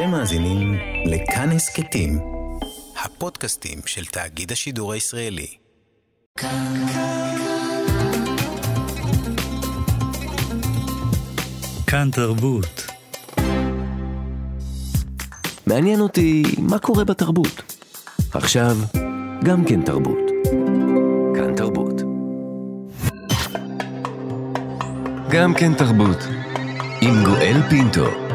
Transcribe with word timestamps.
אתם 0.00 0.10
מאזינים 0.10 0.78
לכאן 1.06 1.50
הסכתים, 1.50 2.18
הפודקאסטים 3.04 3.78
של 3.86 4.04
תאגיד 4.04 4.52
השידור 4.52 4.92
הישראלי. 4.92 5.46
כאן, 6.36 6.86
כאן 11.86 12.08
תרבות. 12.12 12.86
מעניין 15.66 16.00
אותי 16.00 16.42
מה 16.58 16.78
קורה 16.78 17.04
בתרבות. 17.04 17.62
עכשיו, 18.32 18.76
גם 19.44 19.64
כן 19.64 19.82
תרבות. 19.82 20.30
כאן 21.34 21.56
תרבות. 21.56 22.02
גם 25.30 25.54
כן 25.54 25.74
תרבות. 25.74 26.18
עם 27.00 27.24
גואל 27.24 27.62
פינטו. 27.70 28.29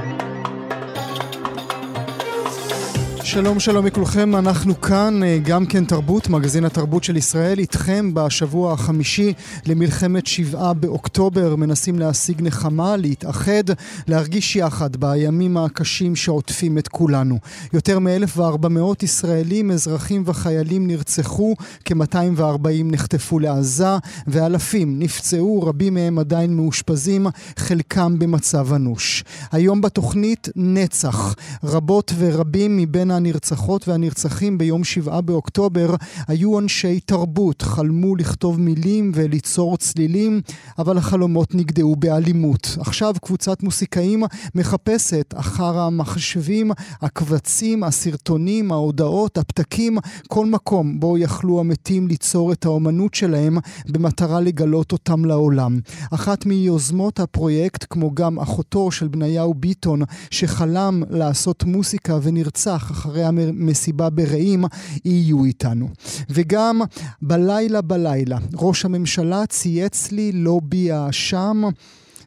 שלום 3.26 3.60
שלום 3.60 3.86
לכולכם, 3.86 4.36
אנחנו 4.36 4.82
כאן, 4.82 5.24
אה, 5.24 5.38
גם 5.44 5.66
כן 5.66 5.86
תרבות, 5.86 6.30
מגזין 6.30 6.66
התרבות 6.66 7.04
של 7.04 7.18
ישראל, 7.18 7.60
איתכם 7.60 8.14
בשבוע 8.14 8.74
החמישי 8.74 9.34
למלחמת 9.66 10.28
שבעה 10.28 10.74
באוקטובר, 10.74 11.56
מנסים 11.56 12.00
להשיג 12.00 12.42
נחמה, 12.42 12.98
להתאחד, 12.98 13.64
להרגיש 14.08 14.56
יחד 14.56 14.96
בימים 14.96 15.58
הקשים 15.58 16.16
שעוטפים 16.16 16.78
את 16.78 16.88
כולנו. 16.88 17.38
יותר 17.74 18.00
מ-1,400 18.00 19.04
ישראלים, 19.04 19.72
אזרחים 19.72 20.24
וחיילים 20.26 20.88
נרצחו, 20.88 21.56
כ-240 21.86 22.84
נחטפו 22.84 23.40
לעזה, 23.40 23.98
ואלפים 24.28 25.00
נפצעו, 25.00 25.64
רבים 25.64 25.94
מהם 25.94 26.20
עדיין 26.20 26.56
מאושפזים, 26.56 27.28
חלקם 27.58 28.20
במצב 28.20 28.74
אנוש. 28.74 29.24
היום 29.52 29.82
בתוכנית 29.82 30.50
נצח, 30.56 31.36
רבות 31.64 32.14
ורבים 32.18 32.78
מבין 32.78 33.15
הנרצחות 33.16 33.88
והנרצחים 33.88 34.58
ביום 34.58 34.84
שבעה 34.84 35.22
באוקטובר 35.22 35.96
היו 36.28 36.60
אנשי 36.60 37.00
תרבות, 37.00 37.62
חלמו 37.62 38.16
לכתוב 38.16 38.60
מילים 38.60 39.12
וליצור 39.16 39.78
צלילים, 39.78 40.42
אבל 40.80 40.98
החלומות 40.98 41.56
נגדעו 41.56 41.96
באלימות. 41.96 42.78
עכשיו 42.80 43.14
קבוצת 43.22 43.64
מוסיקאים 43.64 44.24
מחפשת 44.56 45.34
אחר 45.38 45.80
המחשבים, 45.80 46.72
הקבצים, 47.02 47.84
הסרטונים, 47.84 48.72
ההודעות, 48.72 49.38
הפתקים, 49.38 49.98
כל 50.28 50.46
מקום 50.46 51.00
בו 51.00 51.18
יכלו 51.18 51.60
המתים 51.60 52.08
ליצור 52.08 52.52
את 52.52 52.66
האומנות 52.66 53.14
שלהם 53.14 53.58
במטרה 53.90 54.42
לגלות 54.42 54.92
אותם 54.92 55.26
לעולם. 55.26 55.80
אחת 56.12 56.46
מיוזמות 56.46 57.20
הפרויקט, 57.20 57.86
כמו 57.90 58.12
גם 58.14 58.40
אחותו 58.40 58.92
של 58.92 59.08
בניהו 59.08 59.54
ביטון, 59.54 60.02
שחלם 60.32 61.04
לעשות 61.10 61.64
מוסיקה 61.64 62.20
ונרצח 62.22 62.92
אחרי 63.06 63.24
המסיבה 63.24 64.10
ברעים 64.10 64.66
יהיו 65.06 65.46
איתנו. 65.46 65.90
וגם 66.30 66.82
בלילה 67.22 67.82
בלילה, 67.82 68.38
ראש 68.54 68.86
הממשלה 68.86 69.46
צייץ 69.46 70.12
לי 70.12 70.32
לובי 70.32 70.92
האשם. 70.92 71.64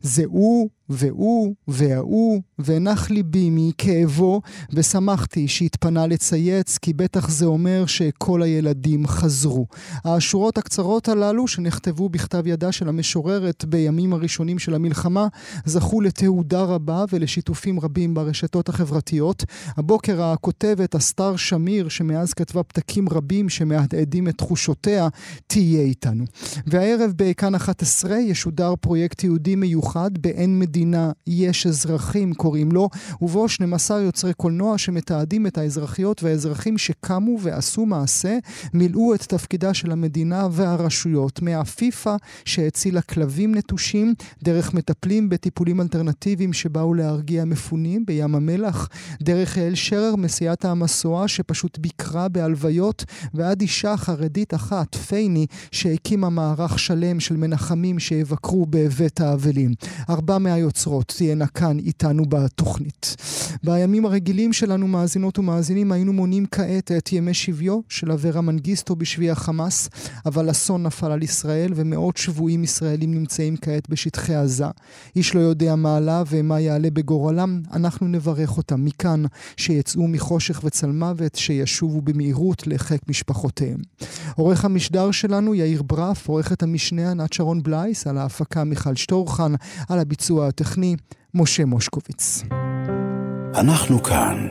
זה 0.02 0.22
הוא 0.26 0.68
והוא 0.90 1.54
וההוא, 1.68 2.42
ונח 2.58 3.10
ליבי 3.10 3.48
מכאבו, 3.52 4.40
ושמחתי 4.72 5.48
שהתפנה 5.48 6.06
לצייץ, 6.06 6.78
כי 6.78 6.92
בטח 6.92 7.30
זה 7.30 7.46
אומר 7.46 7.86
שכל 7.86 8.42
הילדים 8.42 9.06
חזרו. 9.06 9.66
השורות 10.04 10.58
הקצרות 10.58 11.08
הללו, 11.08 11.48
שנכתבו 11.48 12.08
בכתב 12.08 12.46
ידה 12.46 12.72
של 12.72 12.88
המשוררת 12.88 13.64
בימים 13.64 14.12
הראשונים 14.12 14.58
של 14.58 14.74
המלחמה, 14.74 15.26
זכו 15.64 16.00
לתהודה 16.00 16.62
רבה 16.62 17.04
ולשיתופים 17.12 17.80
רבים 17.80 18.14
ברשתות 18.14 18.68
החברתיות. 18.68 19.44
הבוקר 19.76 20.22
הכותבת 20.22 20.94
אסתר 20.94 21.36
שמיר, 21.36 21.88
שמאז 21.88 22.34
כתבה 22.34 22.62
פתקים 22.62 23.08
רבים 23.08 23.48
שמהדהדים 23.48 24.28
את 24.28 24.38
תחושותיה, 24.38 25.08
תהיה 25.46 25.82
איתנו. 25.82 26.24
והערב 26.66 27.12
בכאן 27.16 27.54
11 27.54 28.18
ישודר 28.18 28.74
פרויקט 28.80 29.24
יהודי 29.24 29.56
מיוחד 29.56 30.10
באין 30.18 30.58
מדינה. 30.58 30.77
המדינה 30.78 31.12
יש 31.26 31.66
אזרחים 31.66 32.34
קוראים 32.34 32.72
לו, 32.72 32.88
ובו 33.20 33.48
12 33.48 34.00
יוצרי 34.00 34.34
קולנוע 34.34 34.78
שמתעדים 34.78 35.46
את 35.46 35.58
האזרחיות 35.58 36.22
והאזרחים 36.22 36.78
שקמו 36.78 37.38
ועשו 37.40 37.86
מעשה, 37.86 38.38
מילאו 38.74 39.14
את 39.14 39.22
תפקידה 39.22 39.74
של 39.74 39.92
המדינה 39.92 40.48
והרשויות, 40.50 41.42
מהפיפ"א 41.42 42.16
שהצילה 42.44 43.00
כלבים 43.00 43.54
נטושים, 43.54 44.14
דרך 44.42 44.74
מטפלים 44.74 45.28
בטיפולים 45.28 45.80
אלטרנטיביים 45.80 46.52
שבאו 46.52 46.94
להרגיע 46.94 47.44
מפונים 47.44 48.06
בים 48.06 48.34
המלח, 48.34 48.88
דרך 49.22 49.56
יעל 49.56 49.74
שרר, 49.74 50.16
מסיעת 50.16 50.64
המסוע 50.64 51.28
שפשוט 51.28 51.78
ביקרה 51.78 52.28
בהלוויות, 52.28 53.04
ועד 53.34 53.60
אישה 53.60 53.96
חרדית 53.96 54.54
אחת, 54.54 54.94
פייני, 54.94 55.46
שהקימה 55.70 56.28
מערך 56.28 56.78
שלם 56.78 57.20
של 57.20 57.36
מנחמים 57.36 57.98
שיבקרו 57.98 58.66
בבית 58.70 59.20
האבלים. 59.20 59.74
ארבע 60.10 60.38
מהיוצרים 60.38 60.67
היוצרות 60.68 61.14
תהיינה 61.16 61.46
כאן 61.46 61.78
איתנו 61.78 62.24
בתוכנית. 62.28 63.16
בימים 63.62 64.06
הרגילים 64.06 64.52
שלנו, 64.52 64.88
מאזינות 64.88 65.38
ומאזינים, 65.38 65.92
היינו 65.92 66.12
מונים 66.12 66.46
כעת 66.46 66.92
את 66.92 67.12
ימי 67.12 67.34
שביו 67.34 67.80
של 67.88 68.12
אברה 68.12 68.40
מנגיסטו 68.40 68.96
בשבי 68.96 69.30
החמאס, 69.30 69.88
אבל 70.26 70.50
אסון 70.50 70.82
נפל 70.82 71.10
על 71.10 71.22
ישראל 71.22 71.72
ומאות 71.76 72.16
שבויים 72.16 72.64
ישראלים 72.64 73.14
נמצאים 73.14 73.56
כעת 73.56 73.88
בשטחי 73.88 74.34
עזה. 74.34 74.64
איש 75.16 75.34
לא 75.34 75.40
יודע 75.40 75.76
מה 75.76 75.96
עלה 75.96 76.22
ומה 76.30 76.60
יעלה 76.60 76.90
בגורלם, 76.90 77.62
אנחנו 77.72 78.08
נברך 78.08 78.56
אותם 78.56 78.84
מכאן, 78.84 79.22
שיצאו 79.56 80.08
מחושך 80.08 80.60
וצל 80.64 80.90
מוות, 80.90 81.34
שישובו 81.34 82.00
במהירות 82.00 82.66
לחיק 82.66 83.00
משפחותיהם. 83.08 83.78
עורך 84.36 84.64
המשדר 84.64 85.10
שלנו 85.10 85.54
יאיר 85.54 85.82
ברף, 85.82 86.28
עורכת 86.28 86.62
המשנה 86.62 87.10
ענת 87.10 87.32
שרון 87.32 87.62
בלייס, 87.62 88.06
על 88.06 88.18
ההפקה 88.18 88.64
מיכל 88.64 88.94
שטורחן, 88.94 89.52
על 89.88 89.98
הביצוע 89.98 90.48
הטכני 90.48 90.96
משה 91.34 91.64
מושקוביץ. 91.64 92.42
אנחנו 93.54 94.02
כאן. 94.02 94.48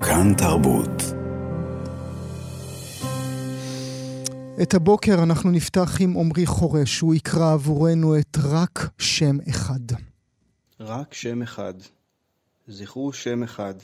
כאן 0.00 0.34
תרבות. 0.34 1.02
את 4.62 4.74
הבוקר 4.74 5.22
אנחנו 5.22 5.50
נפתח 5.50 5.96
עם 6.00 6.16
עמרי 6.16 6.46
חורש, 6.46 7.00
הוא 7.00 7.14
יקרא 7.14 7.52
עבורנו 7.52 8.18
את 8.18 8.36
רק 8.44 8.90
שם 8.98 9.36
אחד. 9.48 9.80
רק 10.80 11.14
שם 11.14 11.42
אחד. 11.42 11.74
זכרו 12.68 13.12
שם 13.12 13.42
אחד. 13.42 13.74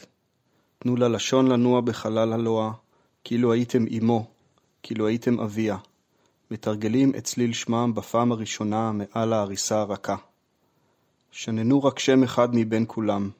תנו 0.79 0.97
ללשון 0.97 1.47
לנוע 1.47 1.81
בחלל 1.81 2.33
הלוע, 2.33 2.73
כאילו 3.25 3.53
הייתם 3.53 3.85
אמו, 3.99 4.27
כאילו 4.87 5.07
הייתם 5.07 5.41
אביה. 5.41 5.77
מתרגלים 6.51 7.13
את 7.19 7.25
צליל 7.25 7.53
שמם 7.53 7.93
בפעם 7.95 8.33
הראשונה 8.33 8.93
מעל 8.93 9.33
ההריסה 9.33 9.81
הרכה. 9.81 10.17
שננו 11.31 11.85
רק 11.85 11.99
שם 11.99 12.23
אחד 12.23 12.49
מבין 12.53 12.85
כולם. 12.89 13.31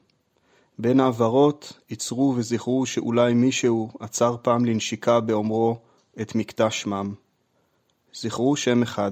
בין 0.79 0.99
העברות 0.99 1.79
יצרו 1.89 2.33
וזכרו 2.37 2.85
שאולי 2.85 3.33
מישהו 3.33 3.91
עצר 3.99 4.35
פעם 4.41 4.65
לנשיקה 4.65 5.19
באומרו 5.19 5.79
את 6.21 6.35
מקטע 6.35 6.69
שמם. 6.69 7.13
זכרו 8.13 8.55
שם 8.55 8.81
אחד. 8.81 9.11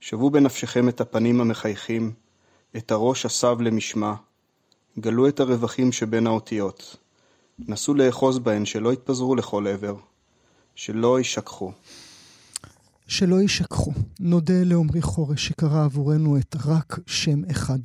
שוו 0.00 0.30
בנפשכם 0.30 0.88
את 0.88 1.00
הפנים 1.00 1.40
המחייכים, 1.40 2.12
את 2.76 2.90
הראש 2.90 3.26
הסב 3.26 3.60
למשמע. 3.60 4.14
גלו 4.98 5.28
את 5.28 5.40
הרווחים 5.40 5.92
שבין 5.92 6.26
האותיות. 6.26 6.96
נסו 7.58 7.94
לאחוז 7.94 8.38
בהן 8.38 8.64
שלא 8.64 8.92
יתפזרו 8.92 9.34
לכל 9.34 9.66
עבר. 9.66 10.11
שלא 10.74 11.18
יישכחו. 11.18 11.72
שלא 13.12 13.40
יישכחו. 13.42 13.92
נודה 14.20 14.64
לעמרי 14.64 15.02
חורש 15.02 15.46
שקרא 15.46 15.84
עבורנו 15.84 16.38
את 16.38 16.56
רק 16.66 16.98
שם 17.06 17.42
אחד. 17.50 17.78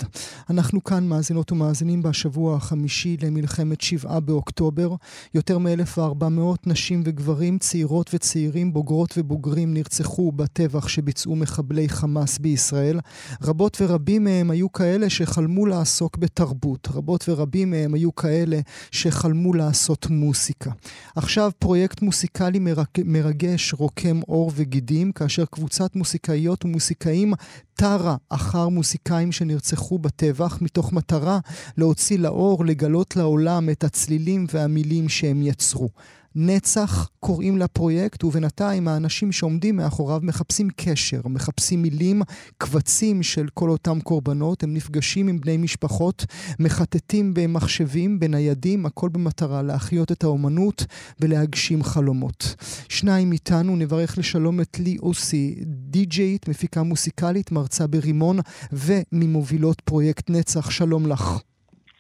אנחנו 0.49 0.83
כאן 0.83 1.07
מאזינות 1.07 1.51
ומאזינים 1.51 2.01
בשבוע 2.01 2.55
החמישי 2.55 3.17
למלחמת 3.21 3.81
שבעה 3.81 4.19
באוקטובר. 4.19 4.95
יותר 5.33 5.57
מ-1,400 5.57 6.29
נשים 6.65 7.01
וגברים, 7.05 7.57
צעירות 7.57 8.09
וצעירים, 8.13 8.73
בוגרות 8.73 9.13
ובוגרים 9.17 9.73
נרצחו 9.73 10.31
בטבח 10.31 10.87
שביצעו 10.87 11.35
מחבלי 11.35 11.89
חמאס 11.89 12.37
בישראל. 12.37 12.99
רבות 13.41 13.77
ורבים 13.81 14.23
מהם 14.23 14.51
היו 14.51 14.71
כאלה 14.71 15.09
שחלמו 15.09 15.65
לעסוק 15.65 16.17
בתרבות. 16.17 16.87
רבות 16.93 17.29
ורבים 17.29 17.71
מהם 17.71 17.93
היו 17.93 18.15
כאלה 18.15 18.59
שחלמו 18.91 19.53
לעשות 19.53 20.07
מוסיקה. 20.09 20.71
עכשיו 21.15 21.51
פרויקט 21.59 22.01
מוסיקלי 22.01 22.59
מרגש 23.05 23.73
רוקם 23.73 24.19
עור 24.27 24.51
וגידים. 24.55 25.11
כאשר 25.17 25.45
קבוצת 25.45 25.95
מוסיקאיות 25.95 26.65
ומוסיקאים 26.65 27.33
טרה 27.73 28.15
אחר 28.29 28.69
מוסיקאים 28.69 29.31
שנרצחו 29.31 29.99
בטבח, 29.99 30.61
מתוך 30.61 30.93
מטרה 30.93 31.39
להוציא 31.77 32.19
לאור, 32.19 32.65
לגלות 32.65 33.15
לעולם 33.15 33.69
את 33.69 33.83
הצלילים 33.83 34.45
והמילים 34.51 35.09
שהם 35.09 35.41
יצרו. 35.41 35.89
נצח 36.39 37.09
קוראים 37.19 37.57
לפרויקט, 37.57 38.23
ובינתיים 38.23 38.87
האנשים 38.87 39.31
שעומדים 39.31 39.75
מאחוריו 39.75 40.19
מחפשים 40.23 40.67
קשר, 40.75 41.21
מחפשים 41.25 41.81
מילים, 41.81 42.21
קבצים 42.57 43.23
של 43.23 43.47
כל 43.53 43.69
אותם 43.69 43.99
קורבנות, 43.99 44.63
הם 44.63 44.73
נפגשים 44.73 45.27
עם 45.27 45.39
בני 45.39 45.57
משפחות, 45.57 46.25
מחטטים 46.59 47.33
במחשבים, 47.33 48.19
בניידים, 48.19 48.85
הכל 48.85 49.09
במטרה 49.09 49.61
להחיות 49.61 50.11
את 50.11 50.23
האומנות 50.23 50.85
ולהגשים 51.19 51.83
חלומות. 51.83 52.55
שניים 52.89 53.31
איתנו, 53.31 53.75
נברך 53.75 54.17
לשלום 54.17 54.61
את 54.61 54.79
לי 54.79 54.97
אוסי, 55.01 55.55
די-ג'יית, 55.65 56.47
מפיקה 56.47 56.83
מוסיקלית, 56.83 57.51
מרצה 57.51 57.87
ברימון 57.87 58.39
וממובילות 58.71 59.81
פרויקט 59.81 60.29
נצח. 60.29 60.69
שלום 60.69 61.07
לך. 61.07 61.39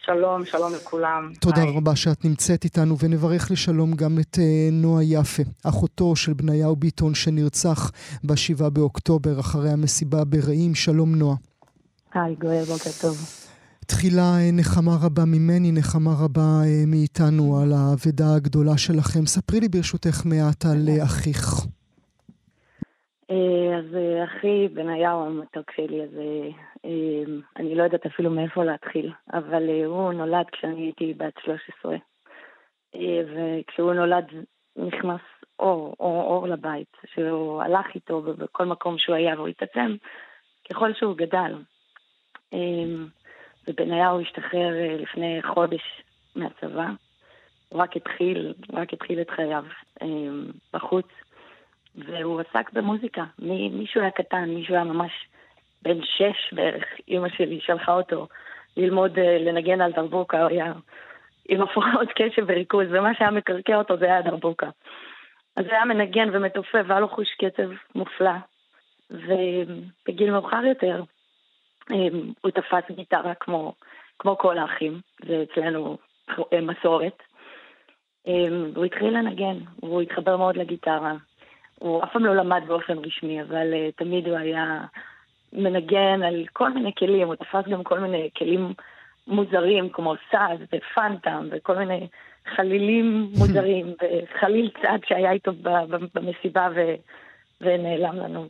שלום, 0.07 0.45
שלום 0.45 0.73
לכולם. 0.73 1.31
תודה 1.39 1.61
היי. 1.61 1.75
רבה 1.75 1.95
שאת 1.95 2.25
נמצאת 2.25 2.63
איתנו, 2.63 2.97
ונברך 2.99 3.51
לשלום 3.51 3.93
גם 3.93 4.19
את 4.19 4.35
uh, 4.35 4.39
נועה 4.71 5.03
יפה, 5.03 5.43
אחותו 5.63 6.15
של 6.15 6.33
בניהו 6.33 6.75
ביטון 6.75 7.15
שנרצח 7.15 7.91
ב-7 8.23 8.69
באוקטובר 8.69 9.39
אחרי 9.39 9.69
המסיבה 9.69 10.23
ברעים. 10.23 10.75
שלום 10.75 11.15
נועה. 11.15 11.35
היי, 12.13 12.35
גואל, 12.35 12.63
בוקר 12.63 12.89
טוב. 13.01 13.17
תחילה 13.85 14.37
אה, 14.39 14.51
נחמה 14.51 14.97
רבה 15.01 15.25
ממני, 15.25 15.71
נחמה 15.71 16.13
רבה 16.13 16.61
uh, 16.63 16.87
מאיתנו 16.87 17.59
על 17.59 17.73
האבדה 17.73 18.35
הגדולה 18.35 18.77
שלכם. 18.77 19.25
ספרי 19.25 19.59
לי 19.59 19.69
ברשותך 19.69 20.21
מעט 20.25 20.65
על 20.65 20.89
אחיך. 21.03 21.67
אז 23.29 23.97
אחי 24.23 24.67
בניהו 24.67 25.25
המתוק 25.25 25.71
שלי, 25.71 26.03
אז 26.03 26.09
אמ, 26.85 27.41
אני 27.57 27.75
לא 27.75 27.83
יודעת 27.83 28.05
אפילו 28.05 28.29
מאיפה 28.29 28.63
להתחיל, 28.63 29.11
אבל 29.33 29.69
אה, 29.69 29.85
הוא 29.85 30.13
נולד 30.13 30.45
כשאני 30.51 30.81
הייתי 30.81 31.13
בת 31.13 31.33
13, 31.43 31.95
אה, 32.95 33.21
וכשהוא 33.25 33.93
נולד 33.93 34.25
נכנס 34.75 35.21
אור, 35.59 35.95
אור, 35.99 36.23
אור 36.23 36.47
לבית, 36.47 36.97
שהוא 37.05 37.61
הלך 37.61 37.85
איתו 37.95 38.21
בכל 38.21 38.65
מקום 38.65 38.97
שהוא 38.97 39.15
היה 39.15 39.35
והוא 39.35 39.47
התעצם 39.47 39.95
ככל 40.69 40.93
שהוא 40.93 41.17
גדל. 41.17 41.55
ובניהו 43.67 44.21
השתחרר 44.21 44.73
אה, 44.73 44.97
לפני 44.99 45.39
חודש 45.53 46.03
מהצבא, 46.35 46.87
הוא 47.69 47.81
רק 47.81 47.97
התחיל, 47.97 48.53
רק 48.73 48.93
התחיל 48.93 49.21
את 49.21 49.29
חייו 49.29 49.63
בחוץ, 50.73 51.07
והוא 51.97 52.41
עסק 52.41 52.73
במוזיקה. 52.73 53.23
מישהו 53.71 54.01
היה 54.01 54.11
קטן, 54.11 54.49
מישהו 54.49 54.75
היה 54.75 54.83
ממש 54.83 55.11
בן 55.81 56.01
שש 56.01 56.53
בערך, 56.53 56.85
אימא 57.07 57.29
שלי 57.29 57.59
שלחה 57.61 57.93
אותו 57.93 58.27
ללמוד 58.77 59.19
אה, 59.19 59.37
לנגן 59.39 59.81
על 59.81 59.91
דרבוקה, 59.91 60.41
הוא 60.41 60.49
היה 60.49 60.73
עם 61.49 61.61
הפרעות 61.61 62.09
קשב 62.15 62.45
וריכוז, 62.47 62.87
ומה 62.89 63.13
שהיה 63.13 63.31
מקרקע 63.31 63.75
אותו 63.75 63.97
זה 63.97 64.05
היה 64.05 64.21
דרבוקה. 64.21 64.69
אז 65.55 65.65
היה 65.65 65.85
מנגן 65.85 66.29
ומתופף, 66.33 66.83
והיה 66.87 66.99
לו 66.99 67.07
חוש 67.07 67.27
קצב 67.33 67.69
מופלא. 67.95 68.31
ובגיל 69.09 70.31
מאוחר 70.31 70.65
יותר 70.65 71.03
אה, 71.91 72.07
הוא 72.41 72.51
תפס 72.51 72.95
גיטרה 72.95 73.33
כמו, 73.35 73.73
כמו 74.19 74.37
כל 74.37 74.57
האחים, 74.57 75.01
זה 75.25 75.43
אצלנו 75.43 75.97
אה, 76.53 76.61
מסורת. 76.61 77.23
הוא 78.75 78.85
התחיל 78.85 79.17
לנגן, 79.17 79.57
הוא 79.75 80.01
התחבר 80.01 80.37
מאוד 80.37 80.57
לגיטרה. 80.57 81.13
הוא 81.79 82.03
אף 82.03 82.13
פעם 82.13 82.25
לא 82.25 82.35
למד 82.35 82.61
באופן 82.67 82.97
רשמי, 82.97 83.41
אבל 83.41 83.73
תמיד 83.95 84.27
הוא 84.27 84.37
היה 84.37 84.81
מנגן 85.53 86.23
על 86.23 86.45
כל 86.53 86.73
מיני 86.73 86.91
כלים, 86.97 87.27
הוא 87.27 87.35
תפס 87.35 87.67
גם 87.71 87.83
כל 87.83 87.99
מיני 87.99 88.29
כלים 88.37 88.73
מוזרים 89.27 89.89
כמו 89.89 90.13
סאז 90.31 90.59
ופנטם 90.73 91.47
וכל 91.51 91.75
מיני 91.75 92.07
חלילים 92.55 93.21
מוזרים 93.39 93.93
וחליל 94.01 94.69
צד 94.81 94.99
שהיה 95.05 95.31
איתו 95.31 95.51
במסיבה 96.13 96.69
ו... 96.75 96.95
ונעלם 97.61 98.15
לנו. 98.15 98.47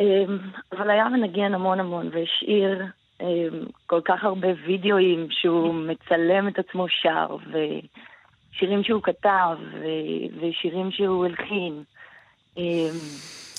אמ, 0.00 0.38
אבל 0.72 0.90
היה 0.90 1.08
מנגן 1.08 1.54
המון 1.54 1.80
המון 1.80 2.10
והשאיר 2.12 2.84
אמ, 3.20 3.64
כל 3.86 4.00
כך 4.04 4.24
הרבה 4.24 4.48
וידאוים 4.66 5.26
שהוא 5.30 5.74
מצלם 5.74 6.48
את 6.48 6.58
עצמו 6.58 6.86
שר 6.88 7.36
ושירים 7.50 8.84
שהוא 8.84 9.02
כתב 9.02 9.56
ושירים 10.40 10.90
שהוא 10.90 11.26
הלחין. 11.26 11.82
אמ, 12.56 12.98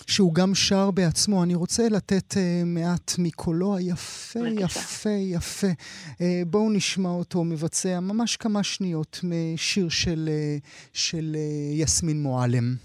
שהוא 0.08 0.34
גם 0.34 0.56
שר 0.56 0.92
בעצמו. 0.92 1.44
אני 1.44 1.56
רוצה 1.56 1.90
לתת 1.90 2.34
uh, 2.34 2.38
מעט 2.66 3.14
מקולו 3.18 3.76
היפה, 3.76 4.40
יפה, 4.60 5.10
יפה. 5.10 5.68
Uh, 5.68 6.16
בואו 6.48 6.70
נשמע 6.70 7.10
אותו 7.10 7.44
מבצע 7.44 8.00
ממש 8.00 8.38
כמה 8.38 8.64
שניות 8.64 9.20
משיר 9.24 9.90
של, 9.90 10.30
uh, 10.30 10.68
של 10.94 11.36
uh, 11.36 11.82
יסמין 11.82 12.22
מועלם. 12.22 12.76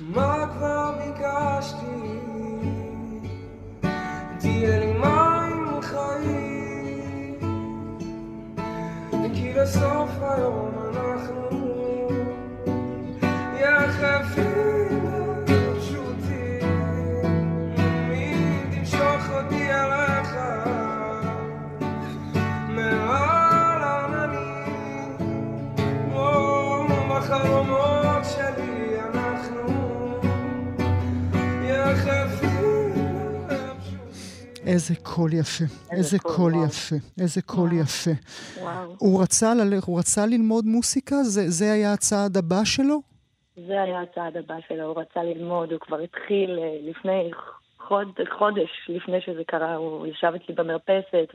מה 0.00 0.46
כבר 0.56 0.98
ביקשתי? 0.98 1.86
תהיה 4.38 4.78
לי 4.80 4.92
מים 4.92 5.80
חיים, 5.82 7.40
כי 9.34 9.52
לסוף 9.54 10.10
היום 10.20 10.70
אנחנו 10.90 11.48
יחפים 13.60 14.55
איזה 34.66 34.94
קול 35.02 35.32
יפה, 35.32 35.64
איזה 35.92 36.18
קול 36.18 36.52
יפה, 36.66 36.96
איזה 37.20 37.42
קול 37.42 37.70
יפה. 37.72 38.10
הוא 38.98 39.22
רצה, 39.22 39.52
הוא 39.86 39.98
רצה 39.98 40.26
ללמוד 40.26 40.64
מוסיקה? 40.64 41.16
זה, 41.16 41.42
זה 41.48 41.72
היה 41.72 41.92
הצעד 41.92 42.36
הבא 42.36 42.64
שלו? 42.64 42.98
זה 43.56 43.82
היה 43.82 44.00
הצעד 44.00 44.36
הבא 44.36 44.54
שלו, 44.68 44.84
הוא 44.84 45.00
רצה 45.00 45.22
ללמוד, 45.22 45.72
הוא 45.72 45.80
כבר 45.80 45.98
התחיל 45.98 46.58
אה, 46.58 46.90
לפני 46.90 47.30
חוד, 47.78 48.08
חודש 48.38 48.70
לפני 48.88 49.20
שזה 49.20 49.42
קרה, 49.46 49.74
הוא 49.74 50.06
ישב 50.06 50.32
אצלי 50.36 50.54
במרפסת 50.54 51.28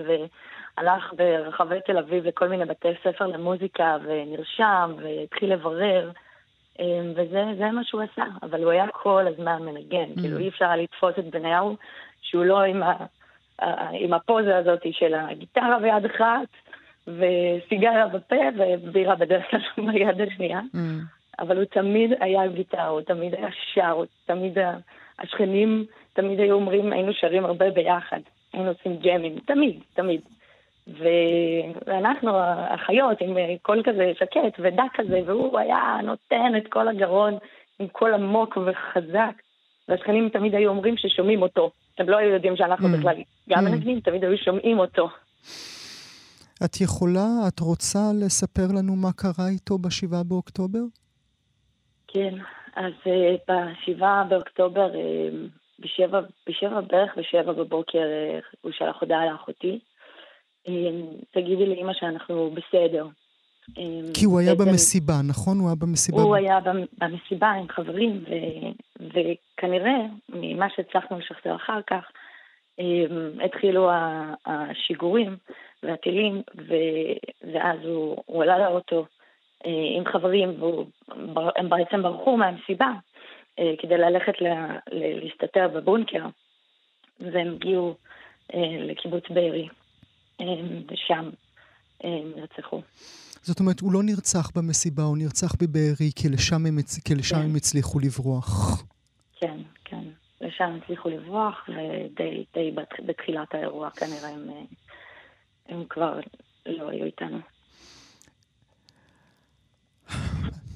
והלך 0.77 1.13
ברחבי 1.13 1.75
תל 1.85 1.97
אביב 1.97 2.25
לכל 2.25 2.47
מיני 2.47 2.65
בתי 2.65 2.87
ספר 3.03 3.27
למוזיקה 3.27 3.97
ונרשם 4.03 4.95
והתחיל 4.97 5.53
לברר. 5.53 6.11
אה, 6.79 7.01
וזה 7.15 7.71
מה 7.71 7.83
שהוא 7.83 8.01
עשה, 8.01 8.23
אבל 8.43 8.63
הוא 8.63 8.71
היה 8.71 8.87
כל 8.87 9.27
הזמן 9.27 9.61
מנגן, 9.61 10.11
אמ. 10.15 10.21
כאילו 10.21 10.37
אי 10.37 10.47
אפשר 10.47 10.65
היה 10.65 10.75
לתפוס 10.75 11.13
את 11.19 11.25
בניהו 11.25 11.75
שהוא 12.21 12.45
לא 12.45 12.61
עם 12.61 12.83
ה... 12.83 12.93
עם 13.91 14.13
הפוזה 14.13 14.57
הזאת 14.57 14.81
של 14.91 15.13
הגיטרה 15.13 15.79
ביד 15.79 16.05
אחת, 16.05 16.47
וסיגריה 17.07 18.07
בפה 18.07 18.35
ובירה 18.57 19.15
בדרך 19.15 19.43
כלל 19.51 19.59
ביד 19.91 20.21
השנייה. 20.21 20.59
Mm. 20.59 20.77
אבל 21.39 21.57
הוא 21.57 21.65
תמיד 21.65 22.11
היה 22.19 22.43
עם 22.43 22.53
גיטרה, 22.53 22.87
הוא 22.87 23.01
תמיד 23.01 23.35
היה 23.35 23.47
שר, 23.73 23.89
הוא 23.89 24.05
תמיד, 24.25 24.57
השכנים 25.19 25.85
תמיד 26.13 26.39
היו 26.39 26.55
אומרים, 26.55 26.93
היינו 26.93 27.13
שרים 27.13 27.45
הרבה 27.45 27.71
ביחד, 27.71 28.19
היינו 28.53 28.69
עושים 28.69 28.97
ג'מים, 28.97 29.39
תמיד, 29.45 29.79
תמיד. 29.93 30.21
ואנחנו, 30.99 32.31
החיות, 32.69 33.21
עם 33.21 33.37
קול 33.61 33.83
כזה 33.83 34.11
שקט 34.19 34.59
ודק 34.59 34.83
כזה, 34.93 35.21
והוא 35.25 35.59
היה 35.59 35.97
נותן 36.03 36.51
את 36.57 36.67
כל 36.69 36.87
הגרון 36.87 37.37
עם 37.79 37.87
קול 37.87 38.13
עמוק 38.13 38.57
וחזק, 38.57 39.35
והשכנים 39.87 40.29
תמיד 40.29 40.55
היו 40.55 40.69
אומרים 40.69 40.97
ששומעים 40.97 41.41
אותו. 41.41 41.71
הם 41.97 42.09
לא 42.09 42.17
היו 42.17 42.29
יודעים 42.29 42.55
שאנחנו 42.55 42.87
mm. 42.87 42.97
בכלל 42.97 43.15
גם 43.49 43.67
mm. 43.67 43.69
מנגנים, 43.69 43.99
תמיד 43.99 44.23
היו 44.23 44.37
שומעים 44.37 44.79
אותו. 44.79 45.09
את 46.65 46.81
יכולה, 46.81 47.27
את 47.47 47.59
רוצה 47.59 47.99
לספר 48.19 48.67
לנו 48.77 48.95
מה 48.95 49.11
קרה 49.15 49.47
איתו 49.47 49.77
בשבעה 49.77 50.23
באוקטובר? 50.23 50.79
כן, 52.07 52.35
אז 52.75 52.93
uh, 53.03 53.51
בשבעה 53.51 54.23
באוקטובר, 54.23 54.91
uh, 54.93 55.35
בשבע, 55.79 56.21
בשבע, 56.49 56.81
בערך 56.81 57.11
בשבע 57.17 57.51
בבוקר, 57.51 57.99
uh, 57.99 58.57
הוא 58.61 58.71
שלח 58.71 58.97
הודעה 59.01 59.25
לאחותי. 59.25 59.79
Uh, 60.67 60.71
תגידי 61.31 61.65
לאמא 61.65 61.93
שאנחנו 61.93 62.51
בסדר. 62.53 63.07
כי 64.13 64.25
הוא 64.25 64.39
היה 64.39 64.55
במסיבה, 64.55 65.13
נכון? 65.27 65.59
הוא 65.59 65.67
היה 65.67 65.75
במסיבה. 65.75 66.21
הוא 66.21 66.35
היה 66.35 66.59
במסיבה 66.97 67.51
עם 67.51 67.69
חברים, 67.69 68.23
ו, 68.23 68.33
וכנראה, 68.99 69.97
ממה 70.29 70.67
שהצלחנו 70.75 71.19
לשחזר 71.19 71.55
אחר 71.55 71.81
כך, 71.87 72.03
אמ, 72.79 73.39
התחילו 73.45 73.89
השיגורים 74.45 75.37
והטילים, 75.83 76.41
ואז 77.53 77.79
הוא, 77.83 78.23
הוא 78.25 78.43
עלה 78.43 78.59
לאוטו 78.59 79.05
אה, 79.65 79.97
עם 79.97 80.05
חברים, 80.05 80.63
והם 81.35 81.69
בעצם 81.69 82.03
ברחו 82.03 82.37
מהמסיבה 82.37 82.91
אה, 83.59 83.73
כדי 83.79 83.97
ללכת 83.97 84.41
לה, 84.41 84.77
להסתתר 84.91 85.67
בבונקר, 85.67 86.25
והם 87.19 87.53
הגיעו 87.53 87.95
אה, 88.53 88.77
לקיבוץ 88.79 89.23
בארי, 89.29 89.67
ושם 90.91 91.29
נרצחו. 92.35 92.81
זאת 93.41 93.59
אומרת, 93.59 93.79
הוא 93.79 93.91
לא 93.91 94.03
נרצח 94.03 94.51
במסיבה, 94.55 95.03
הוא 95.03 95.17
נרצח 95.17 95.55
בבארי, 95.61 96.11
כי 96.15 96.29
לשם 96.29 96.65
הם, 96.65 96.77
כי 97.05 97.15
לשם 97.15 97.35
כן. 97.35 97.41
הם 97.41 97.55
הצליחו 97.55 97.99
לברוח. 97.99 98.83
כן, 99.39 99.57
כן. 99.85 100.03
לשם 100.41 100.77
הצליחו 100.83 101.09
לברוח, 101.09 101.69
ודי 101.69 102.75
בתחילת 103.05 103.53
האירוע 103.53 103.89
כנראה 103.89 104.29
הם, 104.29 104.49
הם 105.69 105.83
כבר 105.89 106.19
לא 106.65 106.89
היו 106.89 107.05
איתנו. 107.05 107.39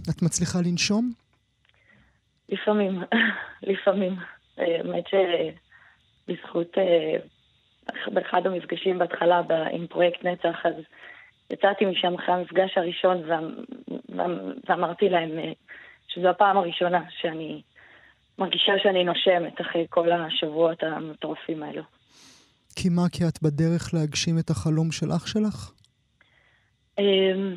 את 0.09 0.21
מצליחה 0.21 0.59
לנשום? 0.65 1.11
לפעמים, 2.49 3.03
לפעמים. 3.71 4.15
האמת 4.57 5.03
שבזכות, 5.07 6.77
אה, 6.77 7.17
באחד 8.07 8.45
המפגשים 8.45 8.99
בהתחלה 8.99 9.41
עם 9.71 9.87
פרויקט 9.87 10.25
נצח, 10.25 10.65
אז 10.65 10.73
יצאתי 11.49 11.85
משם 11.85 12.13
אחרי 12.13 12.35
המפגש 12.35 12.77
הראשון 12.77 13.23
ואמרתי 14.67 15.09
להם 15.09 15.39
אה, 15.39 15.51
שזו 16.07 16.27
הפעם 16.27 16.57
הראשונה 16.57 17.01
שאני 17.09 17.61
מרגישה 18.39 18.73
שאני 18.83 19.03
נושמת 19.03 19.61
אחרי 19.61 19.85
כל 19.89 20.11
השבועות 20.11 20.83
המטורפים 20.83 21.63
האלו. 21.63 21.83
כי 22.75 22.89
מה, 22.89 23.01
כי 23.11 23.23
את 23.27 23.43
בדרך 23.43 23.93
להגשים 23.93 24.39
את 24.39 24.49
החלום 24.49 24.91
של 24.91 25.07
אח 25.11 25.27
שלך? 25.27 25.71
אמ, 26.99 27.55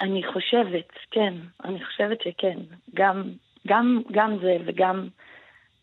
אני 0.00 0.22
חושבת, 0.32 0.88
כן, 1.10 1.34
אני 1.64 1.84
חושבת 1.84 2.18
שכן. 2.22 2.58
גם, 2.94 3.22
גם, 3.66 4.02
גם 4.12 4.36
זה 4.42 4.56
וגם 4.66 5.08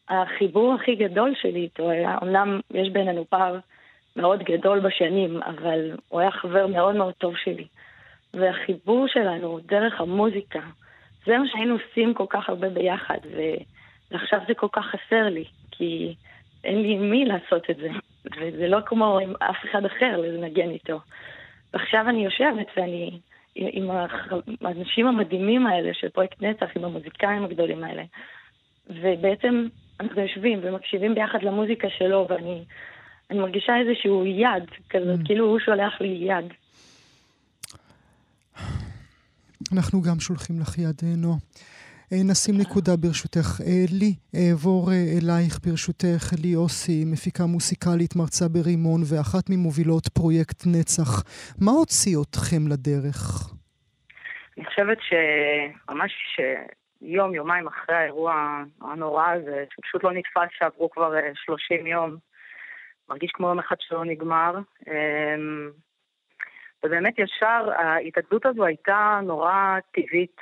החיבור 0.10 0.74
הכי 0.74 0.95
גדול 0.95 1.33
שלי 1.41 1.60
איתו 1.60 1.89
היה, 1.89 2.17
אמנם 2.24 2.60
יש 2.74 2.89
בינינו 2.89 3.25
פער 3.29 3.60
מאוד 4.15 4.43
גדול 4.43 4.79
בשנים, 4.79 5.43
אבל 5.43 5.91
הוא 6.10 6.19
היה 6.19 6.31
חבר 6.31 6.67
מאוד 6.67 6.95
מאוד 6.95 7.13
טוב 7.13 7.38
שלי. 7.38 7.67
והחיבור 8.33 9.07
שלנו 9.07 9.60
דרך 9.65 10.01
המוזיקה, 10.01 10.60
זה 11.25 11.38
מה 11.38 11.45
שהיינו 11.48 11.74
עושים 11.74 12.13
כל 12.13 12.25
כך 12.29 12.50
הרבה 12.50 12.69
ביחד. 12.69 13.17
ועכשיו 14.12 14.39
זה 14.48 14.53
כל 14.53 14.67
כך 14.72 14.86
חסר 14.86 15.29
לי, 15.29 15.45
כי 15.72 16.15
אין 16.63 16.81
לי 16.81 16.98
מי 16.98 17.25
לעשות 17.25 17.69
את 17.69 17.77
זה, 17.77 17.89
וזה 18.38 18.67
לא 18.67 18.77
כמו 18.86 19.19
עם 19.19 19.33
אף 19.39 19.65
אחד 19.72 19.86
אחר 19.86 20.17
לנגן 20.17 20.69
איתו. 20.69 21.00
ועכשיו 21.74 22.10
אני 22.10 22.25
יושבת 22.25 22.67
ואני 22.77 23.19
עם 23.55 23.89
האנשים 24.62 25.07
המדהימים 25.07 25.67
האלה 25.67 25.93
של 25.93 26.10
פרויקט 26.10 26.41
נצח, 26.41 26.77
עם 26.77 26.86
המוזיקאים 26.86 27.43
הגדולים 27.43 27.83
האלה, 27.83 28.03
ובעצם 28.88 29.67
אנחנו 30.03 30.22
יושבים 30.22 30.60
ומקשיבים 30.63 31.15
ביחד 31.15 31.39
למוזיקה 31.43 31.88
שלו, 31.98 32.27
ואני 32.29 32.63
מרגישה 33.31 33.74
איזשהו 33.77 34.25
יד 34.25 34.63
כזאת, 34.89 35.19
mm. 35.19 35.25
כאילו 35.25 35.45
הוא 35.45 35.60
שולח 35.60 36.01
לי 36.01 36.07
יד. 36.07 36.53
אנחנו 39.74 40.01
גם 40.01 40.19
שולחים 40.19 40.60
לך 40.60 40.77
יד, 40.77 41.01
אה, 41.03 41.15
נועה. 41.17 41.38
אה, 42.13 42.17
נשים 42.31 42.55
נקודה 42.57 42.98
ברשותך. 42.98 43.62
אה, 43.62 43.86
לי, 44.00 44.13
אעבור 44.36 44.91
אלייך 44.91 45.60
ברשותך, 45.65 46.24
לי 46.43 46.55
אוסי, 46.55 47.03
מפיקה 47.05 47.45
מוסיקלית, 47.45 48.15
מרצה 48.15 48.48
ברימון 48.48 49.01
ואחת 49.10 49.50
ממובילות 49.50 50.07
פרויקט 50.07 50.63
נצח. 50.65 51.24
מה 51.62 51.72
הוציא 51.72 52.17
אתכם 52.22 52.67
לדרך? 52.67 53.19
אני 54.57 54.65
חושבת 54.65 54.98
שממש 55.01 56.12
יום, 57.03 57.36
יומיים 57.36 57.67
אחרי 57.67 57.95
האירוע 57.95 58.63
הנורא 58.81 59.31
הזה, 59.31 59.65
שפשוט 59.69 60.03
לא 60.03 60.13
נתפס 60.13 60.50
שעברו 60.57 60.89
כבר 60.89 61.13
30 61.36 61.88
יום, 61.88 62.15
מרגיש 63.10 63.31
כמו 63.31 63.48
יום 63.48 63.60
אחד 63.60 63.75
שלא 63.79 64.05
נגמר. 64.05 64.55
אמ, 64.88 65.69
ובאמת 66.83 67.13
ישר 67.19 67.72
ההתאגדות 67.75 68.45
הזו 68.45 68.65
הייתה 68.65 69.19
נורא 69.24 69.77
טבעית 69.91 70.38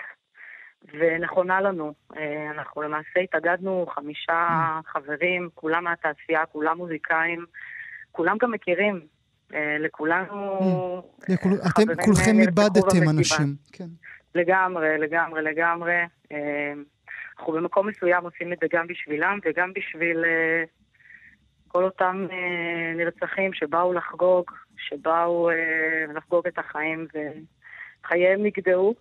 ונכונה 0.94 1.62
לנו. 1.62 1.94
אה, 2.18 2.52
אנחנו 2.52 2.82
למעשה 2.82 3.20
התאגדנו 3.24 3.86
חמישה. 3.96 4.48
חברים, 4.88 5.50
כולם 5.56 5.84
מהתעשייה, 5.84 6.46
כולם 6.46 6.78
מוזיקאים, 6.78 7.46
כולם 8.12 8.38
גם 8.42 8.52
מכירים. 8.52 9.02
אה, 9.54 9.78
לכולנו... 9.80 10.58
Mm. 10.60 11.34
אתם 11.70 11.96
כולכם 12.06 12.40
איבדתם 12.40 13.10
אנשים. 13.10 13.56
לגמרי, 14.36 14.98
לגמרי, 14.98 15.42
לגמרי. 15.42 16.02
אה, 16.32 16.74
אנחנו 17.40 17.54
במקום 17.54 17.88
מסוים 17.88 18.24
עושים 18.24 18.54
את 18.54 18.58
זה 18.62 18.68
גם 18.72 18.88
בשבילם 18.88 19.40
וגם 19.46 19.74
בשביל 19.74 20.26
כל 21.68 21.84
אותם 21.84 22.28
נרצחים 22.96 23.54
שבאו 23.54 23.94
לחגוג, 23.94 24.52
שבאו 24.78 25.50
לחגוג 26.16 26.48
את 26.48 26.58
החיים 26.58 27.08
וחייהם 27.14 28.44
נגדעו. 28.44 28.96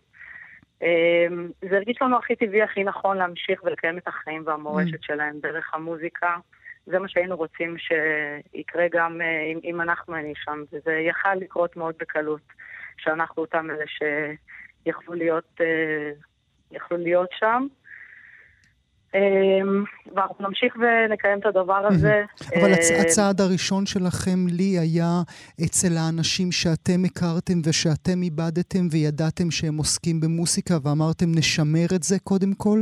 זה 1.68 1.76
הרגיש 1.76 2.02
לנו 2.02 2.18
הכי 2.18 2.36
טבעי, 2.36 2.62
הכי 2.62 2.84
נכון 2.84 3.16
להמשיך 3.16 3.64
ולקיים 3.64 3.98
את 3.98 4.08
החיים 4.08 4.42
והמורשת 4.46 4.94
mm. 4.94 5.06
שלהם 5.06 5.38
דרך 5.40 5.74
המוזיקה. 5.74 6.36
זה 6.86 6.98
מה 6.98 7.08
שהיינו 7.08 7.36
רוצים 7.36 7.76
שיקרה 7.78 8.86
גם 8.92 9.20
אה, 9.20 9.42
אם, 9.52 9.58
אם 9.64 9.80
אנחנו 9.80 10.14
היינו 10.14 10.32
שם, 10.34 10.62
וזה 10.72 10.92
יכל 10.92 11.34
לקרות 11.34 11.76
מאוד 11.76 11.94
בקלות, 12.00 12.40
שאנחנו 12.98 13.42
אותם 13.42 13.70
אלה 13.70 13.84
שיכלו 14.84 15.14
להיות, 15.14 15.60
אה, 15.60 16.10
יכלו 16.70 16.96
להיות 16.96 17.28
שם. 17.38 17.66
אמ, 19.14 19.84
ואנחנו 20.14 20.48
נמשיך 20.48 20.76
ונקיים 20.76 21.38
את 21.38 21.46
הדבר 21.46 21.86
הזה. 21.86 22.24
אבל 22.56 22.72
אה, 22.72 23.00
הצעד 23.00 23.40
הראשון 23.40 23.86
שלכם 23.86 24.46
לי 24.48 24.78
היה 24.78 25.22
אצל 25.64 25.92
האנשים 25.98 26.52
שאתם 26.52 27.04
הכרתם 27.04 27.58
ושאתם 27.66 28.22
איבדתם 28.22 28.84
וידעתם 28.90 29.50
שהם 29.50 29.76
עוסקים 29.76 30.20
במוסיקה 30.20 30.74
ואמרתם 30.82 31.26
נשמר 31.38 31.86
את 31.96 32.02
זה 32.02 32.16
קודם 32.24 32.54
כל? 32.54 32.78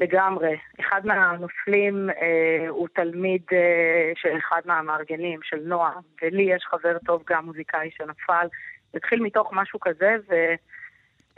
לגמרי. 0.00 0.56
אחד 0.80 1.00
מהנופלים 1.04 2.10
אה, 2.10 2.68
הוא 2.68 2.88
תלמיד 2.94 3.42
אה, 3.52 4.12
של 4.16 4.28
אחד 4.38 4.60
מהמארגנים, 4.64 5.40
של 5.42 5.60
נועה, 5.64 5.92
ולי 6.22 6.42
יש 6.42 6.62
חבר 6.70 6.98
טוב 7.06 7.22
גם 7.28 7.44
מוזיקאי 7.44 7.90
שנפל. 7.96 8.46
התחיל 8.94 9.22
מתוך 9.22 9.50
משהו 9.52 9.80
כזה, 9.80 10.16
ו... 10.28 10.32
אה, 10.32 10.54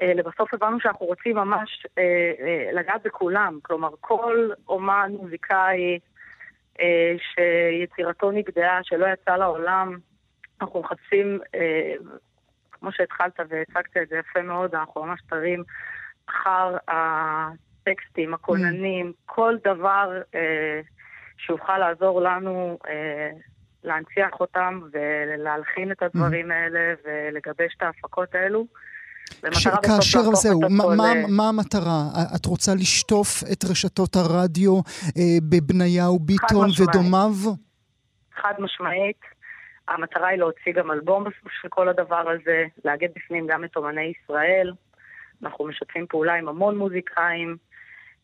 לבסוף 0.03 0.55
הבנו 0.55 0.81
שאנחנו 0.81 1.07
רוצים 1.07 1.37
ממש 1.37 1.87
אה, 1.99 2.33
אה, 2.41 2.73
לגעת 2.73 3.03
בכולם. 3.05 3.59
כלומר, 3.63 3.89
כל 4.01 4.51
אומן 4.69 5.13
מוזיקאי 5.21 5.99
שיצירתו 7.19 8.31
נגדעה, 8.31 8.81
שלא 8.83 9.07
יצא 9.07 9.37
לעולם, 9.37 9.99
אנחנו 10.61 10.81
מחפשים, 10.81 11.41
כמו 12.73 12.93
שהתחלת 12.93 13.41
והצגת 13.49 13.97
את 14.03 14.09
זה 14.09 14.17
יפה 14.17 14.43
מאוד, 14.43 14.75
אנחנו 14.75 15.05
ממש 15.05 15.21
תרים 15.29 15.63
אחר 16.29 16.77
הטקסטים, 16.89 18.35
הכוננים, 18.35 19.09
mm. 19.11 19.23
כל 19.27 19.57
דבר 19.65 20.21
שיוכל 21.37 21.79
לעזור 21.79 22.21
לנו 22.21 22.79
להנציח 23.85 24.41
אותם 24.41 24.81
ולהלחין 24.93 25.93
את 25.93 26.03
הדברים 26.03 26.51
mm. 26.51 26.55
האלה 26.55 26.95
ולגבש 27.05 27.75
את 27.77 27.83
ההפקות 27.83 28.35
האלו. 28.35 28.67
כש, 29.51 29.69
כאשר 29.87 30.23
זהו, 30.35 30.61
מה, 30.61 30.85
מה, 30.97 31.13
מה 31.29 31.49
המטרה? 31.49 32.03
את 32.37 32.47
רוצה 32.47 32.73
לשטוף 32.75 33.43
את 33.53 33.65
רשתות 33.71 34.17
הרדיו 34.17 34.75
אה, 34.75 35.39
בבניהו 35.49 36.19
ביטון 36.19 36.69
ודומיו? 36.81 37.33
חד 38.35 38.55
משמעית. 38.59 39.21
המטרה 39.89 40.29
היא 40.29 40.39
להוציא 40.39 40.73
גם 40.73 40.91
אלבום 40.91 41.25
של 41.61 41.69
כל 41.69 41.89
הדבר 41.89 42.25
הזה, 42.31 42.65
לאגד 42.85 43.09
בפנים 43.17 43.47
גם 43.47 43.65
את 43.65 43.77
אומני 43.77 44.13
ישראל. 44.23 44.73
אנחנו 45.43 45.65
משתפים 45.65 46.07
פעולה 46.07 46.35
עם 46.35 46.49
המון 46.49 46.79
מוזיקאים. 46.79 47.57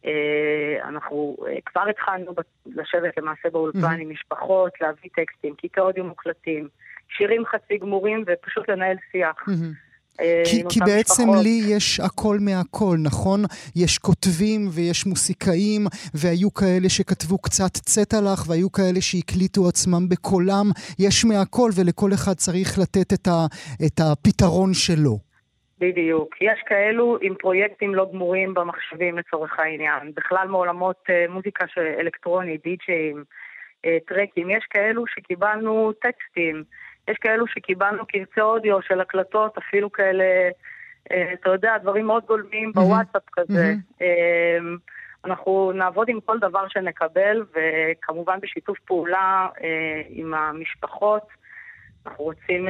אה, 0.04 0.88
אנחנו 0.88 1.36
אה, 1.46 1.56
כבר 1.66 1.88
התחלנו 1.90 2.32
לשבת 2.66 3.18
למעשה 3.18 3.50
באולפן 3.52 3.80
mm-hmm. 3.80 4.02
עם 4.02 4.10
משפחות, 4.10 4.72
להביא 4.80 5.10
טקסטים, 5.16 5.54
קטעי 5.54 5.82
אודיו 5.82 6.04
מוקלטים, 6.04 6.68
שירים 7.08 7.42
חצי 7.46 7.78
גמורים 7.78 8.24
ופשוט 8.26 8.68
לנהל 8.68 8.96
שיח. 9.12 9.36
Mm-hmm. 9.48 9.87
אה, 10.20 10.42
כי, 10.44 10.62
כי 10.68 10.80
בעצם 10.80 11.22
משפחות. 11.22 11.44
לי 11.44 11.60
יש 11.74 12.00
הכל 12.00 12.36
מהכל, 12.40 12.96
נכון? 13.02 13.40
יש 13.76 13.98
כותבים 13.98 14.68
ויש 14.74 15.06
מוסיקאים, 15.06 15.82
והיו 16.14 16.54
כאלה 16.54 16.88
שכתבו 16.88 17.38
קצת 17.38 17.72
צטע 17.72 18.16
לך, 18.20 18.40
והיו 18.48 18.72
כאלה 18.72 19.00
שהקליטו 19.00 19.68
עצמם 19.68 20.08
בקולם. 20.08 20.66
יש 20.98 21.24
מהכל, 21.24 21.70
ולכל 21.76 22.10
אחד 22.14 22.32
צריך 22.32 22.78
לתת 22.78 23.12
את, 23.12 23.26
ה, 23.26 23.46
את 23.86 24.00
הפתרון 24.00 24.74
שלו. 24.74 25.28
בדיוק. 25.80 26.42
יש 26.42 26.60
כאלו 26.66 27.18
עם 27.22 27.34
פרויקטים 27.34 27.94
לא 27.94 28.10
גמורים 28.12 28.54
במחשבים 28.54 29.18
לצורך 29.18 29.58
העניין. 29.58 30.12
בכלל 30.16 30.48
מעולמות 30.48 30.96
uh, 31.08 31.30
מוזיקה 31.30 31.64
אלקטרונית, 32.00 32.62
די-ג'אים, 32.62 33.24
uh, 33.86 33.88
טרקים. 34.08 34.50
יש 34.50 34.64
כאלו 34.70 35.04
שקיבלנו 35.06 35.92
טקסטים. 35.92 36.64
יש 37.08 37.16
כאלו 37.20 37.46
שקיבלנו 37.46 38.06
קרצי 38.06 38.40
אודיו 38.40 38.82
של 38.82 39.00
הקלטות, 39.00 39.58
אפילו 39.58 39.92
כאלה, 39.92 40.24
אה, 41.12 41.32
אתה 41.32 41.50
יודע, 41.50 41.78
דברים 41.78 42.06
מאוד 42.06 42.24
גולמיים 42.26 42.72
בוואטסאפ 42.72 43.22
כזה. 43.32 43.74
אה, 44.02 44.58
אנחנו 45.24 45.72
נעבוד 45.74 46.08
עם 46.08 46.20
כל 46.20 46.38
דבר 46.38 46.68
שנקבל, 46.68 47.44
וכמובן 47.52 48.38
בשיתוף 48.42 48.78
פעולה 48.78 49.48
אה, 49.62 50.02
עם 50.08 50.34
המשפחות. 50.34 51.22
אנחנו 52.06 52.24
רוצים, 52.24 52.68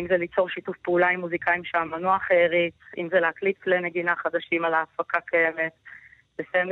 אם 0.00 0.06
זה 0.08 0.16
ליצור 0.16 0.48
שיתוף 0.48 0.76
פעולה 0.82 1.08
עם 1.08 1.20
מוזיקאים 1.20 1.64
שהמנוח 1.64 2.22
העריץ, 2.30 2.74
אם 2.98 3.08
זה 3.10 3.20
להקליט 3.20 3.58
כלי 3.62 3.80
נגינה 3.80 4.16
חדשים 4.16 4.64
על 4.64 4.74
ההפקה 4.74 5.18
קיימת, 5.20 5.72
לסיים 6.38 6.70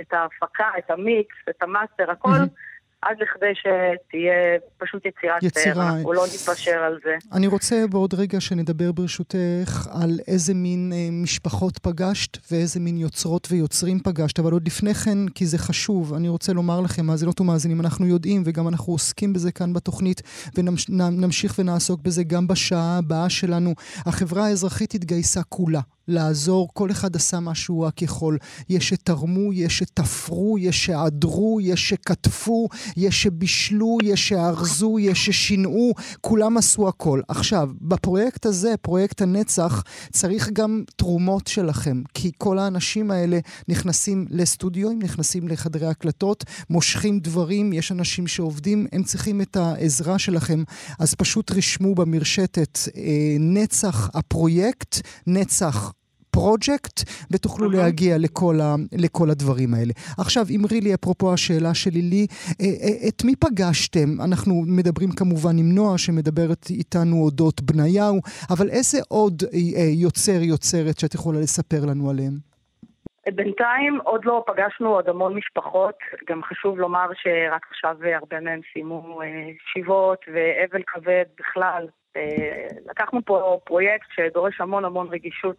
את 0.00 0.12
ההפקה, 0.12 0.70
את 0.78 0.90
המיקס, 0.90 1.36
את 1.50 1.62
המאסטר, 1.62 2.10
הכל. 2.10 2.28
Mm-hmm. 2.28 2.75
עד 3.08 3.16
לכדי 3.20 3.52
שתהיה 3.54 4.34
פשוט 4.78 5.06
יצירת 5.06 5.42
יצירה. 5.42 5.88
אנחנו 5.88 6.12
לא 6.12 6.24
נתפשר 6.26 6.78
על 6.78 6.98
זה. 7.04 7.14
אני 7.32 7.46
רוצה 7.46 7.84
בעוד 7.90 8.14
רגע 8.14 8.40
שנדבר 8.40 8.92
ברשותך 8.92 9.88
על 10.02 10.10
איזה 10.28 10.54
מין 10.54 10.92
אה, 10.94 11.08
משפחות 11.12 11.78
פגשת 11.78 12.38
ואיזה 12.50 12.80
מין 12.80 12.96
יוצרות 12.96 13.48
ויוצרים 13.50 13.98
פגשת, 14.00 14.38
אבל 14.38 14.52
עוד 14.52 14.66
לפני 14.66 14.94
כן, 14.94 15.28
כי 15.34 15.46
זה 15.46 15.58
חשוב, 15.58 16.14
אני 16.14 16.28
רוצה 16.28 16.52
לומר 16.52 16.80
לכם, 16.80 17.06
מאזינות 17.06 17.40
ומאזינים, 17.40 17.80
אנחנו 17.80 18.06
יודעים 18.06 18.42
וגם 18.46 18.68
אנחנו 18.68 18.92
עוסקים 18.92 19.32
בזה 19.32 19.52
כאן 19.52 19.72
בתוכנית 19.72 20.22
ונמשיך 20.54 21.54
ונעסוק 21.58 22.00
בזה 22.00 22.24
גם 22.24 22.46
בשעה 22.46 22.98
הבאה 22.98 23.30
שלנו. 23.30 23.74
החברה 24.06 24.46
האזרחית 24.46 24.94
התגייסה 24.94 25.42
כולה. 25.42 25.80
לעזור, 26.08 26.68
כל 26.72 26.90
אחד 26.90 27.16
עשה 27.16 27.40
מה 27.40 27.54
שהוא 27.54 27.86
רק 27.86 28.02
יכול. 28.02 28.38
יש 28.68 28.88
שתרמו, 28.88 29.52
יש 29.52 29.78
שתפרו, 29.78 30.58
יש 30.58 30.84
שעדרו, 30.84 31.58
יש 31.62 31.88
שכתפו, 31.88 32.68
יש 32.96 33.22
שבישלו, 33.22 33.98
יש 34.02 34.28
שארזו, 34.28 34.98
יש 34.98 35.26
ששינעו, 35.26 35.92
כולם 36.20 36.56
עשו 36.56 36.88
הכל. 36.88 37.20
עכשיו, 37.28 37.70
בפרויקט 37.80 38.46
הזה, 38.46 38.74
פרויקט 38.82 39.22
הנצח, 39.22 39.82
צריך 40.12 40.50
גם 40.52 40.82
תרומות 40.96 41.46
שלכם, 41.46 42.02
כי 42.14 42.30
כל 42.38 42.58
האנשים 42.58 43.10
האלה 43.10 43.38
נכנסים 43.68 44.26
לסטודיו, 44.30 44.92
נכנסים 44.92 45.48
לחדרי 45.48 45.86
הקלטות, 45.86 46.44
מושכים 46.70 47.20
דברים, 47.20 47.72
יש 47.72 47.92
אנשים 47.92 48.26
שעובדים, 48.26 48.86
הם 48.92 49.02
צריכים 49.02 49.40
את 49.40 49.56
העזרה 49.56 50.18
שלכם. 50.18 50.62
אז 50.98 51.14
פשוט 51.14 51.50
רשמו 51.50 51.94
במרשתת 51.94 52.78
אה, 52.96 53.36
נצח 53.40 54.10
הפרויקט, 54.14 55.00
נצח 55.26 55.92
פרויקט, 56.36 56.96
ותוכלו. 57.30 57.66
להגיע 57.70 58.14
לכל, 58.18 58.56
ה, 58.64 58.74
לכל 59.04 59.28
הדברים 59.30 59.70
האלה. 59.74 59.92
עכשיו, 60.18 60.42
אמרי 60.56 60.80
לי, 60.80 60.94
אפרופו 60.94 61.32
השאלה 61.32 61.74
שלי, 61.74 62.02
לי, 62.12 62.26
אה, 62.60 62.66
אה, 62.84 63.08
את 63.08 63.18
מי 63.26 63.34
פגשתם? 63.44 64.08
אנחנו 64.26 64.54
מדברים 64.78 65.10
כמובן 65.18 65.54
עם 65.60 65.68
נועה, 65.76 65.98
שמדברת 65.98 66.62
איתנו 66.70 67.16
אודות 67.24 67.58
בניהו, 67.62 68.18
אבל 68.54 68.68
איזה 68.76 68.98
עוד 69.08 69.36
אה, 69.54 69.88
יוצר, 70.04 70.38
יוצרת 70.52 70.98
שאת 71.00 71.14
יכולה 71.14 71.38
לספר 71.38 71.82
לנו 71.88 72.10
עליהם? 72.10 72.36
בינתיים 73.34 73.98
עוד 74.04 74.24
לא 74.24 74.44
פגשנו 74.46 74.88
עוד 74.94 75.08
המון 75.08 75.34
משפחות, 75.34 75.98
גם 76.28 76.42
חשוב 76.42 76.78
לומר 76.78 77.08
שרק 77.22 77.66
עכשיו 77.70 77.96
הרבה 78.20 78.40
מהם 78.40 78.60
סיימו 78.72 79.20
שיבות 79.72 80.20
ואבל 80.32 80.82
כבד 80.86 81.24
בכלל. 81.38 81.86
לקחנו 82.90 83.20
פה 83.24 83.58
פרויקט 83.64 84.06
שדורש 84.14 84.60
המון 84.60 84.84
המון 84.84 85.08
רגישות 85.10 85.56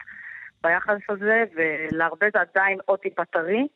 ביחס 0.63 1.09
הזה, 1.09 1.43
ולהרבה 1.55 2.27
זה 2.33 2.39
עדיין 2.41 2.79
עוד 2.85 2.99
טיפה 2.99 3.25
טרי. 3.25 3.67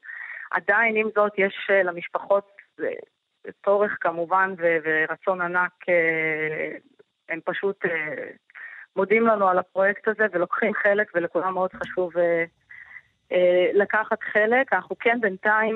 עדיין, 0.51 0.95
עם 0.95 1.09
זאת, 1.15 1.31
יש 1.37 1.67
אה, 1.69 1.83
למשפחות 1.83 2.47
אה, 2.83 2.89
צורך 3.65 3.97
כמובן 4.01 4.53
ורצון 4.57 5.41
ענק, 5.41 5.71
אה, 5.89 6.77
הם 7.29 7.39
פשוט 7.45 7.85
מודים 8.95 9.27
לנו 9.27 9.47
על 9.47 9.57
הפרויקט 9.57 10.07
הזה 10.07 10.25
ולוקחים 10.31 10.73
חלק, 10.73 11.11
ולכולם 11.15 11.53
מאוד 11.53 11.73
חשוב 11.73 12.13
לקחת 13.73 14.23
חלק. 14.23 14.73
אנחנו 14.73 14.95
כן 14.99 15.21
בינתיים 15.21 15.75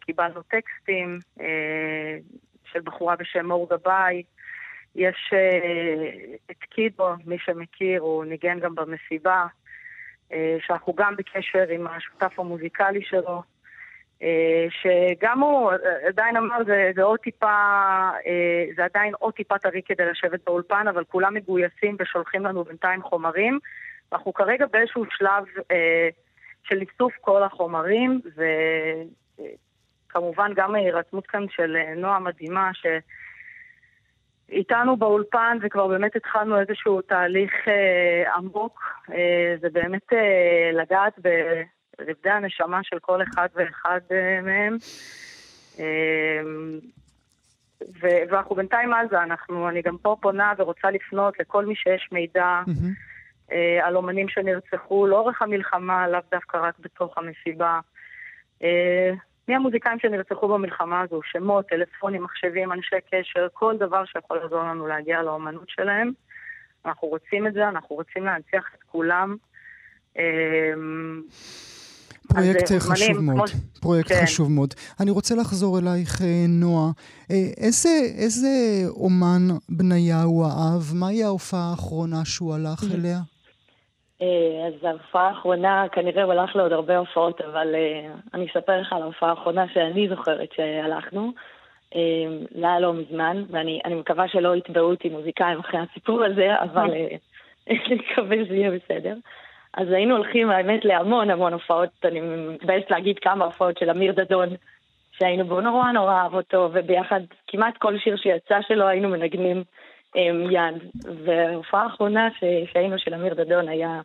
קיבלנו 0.00 0.42
טקסטים 0.42 1.18
של 2.64 2.80
בחורה 2.84 3.16
בשם 3.16 3.46
מור 3.46 3.68
גבאי. 3.70 4.22
יש 4.94 5.34
את 6.50 6.64
קידו, 6.70 7.08
מי 7.26 7.38
שמכיר, 7.38 8.00
הוא 8.00 8.24
ניגן 8.24 8.60
גם 8.60 8.74
במסיבה. 8.74 9.46
אה, 10.32 10.56
שאנחנו 10.60 10.92
גם 10.92 11.16
בקשר 11.16 11.64
עם 11.68 11.86
השותף 11.86 12.38
המוזיקלי 12.38 13.02
שלו, 13.02 13.42
אה, 14.22 14.66
שגם 14.70 15.40
הוא 15.40 15.70
אה, 15.72 15.76
עדיין 16.08 16.36
אמר, 16.36 16.64
זה, 16.66 16.90
זה 16.94 17.02
עוד 17.02 17.18
טיפה, 17.18 17.56
זה 18.76 18.84
עדיין 18.84 19.14
עוד 19.18 19.34
טיפה 19.34 19.58
טרי 19.58 19.82
כדי 19.84 20.04
לשבת 20.06 20.40
באולפן, 20.46 20.88
אבל 20.88 21.04
כולם 21.04 21.34
מגויסים 21.34 21.96
ושולחים 21.98 22.44
לנו 22.44 22.64
בינתיים 22.64 23.02
חומרים. 23.02 23.58
אנחנו 24.12 24.32
כרגע 24.32 24.66
באיזשהו 24.72 25.04
שלב 25.10 25.44
של 26.62 26.80
איסוף 26.80 27.12
כל 27.20 27.42
החומרים, 27.42 28.20
וכמובן 30.10 30.52
גם 30.54 30.74
ההירתמות 30.74 31.26
כאן 31.26 31.44
של 31.50 31.76
נועה 31.96 32.18
מדהימה, 32.18 32.70
ש... 32.74 32.86
איתנו 34.48 34.96
באולפן 34.96 35.58
וכבר 35.62 35.86
באמת 35.86 36.16
התחלנו 36.16 36.60
איזשהו 36.60 37.00
תהליך 37.00 37.52
אה, 37.68 38.34
עמוק. 38.34 38.82
אה, 39.12 39.54
זה 39.60 39.68
באמת 39.72 40.12
אה, 40.12 40.70
לגעת 40.72 41.18
ברבדי 41.18 42.30
הנשמה 42.30 42.80
של 42.82 42.98
כל 42.98 43.22
אחד 43.22 43.48
ואחד 43.54 44.00
אה, 44.10 44.40
מהם. 44.42 44.76
אה, 45.78 46.40
ו- 48.02 48.22
ואנחנו 48.30 48.56
בינתיים 48.56 48.94
על 48.94 49.06
זה, 49.10 49.22
אנחנו, 49.22 49.68
אני 49.68 49.82
גם 49.82 49.96
פה 49.98 50.16
פונה 50.20 50.52
ורוצה 50.58 50.90
לפנות 50.90 51.38
לכל 51.40 51.66
מי 51.66 51.74
שיש 51.76 52.08
מידע 52.12 52.62
mm-hmm. 52.66 53.52
אה, 53.52 53.86
על 53.86 53.96
אומנים 53.96 54.28
שנרצחו 54.28 55.06
לאורך 55.06 55.42
המלחמה, 55.42 56.08
לאו 56.08 56.20
דווקא 56.30 56.56
רק 56.56 56.74
בתוך 56.78 57.18
המסיבה. 57.18 57.80
אה, 58.62 59.12
מי 59.48 59.54
המוזיקאים 59.54 59.98
שנרצחו 59.98 60.48
במלחמה 60.48 61.00
הזו, 61.00 61.20
שמות, 61.32 61.66
טלפונים, 61.66 62.22
מחשבים, 62.22 62.72
אנשי 62.72 62.96
קשר, 63.10 63.46
כל 63.52 63.76
דבר 63.76 64.04
שיכול 64.04 64.38
לעזור 64.38 64.62
לנו 64.62 64.86
להגיע 64.86 65.22
לאומנות 65.22 65.68
שלהם. 65.68 66.12
אנחנו 66.86 67.08
רוצים 67.08 67.46
את 67.46 67.52
זה, 67.52 67.68
אנחנו 67.68 67.96
רוצים 67.96 68.24
להנציח 68.24 68.70
את 68.74 68.82
כולם. 68.82 69.36
אמ, 70.18 71.22
פרויקט 72.28 72.72
אה, 72.72 72.80
חשוב 72.80 73.20
מאוד, 73.20 73.50
כמו... 73.50 73.80
פרויקט 73.80 74.12
כן. 74.12 74.22
חשוב 74.22 74.50
מאוד. 74.52 74.74
אני 75.00 75.10
רוצה 75.10 75.34
לחזור 75.34 75.78
אלייך, 75.78 76.22
אה, 76.22 76.44
נועה. 76.48 76.90
אה, 77.30 77.36
איזה, 77.56 77.88
איזה 78.18 78.48
אומן 78.88 79.48
בניהו 79.68 80.44
אהב? 80.44 80.82
מהי 80.94 81.24
ההופעה 81.24 81.70
האחרונה 81.70 82.24
שהוא 82.24 82.54
הלך 82.54 82.84
אליה? 82.94 83.18
אה, 84.22 84.66
אז 84.66 84.84
ההופעה 84.84 85.28
האחרונה, 85.28 85.84
כנראה 85.92 86.22
הוא 86.22 86.32
הלך 86.32 86.56
לעוד 86.56 86.72
הרבה 86.72 86.98
הופעות, 86.98 87.40
אבל 87.40 87.74
אה, 87.74 88.12
אני 88.34 88.46
אספר 88.46 88.80
לך 88.80 88.92
על 88.92 89.02
ההופעה 89.02 89.30
האחרונה 89.30 89.68
שאני 89.74 90.08
זוכרת 90.08 90.52
שהלכנו. 90.52 91.32
אה, 91.94 92.00
זה 92.50 92.66
היה 92.66 92.80
לא 92.80 92.92
מזמן, 92.92 93.44
ואני 93.50 93.80
מקווה 93.90 94.28
שלא 94.28 94.56
יתבעו 94.56 94.90
אותי 94.90 95.08
מוזיקאים 95.08 95.58
אחרי 95.58 95.80
הסיפור 95.80 96.24
הזה, 96.24 96.60
אבל 96.60 96.90
אני 97.70 97.78
מקווה 97.94 98.36
שזה 98.44 98.54
יהיה 98.54 98.70
בסדר. 98.70 99.14
אז 99.76 99.90
היינו 99.90 100.16
הולכים, 100.16 100.50
האמת, 100.50 100.84
להמון 100.84 101.30
המון 101.30 101.52
הופעות, 101.52 101.88
אני 102.04 102.20
מתביישת 102.20 102.90
להגיד 102.90 103.18
כמה 103.18 103.44
הופעות 103.44 103.78
של 103.78 103.90
אמיר 103.90 104.12
דדון, 104.12 104.48
שהיינו 105.18 105.44
בו 105.44 105.60
נורא 105.60 105.92
נורא 105.92 106.12
אהב 106.12 106.34
אותו, 106.34 106.68
וביחד, 106.72 107.20
כמעט 107.46 107.76
כל 107.78 107.98
שיר 107.98 108.16
שיצא 108.16 108.58
שלו 108.68 108.86
היינו 108.86 109.08
מנגנים. 109.08 109.64
מיד. 110.34 110.74
וההופעה 111.24 111.82
האחרונה 111.82 112.28
שהיינו 112.72 112.98
של 112.98 113.14
אמיר 113.14 113.34
דדון 113.34 113.68
היה 113.68 114.00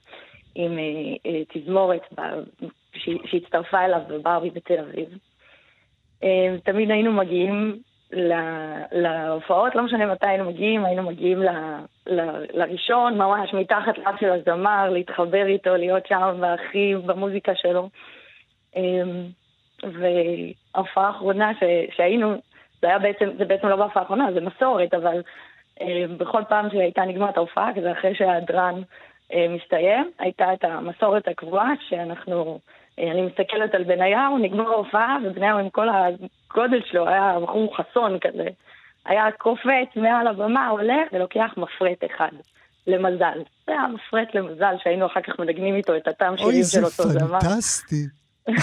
עם 0.55 0.79
אה, 0.79 0.83
אה, 1.25 1.41
תזמורת 1.53 2.13
שהצטרפה 2.93 3.85
אליו 3.85 4.01
בברבי 4.07 4.49
בתל 4.49 4.79
אביב. 4.79 5.17
אה, 6.23 6.55
תמיד 6.63 6.91
היינו 6.91 7.11
מגיעים 7.11 7.79
להופעות, 8.91 9.75
לא 9.75 9.83
משנה 9.83 10.05
מתי 10.05 10.27
היינו 10.27 10.45
מגיעים, 10.49 10.85
היינו 10.85 11.03
מגיעים 11.03 11.43
לראשון, 12.53 13.17
ממש 13.17 13.53
מתחת 13.53 13.97
לאף 13.97 14.19
של 14.19 14.29
הזמר, 14.29 14.89
להתחבר 14.89 15.45
איתו, 15.45 15.75
להיות 15.75 16.07
שם 16.07 16.37
והכי 16.39 16.95
במוזיקה 17.05 17.51
שלו. 17.55 17.89
וההופעה 19.83 21.07
האחרונה 21.07 21.51
שהיינו, 21.95 22.33
זה 22.81 22.87
היה 22.87 22.99
בעצם, 22.99 23.29
זה 23.37 23.45
בעצם 23.45 23.67
לא 23.67 23.75
בהופעה 23.75 24.03
האחרונה, 24.03 24.33
זה 24.33 24.41
מסורת, 24.41 24.93
אבל 24.93 25.21
בכל 26.17 26.41
פעם 26.49 26.69
שהייתה 26.69 27.01
נגמרת 27.01 27.37
ההופעה, 27.37 27.71
כזה 27.75 27.91
אחרי 27.91 28.15
שהדרן 28.15 28.81
מסתיים, 29.49 30.11
הייתה 30.19 30.53
את 30.53 30.63
המסורת 30.63 31.27
הקבועה 31.27 31.71
שאנחנו, 31.89 32.59
אה, 32.99 33.11
אני 33.11 33.21
מסתכלת 33.21 33.75
על 33.75 33.83
בניהו, 33.83 34.37
נגמר 34.37 34.69
ההופעה, 34.69 35.17
ובניהו 35.23 35.59
עם 35.59 35.69
כל 35.69 35.87
הגודל 35.89 36.81
שלו 36.91 37.07
היה 37.07 37.37
בחור 37.43 37.77
חסון 37.77 38.19
כזה. 38.19 38.47
היה 39.05 39.31
קופץ 39.31 39.95
מעל 39.95 40.27
הבמה, 40.27 40.67
הולך 40.67 41.07
ולוקח 41.13 41.51
מפרט 41.57 42.03
אחד. 42.05 42.31
למזל. 42.87 43.39
זה 43.67 43.71
היה 43.71 43.87
מפרט 43.87 44.35
למזל 44.35 44.75
שהיינו 44.83 45.05
אחר 45.05 45.21
כך 45.21 45.39
מנגנים 45.39 45.75
איתו 45.75 45.97
את 45.97 46.07
הטעם 46.07 46.37
שירים 46.37 46.63
של 46.63 46.85
אותו 46.85 47.03
זמן. 47.03 47.21
אוי, 47.21 47.39
זה 47.39 47.47
פנטסטי. 47.47 48.18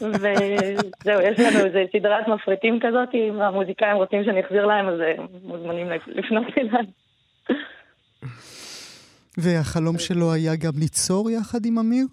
וזהו, 0.00 1.20
יש 1.22 1.40
לנו 1.40 1.66
איזה 1.66 1.84
סדרת 1.92 2.28
מפריטים 2.28 2.80
כזאת, 2.80 3.08
אם 3.14 3.40
המוזיקאים 3.40 3.96
רוצים 3.96 4.24
שאני 4.24 4.40
אחזיר 4.40 4.66
להם, 4.66 4.88
אז 4.88 5.00
הם 5.00 5.26
מוזמנים 5.42 5.86
לפנות 6.06 6.46
אליי. 6.58 6.86
והחלום 9.38 9.98
שלו 9.98 10.32
היה 10.32 10.56
גם 10.56 10.72
ליצור 10.80 11.30
יחד 11.30 11.58
עם 11.66 11.78
אמיר? 11.78 12.06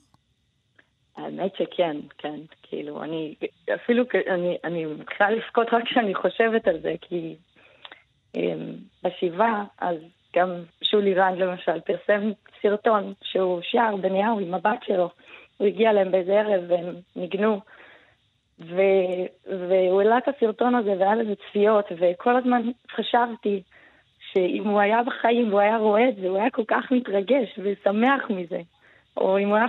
האמת 1.17 1.55
שכן, 1.55 1.97
כן. 2.17 2.39
כאילו, 2.63 3.03
אני 3.03 3.35
אפילו, 3.75 4.03
אני, 4.29 4.57
אני 4.63 4.85
מתחילה 4.85 5.31
לבכות 5.31 5.67
רק 5.71 5.83
כשאני 5.85 6.15
חושבת 6.15 6.67
על 6.67 6.79
זה, 6.81 6.93
כי 7.01 7.35
בשבעה, 9.03 9.63
אז 9.81 9.97
גם 10.35 10.49
שולי 10.83 11.13
רן 11.13 11.35
למשל 11.35 11.79
פרסם 11.79 12.31
סרטון 12.61 13.13
שהוא 13.23 13.61
שר 13.63 13.95
בניהו 14.01 14.39
עם 14.39 14.53
הבת 14.53 14.79
שלו. 14.85 15.09
הוא 15.59 15.67
הגיע 15.67 15.89
אליהם 15.89 16.11
באיזה 16.11 16.39
ערב 16.39 16.63
והם 16.67 16.95
ניגנו. 17.15 17.59
ו... 18.59 18.81
והוא 19.45 20.01
העלה 20.01 20.17
את 20.17 20.27
הסרטון 20.27 20.75
הזה 20.75 20.95
והיה 20.99 21.15
לזה 21.15 21.33
צפיות, 21.35 21.85
וכל 21.99 22.35
הזמן 22.35 22.61
חשבתי 22.95 23.61
שאם 24.31 24.67
הוא 24.67 24.79
היה 24.79 25.03
בחיים 25.03 25.49
והוא 25.49 25.59
היה 25.59 25.77
רואה 25.77 26.09
את 26.09 26.15
זה, 26.15 26.27
הוא 26.27 26.37
היה 26.37 26.49
כל 26.49 26.63
כך 26.67 26.91
מתרגש 26.91 27.59
ושמח 27.63 28.29
מזה. 28.29 28.61
או 29.17 29.39
אם 29.39 29.47
הוא 29.47 29.57
היה 29.57 29.67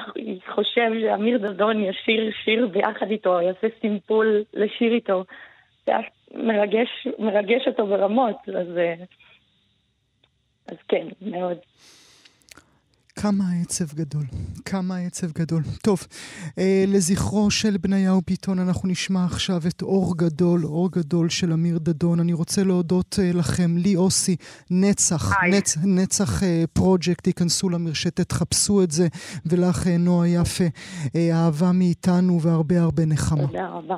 חושב 0.55 0.91
שאמיר 1.01 1.39
דדון 1.39 1.85
ישיר 1.85 2.31
שיר 2.45 2.67
ביחד 2.67 3.11
איתו, 3.11 3.41
יעשה 3.41 3.67
סימפול 3.81 4.45
לשיר 4.55 4.93
איתו, 4.93 5.25
זה 5.87 5.93
היה 5.97 6.07
מרגש, 6.35 7.07
מרגש 7.19 7.67
אותו 7.67 7.87
ברמות, 7.87 8.37
אז, 8.49 8.79
אה, 8.79 8.95
אז 10.69 10.77
כן, 10.89 11.07
מאוד. 11.23 11.59
כמה 13.23 13.45
עצב 13.63 13.95
גדול, 13.95 14.25
כמה 14.65 14.97
עצב 14.97 15.33
גדול. 15.33 15.63
טוב, 15.83 16.07
אה, 16.59 16.85
לזכרו 16.89 17.51
של 17.51 17.77
בניהו 17.77 18.21
ביטון 18.27 18.59
אנחנו 18.59 18.89
נשמע 18.89 19.25
עכשיו 19.25 19.63
את 19.67 19.83
אור 19.83 20.17
גדול, 20.17 20.65
אור 20.65 20.91
גדול 20.93 21.29
של 21.29 21.53
אמיר 21.53 21.79
דדון. 21.79 22.21
אני 22.21 22.33
רוצה 22.33 22.65
להודות 22.65 23.19
אה, 23.23 23.33
לכם, 23.33 23.77
לי 23.77 23.97
אוסי, 23.97 24.37
נצח, 24.71 25.33
נצ, 25.51 25.77
נצח 25.85 26.43
אה, 26.43 26.65
פרויקט, 26.73 27.25
תיכנסו 27.25 27.69
למרשתת, 27.69 28.33
חפשו 28.33 28.83
את 28.83 28.91
זה, 28.91 29.09
ולך 29.47 29.87
אה, 29.87 29.97
נועה 29.97 30.29
יפה, 30.29 30.65
אה, 31.17 31.31
אהבה 31.33 31.73
מאיתנו 31.73 32.43
והרבה 32.43 32.81
הרבה 32.81 33.07
נחמה. 33.07 33.47
תודה 33.47 33.69
רבה. 33.69 33.97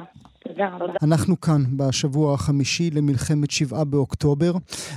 תודה 0.53 0.69
רבה. 0.69 0.93
אנחנו 1.03 1.41
כאן 1.41 1.65
בשבוע 1.77 2.35
החמישי 2.35 2.91
למלחמת 2.91 3.51
שבעה 3.51 3.85
באוקטובר, 3.85 4.53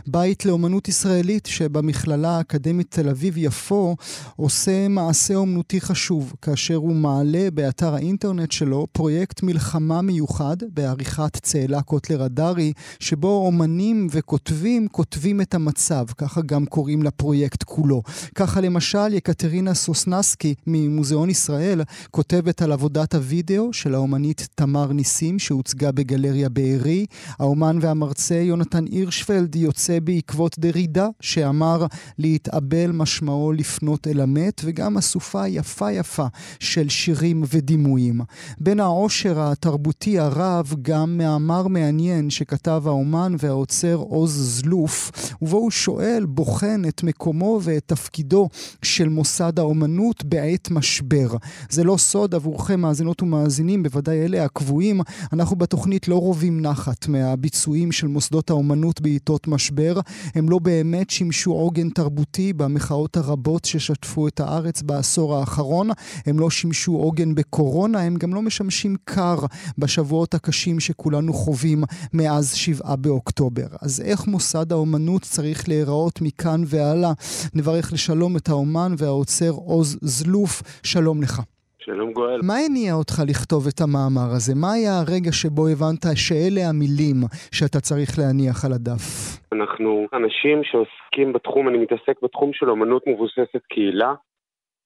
בית 0.08 0.46
לאומנות 0.46 0.88
ישראלית 0.88 1.46
שבמכללה 1.46 2.38
האקדמית 2.38 2.92
תל 2.92 3.10
אביב-יפו 3.10 3.96
עושה 4.36 4.88
מעשה 4.88 5.36
אומנותי 5.36 5.82
חשוב, 5.82 6.34
כאשר 6.42 6.76
הוא 6.76 6.96
מעלה 6.96 7.48
באתר 7.54 7.96
האינטרנט 7.96 8.52
שלו 8.52 8.88
פרויקט 8.92 9.44
מלחמה 9.44 10.02
מיוחד 10.02 10.58
בעריכת 10.74 11.38
צאלה 11.38 11.82
קוטלר 11.82 12.24
הדרי, 12.24 12.74
שבו 13.00 13.46
אומנים 13.46 14.08
וכותבים 14.12 14.88
כותבים 14.88 15.42
את 15.42 15.54
המצב, 15.54 16.06
ככה 16.18 16.42
גם 16.42 16.66
קוראים 16.66 17.04
לפרויקט 17.04 17.64
כולו. 17.64 18.02
ככה 18.36 18.62
למשל 18.62 19.14
יקטרינה 19.14 19.74
סוסנסקי 19.74 20.56
ממוזיאון 20.68 21.30
ישראל 21.30 21.82
כותבת 22.12 22.62
על 22.62 22.72
עבודת 22.72 23.16
הוידאו 23.16 23.74
של 23.74 23.96
האומנית 23.96 24.48
תמר 24.56 24.94
ניסים 24.94 25.40
שהוצגה 25.46 25.92
בגלריה 25.92 26.50
בארי. 26.50 27.06
האומן 27.40 27.78
והמרצה 27.82 28.36
יונתן 28.36 28.86
הירשפלד 28.86 29.56
יוצא 29.56 30.00
בעקבות 30.00 30.60
דרידה, 30.60 31.08
שאמר 31.22 31.86
להתאבל 32.18 32.92
משמעו 32.92 33.52
לפנות 33.52 34.08
אל 34.08 34.22
המת, 34.22 34.62
וגם 34.66 34.98
אסופה 34.98 35.48
יפה 35.48 35.92
יפה 35.92 36.26
של 36.60 36.90
שירים 36.90 37.44
ודימויים. 37.54 38.22
בין 38.60 38.80
העושר 38.80 39.40
התרבותי 39.40 40.20
הרב 40.20 40.74
גם 40.82 41.18
מאמר 41.18 41.68
מעניין 41.68 42.30
שכתב 42.30 42.84
האומן 42.86 43.36
והעוצר 43.40 43.96
עוז 43.96 44.32
זלוף, 44.32 45.12
ובו 45.42 45.58
הוא 45.58 45.72
שואל, 45.72 46.26
בוחן 46.28 46.82
את 46.88 47.04
מקומו 47.04 47.60
ואת 47.64 47.84
תפקידו 47.86 48.50
של 48.82 49.10
מוסד 49.10 49.60
האומנות 49.60 50.24
בעת 50.24 50.72
משבר. 50.72 51.28
זה 51.70 51.84
לא 51.84 51.98
סוד 51.98 52.36
עבורכם 52.36 52.80
מאזינות 52.80 53.22
ומאזינים, 53.22 53.84
בוודאי 53.84 54.26
אלה 54.26 54.46
הקבועים, 54.46 55.02
אנחנו 55.36 55.56
בתוכנית 55.56 56.08
לא 56.08 56.16
רובים 56.16 56.62
נחת 56.62 57.08
מהביצועים 57.08 57.92
של 57.92 58.08
מוסדות 58.08 58.50
האומנות 58.50 59.02
בעיתות 59.02 59.48
משבר. 59.48 60.00
הם 60.36 60.50
לא 60.50 60.60
באמת 60.60 61.10
שימשו 61.10 61.52
עוגן 61.52 61.90
תרבותי 61.90 62.54
במחאות 62.54 63.18
הרבות 63.18 63.66
ששטפו 63.66 64.28
את 64.28 64.40
הארץ 64.40 64.82
בעשור 64.82 65.36
האחרון. 65.36 65.90
הם 66.26 66.40
לא 66.40 66.50
שימשו 66.50 66.92
עוגן 66.92 67.36
בקורונה, 67.36 68.00
הם 68.00 68.16
גם 68.16 68.34
לא 68.34 68.42
משמשים 68.42 68.96
קר 69.04 69.40
בשבועות 69.78 70.34
הקשים 70.34 70.80
שכולנו 70.80 71.34
חווים 71.34 71.84
מאז 72.14 72.54
שבעה 72.54 72.96
באוקטובר. 72.96 73.68
אז 73.82 74.02
איך 74.02 74.28
מוסד 74.28 74.72
האומנות 74.72 75.22
צריך 75.22 75.70
להיראות 75.70 76.22
מכאן 76.22 76.64
והלאה? 76.68 77.12
נברך 77.54 77.94
לשלום 77.94 78.38
את 78.38 78.50
האומן 78.50 78.96
והעוצר 78.98 79.52
עוז 79.52 79.98
זלוף. 80.02 80.62
שלום 80.84 81.22
לך. 81.22 81.42
שלום 81.86 82.14
גואל. 82.14 82.40
מה 82.44 82.54
הניע 82.66 82.94
אותך 82.94 83.14
לכתוב 83.28 83.68
את 83.68 83.82
המאמר 83.82 84.30
הזה? 84.36 84.54
מה 84.56 84.74
היה 84.74 85.00
הרגע 85.00 85.32
שבו 85.32 85.68
הבנת 85.68 86.06
שאלה 86.16 86.62
המילים 86.70 87.18
שאתה 87.52 87.80
צריך 87.80 88.10
להניח 88.20 88.66
על 88.66 88.74
הדף? 88.74 89.04
אנחנו 89.52 90.08
אנשים 90.14 90.62
שעוסקים 90.64 91.34
בתחום, 91.34 91.70
אני 91.70 91.78
מתעסק 91.78 92.16
בתחום 92.24 92.54
של 92.54 92.70
אומנות 92.70 93.04
מבוססת 93.08 93.64
קהילה. 93.70 94.14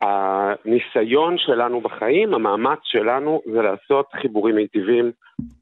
הניסיון 0.01 1.37
שלנו 1.37 1.81
בחיים, 1.81 2.33
המאמץ 2.33 2.79
שלנו, 2.83 3.41
זה 3.53 3.61
לעשות 3.61 4.05
חיבורים 4.21 4.55
מיטיבים 4.55 5.11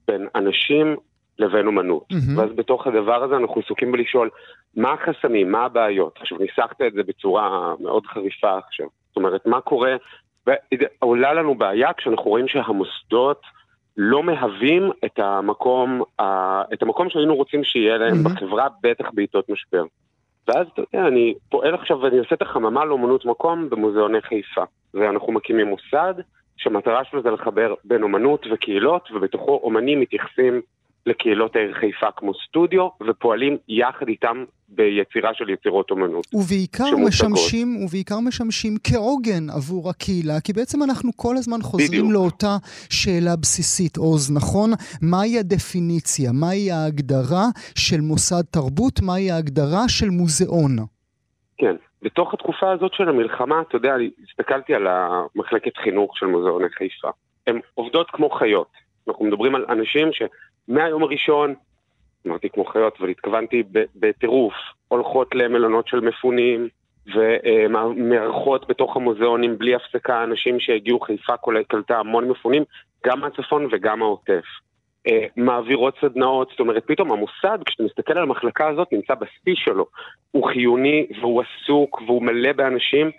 בין 0.08 0.28
אנשים 0.36 0.96
לבין 1.40 1.68
אומנות. 1.68 2.04
Mm-hmm. 2.14 2.40
ואז 2.40 2.50
בתוך 2.56 2.88
הדבר 2.88 3.24
הזה 3.24 3.36
אנחנו 3.36 3.62
עסוקים 3.66 3.92
בלשאול 3.92 4.30
מה 4.76 4.94
החסמים, 4.94 5.52
מה 5.52 5.66
הבעיות. 5.66 6.18
עכשיו, 6.22 6.38
ניסחת 6.38 6.82
את 6.88 6.94
זה 6.94 7.04
בצורה 7.04 7.74
מאוד 7.80 8.06
חריפה 8.06 8.58
עכשיו. 8.58 8.88
זאת 9.08 9.18
אומרת, 9.18 9.46
מה 9.46 9.62
קורה 9.62 9.96
ועולה 10.48 11.34
לנו 11.34 11.56
בעיה 11.56 11.94
כשאנחנו 11.94 12.24
רואים 12.24 12.48
שהמוסדות 12.48 13.42
לא 13.98 14.24
מהווים 14.24 14.92
את 15.06 15.20
המקום, 15.20 16.02
את 16.74 16.82
המקום 16.82 17.10
שהיינו 17.10 17.36
רוצים 17.36 17.64
שיהיה 17.64 17.98
להם 17.98 18.14
mm-hmm. 18.14 18.30
בחברה, 18.30 18.68
בטח 18.84 19.06
בעיתות 19.14 19.50
משבר. 19.50 19.84
ואז, 20.48 20.68
אתה 20.74 20.82
יודע, 20.82 21.08
אני 21.08 21.34
פועל 21.50 21.74
עכשיו 21.74 22.02
ואני 22.02 22.18
עושה 22.18 22.36
את 22.36 22.42
החממה 22.42 22.86
לאומנות 22.86 23.26
מקום 23.26 23.70
במוזיאוני 23.70 24.22
חיפה. 24.22 24.64
ואנחנו 24.94 25.34
מקימים 25.34 25.68
מוסד 25.68 26.14
שהמטרה 26.58 27.04
שלו 27.04 27.22
זה 27.22 27.32
לחבר 27.32 27.74
בין 27.84 28.04
אומנות 28.04 28.48
וקהילות, 28.52 29.12
ובתוכו 29.12 29.60
אומנים 29.64 30.00
מתייחסים 30.00 30.62
לקהילות 31.08 31.56
העיר 31.56 31.74
חיפה 31.74 32.12
כמו 32.18 32.32
סטודיו, 32.48 32.88
ופועלים 33.08 33.58
יחד 33.68 34.08
איתם 34.08 34.46
ביצירה 34.70 35.34
של 35.34 35.50
יצירות 35.50 35.92
אומנות. 35.92 36.28
ובעיקר 36.34 36.92
משמשים, 37.08 37.68
ובעיקר 37.86 38.20
משמשים 38.20 38.74
כעוגן 38.84 39.50
עבור 39.56 39.90
הקהילה, 39.90 40.42
כי 40.44 40.54
בעצם 40.54 40.84
אנחנו 40.84 41.12
כל 41.16 41.36
הזמן 41.38 41.62
חוזרים 41.62 41.90
בדיוק. 41.90 42.14
לאותה 42.14 42.56
שאלה 42.90 43.36
בסיסית, 43.42 43.98
עוז, 43.98 44.32
נכון? 44.36 44.70
מהי 45.02 45.40
הדפיניציה? 45.40 46.32
מהי 46.34 46.72
ההגדרה 46.72 47.46
של 47.78 48.02
מוסד 48.02 48.44
תרבות? 48.52 49.02
מהי 49.02 49.32
ההגדרה 49.32 49.84
של 49.88 50.10
מוזיאון? 50.10 50.76
כן. 51.58 51.76
בתוך 52.02 52.34
התקופה 52.34 52.72
הזאת 52.72 52.94
של 52.94 53.10
המלחמה, 53.10 53.62
אתה 53.62 53.76
יודע, 53.76 53.96
אני 53.96 54.10
הסתכלתי 54.30 54.74
על 54.74 54.88
המחלקת 54.88 55.78
חינוך 55.78 56.18
של 56.18 56.26
מוזיאוני 56.26 56.70
חיפה. 56.70 57.10
הן 57.48 57.60
עובדות 57.74 58.08
כמו 58.12 58.30
חיות. 58.30 58.72
אנחנו 59.08 59.26
מדברים 59.26 59.56
על 59.56 59.66
אנשים 59.70 60.08
ש... 60.12 60.22
מהיום 60.68 61.04
הראשון, 61.04 61.54
אמרתי 62.28 62.50
כמו 62.50 62.66
חיות, 62.66 62.98
אבל 63.00 63.10
התכוונתי 63.10 63.64
בטירוף, 63.96 64.54
הולכות 64.88 65.36
למלונות 65.36 65.88
של 65.88 66.00
מפונים, 66.00 66.68
ומארחות 67.16 68.68
בתוך 68.68 68.96
המוזיאונים 68.96 69.58
בלי 69.58 69.76
הפסקה 69.76 70.24
אנשים 70.24 70.60
שהגיעו, 70.60 71.00
חיפה 71.00 71.34
קלטה 71.68 72.00
המון 72.00 72.28
מפונים, 72.28 72.64
גם 73.06 73.20
מהצפון 73.20 73.68
וגם 73.72 74.00
מהעוטף. 74.00 74.44
אה, 75.08 75.26
מעבירות 75.38 75.96
סדנאות, 76.02 76.50
זאת 76.50 76.60
אומרת, 76.60 76.84
פתאום 76.86 77.12
המוסד, 77.12 77.60
כשאתה 77.66 77.84
מסתכל 77.84 78.14
על 78.14 78.24
המחלקה 78.24 78.68
הזאת, 78.68 78.88
נמצא 78.92 79.14
בשיא 79.16 79.56
שלו. 79.56 79.86
הוא 80.32 80.48
חיוני 80.48 81.08
והוא 81.22 81.42
עסוק 81.42 82.02
והוא 82.02 82.24
מלא 82.24 82.52
באנשים, 82.52 83.12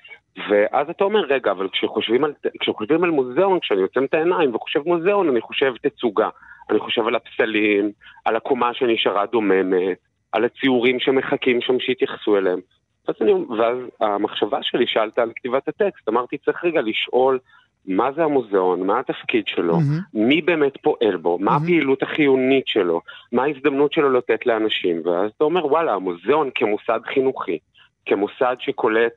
ואז 0.50 0.90
אתה 0.90 1.04
אומר, 1.04 1.20
רגע, 1.20 1.50
אבל 1.50 1.68
כשחושבים 1.68 2.24
על, 2.24 2.32
כשחושבים 2.60 3.04
על 3.04 3.10
מוזיאון, 3.10 3.60
כשאני 3.60 3.82
עוצם 3.82 4.04
את 4.04 4.14
העיניים 4.14 4.54
וחושב 4.54 4.80
מוזיאון, 4.86 5.28
אני 5.28 5.40
חושב 5.40 5.72
תצוגה. 5.82 6.28
אני 6.70 6.78
חושב 6.78 7.06
על 7.06 7.14
הפסלים, 7.14 7.90
על 8.24 8.36
הקומה 8.36 8.74
שנשארה 8.74 9.26
דוממת, 9.26 9.98
על 10.32 10.44
הציורים 10.44 11.00
שמחכים 11.00 11.60
שם 11.60 11.80
שיתייחסו 11.80 12.36
אליהם. 12.36 12.60
ואז, 13.08 13.16
אני, 13.20 13.32
ואז 13.32 13.78
המחשבה 14.00 14.58
שלי 14.62 14.86
שאלת 14.86 15.18
על 15.18 15.32
כתיבת 15.36 15.68
הטקסט, 15.68 16.08
אמרתי, 16.08 16.38
צריך 16.38 16.64
רגע 16.64 16.80
לשאול 16.80 17.38
מה 17.86 18.12
זה 18.12 18.24
המוזיאון, 18.24 18.86
מה 18.86 18.98
התפקיד 18.98 19.46
שלו, 19.46 19.76
mm-hmm. 19.76 20.02
מי 20.14 20.42
באמת 20.42 20.72
פועל 20.82 21.16
בו, 21.16 21.38
מה 21.38 21.56
mm-hmm. 21.56 21.62
הפעילות 21.62 22.02
החיונית 22.02 22.66
שלו, 22.66 23.00
מה 23.32 23.44
ההזדמנות 23.44 23.92
שלו 23.92 24.12
לתת 24.12 24.46
לאנשים, 24.46 25.02
ואז 25.04 25.30
אתה 25.36 25.44
אומר, 25.44 25.66
וואלה, 25.66 25.94
המוזיאון 25.94 26.50
כמוסד 26.54 27.00
חינוכי, 27.14 27.58
כמוסד 28.06 28.56
שקולט 28.58 29.14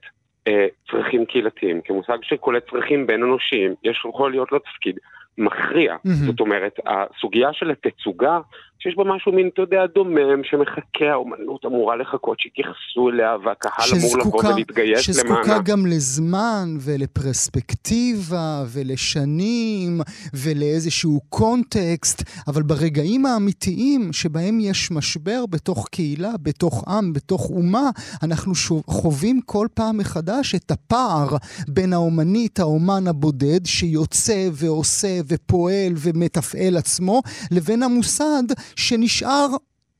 צרכים 0.92 1.26
קהילתיים, 1.26 1.82
כמוסד 1.82 2.18
שקולט 2.22 2.70
צרכים 2.70 3.08
בין 3.08 3.24
אנושיים, 3.24 3.76
יש 3.84 4.04
יכול 4.10 4.32
להיות 4.32 4.52
לו 4.52 4.60
תפקיד 4.60 5.00
מכריע. 5.38 5.96
Mm-hmm. 5.96 6.26
זאת 6.26 6.40
אומרת, 6.40 6.80
הסוגיה 6.86 7.54
של 7.54 7.72
התצוגה, 7.72 8.40
שיש 8.84 8.96
בה 8.98 9.04
משהו 9.04 9.32
מין, 9.32 9.50
אתה 9.54 9.62
יודע, 9.62 9.86
דומם, 9.96 10.44
שמחכה, 10.44 11.12
האומנות 11.12 11.66
אמורה 11.66 11.96
לחכות 11.96 12.40
שיתייחסו 12.40 13.10
אליה, 13.10 13.36
והקהל 13.46 13.90
אמור 14.00 14.18
לבוא 14.18 14.44
ולהתגייס 14.46 15.24
למענה. 15.26 15.44
שזקוקה 15.44 15.72
גם 15.72 15.86
לזמן 15.86 16.68
ולפרספקטיבה 16.86 18.64
ולשנים 18.74 20.02
ולאיזשהו 20.34 21.20
קונטקסט, 21.30 22.24
אבל 22.48 22.62
ברגעים 22.64 23.26
האמיתיים 23.26 24.14
שבהם 24.14 24.60
יש 24.60 24.92
משבר 24.92 25.46
בתוך 25.50 25.88
קהילה, 25.92 26.32
בתוך 26.42 26.88
עם, 26.88 27.14
בתוך 27.14 27.50
אומה, 27.50 27.90
אנחנו 28.24 28.54
חווים 28.86 29.42
כל 29.46 29.68
פעם 29.74 29.98
מחדש 29.98 30.56
את 30.56 30.72
הפער 30.72 31.28
בין 31.68 31.94
האומנית, 31.94 32.60
האומן 32.60 33.08
הבודד, 33.08 33.66
שיוצא 33.66 34.50
ועושה 34.54 35.20
ופועל 35.28 35.94
ומתפעל 35.98 36.78
עצמו, 36.78 37.22
לבין 37.52 37.84
המוסד 37.84 38.44
שנשאר 38.76 39.48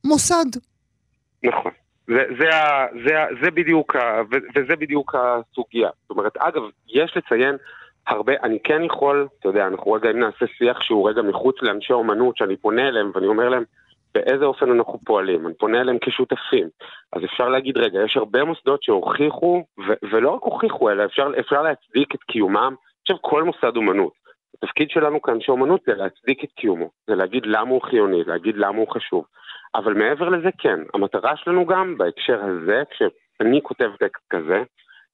מוסד. 0.04 0.58
נכון. 1.44 1.72
זה, 2.06 2.24
זה, 2.38 2.50
זה, 3.06 3.14
זה, 3.42 3.50
בדיוק, 3.50 3.96
וזה 4.54 4.76
בדיוק 4.76 5.14
הסוגיה. 5.14 5.90
זאת 6.02 6.10
אומרת, 6.10 6.36
אגב, 6.36 6.62
יש 6.88 7.16
לציין 7.16 7.56
הרבה, 8.06 8.32
אני 8.42 8.58
כן 8.64 8.84
יכול, 8.84 9.28
אתה 9.40 9.48
יודע, 9.48 9.66
אנחנו 9.66 9.92
רגע 9.92 10.10
אם 10.10 10.18
נעשה 10.20 10.46
שיח 10.58 10.80
שהוא 10.80 11.08
רגע 11.10 11.22
מחוץ 11.22 11.56
לאנשי 11.62 11.92
אומנות, 11.92 12.36
שאני 12.36 12.56
פונה 12.56 12.88
אליהם 12.88 13.10
ואני 13.14 13.26
אומר 13.26 13.48
להם, 13.48 13.64
באיזה 14.14 14.44
אופן 14.44 14.70
אנחנו 14.70 14.98
פועלים, 14.98 15.46
אני 15.46 15.54
פונה 15.54 15.80
אליהם 15.80 15.98
כשותפים. 16.00 16.68
אז 17.12 17.24
אפשר 17.24 17.48
להגיד, 17.48 17.78
רגע, 17.78 18.00
יש 18.04 18.16
הרבה 18.16 18.44
מוסדות 18.44 18.82
שהוכיחו, 18.82 19.64
ו- 19.88 20.06
ולא 20.12 20.30
רק 20.30 20.42
הוכיחו, 20.42 20.90
אלא 20.90 21.04
אפשר, 21.04 21.30
אפשר 21.40 21.62
להצדיק 21.62 22.14
את 22.14 22.22
קיומם. 22.22 22.74
עכשיו, 23.02 23.16
כל 23.20 23.42
מוסד 23.42 23.76
אומנות, 23.76 24.12
התפקיד 24.62 24.90
שלנו 24.90 25.22
כאנשי 25.22 25.50
אומנות 25.50 25.80
זה 25.86 25.94
להצדיק 25.94 26.44
את 26.44 26.52
קיומו, 26.52 26.90
זה 27.06 27.14
להגיד 27.14 27.42
למה 27.46 27.70
הוא 27.70 27.82
חיוני, 27.82 28.24
להגיד 28.24 28.56
למה 28.56 28.78
הוא 28.78 28.88
חשוב. 28.88 29.24
אבל 29.74 29.94
מעבר 29.94 30.28
לזה, 30.28 30.48
כן, 30.58 30.80
המטרה 30.94 31.36
שלנו 31.36 31.66
גם 31.66 31.98
בהקשר 31.98 32.40
הזה, 32.44 32.82
כשאני 32.90 33.60
כותב 33.62 33.90
טקסט 33.98 34.24
כזה, 34.30 34.62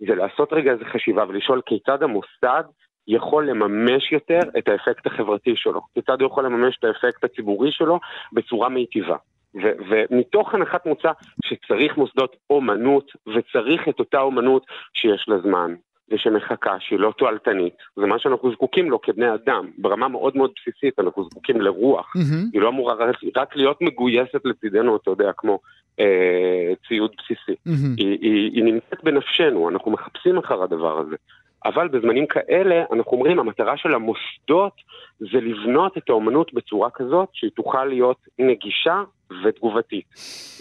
זה 0.09 0.15
לעשות 0.15 0.53
רגע 0.53 0.73
איזה 0.73 0.85
חשיבה 0.85 1.25
ולשאול 1.29 1.61
כיצד 1.67 2.03
המוסד 2.03 2.65
יכול 3.09 3.51
לממש 3.51 4.13
יותר 4.13 4.41
את 4.59 4.69
האפקט 4.69 5.07
החברתי 5.07 5.57
שלו, 5.57 5.81
כיצד 5.95 6.21
הוא 6.21 6.31
יכול 6.31 6.45
לממש 6.45 6.77
את 6.79 6.85
האפקט 6.85 7.25
הציבורי 7.25 7.73
שלו 7.73 8.01
בצורה 8.33 8.69
מיטיבה. 8.69 9.17
ו- 9.55 9.77
ומתוך 9.89 10.55
הנחת 10.55 10.87
מוצא 10.87 11.11
שצריך 11.45 11.97
מוסדות 11.97 12.37
אומנות 12.51 13.13
וצריך 13.27 13.89
את 13.89 13.99
אותה 13.99 14.21
אומנות 14.21 14.67
שיש 14.95 15.29
לה 15.29 15.39
זמן, 15.39 15.75
ושמחכה, 16.11 16.77
שהיא 16.81 16.99
לא 16.99 17.13
תועלתנית. 17.19 17.75
זה 17.97 18.07
מה 18.07 18.19
שאנחנו 18.19 18.53
זקוקים 18.53 18.91
לו 18.91 19.01
כבני 19.01 19.35
אדם. 19.35 19.71
ברמה 19.79 20.09
מאוד 20.09 20.37
מאוד 20.37 20.51
בסיסית 20.61 20.99
אנחנו 20.99 21.25
זקוקים 21.25 21.61
לרוח. 21.61 22.17
Mm-hmm. 22.17 22.51
היא 22.53 22.61
לא 22.61 22.69
אמורה 22.69 22.95
רק, 22.95 23.17
רק 23.37 23.57
להיות 23.57 23.83
מגויסת 23.83 24.41
לצידנו, 24.45 24.97
אתה 24.97 25.11
יודע, 25.11 25.31
כמו 25.37 25.59
אה, 26.01 26.73
ציוד 26.89 27.11
בסיסי. 27.19 27.53
Mm-hmm. 27.53 27.97
היא, 27.97 28.19
היא, 28.21 28.51
היא 28.55 28.65
נמצאת 28.65 29.05
בנפשנו, 29.05 29.69
אנחנו 29.69 29.91
מחפשים 29.91 30.39
אחר 30.39 30.63
הדבר 30.63 30.99
הזה. 30.99 31.17
אבל 31.65 31.89
בזמנים 31.89 32.27
כאלה 32.27 32.85
אנחנו 32.93 33.13
אומרים 33.13 33.39
המטרה 33.39 33.77
של 33.77 33.95
המוסדות 33.95 34.73
זה 35.19 35.39
לבנות 35.41 35.99
את 35.99 36.09
האומנות 36.09 36.55
בצורה 36.55 36.91
כזאת 36.95 37.29
שהיא 37.33 37.51
תוכל 37.57 37.85
להיות 37.85 38.19
נגישה 38.39 39.03
ותגובתית 39.45 40.05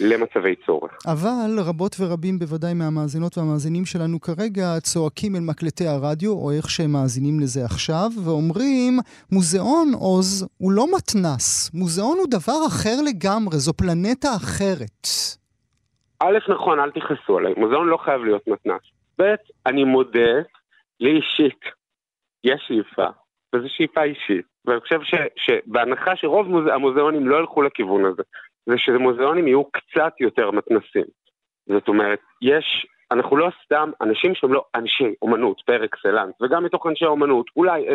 למצבי 0.00 0.54
צורך. 0.66 0.92
אבל 1.06 1.50
רבות 1.68 1.96
ורבים 2.00 2.38
בוודאי 2.38 2.74
מהמאזינות 2.74 3.38
והמאזינים 3.38 3.84
שלנו 3.84 4.20
כרגע 4.20 4.80
צועקים 4.80 5.36
אל 5.36 5.40
מקלטי 5.40 5.86
הרדיו, 5.86 6.32
או 6.32 6.50
איך 6.56 6.70
שהם 6.70 6.92
מאזינים 6.92 7.40
לזה 7.40 7.64
עכשיו, 7.64 8.08
ואומרים, 8.24 8.98
מוזיאון 9.32 9.88
עוז 10.00 10.48
הוא 10.58 10.72
לא 10.72 10.84
מתנס, 10.96 11.70
מוזיאון 11.74 12.18
הוא 12.18 12.26
דבר 12.30 12.60
אחר 12.68 12.96
לגמרי, 13.08 13.56
זו 13.56 13.72
פלנטה 13.72 14.28
אחרת. 14.36 15.06
א', 16.20 16.38
נכון, 16.48 16.80
אל 16.80 16.90
תכעסו 16.90 17.38
עליי, 17.38 17.54
מוזיאון 17.56 17.86
לא 17.86 17.96
חייב 17.96 18.24
להיות 18.24 18.48
מתנס. 18.48 18.82
ב', 19.18 19.34
אני 19.66 19.84
מודה 19.84 20.30
לי 21.00 21.16
אישית 21.16 21.60
יש 22.44 22.64
שאיפה, 22.66 23.06
וזו 23.54 23.66
שאיפה 23.68 24.02
אישית. 24.02 24.46
ואני 24.66 24.80
חושב 24.80 25.02
ש, 25.02 25.14
שבהנחה 25.36 26.16
שרוב 26.16 26.48
מוז... 26.48 26.66
המוזיאונים 26.66 27.28
לא 27.28 27.36
ילכו 27.36 27.62
לכיוון 27.62 28.04
הזה, 28.04 28.22
זה 28.66 28.74
שמוזיאונים 28.78 29.46
יהיו 29.46 29.64
קצת 29.64 30.12
יותר 30.20 30.50
מתנסים. 30.50 31.04
זאת 31.68 31.88
אומרת, 31.88 32.18
יש, 32.42 32.86
אנחנו 33.10 33.36
לא 33.36 33.48
סתם 33.64 33.90
אנשים 34.00 34.34
שהם 34.34 34.52
לא 34.52 34.64
אנשי 34.74 35.14
אומנות 35.22 35.60
פר 35.66 35.84
אקסלנס, 35.84 36.34
וגם 36.42 36.64
מתוך 36.64 36.86
אנשי 36.86 37.04
אומנות, 37.04 37.46
אולי 37.56 37.88
10% 37.88 37.92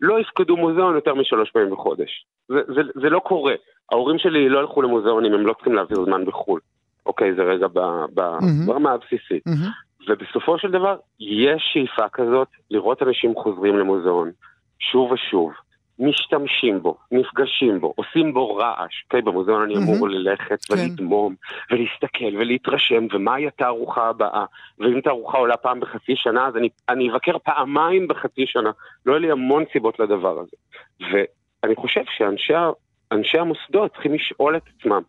לא 0.00 0.20
יפקדו 0.20 0.56
מוזיאון 0.56 0.94
יותר 0.94 1.14
משלוש 1.14 1.50
פעמים 1.50 1.70
בחודש. 1.70 2.26
זה, 2.48 2.60
זה, 2.74 2.80
זה 2.94 3.10
לא 3.10 3.18
קורה. 3.18 3.54
ההורים 3.92 4.18
שלי 4.18 4.48
לא 4.48 4.58
ילכו 4.58 4.82
למוזיאונים, 4.82 5.32
הם 5.32 5.46
לא 5.46 5.52
צריכים 5.52 5.74
להעביר 5.74 6.04
זמן 6.04 6.24
בחו"ל. 6.24 6.60
אוקיי, 7.06 7.34
זה 7.34 7.42
רגע 7.42 7.66
ב, 7.66 7.78
ב, 8.14 8.20
mm-hmm. 8.20 8.66
ברמה 8.66 8.92
הבסיסית. 8.92 9.46
Mm-hmm. 9.48 9.89
ובסופו 10.08 10.58
של 10.58 10.70
דבר, 10.70 10.96
יש 11.20 11.70
שאיפה 11.72 12.08
כזאת 12.08 12.48
לראות 12.70 13.02
אנשים 13.02 13.34
חוזרים 13.34 13.78
למוזיאון, 13.78 14.30
שוב 14.78 15.12
ושוב, 15.12 15.52
משתמשים 16.00 16.82
בו, 16.82 16.96
נפגשים 17.12 17.80
בו, 17.80 17.92
עושים 17.96 18.34
בו 18.34 18.56
רעש. 18.56 19.02
אוקיי, 19.04 19.22
במוזיאון 19.22 19.62
אני 19.62 19.76
אמור 19.76 20.08
ללכת 20.08 20.64
כן. 20.64 20.74
ולדמום, 20.74 21.34
ולהסתכל 21.70 22.36
ולהתרשם, 22.38 23.06
ומהי 23.12 23.46
התערוכה 23.46 24.08
הבאה. 24.08 24.44
ואם 24.78 25.00
תערוכה 25.00 25.38
עולה 25.38 25.56
פעם 25.56 25.80
בחצי 25.80 26.16
שנה, 26.16 26.46
אז 26.46 26.56
אני, 26.56 26.68
אני 26.88 27.10
אבקר 27.10 27.38
פעמיים 27.38 28.08
בחצי 28.08 28.46
שנה. 28.46 28.70
לא 29.06 29.12
יהיו 29.12 29.20
לי 29.20 29.30
המון 29.30 29.64
סיבות 29.72 29.98
לדבר 29.98 30.38
הזה. 30.40 30.56
ואני 31.00 31.74
חושב 31.76 32.02
שאנשי 32.06 33.38
המוסדות 33.38 33.92
צריכים 33.92 34.14
לשאול 34.14 34.56
את 34.56 34.62
עצמם, 34.76 35.02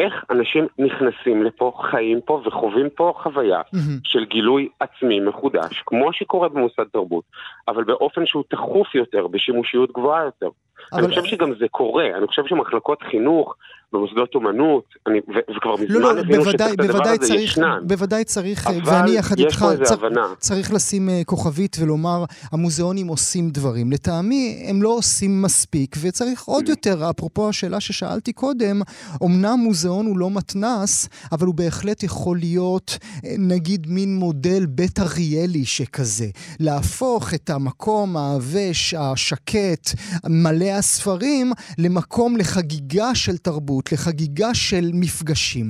איך 0.00 0.24
אנשים 0.30 0.66
נכנסים 0.78 1.42
לפה, 1.42 1.72
חיים 1.90 2.20
פה 2.24 2.42
וחווים 2.44 2.88
פה 2.94 3.12
חוויה 3.22 3.60
mm-hmm. 3.60 4.00
של 4.04 4.24
גילוי 4.24 4.68
עצמי 4.80 5.20
מחודש, 5.20 5.82
כמו 5.86 6.12
שקורה 6.12 6.48
במוסד 6.48 6.84
תרבות, 6.92 7.24
אבל 7.68 7.84
באופן 7.84 8.26
שהוא 8.26 8.44
תכוף 8.48 8.94
יותר, 8.94 9.26
בשימושיות 9.26 9.92
גבוהה 9.92 10.24
יותר. 10.24 10.48
אבל... 10.92 11.04
אני 11.04 11.08
חושב 11.08 11.24
שגם 11.24 11.54
זה 11.54 11.68
קורה, 11.70 12.06
אני 12.16 12.26
חושב 12.26 12.42
שמחלקות 12.46 13.02
חינוך 13.02 13.56
במוסדות 13.92 14.34
אומנות, 14.34 14.84
אני, 15.06 15.18
ו, 15.18 15.52
וכבר 15.56 15.76
מזמן 15.76 16.00
לא, 16.00 16.14
לא, 16.14 16.20
הדבר 16.20 17.02
הזה 17.02 17.18
צריך, 17.18 17.40
ישנן. 17.40 17.78
בוודאי 17.86 18.24
צריך, 18.24 18.70
ואני 18.86 19.10
יחד 19.10 19.38
איתך, 19.38 19.66
צר, 19.82 19.96
צריך 20.38 20.72
לשים 20.72 21.08
uh, 21.08 21.24
כוכבית 21.24 21.76
ולומר, 21.80 22.24
המוזיאונים 22.52 23.06
עושים 23.06 23.50
דברים. 23.50 23.92
לטעמי, 23.92 24.64
הם 24.68 24.82
לא 24.82 24.88
עושים 24.88 25.42
מספיק, 25.42 25.96
וצריך 26.00 26.44
עוד 26.44 26.66
mm. 26.66 26.70
יותר, 26.70 27.10
אפרופו 27.10 27.48
השאלה 27.48 27.80
ששאלתי 27.80 28.32
קודם, 28.32 28.82
אמנם 29.24 29.58
מוזיאון 29.58 30.06
הוא 30.06 30.18
לא 30.18 30.30
מתנס, 30.30 31.08
אבל 31.32 31.46
הוא 31.46 31.54
בהחלט 31.54 32.02
יכול 32.02 32.38
להיות, 32.38 32.98
אה, 33.24 33.34
נגיד, 33.38 33.86
מין 33.88 34.16
מודל 34.16 34.66
בית 34.66 34.98
אריאלי 34.98 35.64
שכזה. 35.64 36.26
להפוך 36.60 37.34
את 37.34 37.50
המקום 37.50 38.16
העבש, 38.16 38.94
השקט, 38.94 39.90
מלא 40.28 40.64
הספרים, 40.64 41.52
למקום 41.78 42.36
לחגיגה 42.36 43.14
של 43.14 43.36
תרבות. 43.36 43.79
תרבות, 43.80 43.92
לחגיגה 43.92 44.54
של 44.54 44.84
מפגשים. 44.94 45.66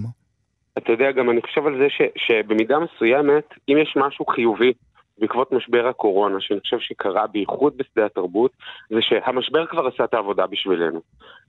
אתה 0.78 0.92
יודע, 0.92 1.12
גם 1.12 1.30
אני 1.30 1.40
חושב 1.42 1.66
על 1.66 1.78
זה 1.78 1.86
ש, 1.88 2.02
שבמידה 2.16 2.78
מסוימת, 2.78 3.44
אם 3.68 3.76
יש 3.82 3.94
משהו 3.96 4.26
חיובי 4.26 4.72
בעקבות 5.18 5.52
משבר 5.52 5.86
הקורונה, 5.86 6.36
שאני 6.40 6.60
חושב 6.60 6.78
שקרה 6.80 7.26
בייחוד 7.26 7.76
בשדה 7.76 8.06
התרבות, 8.06 8.50
זה 8.90 8.98
שהמשבר 9.00 9.66
כבר 9.66 9.86
עשה 9.86 10.04
את 10.04 10.14
העבודה 10.14 10.46
בשבילנו. 10.46 11.00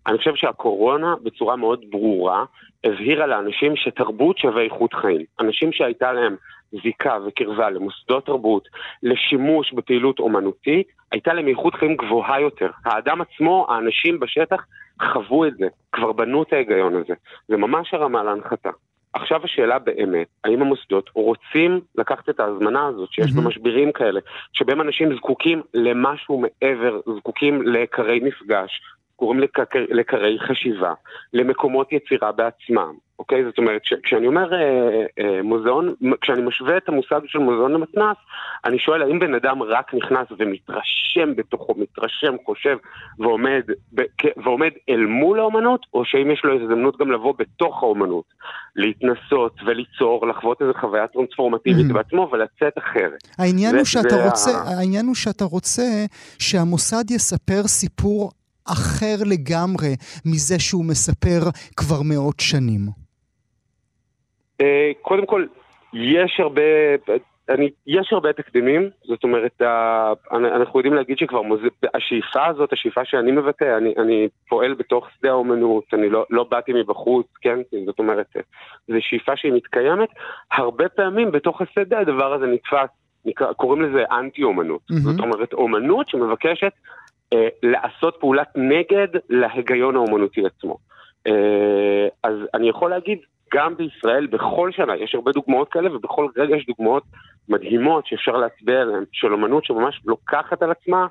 אני 0.07 0.17
חושב 0.17 0.35
שהקורונה 0.35 1.15
בצורה 1.23 1.55
מאוד 1.55 1.85
ברורה 1.89 2.45
הבהירה 2.83 3.27
לאנשים 3.27 3.75
שתרבות 3.75 4.37
שווה 4.37 4.63
איכות 4.63 4.93
חיים. 4.93 5.25
אנשים 5.39 5.71
שהייתה 5.71 6.11
להם 6.13 6.35
זיקה 6.83 7.17
וקרבה 7.27 7.69
למוסדות 7.69 8.25
תרבות, 8.25 8.67
לשימוש 9.03 9.73
בפעילות 9.73 10.19
אומנותית, 10.19 10.87
הייתה 11.11 11.33
להם 11.33 11.47
איכות 11.47 11.75
חיים 11.75 11.95
גבוהה 11.95 12.41
יותר. 12.41 12.69
האדם 12.85 13.21
עצמו, 13.21 13.67
האנשים 13.69 14.19
בשטח, 14.19 14.65
חוו 15.13 15.45
את 15.45 15.57
זה, 15.57 15.67
כבר 15.91 16.11
בנו 16.11 16.43
את 16.43 16.53
ההיגיון 16.53 16.95
הזה. 16.95 17.13
זה 17.47 17.57
ממש 17.57 17.93
הרמה 17.93 18.23
להנחתה. 18.23 18.69
עכשיו 19.13 19.43
השאלה 19.43 19.79
באמת, 19.79 20.27
האם 20.43 20.61
המוסדות 20.61 21.09
רוצים 21.13 21.81
לקחת 21.95 22.29
את 22.29 22.39
ההזמנה 22.39 22.85
הזאת 22.85 23.11
שיש 23.11 23.31
mm-hmm. 23.31 23.41
במשברים 23.41 23.91
כאלה, 23.91 24.19
שבהם 24.53 24.81
אנשים 24.81 25.15
זקוקים 25.15 25.61
למשהו 25.73 26.41
מעבר, 26.41 26.99
זקוקים 27.17 27.61
לעיקרי 27.61 28.19
מפגש, 28.19 28.81
קוראים 29.15 29.39
לקרי 29.89 30.39
חשיבה, 30.39 30.93
למקומות 31.33 31.91
יצירה 31.91 32.31
בעצמם, 32.31 32.93
אוקיי? 33.21 33.43
זאת 33.45 33.57
אומרת, 33.57 33.81
כשאני 34.03 34.27
אומר 34.27 34.53
אה, 34.53 34.59
אה, 35.19 35.41
מוזיאון, 35.43 35.93
כשאני 36.21 36.41
משווה 36.41 36.77
את 36.77 36.89
המושג 36.89 37.19
של 37.25 37.39
מוזיאון 37.39 37.71
למתנ"ס, 37.71 38.17
אני 38.65 38.79
שואל 38.79 39.01
האם 39.01 39.19
בן 39.19 39.33
אדם 39.33 39.63
רק 39.63 39.93
נכנס 39.93 40.27
ומתרשם 40.39 41.35
בתוכו, 41.35 41.75
מתרשם, 41.77 42.35
חושב 42.45 42.77
ועומד, 43.19 43.61
ב, 43.95 44.01
ועומד 44.43 44.69
אל 44.89 45.05
מול 45.05 45.39
האומנות, 45.39 45.85
או 45.93 46.05
שאם 46.05 46.31
יש 46.31 46.41
לו 46.43 46.61
הזדמנות 46.61 46.97
גם 46.97 47.11
לבוא 47.11 47.33
בתוך 47.39 47.83
האומנות, 47.83 48.25
להתנסות 48.75 49.55
וליצור, 49.65 50.27
לחוות 50.27 50.61
איזו 50.61 50.73
חוויה 50.79 51.07
טרנספורמטיבית 51.07 51.85
mm-hmm. 51.89 51.93
בעצמו 51.93 52.29
ולצאת 52.31 52.77
אחרת. 52.77 53.23
העניין, 53.37 53.71
זה, 53.71 53.77
הוא 53.77 53.85
שאתה 53.85 54.15
רוצה, 54.25 54.51
ה... 54.51 54.79
העניין 54.79 55.05
הוא 55.05 55.15
שאתה 55.15 55.45
רוצה 55.45 56.05
שהמוסד 56.39 57.11
יספר 57.11 57.63
סיפור 57.67 58.31
אחר 58.65 59.15
לגמרי 59.25 59.95
מזה 60.25 60.59
שהוא 60.59 60.85
מספר 60.85 61.39
כבר 61.75 62.01
מאות 62.01 62.39
שנים? 62.39 63.00
אה, 64.61 64.91
קודם 65.01 65.25
כל, 65.25 65.45
יש 65.93 66.39
הרבה, 66.39 66.61
אני, 67.49 67.69
יש 67.87 68.13
הרבה 68.13 68.33
תקדימים, 68.33 68.89
זאת 69.03 69.23
אומרת, 69.23 69.61
אנחנו 70.31 70.79
יודעים 70.79 70.93
להגיד 70.93 71.17
שכבר 71.17 71.41
מוז... 71.41 71.59
השאיפה 71.93 72.45
הזאת, 72.45 72.73
השאיפה 72.73 73.01
שאני 73.05 73.31
מבטא, 73.31 73.77
אני, 73.77 73.93
אני 73.97 74.27
פועל 74.49 74.73
בתוך 74.73 75.07
שדה 75.17 75.29
האומנות, 75.29 75.83
אני 75.93 76.09
לא, 76.09 76.25
לא 76.29 76.43
באתי 76.51 76.73
מבחוץ, 76.73 77.27
כן? 77.41 77.59
זאת 77.85 77.99
אומרת, 77.99 78.25
זו 78.87 78.97
שאיפה 78.99 79.31
שהיא 79.35 79.53
מתקיימת. 79.53 80.09
הרבה 80.51 80.89
פעמים 80.89 81.31
בתוך 81.31 81.61
השדה 81.61 81.99
הדבר 81.99 82.33
הזה 82.33 82.45
נתפס, 82.45 82.89
נקרא, 83.25 83.53
קוראים 83.53 83.81
לזה 83.81 84.03
אנטי-אומנות. 84.11 84.81
Mm-hmm. 84.91 84.95
זאת 84.95 85.19
אומרת, 85.19 85.53
אומנות 85.53 86.09
שמבקשת 86.09 86.71
אה, 87.33 87.47
לעשות 87.63 88.17
פעולת 88.19 88.47
נגד 88.55 89.07
להיגיון 89.29 89.95
האומנותי 89.95 90.45
עצמו. 90.45 90.77
אה, 91.27 92.07
אז 92.23 92.35
אני 92.53 92.69
יכול 92.69 92.89
להגיד, 92.89 93.19
גם 93.53 93.75
בישראל, 93.77 94.27
בכל 94.27 94.71
שנה, 94.71 94.95
יש 94.95 95.15
הרבה 95.15 95.31
דוגמאות 95.31 95.69
כאלה, 95.69 95.95
ובכל 95.95 96.27
רגע 96.37 96.55
יש 96.55 96.65
דוגמאות 96.65 97.03
מדהימות 97.49 98.07
שאפשר 98.07 98.37
להצביע 98.37 98.81
עליהן, 98.81 99.03
של 99.11 99.33
אומנות 99.33 99.65
שממש 99.65 100.01
לוקחת 100.05 100.63
על 100.63 100.71
עצמה 100.71 101.07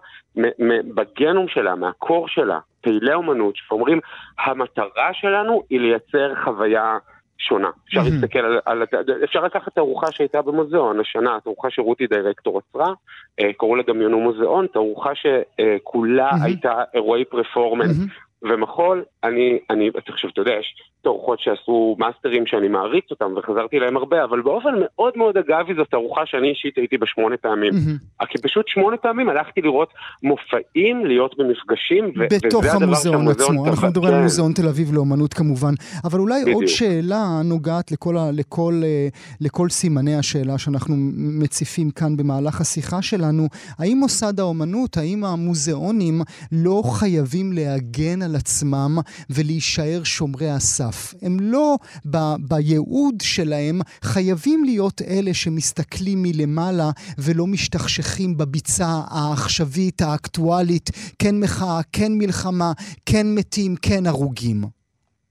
בגנום 0.94 1.48
שלה, 1.48 1.74
מהקור 1.74 2.28
שלה, 2.28 2.58
פעילי 2.80 3.14
אומנות, 3.14 3.56
שאומרים, 3.56 4.00
המטרה 4.38 5.10
שלנו 5.12 5.62
היא 5.70 5.80
לייצר 5.80 6.34
חוויה 6.44 6.98
שונה. 7.38 7.70
אפשר 7.88 8.00
להסתכל 8.00 8.38
על, 8.38 8.60
על... 8.64 8.82
אפשר 9.24 9.40
לקחת 9.40 9.74
תערוכה 9.74 10.12
שהייתה 10.12 10.42
במוזיאון 10.42 11.00
השנה, 11.00 11.38
תערוכה 11.44 11.70
שרותי 11.70 12.06
דירקטור 12.06 12.58
עצרה, 12.58 12.92
אה, 13.40 13.52
קראו 13.58 13.76
לה 13.76 13.82
דמיינו 13.82 14.20
מוזיאון, 14.20 14.66
תערוכה 14.66 15.10
שכולה 15.14 16.30
הייתה 16.44 16.82
אירועי 16.94 17.24
פרפורמנס 17.24 17.96
ומחול, 18.42 19.04
אני, 19.24 19.58
אני, 19.70 19.90
חושב, 20.12 20.28
אתה 20.28 20.40
יודע, 20.40 20.52
יש 20.52 20.74
תערוכות 21.02 21.40
שעשו 21.40 21.96
מאסטרים 21.98 22.46
שאני 22.46 22.68
מעריץ 22.68 23.04
אותם 23.10 23.34
וחזרתי 23.36 23.78
להם 23.78 23.96
הרבה, 23.96 24.24
אבל 24.24 24.40
באופן 24.42 24.68
מאוד 24.80 25.12
מאוד 25.16 25.36
אגבי 25.36 25.74
זאת 25.74 25.88
תערוכה 25.90 26.20
שאני 26.26 26.48
אישית 26.48 26.78
הייתי 26.78 26.98
בה 26.98 27.06
שמונה 27.06 27.36
פעמים. 27.36 27.72
Mm-hmm. 27.72 28.26
כי 28.30 28.38
פשוט 28.38 28.68
שמונה 28.68 28.96
פעמים 28.96 29.28
הלכתי 29.28 29.60
לראות 29.60 29.88
מופעים, 30.22 31.06
להיות 31.06 31.34
במפגשים, 31.38 32.04
ו- 32.18 32.46
בתוך 32.46 32.64
המוזיאון 32.64 33.28
עצמו, 33.28 33.66
אנחנו 33.66 33.88
מדברים 33.88 34.14
על 34.14 34.22
מוזיאון 34.22 34.52
תל 34.52 34.68
אביב 34.68 34.94
לאומנות 34.94 35.34
כמובן, 35.34 35.74
אבל 36.04 36.18
אולי 36.20 36.42
בדיוק. 36.42 36.56
עוד 36.56 36.66
שאלה 36.66 37.24
נוגעת 37.44 37.92
לכל, 37.92 38.16
ה- 38.16 38.30
לכל, 38.32 38.74
אה, 38.84 39.08
לכל 39.40 39.68
סימני 39.68 40.14
השאלה 40.16 40.58
שאנחנו 40.58 40.94
מציפים 41.40 41.90
כאן 41.90 42.16
במהלך 42.16 42.60
השיחה 42.60 43.02
שלנו, 43.02 43.46
האם 43.78 43.96
מוסד 43.96 44.40
האומנות, 44.40 44.96
האם 44.96 45.24
המוזיאונים 45.24 46.20
לא 46.52 46.82
חייבים 46.84 47.52
להגן 47.52 48.22
על 48.22 48.36
עצמם 48.36 48.98
ולהישאר 49.30 50.00
שומרי 50.04 50.50
הסף. 50.50 50.89
הם 51.22 51.36
לא 51.40 51.76
ב- 52.06 52.36
בייעוד 52.48 53.14
שלהם 53.22 53.78
חייבים 54.02 54.64
להיות 54.64 55.02
אלה 55.02 55.34
שמסתכלים 55.34 56.18
מלמעלה 56.22 56.90
ולא 57.18 57.46
משתכשכים 57.46 58.36
בביצה 58.36 58.90
העכשווית, 59.10 60.00
האקטואלית, 60.00 60.90
כן 61.18 61.34
מחאה, 61.40 61.80
כן 61.92 62.12
מלחמה, 62.18 62.72
כן 63.06 63.26
מתים, 63.38 63.74
כן 63.82 64.06
הרוגים. 64.06 64.56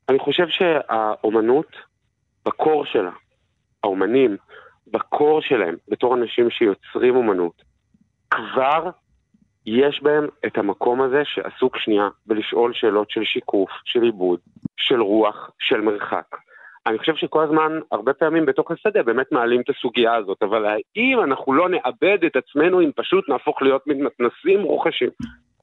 אני 0.09 0.19
חושב 0.19 0.47
שהאומנות, 0.49 1.71
בקור 2.45 2.85
שלה, 2.85 3.11
האומנים, 3.83 4.37
בקור 4.87 5.41
שלהם, 5.41 5.75
בתור 5.87 6.15
אנשים 6.15 6.49
שיוצרים 6.49 7.15
אומנות, 7.15 7.61
כבר 8.29 8.89
יש 9.69 10.03
בהם 10.03 10.27
את 10.45 10.57
המקום 10.57 11.01
הזה 11.01 11.21
שעסוק 11.25 11.77
שנייה 11.77 12.07
בלשאול 12.25 12.73
שאלות 12.73 13.09
של 13.09 13.23
שיקוף, 13.23 13.69
של 13.85 14.03
עיבוד, 14.03 14.39
של 14.77 15.01
רוח, 15.01 15.51
של 15.59 15.81
מרחק. 15.81 16.35
אני 16.87 16.97
חושב 16.97 17.15
שכל 17.15 17.43
הזמן, 17.43 17.79
הרבה 17.91 18.13
פעמים 18.13 18.45
בתוך 18.45 18.71
השדה 18.71 19.03
באמת 19.03 19.31
מעלים 19.31 19.61
את 19.61 19.69
הסוגיה 19.69 20.15
הזאת, 20.15 20.37
אבל 20.41 20.65
האם 20.65 21.19
אנחנו 21.23 21.53
לא 21.53 21.69
נאבד 21.69 22.17
את 22.25 22.35
עצמנו 22.35 22.81
אם 22.81 22.91
פשוט 22.95 23.29
נהפוך 23.29 23.61
להיות 23.61 23.87
מתנסים 23.87 24.61
רוכשים? 24.61 25.09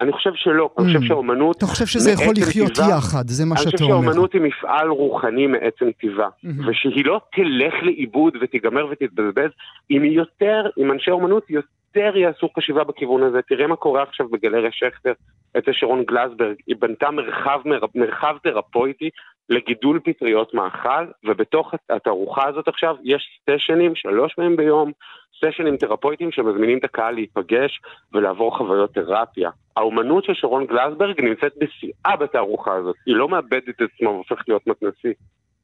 אני 0.00 0.12
חושב 0.12 0.30
שלא, 0.34 0.70
אני 0.78 0.86
חושב 0.86 0.98
mm. 0.98 1.08
שהאומנות... 1.08 1.56
אתה 1.56 1.66
חושב 1.66 1.86
שזה 1.86 2.10
יכול 2.10 2.34
לחיות 2.36 2.78
יחד, 2.78 3.28
זה 3.28 3.44
מה 3.44 3.56
שאתה 3.56 3.68
אומר. 3.68 3.68
אני 3.68 3.72
חושב 3.72 3.84
שהאומנות 3.86 4.32
היא 4.32 4.40
מפעל 4.42 4.88
רוחני 4.88 5.46
מעצם 5.46 5.90
טבעה, 6.00 6.28
mm-hmm. 6.28 6.68
ושהיא 6.68 7.04
לא 7.04 7.20
תלך 7.32 7.74
לאיבוד 7.82 8.36
ותיגמר 8.40 8.86
ותתבזבז, 8.90 9.50
אם 9.90 10.02
היא 10.02 10.12
יותר, 10.12 10.66
אם 10.78 10.92
אנשי 10.92 11.10
האומנות 11.10 11.50
יותר 11.96 12.16
יעשו 12.16 12.48
חשיבה 12.58 12.84
בכיוון 12.84 13.22
הזה. 13.22 13.42
תראה 13.42 13.66
מה 13.66 13.76
קורה 13.76 14.02
עכשיו 14.02 14.28
בגלריה 14.28 14.72
שכטר, 14.72 15.12
אצל 15.58 15.72
שרון 15.72 16.04
גלסברג, 16.04 16.54
היא 16.66 16.76
בנתה 16.78 17.10
מרחב, 17.10 17.60
מרחב 17.94 18.36
תרפויטי 18.42 19.10
לגידול 19.48 20.00
פטריות 20.04 20.54
מאכל, 20.54 21.06
ובתוך 21.24 21.74
התערוכה 21.90 22.48
הזאת 22.48 22.68
עכשיו 22.68 22.96
יש 23.02 23.38
סטיישנים, 23.42 23.94
שלוש 23.94 24.34
מהם 24.38 24.56
ביום, 24.56 24.92
סשנים 25.40 25.76
תרפויטיים 25.76 26.32
שמזמינים 26.32 26.78
את 26.78 26.84
הקהל 26.84 27.14
להיפגש 27.14 27.80
ולעבור 28.12 28.56
חוויות 28.56 28.94
תרפיה. 28.94 29.50
האומנות 29.76 30.24
של 30.24 30.34
שרון 30.34 30.66
גלסברג 30.66 31.20
נמצאת 31.20 31.52
בשיאה 31.58 32.16
בתערוכה 32.16 32.74
הזאת, 32.74 32.96
היא 33.06 33.16
לא 33.16 33.28
מאבדת 33.28 33.68
את 33.68 33.80
עצמה 33.80 34.10
והופכת 34.10 34.48
להיות 34.48 34.66
מתנשיא. 34.66 35.12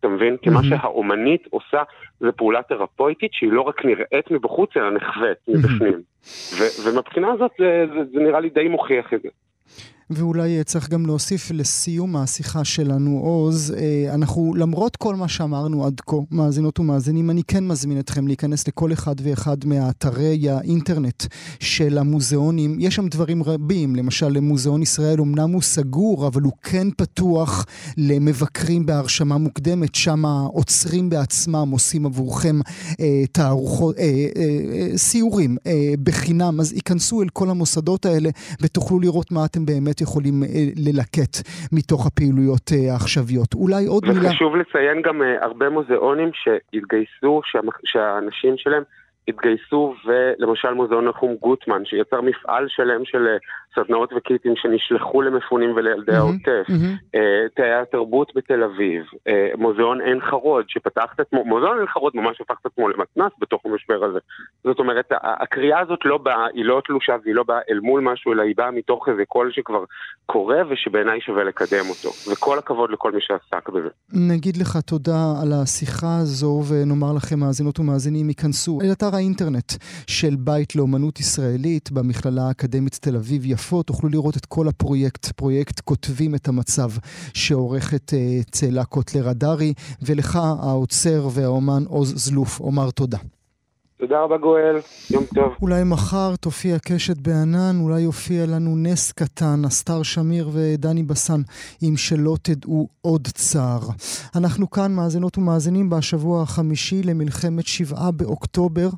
אתה 0.03 0.11
מבין? 0.11 0.37
כי 0.37 0.51
מה 0.51 0.61
שהאומנית 0.63 1.47
עושה 1.51 1.83
זה 2.21 2.33
פעולה 2.33 2.63
תרפויטית 2.63 3.33
שהיא 3.33 3.53
לא 3.53 3.61
רק 3.61 3.85
נראית 3.85 4.31
מבחוץ 4.31 4.71
אלא 4.77 4.91
נחווית 4.91 5.39
מבפנים. 5.49 6.01
ומבחינה 6.85 7.33
הזאת 7.33 7.51
זה, 7.59 7.87
זה, 7.95 8.01
זה 8.13 8.21
נראה 8.21 8.41
לי 8.41 8.51
די 8.51 8.69
מוכיח 8.69 9.15
את 9.15 9.23
זה. 9.23 9.29
ואולי 10.11 10.59
אה, 10.59 10.65
צריך 10.65 10.89
גם 10.89 11.07
להוסיף 11.07 11.51
לסיום 11.51 12.17
השיחה 12.17 12.65
שלנו, 12.65 13.19
עוז, 13.19 13.75
אה, 13.77 14.15
אנחנו, 14.15 14.55
למרות 14.55 14.97
כל 14.97 15.17
מה 15.17 15.29
שאמרנו 15.29 15.87
עד 15.87 16.01
כה, 16.07 16.17
מאזינות 16.31 16.79
ומאזינים, 16.79 17.31
אני 17.31 17.43
כן 17.43 17.67
מזמין 17.67 17.99
אתכם 17.99 18.27
להיכנס 18.27 18.69
לכל 18.69 18.93
אחד 18.93 19.15
ואחד 19.23 19.57
מאתרי 19.65 20.51
האינטרנט 20.51 21.25
של 21.61 21.99
המוזיאונים. 21.99 22.77
יש 22.81 22.95
שם 22.95 23.09
דברים 23.09 23.43
רבים, 23.43 23.97
למשל 23.97 24.29
למוזיאון 24.29 24.83
ישראל 24.83 25.21
אמנם 25.21 25.53
הוא 25.53 25.63
סגור, 25.63 26.27
אבל 26.27 26.43
הוא 26.43 26.53
כן 26.63 26.89
פתוח 26.97 27.67
למבקרים 27.97 28.87
בהרשמה 28.87 29.39
מוקדמת, 29.39 29.95
שם 29.95 30.25
העוצרים 30.25 31.11
בעצמם 31.11 31.69
עושים 31.73 32.07
עבורכם 32.07 32.61
אה, 33.01 33.25
תערוכות, 33.33 33.99
אה, 33.99 34.05
אה, 34.05 34.43
אה, 34.73 34.99
סיורים 34.99 35.57
אה, 35.67 35.95
בחינם, 36.03 36.61
אז 36.61 36.73
היכנסו 36.73 37.23
אל 37.23 37.29
כל 37.29 37.51
המוסדות 37.51 38.07
האלה 38.07 38.31
ותוכלו 38.61 39.01
לראות 39.01 39.33
מה 39.33 39.45
אתם 39.45 39.67
באמת 39.67 39.92
יכולים 40.01 40.43
אה, 40.43 40.49
ללקט 40.87 41.35
מתוך 41.73 42.07
הפעילויות 42.07 42.71
אה, 42.73 42.93
העכשוויות. 42.93 43.55
אולי 43.55 43.87
עוד 43.87 44.05
מילה... 44.09 44.29
וחשוב 44.29 44.57
לציין 44.57 45.03
גם 45.03 45.23
אה, 45.23 45.45
הרבה 45.45 45.71
מוזיאונים 45.71 46.31
שהתגייסו, 46.35 47.41
שהאנשים 47.85 48.55
שלהם 48.57 48.83
התגייסו, 49.29 49.95
ולמשל 50.07 50.73
מוזיאון 50.75 51.09
נחום 51.09 51.35
גוטמן, 51.41 51.85
שיצר 51.85 52.21
מפעל 52.21 52.67
שלם 52.69 53.05
של 53.05 53.27
סדנאות 53.75 54.13
וקיטים 54.17 54.57
שנשלחו 54.57 55.23
למפונים 55.23 55.73
ולילדי 55.77 56.15
העוטף, 56.15 56.65
אה, 57.15 57.49
תאי 57.57 57.73
התרבות 57.73 58.33
בתל 58.35 58.63
אביב, 58.63 59.05
אה, 59.29 59.49
מוזיאון 59.59 60.01
עין 60.01 60.21
חרוד, 60.21 60.65
שפתח 60.69 61.13
את 61.15 61.21
עצמו, 61.21 61.45
מוזיאון 61.45 61.79
עין 61.79 61.87
חרוד 61.87 62.13
ממש 62.17 62.41
הפך 62.41 62.55
את 62.61 62.67
עצמו 62.67 62.89
למתנ"ס 62.89 63.33
בתוך 63.41 63.63
המשבר 63.65 64.05
הזה. 64.05 64.19
זאת 64.65 64.79
אומרת, 64.79 65.13
הקריאה 65.23 65.81
הזאת 65.81 65.99
לא 66.05 66.19
באה, 66.19 66.47
היא 66.55 66.65
לא 66.65 66.83
תלושה 66.87 67.17
והיא 67.23 67.35
לא 67.35 67.43
באה 67.43 67.61
אל 67.71 67.81
מול 67.81 68.01
משהו, 68.01 68.33
אלא 68.33 68.43
היא 68.43 68.55
באה 68.57 68.71
מתוך 68.71 69.09
איזה 69.09 69.23
קול 69.25 69.53
שכבר 69.53 69.85
קורה 70.27 70.63
ושבעיניי 70.71 71.21
שווה 71.21 71.45
לקדם 71.45 71.85
אותו. 71.89 72.33
וכל 72.33 72.59
הכבוד 72.59 72.91
לכל 72.91 73.13
מי 73.13 73.21
שעסק 73.21 73.69
בזה. 73.69 73.89
נגיד 74.13 74.57
לך 74.57 74.77
תודה 74.77 75.23
על 75.43 75.53
השיחה 75.53 76.19
הזו, 76.23 76.63
ונאמר 76.69 77.13
לכם, 77.17 77.39
מאזינות 77.41 77.79
ומאזינים, 77.79 78.29
ייכנסו 78.29 78.79
אל 78.83 78.93
אתר 78.93 79.15
האינטרנט 79.15 79.73
של 80.07 80.35
בית 80.39 80.77
לאומנות 80.77 81.21
ישראלית 81.21 81.93
במכללה 81.93 82.43
האקדמית 82.49 82.99
תל 83.01 83.17
אביב-יפו. 83.17 83.62
תוכלו 83.87 84.09
לראות 84.09 84.37
את 84.37 84.47
כל 84.47 84.69
הפרויקט, 84.69 85.33
פרויקט 85.33 85.81
כותבים 85.81 86.35
את 86.35 86.49
המצב 86.49 86.91
שעורכת 87.35 88.13
uh, 88.13 88.51
צאלה 88.51 88.85
קוטלר 88.85 89.29
הדרי, 89.29 89.75
ולך 90.03 90.37
העוצר 90.37 91.29
והאומן 91.33 91.85
עוז 91.87 92.13
זלוף, 92.17 92.61
אומר 92.61 92.91
תודה. 92.91 93.19
תודה 94.03 94.21
רבה 94.21 94.37
גואל, 94.37 94.77
יום 95.11 95.25
טוב. 95.35 95.53
אולי 95.63 95.85
מחר 95.85 96.37
תופיע 96.37 96.79
קשת 96.79 97.19
בענן, 97.19 97.81
אולי 97.81 98.01
יופיע 98.01 98.47
לנו 98.47 98.77
נס 98.77 99.13
קטן, 99.13 99.65
אסתר 99.67 100.03
שמיר 100.03 100.51
ודני 100.53 101.03
בסן, 101.03 101.41
אם 101.83 101.97
שלא 101.97 102.37
תדעו 102.43 102.89
עוד 103.01 103.29
צער. 103.35 103.81
אנחנו 104.37 104.71
כאן 104.71 104.95
מאזינות 104.95 105.39
ומאזינים 105.39 105.91
בשבוע 105.91 106.43
החמישי 106.43 107.03
למלחמת 107.03 107.67
שבעה 107.67 108.11
באוקטובר. 108.11 108.89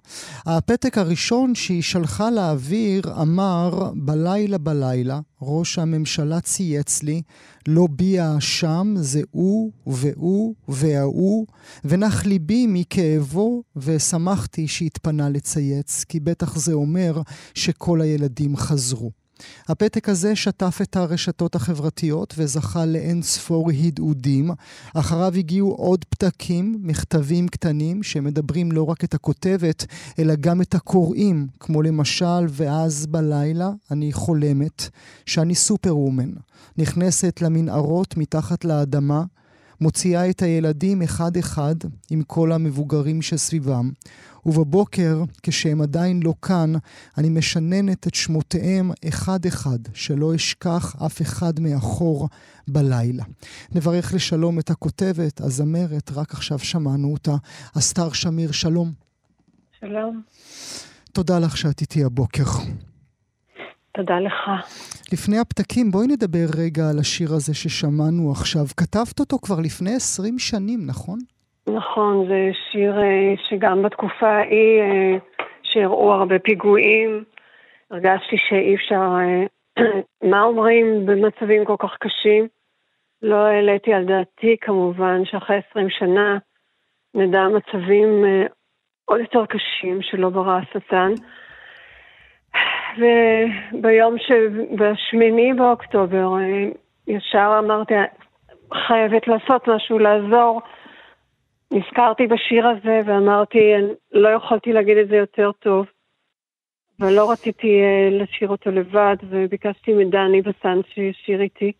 הפתק 0.47 0.99
הראשון 0.99 1.55
שהיא 1.55 1.83
שלחה 1.83 2.31
לאוויר 2.31 3.03
אמר, 3.23 3.91
בלילה 3.95 4.59
בלילה, 4.59 5.21
ראש 5.47 5.79
הממשלה 5.79 6.41
צייץ 6.41 7.03
לי, 7.03 7.23
לא 7.69 7.89
בי 7.91 8.19
האשם, 8.21 8.95
זה 8.97 9.23
הוא 9.31 9.73
והוא 9.87 10.55
וההוא, 10.69 11.47
ונח 11.85 12.25
ליבי 12.25 12.67
מכאבו, 12.69 13.63
ושמחתי 13.77 14.69
שהתפנה 14.69 15.29
לצייץ, 15.29 16.05
כי 16.05 16.21
בטח 16.21 16.57
זה 16.57 16.73
אומר 16.73 17.23
שכל 17.55 18.01
הילדים 18.01 18.57
חזרו. 18.57 19.24
הפתק 19.69 20.09
הזה 20.09 20.37
שטף 20.37 20.79
את 20.83 20.97
הרשתות 20.97 21.55
החברתיות 21.55 22.35
וזכה 22.39 22.87
לאין 22.87 23.23
ספור 23.23 23.71
הדהודים. 23.71 24.51
אחריו 24.95 25.35
הגיעו 25.35 25.71
עוד 25.73 26.05
פתקים, 26.05 26.79
מכתבים 26.83 27.49
קטנים, 27.49 28.03
שמדברים 28.03 28.73
לא 28.73 28.83
רק 28.83 29.05
את 29.05 29.15
הכותבת, 29.15 29.87
אלא 30.19 30.35
גם 30.35 30.63
את 30.63 30.75
הקוראים, 30.75 31.47
כמו 31.61 31.83
למשל, 31.83 32.47
ואז 32.49 33.07
בלילה 33.07 33.71
אני 33.91 34.13
חולמת 34.13 34.89
שאני 35.27 35.55
סופר-וומן. 35.55 36.31
נכנסת 36.79 37.43
למנהרות 37.43 38.17
מתחת 38.17 38.65
לאדמה, 38.65 39.25
מוציאה 39.81 40.31
את 40.31 40.43
הילדים 40.43 41.03
אחד-אחד 41.03 41.75
עם 42.11 42.23
כל 42.23 42.53
המבוגרים 42.53 43.23
שסביבם, 43.23 43.91
ובבוקר, 44.47 45.23
כשהם 45.43 45.81
עדיין 45.81 46.21
לא 46.23 46.35
כאן, 46.43 46.73
אני 47.19 47.29
משננת 47.29 48.07
את 48.07 48.15
שמותיהם 48.15 48.91
אחד-אחד, 49.09 49.79
שלא 49.95 50.35
אשכח 50.35 50.97
אף 51.07 51.23
אחד 51.23 51.61
מאחור 51.61 52.29
בלילה. 52.69 53.25
נברך 53.75 54.15
לשלום 54.15 54.59
את 54.59 54.71
הכותבת, 54.71 55.41
הזמרת, 55.41 56.11
רק 56.15 56.33
עכשיו 56.33 56.59
שמענו 56.59 57.13
אותה, 57.13 57.35
אסתר 57.79 58.13
שמיר, 58.13 58.53
שלום. 58.53 58.93
שלום. 59.81 60.23
תודה 61.13 61.39
לך 61.39 61.57
שאת 61.57 61.81
איתי 61.81 62.05
הבוקר. 62.05 62.45
תודה 63.97 64.21
לך. 64.21 64.67
לפני 65.13 65.39
הפתקים, 65.39 65.91
בואי 65.91 66.07
נדבר 66.07 66.47
רגע 66.57 66.91
על 66.91 66.99
השיר 66.99 67.35
הזה 67.35 67.55
ששמענו 67.55 68.33
עכשיו. 68.33 68.67
כתבת 68.77 69.21
אותו 69.21 69.39
כבר 69.43 69.61
לפני 69.61 69.95
20 69.95 70.39
שנים, 70.39 70.87
נכון? 70.87 71.19
נכון, 71.69 72.29
זה 72.29 72.51
שיר 72.71 73.03
אה, 73.03 73.35
שגם 73.49 73.83
בתקופה 73.83 74.29
ההיא, 74.29 74.81
אה, 74.81 75.17
שהראו 75.63 76.13
הרבה 76.13 76.39
פיגועים, 76.39 77.25
הרגשתי 77.91 78.37
שאי 78.49 78.75
אפשר, 78.75 79.03
אה, 79.21 79.45
מה 80.31 80.43
אומרים 80.43 81.07
במצבים 81.07 81.65
כל 81.65 81.77
כך 81.79 81.97
קשים? 82.01 82.49
לא 83.23 83.37
העליתי 83.37 83.95
על 83.95 84.05
דעתי 84.05 84.57
כמובן 84.61 85.25
שאחרי 85.25 85.61
20 85.71 85.91
שנה 85.91 86.39
נדע 87.15 87.43
מצבים 87.49 88.25
עוד 89.05 89.21
יותר 89.21 89.47
קשים 89.47 90.03
שלא 90.03 90.29
ברא 90.29 90.59
השטן. 90.59 91.13
וביום 92.99 94.17
שבשמיני 94.19 95.53
באוקטובר 95.53 96.29
ישר 97.07 97.57
אמרתי, 97.59 97.95
חייבת 98.87 99.29
לעשות 99.29 99.69
משהו, 99.69 99.99
לעזור. 99.99 100.61
נזכרתי 101.75 102.27
בשיר 102.27 102.69
הזה 102.69 103.01
ואמרתי, 103.07 103.59
לא 104.13 104.29
יכולתי 104.29 104.73
להגיד 104.73 104.97
את 104.97 105.09
זה 105.09 105.17
יותר 105.17 105.53
טוב, 105.53 105.87
ולא 107.01 107.31
רציתי 107.31 107.81
uh, 107.81 108.23
לשיר 108.23 108.49
אותו 108.49 108.71
לבד, 108.71 109.17
וביקשתי 109.31 109.95
מדני 109.95 110.43
בסן 110.43 110.81
שישיר 110.95 111.41
איתי. 111.41 111.73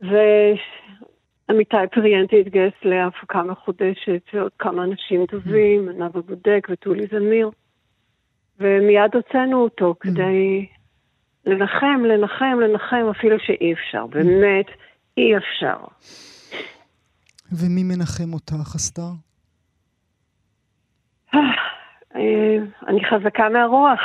ועמיתי 0.00 1.76
פריאנטי 1.92 2.40
התגייס 2.40 2.74
להפקה 2.82 3.42
מחודשת, 3.42 4.22
ועוד 4.34 4.52
כמה 4.58 4.84
אנשים 4.84 5.26
טובים, 5.26 5.88
mm. 5.88 5.92
נאוה 5.92 6.22
בודק 6.22 6.68
וטולי 6.70 7.06
זמיר, 7.06 7.50
ומיד 8.60 9.14
הוצאנו 9.14 9.62
אותו 9.62 9.94
כדי 10.00 10.66
לנחם, 11.46 12.04
לנחם, 12.04 12.60
לנחם, 12.60 13.06
אפילו 13.10 13.38
שאי 13.38 13.72
אפשר, 13.72 14.06
באמת 14.06 14.66
אי 15.16 15.36
אפשר. 15.36 15.76
ומי 17.52 17.84
מנחם 17.84 18.32
אותך, 18.32 18.74
אסתר? 18.76 19.10
אה, 22.16 22.58
אני 22.88 23.04
חזקה 23.04 23.48
מהרוח. 23.48 24.00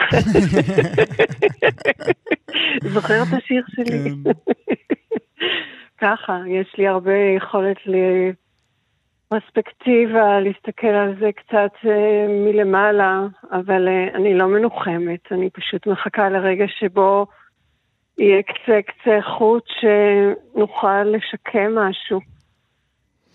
זוכר 2.94 3.24
את 3.24 3.34
השיר 3.38 3.64
שלי? 3.68 4.04
כן. 4.04 4.32
ככה, 5.98 6.38
יש 6.48 6.76
לי 6.78 6.88
הרבה 6.88 7.18
יכולת 7.38 7.78
לפרספקטיבה, 9.32 10.40
להסתכל 10.40 10.88
על 10.88 11.16
זה 11.20 11.30
קצת 11.36 11.72
אה, 11.86 12.26
מלמעלה, 12.30 13.22
אבל 13.52 13.88
אה, 13.88 14.08
אני 14.16 14.38
לא 14.38 14.48
מנוחמת, 14.48 15.32
אני 15.32 15.50
פשוט 15.50 15.88
מחכה 15.88 16.30
לרגע 16.30 16.66
שבו 16.68 17.26
יהיה 18.18 18.44
קצה 18.44 18.80
קצה 18.82 19.20
חוט 19.22 19.64
שנוכל 19.68 21.04
לשקם 21.04 21.76
משהו. 21.76 22.20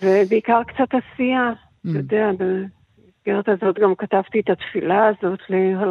ובעיקר 0.03 0.63
קצת 0.65 0.89
עשייה, 0.95 1.51
mm. 1.51 1.91
אתה 1.91 1.99
יודע, 1.99 2.31
במסגרת 2.39 3.49
הזאת 3.49 3.79
גם 3.79 3.95
כתבתי 3.95 4.41
את 4.41 4.51
התפילה 4.51 5.07
הזאת 5.07 5.41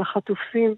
לחטופים. 0.01 0.75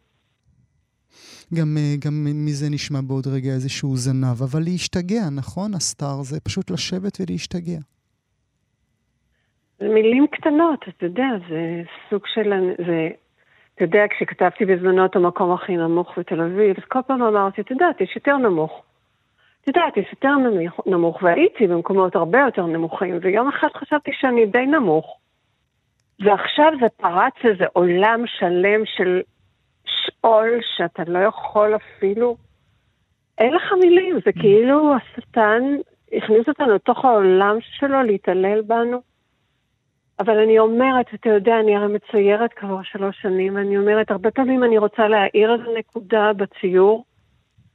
גם, 1.53 1.77
אה, 1.77 1.95
גם 2.05 2.13
מזה 2.45 2.69
נשמע 2.69 2.99
בעוד 3.07 3.27
רגע 3.27 3.49
איזשהו 3.49 3.95
זנב, 3.95 4.41
אבל 4.41 4.59
להשתגע, 4.63 5.29
נכון, 5.35 5.73
אסתר? 5.73 6.21
זה 6.21 6.39
פשוט 6.39 6.71
לשבת 6.71 7.17
ולהשתגע. 7.21 7.79
זה 9.79 9.87
מילים 9.89 10.27
קטנות, 10.27 10.85
אתה 10.87 11.05
יודע, 11.05 11.29
זה 11.49 11.81
סוג 12.09 12.21
של... 12.33 12.49
זה, 12.87 13.09
אתה 13.75 13.83
יודע, 13.83 14.03
כשכתבתי 14.09 14.65
בזמנו 14.65 15.05
את 15.05 15.15
המקום 15.15 15.51
הכי 15.53 15.77
נמוך 15.77 16.11
בתל 16.17 16.41
אביב, 16.41 16.75
אז 16.77 16.83
כל 16.87 16.99
פעם 17.07 17.21
אמרתי, 17.21 17.61
את 17.61 17.71
יודעת, 17.71 18.01
יש 18.01 18.15
יותר 18.15 18.37
נמוך. 18.37 18.83
את 19.63 19.67
יודעת, 19.67 19.97
יש 19.97 20.05
יותר 20.11 20.33
נמוך, 20.85 21.23
והייתי 21.23 21.67
במקומות 21.67 22.15
הרבה 22.15 22.39
יותר 22.39 22.65
נמוכים, 22.65 23.19
ויום 23.21 23.47
אחד 23.47 23.67
חשבתי 23.75 24.11
שאני 24.13 24.45
די 24.45 24.65
נמוך. 24.65 25.17
ועכשיו 26.19 26.71
זה 26.81 26.87
פרץ 26.97 27.33
איזה 27.43 27.65
עולם 27.73 28.23
שלם 28.27 28.85
של 28.85 29.21
שאול 29.85 30.49
שאתה 30.75 31.03
לא 31.07 31.19
יכול 31.19 31.75
אפילו... 31.75 32.37
אין 33.37 33.53
לך 33.53 33.63
מילים, 33.81 34.19
זה 34.25 34.31
כאילו 34.31 34.93
השטן 34.95 35.63
הכניס 36.13 36.47
אותנו 36.47 36.75
לתוך 36.75 37.05
העולם 37.05 37.57
שלו 37.61 38.03
להתעלל 38.03 38.61
בנו. 38.61 39.01
אבל 40.19 40.39
אני 40.39 40.59
אומרת, 40.59 41.05
אתה 41.13 41.29
יודע, 41.29 41.59
אני 41.59 41.75
הרי 41.75 41.93
מציירת 41.93 42.53
כבר 42.53 42.81
שלוש 42.83 43.21
שנים, 43.21 43.55
ואני 43.55 43.77
אומרת, 43.77 44.11
הרבה 44.11 44.31
פעמים 44.31 44.63
אני 44.63 44.77
רוצה 44.77 45.07
להעיר 45.07 45.53
איזה 45.53 45.69
נקודה 45.77 46.31
בציור, 46.33 47.05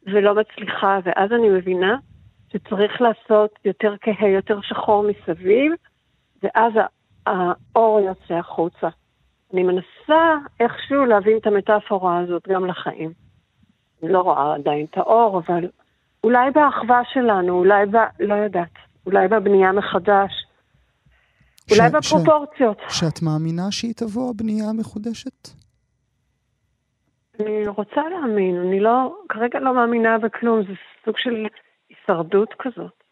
ולא 0.06 0.34
מצליחה, 0.34 0.98
ואז 1.04 1.32
אני 1.32 1.48
מבינה 1.48 1.96
שצריך 2.52 3.00
לעשות 3.00 3.58
יותר 3.64 3.94
כהה, 4.00 4.28
יותר 4.28 4.60
שחור 4.62 5.04
מסביב, 5.10 5.72
ואז 6.42 6.72
האור 7.26 8.00
יוצא 8.00 8.34
החוצה. 8.34 8.88
אני 9.52 9.62
מנסה 9.62 10.34
איכשהו 10.60 11.04
להבין 11.04 11.36
את 11.36 11.46
המטאפורה 11.46 12.18
הזאת 12.18 12.48
גם 12.48 12.66
לחיים. 12.66 13.12
אני 14.02 14.12
לא 14.12 14.20
רואה 14.20 14.54
עדיין 14.54 14.86
את 14.90 14.98
האור, 14.98 15.38
אבל 15.38 15.68
אולי 16.24 16.50
באחווה 16.50 17.00
שלנו, 17.12 17.58
אולי 17.58 17.86
ב... 17.86 17.96
לא 18.20 18.34
יודעת, 18.34 18.72
אולי 19.06 19.28
בבנייה 19.28 19.72
מחדש, 19.72 20.32
אולי 21.70 21.88
ש... 21.88 21.92
בפרופורציות. 21.92 22.78
ש... 22.88 22.98
שאת 23.00 23.22
מאמינה 23.22 23.70
שהיא 23.70 23.94
תבוא, 23.96 24.30
הבנייה 24.30 24.68
המחודשת? 24.68 25.57
אני 27.40 27.68
רוצה 27.68 28.02
להאמין, 28.08 28.56
אני 28.56 28.80
לא, 28.80 29.16
כרגע 29.28 29.60
לא 29.60 29.74
מאמינה 29.74 30.18
בכלום, 30.18 30.62
זה 30.62 30.72
סוג 31.04 31.14
של 31.18 31.46
הישרדות 31.88 32.54
כזאת. 32.58 33.02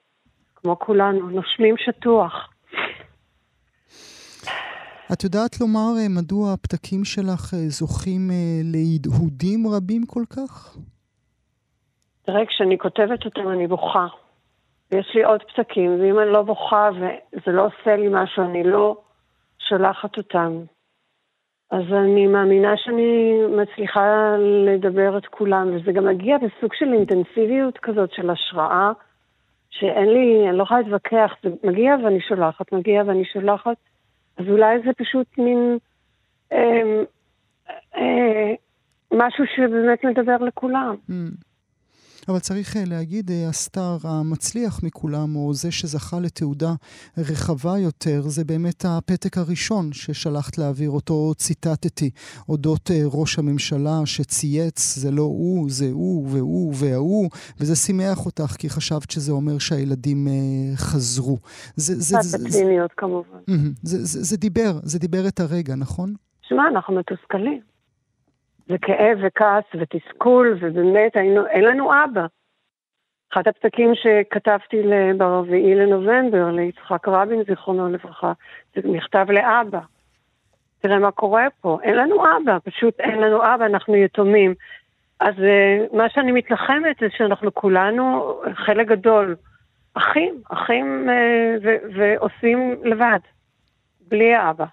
כמו 0.57 0.79
כולנו, 0.79 1.31
נושמים 1.31 1.75
שטוח. 1.79 2.49
את 5.13 5.25
יודעת 5.25 5.61
לומר 5.61 5.91
אה, 5.99 6.09
מדוע 6.09 6.53
הפתקים 6.53 7.05
שלך 7.05 7.55
אה, 7.55 7.59
זוכים 7.69 8.31
אה, 8.31 8.61
להדהודים 8.65 9.67
רבים 9.67 10.03
כל 10.07 10.23
כך? 10.37 10.77
תראה, 12.23 12.47
כשאני 12.47 12.79
כותבת 12.79 13.25
אותם 13.25 13.49
אני 13.49 13.67
בוכה. 13.67 14.07
ויש 14.93 15.11
לי 15.15 15.25
עוד 15.25 15.43
פתקים, 15.43 16.01
ואם 16.01 16.19
אני 16.19 16.33
לא 16.33 16.43
בוכה 16.43 16.89
וזה 16.95 17.53
לא 17.53 17.67
עושה 17.67 17.97
לי 17.97 18.09
משהו, 18.11 18.43
אני 18.45 18.65
לא 18.65 18.97
שולחת 19.69 20.17
אותם. 20.19 20.53
אז 21.71 21.83
אני 21.93 22.27
מאמינה 22.27 22.77
שאני 22.77 23.33
מצליחה 23.49 24.37
לדבר 24.67 25.19
את 25.19 25.27
כולם, 25.27 25.77
וזה 25.77 25.93
גם 25.93 26.05
מגיע 26.05 26.37
בסוג 26.39 26.75
של 26.75 26.93
אינטנסיביות 26.93 27.79
כזאת 27.79 28.13
של 28.13 28.31
השראה, 28.31 28.93
שאין 29.71 30.09
לי, 30.09 30.49
אני 30.49 30.59
לא 30.59 30.63
יכולה 30.63 30.81
להתווכח, 30.81 31.35
זה 31.43 31.51
מגיע 31.65 31.97
ואני 32.05 32.21
שולחת, 32.21 32.73
מגיע 32.73 33.03
ואני 33.07 33.25
שולחת, 33.25 33.77
אז 34.39 34.45
אולי 34.49 34.79
זה 34.85 34.91
פשוט 34.93 35.39
מין 35.39 35.79
אה, 36.53 37.03
אה, 37.97 38.55
משהו 39.13 39.45
שבאמת 39.57 40.05
מדבר 40.05 40.37
לכולם. 40.37 40.97
Mm. 41.11 41.46
אבל 42.29 42.39
צריך 42.39 42.77
אה, 42.77 42.83
להגיד, 42.87 43.31
אה, 43.31 43.49
הסטאר 43.49 43.97
המצליח 44.05 44.83
מכולם, 44.83 45.37
או 45.37 45.55
זה 45.55 45.71
שזכה 45.71 46.21
לתעודה 46.21 46.73
רחבה 47.19 47.79
יותר, 47.79 48.21
זה 48.23 48.45
באמת 48.45 48.85
הפתק 48.89 49.39
הראשון 49.39 49.93
ששלחת 49.93 50.59
להעביר, 50.59 50.91
אותו 50.91 51.33
ציטטתי, 51.37 52.11
אודות 52.49 52.91
אה, 52.91 53.03
ראש 53.05 53.39
הממשלה 53.39 54.01
שצייץ, 54.05 54.95
זה 54.97 55.11
לא 55.11 55.23
הוא, 55.23 55.71
זה 55.71 55.89
הוא 55.93 56.27
והוא 56.31 56.75
וההוא, 56.77 57.31
וזה 57.61 57.77
שימח 57.77 58.27
אותך, 58.27 58.57
כי 58.59 58.71
חשבת 58.71 59.11
שזה 59.11 59.33
אומר 59.33 59.59
שהילדים 59.59 60.29
חזרו. 60.77 61.39
זה, 61.77 61.95
זה, 61.95 62.17
זה, 62.21 62.37
הציניות 62.47 62.91
כמובן. 62.97 63.39
זה, 63.83 64.05
זה, 64.05 64.23
זה 64.23 64.37
דיבר, 64.37 64.79
זה 64.83 64.99
דיבר 64.99 65.29
את 65.29 65.41
הרגע, 65.41 65.75
נכון? 65.75 66.15
שמע, 66.43 66.63
אנחנו 66.69 66.95
מתוסכלים. 66.95 67.76
וכאב 68.69 69.19
וכעס 69.23 69.65
ותסכול, 69.75 70.57
ובאמת 70.61 71.17
היינו, 71.17 71.47
אין 71.47 71.65
לנו 71.65 71.91
אבא. 72.05 72.27
אחד 73.33 73.49
הפתקים 73.49 73.93
שכתבתי 73.95 74.83
ברביעי 75.17 75.75
לנובמבר 75.75 76.51
ליצחק 76.51 77.09
רבין, 77.09 77.43
זיכרונו 77.49 77.89
לברכה, 77.89 78.33
זה 78.75 78.81
מכתב 78.85 79.27
לאבא. 79.31 79.81
תראה 80.81 80.99
מה 80.99 81.11
קורה 81.11 81.47
פה, 81.61 81.79
אין 81.83 81.97
לנו 81.97 82.23
אבא, 82.25 82.59
פשוט 82.65 83.01
אין 83.01 83.19
לנו 83.19 83.55
אבא, 83.55 83.67
אנחנו 83.67 83.97
יתומים. 83.97 84.55
אז 85.21 85.35
uh, 85.35 85.97
מה 85.97 86.09
שאני 86.09 86.33
מתלחמת 86.33 86.97
זה 87.01 87.07
שאנחנו 87.17 87.55
כולנו, 87.55 88.35
חלק 88.55 88.87
גדול, 88.87 89.37
אחים, 89.95 90.35
אחים 90.49 91.09
uh, 91.09 91.67
ועושים 91.97 92.77
לבד, 92.85 93.19
בלי 94.09 94.35
האבא. 94.35 94.65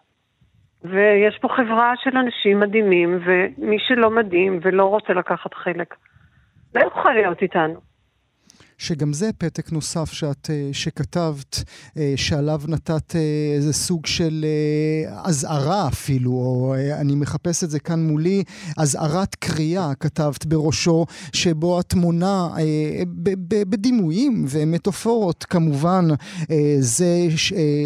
ויש 0.84 1.38
פה 1.42 1.48
חברה 1.48 1.94
של 2.04 2.18
אנשים 2.18 2.60
מדהימים, 2.60 3.20
ומי 3.26 3.78
שלא 3.80 4.10
מדהים 4.10 4.60
ולא 4.62 4.86
רוצה 4.86 5.14
לקחת 5.14 5.54
חלק, 5.54 5.96
לא 6.76 6.82
יוכל 6.82 7.14
להיות 7.14 7.42
איתנו. 7.42 7.93
שגם 8.84 9.14
זה 9.14 9.30
פתק 9.38 9.72
נוסף 9.72 10.12
שאת, 10.12 10.50
אה, 10.50 10.70
שכתבת, 10.72 11.64
אה, 11.98 12.14
שעליו 12.16 12.62
נתת 12.68 13.16
אה, 13.16 13.22
איזה 13.56 13.74
סוג 13.74 14.06
של 14.06 14.46
אזהרה 15.24 15.88
אפילו, 15.88 16.32
או 16.32 16.76
אני 17.00 17.16
מחפש 17.16 17.64
את 17.64 17.70
זה 17.70 17.80
כאן 17.80 18.08
מולי, 18.08 18.44
אזהרת 18.78 19.36
קריאה 19.36 19.96
כתבת 19.96 20.46
בראשו, 20.46 21.06
שבו 21.34 21.80
התמונה 21.80 22.50
בדימויים 23.70 24.46
ומטאפורות 24.50 25.46
כמובן, 25.50 26.08
זה, 26.80 27.28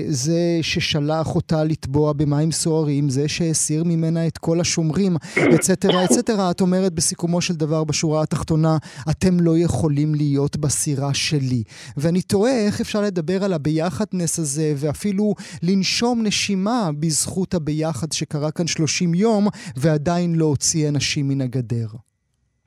זה 0.07 0.59
ששלח 0.61 1.35
אותה 1.35 1.63
לטבוע 1.63 2.13
במים 2.13 2.51
סוערים, 2.51 3.09
זה 3.09 3.27
שהסיר 3.27 3.83
ממנה 3.83 4.27
את 4.27 4.37
כל 4.37 4.61
השומרים, 4.61 5.17
אצטרה 5.55 6.05
אצטרה, 6.05 6.51
את 6.51 6.61
אומרת 6.61 6.93
בסיכומו 6.93 7.41
של 7.41 7.55
דבר 7.55 7.83
בשורה 7.83 8.21
התחתונה, 8.21 8.77
אתם 9.09 9.39
לא 9.39 9.57
יכולים 9.57 10.15
להיות 10.15 10.57
בסיום. 10.57 10.86
הסירה 10.87 11.13
שלי. 11.13 11.63
ואני 11.97 12.21
תוהה 12.21 12.65
איך 12.67 12.81
אפשר 12.81 12.99
לדבר 13.07 13.39
על 13.45 13.53
הביחדנס 13.53 14.39
הזה, 14.39 14.87
ואפילו 14.87 15.33
לנשום 15.63 16.23
נשימה 16.27 16.79
בזכות 16.99 17.53
הביחד 17.53 18.07
שקרה 18.11 18.51
כאן 18.51 18.67
30 18.67 19.13
יום, 19.13 19.43
ועדיין 19.81 20.35
לא 20.35 20.45
הוציא 20.45 20.89
אנשים 20.89 21.25
מן 21.27 21.41
הגדר. 21.41 21.89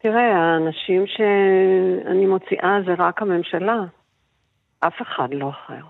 תראה, 0.03 0.37
האנשים 0.37 1.05
שאני 1.07 2.27
מוציאה 2.27 2.79
זה 2.87 2.93
רק 2.99 3.23
הממשלה. 3.23 3.81
אף 4.81 5.03
אחד 5.03 5.29
לא 5.33 5.51
אחר. 5.51 5.85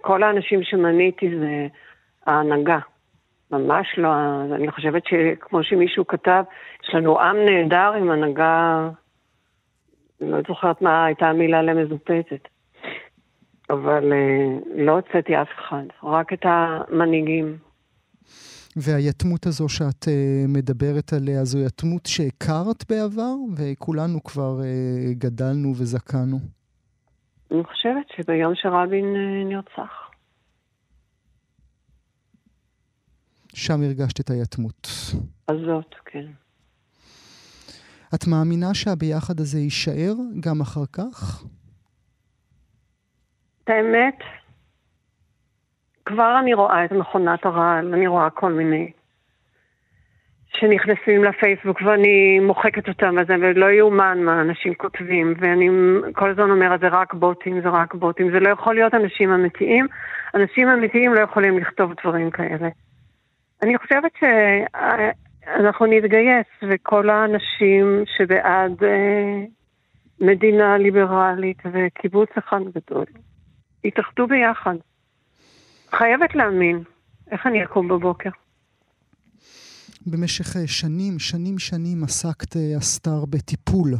כל 0.00 0.22
האנשים 0.22 0.60
שמניתי 0.62 1.26
זה 1.40 1.66
ההנהגה. 2.26 2.78
ממש 3.50 3.86
לא, 3.96 4.08
אני 4.54 4.70
חושבת 4.70 5.02
שכמו 5.06 5.62
שמישהו 5.62 6.06
כתב, 6.06 6.42
יש 6.84 6.94
לנו 6.94 7.20
עם 7.20 7.36
נהדר 7.36 7.92
עם 7.92 8.10
הנהגה 8.10 8.88
לא 10.20 10.38
זוכרת 10.48 10.82
מה 10.82 11.04
הייתה 11.04 11.26
המילה 11.26 11.62
למזופתת. 11.62 12.48
אבל 13.70 14.12
אה, 14.12 14.58
לא 14.84 14.92
הוצאתי 14.92 15.42
אף 15.42 15.48
אחד, 15.58 15.84
רק 16.02 16.32
את 16.32 16.42
המנהיגים. 16.44 17.58
והיתמות 18.76 19.46
הזו 19.46 19.68
שאת 19.68 20.04
uh, 20.04 20.08
מדברת 20.48 21.12
עליה, 21.12 21.44
זו 21.44 21.58
יתמות 21.58 22.06
שהכרת 22.06 22.84
בעבר, 22.88 23.34
וכולנו 23.56 24.22
כבר 24.24 24.60
uh, 24.60 24.64
גדלנו 25.18 25.68
וזקנו. 25.68 26.38
אני 27.50 27.64
חושבת 27.64 28.06
שביום 28.16 28.52
שרבין 28.54 29.04
נרצח. 29.48 30.10
שם 33.54 33.82
הרגשת 33.82 34.20
את 34.20 34.30
היתמות. 34.30 34.88
הזאת, 35.48 35.94
כן. 36.04 36.26
את 38.14 38.26
מאמינה 38.26 38.74
שהביחד 38.74 39.40
הזה 39.40 39.58
יישאר 39.58 40.14
גם 40.40 40.60
אחר 40.60 40.86
כך? 40.92 41.44
את 43.64 43.68
האמת, 43.70 44.18
כבר 46.04 46.38
אני 46.40 46.54
רואה 46.54 46.84
את 46.84 46.92
מכונת 46.92 47.46
הרעל, 47.46 47.94
אני 47.94 48.06
רואה 48.06 48.30
כל 48.30 48.52
מיני 48.52 48.90
שנכנסים 50.56 51.24
לפייסבוק 51.24 51.82
ואני 51.82 52.40
מוחקת 52.40 52.88
אותם 52.88 53.14
וזה, 53.22 53.34
ולא 53.40 53.70
יאומן 53.70 54.18
מה 54.22 54.40
אנשים 54.40 54.74
כותבים, 54.74 55.34
ואני 55.38 55.68
כל 56.12 56.30
הזמן 56.30 56.50
אומרת 56.50 56.80
זה 56.80 56.88
רק 56.88 57.14
בוטים, 57.14 57.60
זה 57.60 57.68
רק 57.68 57.94
בוטים, 57.94 58.30
זה 58.30 58.40
לא 58.40 58.48
יכול 58.48 58.74
להיות 58.74 58.94
אנשים 58.94 59.32
אמיתיים, 59.32 59.86
אנשים 60.34 60.68
אמיתיים 60.68 61.14
לא 61.14 61.20
יכולים 61.20 61.58
לכתוב 61.58 61.92
דברים 62.02 62.30
כאלה. 62.30 62.68
אני 63.62 63.78
חושבת 63.78 64.12
ש... 64.20 64.24
אנחנו 65.46 65.86
נתגייס, 65.86 66.46
וכל 66.62 67.10
האנשים 67.10 68.04
שבעד 68.16 68.84
אה, 68.84 69.44
מדינה 70.20 70.78
ליברלית 70.78 71.58
וקיבוץ 71.72 72.28
אחד 72.38 72.60
גדול, 72.74 73.04
יתאחדו 73.84 74.26
ביחד. 74.26 74.74
חייבת 75.90 76.34
להאמין. 76.34 76.82
איך 77.30 77.46
אני 77.46 77.64
אקום 77.64 77.88
בבוקר? 77.88 78.30
במשך 80.06 80.56
אה, 80.56 80.66
שנים, 80.66 81.18
שנים 81.18 81.58
שנים 81.58 82.04
עסקת, 82.04 82.56
אה, 82.56 82.78
אסתר, 82.78 83.24
בטיפול, 83.30 83.90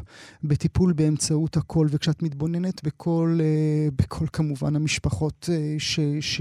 בטיפול 0.44 0.92
באמצעות 0.92 1.56
הכל, 1.56 1.86
וכשאת 1.90 2.22
מתבוננת 2.22 2.84
בכל, 2.84 3.38
אה, 3.40 3.88
בכל 3.98 4.26
כמובן 4.32 4.76
המשפחות 4.76 5.48
ש, 5.78 6.00
ש, 6.20 6.40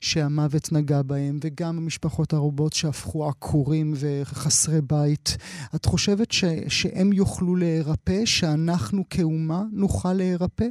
שהמוות 0.00 0.72
נגע 0.72 1.02
בהם, 1.02 1.36
וגם 1.42 1.78
המשפחות 1.78 2.32
הרבות 2.32 2.72
שהפכו 2.72 3.28
עקורים 3.28 3.92
וחסרי 4.00 4.80
בית, 4.90 5.36
את 5.74 5.84
חושבת 5.84 6.32
ש, 6.32 6.44
שהם 6.68 7.12
יוכלו 7.12 7.56
להירפא, 7.56 8.24
שאנחנו 8.24 9.02
כאומה 9.10 9.62
נוכל 9.72 10.12
להירפא? 10.12 10.66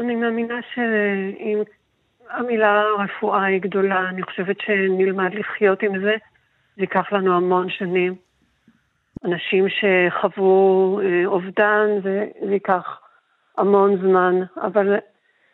אני 0.00 0.14
מאמינה 0.14 0.54
שאם 0.74 1.58
המילה 2.30 2.82
רפואה 2.98 3.44
היא 3.44 3.60
גדולה, 3.60 4.08
אני 4.08 4.22
חושבת 4.22 4.56
שנלמד 4.60 5.30
לחיות 5.34 5.82
עם 5.82 6.00
זה. 6.00 6.16
זה 6.76 6.82
ייקח 6.82 7.12
לנו 7.12 7.36
המון 7.36 7.70
שנים. 7.70 8.14
אנשים 9.24 9.66
שחוו 9.68 11.00
אה, 11.02 11.26
אובדן, 11.26 11.86
זה, 12.02 12.26
ייקח 12.42 13.00
המון 13.58 13.96
זמן, 13.96 14.40
אבל 14.56 14.96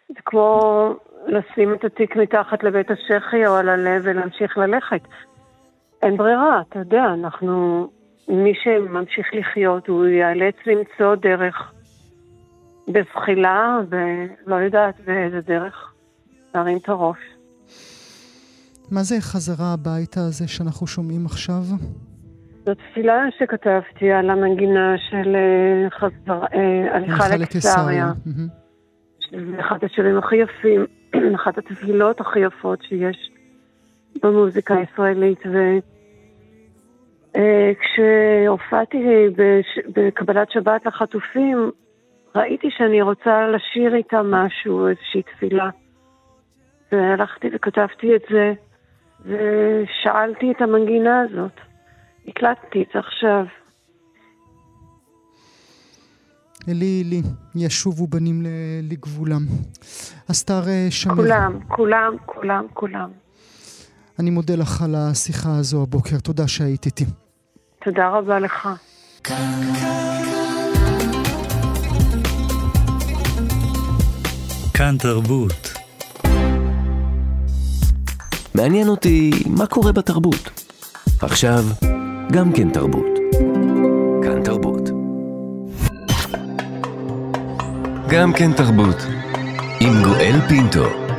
זה 0.09 0.21
כמו 0.25 0.61
לשים 1.27 1.75
את 1.75 1.85
התיק 1.85 2.17
מתחת 2.17 2.63
לבית 2.63 2.91
השחי 2.91 3.47
או 3.47 3.55
על 3.55 3.69
הלב 3.69 4.03
ולהמשיך 4.05 4.59
ללכת. 4.59 5.01
אין 6.03 6.17
ברירה, 6.17 6.61
אתה 6.69 6.79
יודע, 6.79 7.05
אנחנו, 7.05 7.87
מי 8.29 8.53
שממשיך 8.55 9.27
לחיות, 9.33 9.89
הוא 9.89 10.07
ייאלץ 10.07 10.55
למצוא 10.67 11.15
דרך 11.15 11.73
בזחילה, 12.89 13.79
ולא 13.89 14.57
יודעת 14.57 15.01
באיזה 15.01 15.41
דרך, 15.41 15.95
להרים 16.55 16.77
את 16.77 16.89
הראש. 16.89 17.40
מה 18.91 19.03
זה 19.03 19.15
חזרה 19.21 19.73
הביתה 19.73 20.21
הזה 20.21 20.49
שאנחנו 20.49 20.87
שומעים 20.87 21.27
עכשיו? 21.27 21.63
זו 22.67 22.75
תפילה 22.75 23.25
שכתבתי 23.39 24.13
על 24.13 24.31
המנגינה 24.31 24.95
של 25.11 25.37
חזר, 25.91 26.45
הליכה 26.93 27.37
לקיסריה. 27.37 28.13
זה 29.31 29.61
אחד 29.61 29.79
השירים 29.85 30.19
הכי 30.19 30.37
יפים, 30.37 30.87
אחת 31.39 31.59
התפילות 31.59 32.21
הכי 32.21 32.41
יפות 32.41 32.83
שיש 32.83 33.31
במוזיקה 34.23 34.75
הישראלית. 34.75 35.41
וכשהופעתי 37.29 38.99
אה, 39.09 39.27
בקבלת 39.97 40.51
שבת 40.51 40.87
לחטופים, 40.87 41.71
ראיתי 42.35 42.69
שאני 42.71 43.03
רוצה 43.03 43.49
לשיר 43.49 43.95
איתם 43.95 44.31
משהו, 44.31 44.89
איזושהי 44.89 45.23
תפילה. 45.23 45.71
והלכתי 46.93 47.49
וכתבתי 47.55 48.17
את 48.17 48.23
זה. 48.31 48.53
ושאלתי 49.25 50.53
את 50.57 50.63
המנגינה 50.63 51.21
הזאת. 51.21 51.53
הקלטתי 52.29 52.83
את 52.83 52.89
זה 52.95 52.99
עכשיו. 52.99 53.45
אלי 56.69 57.03
אלי, 57.07 57.23
ישובו 57.55 58.07
בנים 58.07 58.43
לגבולם. 58.83 59.41
אסתר 60.31 60.69
אה, 60.69 60.87
שמיר. 60.91 61.17
כולם, 61.17 61.59
כולם, 61.69 62.17
כולם, 62.27 62.67
כולם. 62.75 63.11
אני 64.19 64.31
מודה 64.31 64.57
לך 64.57 64.83
על 64.83 64.95
השיחה 64.95 65.49
הזו 65.59 65.83
הבוקר, 65.83 66.19
תודה 66.19 66.49
שהיית 66.49 66.87
איתי. 66.87 67.05
תודה 67.85 68.09
רבה 68.09 68.39
לך. 68.39 68.69
כאן 74.75 74.97
תרבות. 74.99 75.70
מעניין 78.55 78.89
אותי 78.89 79.31
מה 79.47 79.67
קורה 79.67 79.93
בתרבות. 79.93 80.51
עכשיו, 81.23 81.65
גם 82.33 82.53
כן 82.53 82.71
תרבות. 82.71 83.07
כאן 84.23 84.43
תרבות. 84.45 84.91
גם 88.09 88.33
כן 88.33 88.53
תרבות. 88.53 88.97
עם 89.81 90.03
גואל 90.05 90.41
פינטו. 90.49 91.10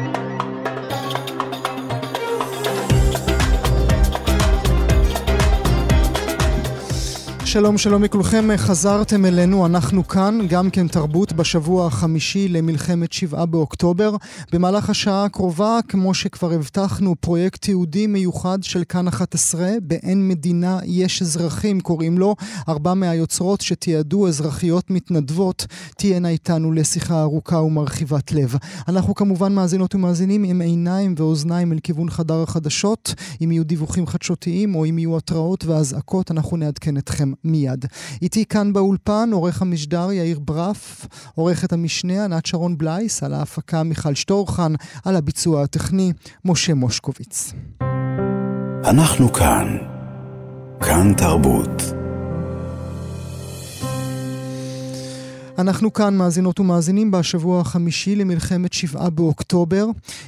שלום, 7.51 7.77
שלום 7.77 8.03
לכולכם, 8.03 8.47
חזרתם 8.57 9.25
אלינו, 9.25 9.65
אנחנו 9.65 10.07
כאן, 10.07 10.39
גם 10.49 10.69
כן 10.69 10.87
תרבות, 10.87 11.33
בשבוע 11.33 11.87
החמישי 11.87 12.47
למלחמת 12.47 13.13
שבעה 13.13 13.45
באוקטובר. 13.45 14.15
במהלך 14.53 14.89
השעה 14.89 15.25
הקרובה, 15.25 15.79
כמו 15.87 16.13
שכבר 16.13 16.51
הבטחנו, 16.51 17.15
פרויקט 17.19 17.61
תיעודי 17.61 18.07
מיוחד 18.07 18.63
של 18.63 18.83
כאן 18.89 19.07
11, 19.07 19.69
באין 19.81 20.27
מדינה 20.27 20.79
יש 20.85 21.21
אזרחים, 21.21 21.79
קוראים 21.79 22.17
לו. 22.17 22.35
ארבע 22.69 22.93
מהיוצרות 22.93 23.61
שתיעדו 23.61 24.27
אזרחיות 24.27 24.89
מתנדבות, 24.89 25.65
תהיינה 25.97 26.29
איתנו 26.29 26.71
לשיחה 26.71 27.21
ארוכה 27.21 27.61
ומרחיבת 27.61 28.31
לב. 28.31 28.55
אנחנו 28.87 29.15
כמובן 29.15 29.53
מאזינות 29.53 29.95
ומאזינים 29.95 30.43
עם 30.43 30.61
עיניים 30.61 31.15
ואוזניים 31.17 31.73
אל 31.73 31.79
כיוון 31.79 32.09
חדר 32.09 32.43
החדשות. 32.43 33.15
אם 33.43 33.51
יהיו 33.51 33.63
דיווחים 33.63 34.07
חדשותיים 34.07 34.75
או 34.75 34.85
אם 34.85 34.99
יהיו 34.99 35.17
התראות 35.17 35.65
ואזעקות, 35.65 36.31
אנחנו 36.31 36.57
נעדכן 36.57 36.97
אתכם 36.97 37.31
מיד. 37.43 37.85
איתי 38.21 38.45
כאן 38.45 38.73
באולפן 38.73 39.29
עורך 39.33 39.61
המשדר 39.61 40.11
יאיר 40.11 40.39
ברף, 40.39 41.07
עורכת 41.35 41.73
המשנה 41.73 42.25
ענת 42.25 42.45
שרון 42.45 42.77
בלייס, 42.77 43.23
על 43.23 43.33
ההפקה 43.33 43.83
מיכל 43.83 44.13
שטורחן, 44.15 44.73
על 45.05 45.15
הביצוע 45.15 45.63
הטכני 45.63 46.13
משה 46.45 46.73
מושקוביץ. 46.73 47.53
אנחנו 48.83 49.33
כאן. 49.33 49.77
כאן 50.79 51.13
תרבות. 51.17 52.00
אנחנו 55.57 55.93
כאן 55.93 56.17
מאזינות 56.17 56.59
ומאזינים 56.59 57.11
בשבוע 57.11 57.61
החמישי 57.61 58.15
למלחמת 58.15 58.73
שבעה 58.73 59.09
באוקטובר. 59.09 59.85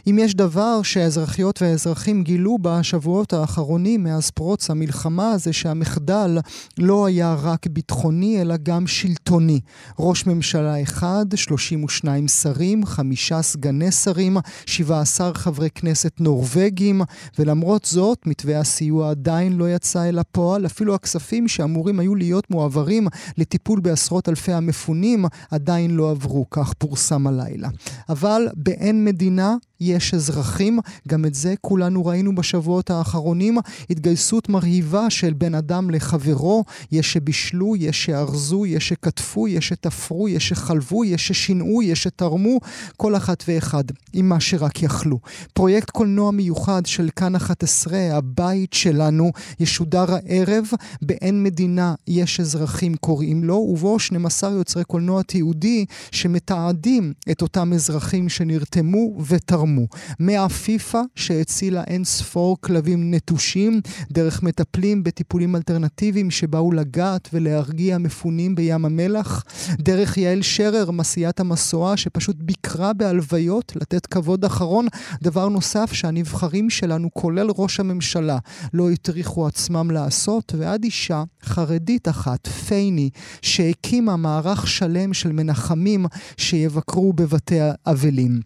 אם 0.08 0.20
יש 0.22 0.36
דבר 0.36 0.82
שהאזרחיות 0.82 1.62
והאזרחים 1.62 2.24
גילו 2.24 2.58
בשבועות 2.62 3.34
האחרונים 3.34 4.04
מאז 4.04 4.32
פרוץ 4.32 4.70
המלחמה 4.70 5.38
זה 5.38 5.54
שהמחדל 5.54 6.38
לא 6.78 7.06
היה 7.06 7.36
רק 7.42 7.68
ביטחוני 7.68 8.42
אלא 8.42 8.56
גם 8.64 8.88
שלטוני. 8.88 9.60
ראש 10.00 10.26
ממשלה 10.28 10.82
אחד, 10.82 11.26
32 11.36 12.28
שרים, 12.28 12.86
חמישה 12.86 13.42
סגני 13.42 13.92
שרים, 13.92 14.38
17 14.66 15.34
חברי 15.34 15.70
כנסת 15.70 16.12
נורבגים, 16.20 17.02
ולמרות 17.40 17.86
זאת 17.86 18.28
מתווה 18.28 18.60
הסיוע 18.60 19.10
עדיין 19.10 19.58
לא 19.58 19.70
יצא 19.70 20.10
אל 20.10 20.20
הפועל. 20.20 20.66
אפילו 20.66 20.96
הכספים 20.96 21.48
שאמורים 21.48 22.00
היו 22.00 22.16
להיות 22.16 22.50
מועברים 22.50 23.08
לטיפול 23.38 23.80
בעשרות 23.80 24.30
אלפי 24.30 24.54
המפונים 24.54 25.13
עדיין 25.52 25.92
לא 25.92 26.12
עברו, 26.12 26.46
כך 26.50 26.74
פורסם 26.74 27.28
הלילה. 27.28 27.70
אבל 28.10 28.48
באין 28.56 29.06
מדינה 29.06 29.56
יש 29.80 30.14
אזרחים, 30.14 30.80
גם 31.08 31.26
את 31.26 31.34
זה 31.34 31.54
כולנו 31.62 32.06
ראינו 32.06 32.36
בשבועות 32.36 32.90
האחרונים, 32.90 33.58
התגייסות 33.90 34.50
מרהיבה 34.50 35.10
של 35.10 35.34
בן 35.34 35.56
אדם 35.56 35.90
לחברו, 35.90 36.64
יש 36.92 37.14
שבישלו, 37.14 37.76
יש 37.76 38.06
שארזו, 38.06 38.66
יש 38.66 38.90
שכתפו, 38.90 39.48
יש 39.48 39.68
שתפרו, 39.68 40.28
יש 40.28 40.50
שחלבו, 40.50 41.06
יש 41.06 41.28
ששינעו, 41.28 41.84
יש 41.84 42.04
שתרמו, 42.04 42.60
כל 42.98 43.16
אחת 43.16 43.44
ואחד 43.48 43.84
עם 44.14 44.30
מה 44.30 44.40
שרק 44.40 44.84
יכלו. 44.84 45.20
פרויקט 45.54 45.90
קולנוע 45.90 46.32
מיוחד 46.32 46.86
של 46.86 47.10
כאן 47.16 47.36
11, 47.36 48.00
הבית 48.12 48.74
שלנו, 48.74 49.32
ישודר 49.60 50.06
הערב, 50.10 50.66
באין 51.02 51.44
מדינה 51.44 51.96
יש 52.08 52.40
אזרחים 52.40 52.96
קוראים 52.96 53.44
לו, 53.44 53.56
ובו 53.56 54.00
12 54.00 54.52
יוצרי 54.52 54.84
קולנוע 54.84 55.03
תיעודי 55.28 55.86
שמתעדים 56.12 57.14
את 57.32 57.42
אותם 57.42 57.74
אזרחים 57.74 58.30
שנרתמו 58.30 59.18
ותרמו. 59.28 59.64
תרמו. 59.64 59.88
מהפיפ"א 60.20 61.02
שהצילה 61.16 61.84
אין 61.84 62.04
ספור 62.04 62.58
כלבים 62.62 63.14
נטושים, 63.14 63.82
דרך 64.12 64.44
מטפלים 64.44 65.04
בטיפולים 65.04 65.56
אלטרנטיביים 65.56 66.32
שבאו 66.32 66.72
לגעת 66.72 67.30
ולהרגיע 67.34 67.98
מפונים 67.98 68.56
בים 68.56 68.86
המלח, 68.86 69.44
דרך 69.72 70.18
יעל 70.18 70.42
שרר, 70.42 70.92
מסיעת 70.92 71.40
המסועה, 71.40 71.98
שפשוט 71.98 72.36
ביקרה 72.40 72.94
בהלוויות 72.94 73.72
לתת 73.76 74.06
כבוד 74.06 74.46
אחרון. 74.46 74.88
דבר 75.22 75.50
נוסף 75.50 75.94
שהנבחרים 75.94 76.70
שלנו, 76.70 77.10
כולל 77.14 77.48
ראש 77.58 77.80
הממשלה, 77.80 78.38
לא 78.74 78.92
הטריחו 78.92 79.48
עצמם 79.48 79.92
לעשות, 79.92 80.54
ועד 80.58 80.84
אישה 80.84 81.24
חרדית 81.44 82.08
אחת, 82.08 82.48
פייני, 82.48 83.10
שהקימה 83.42 84.16
מערך 84.18 84.68
שלם 84.68 84.93
של 85.14 85.32
מנחמים 85.32 86.06
שיבקרו 86.38 87.14
בבתי 87.14 87.58
האבלים. 87.62 88.40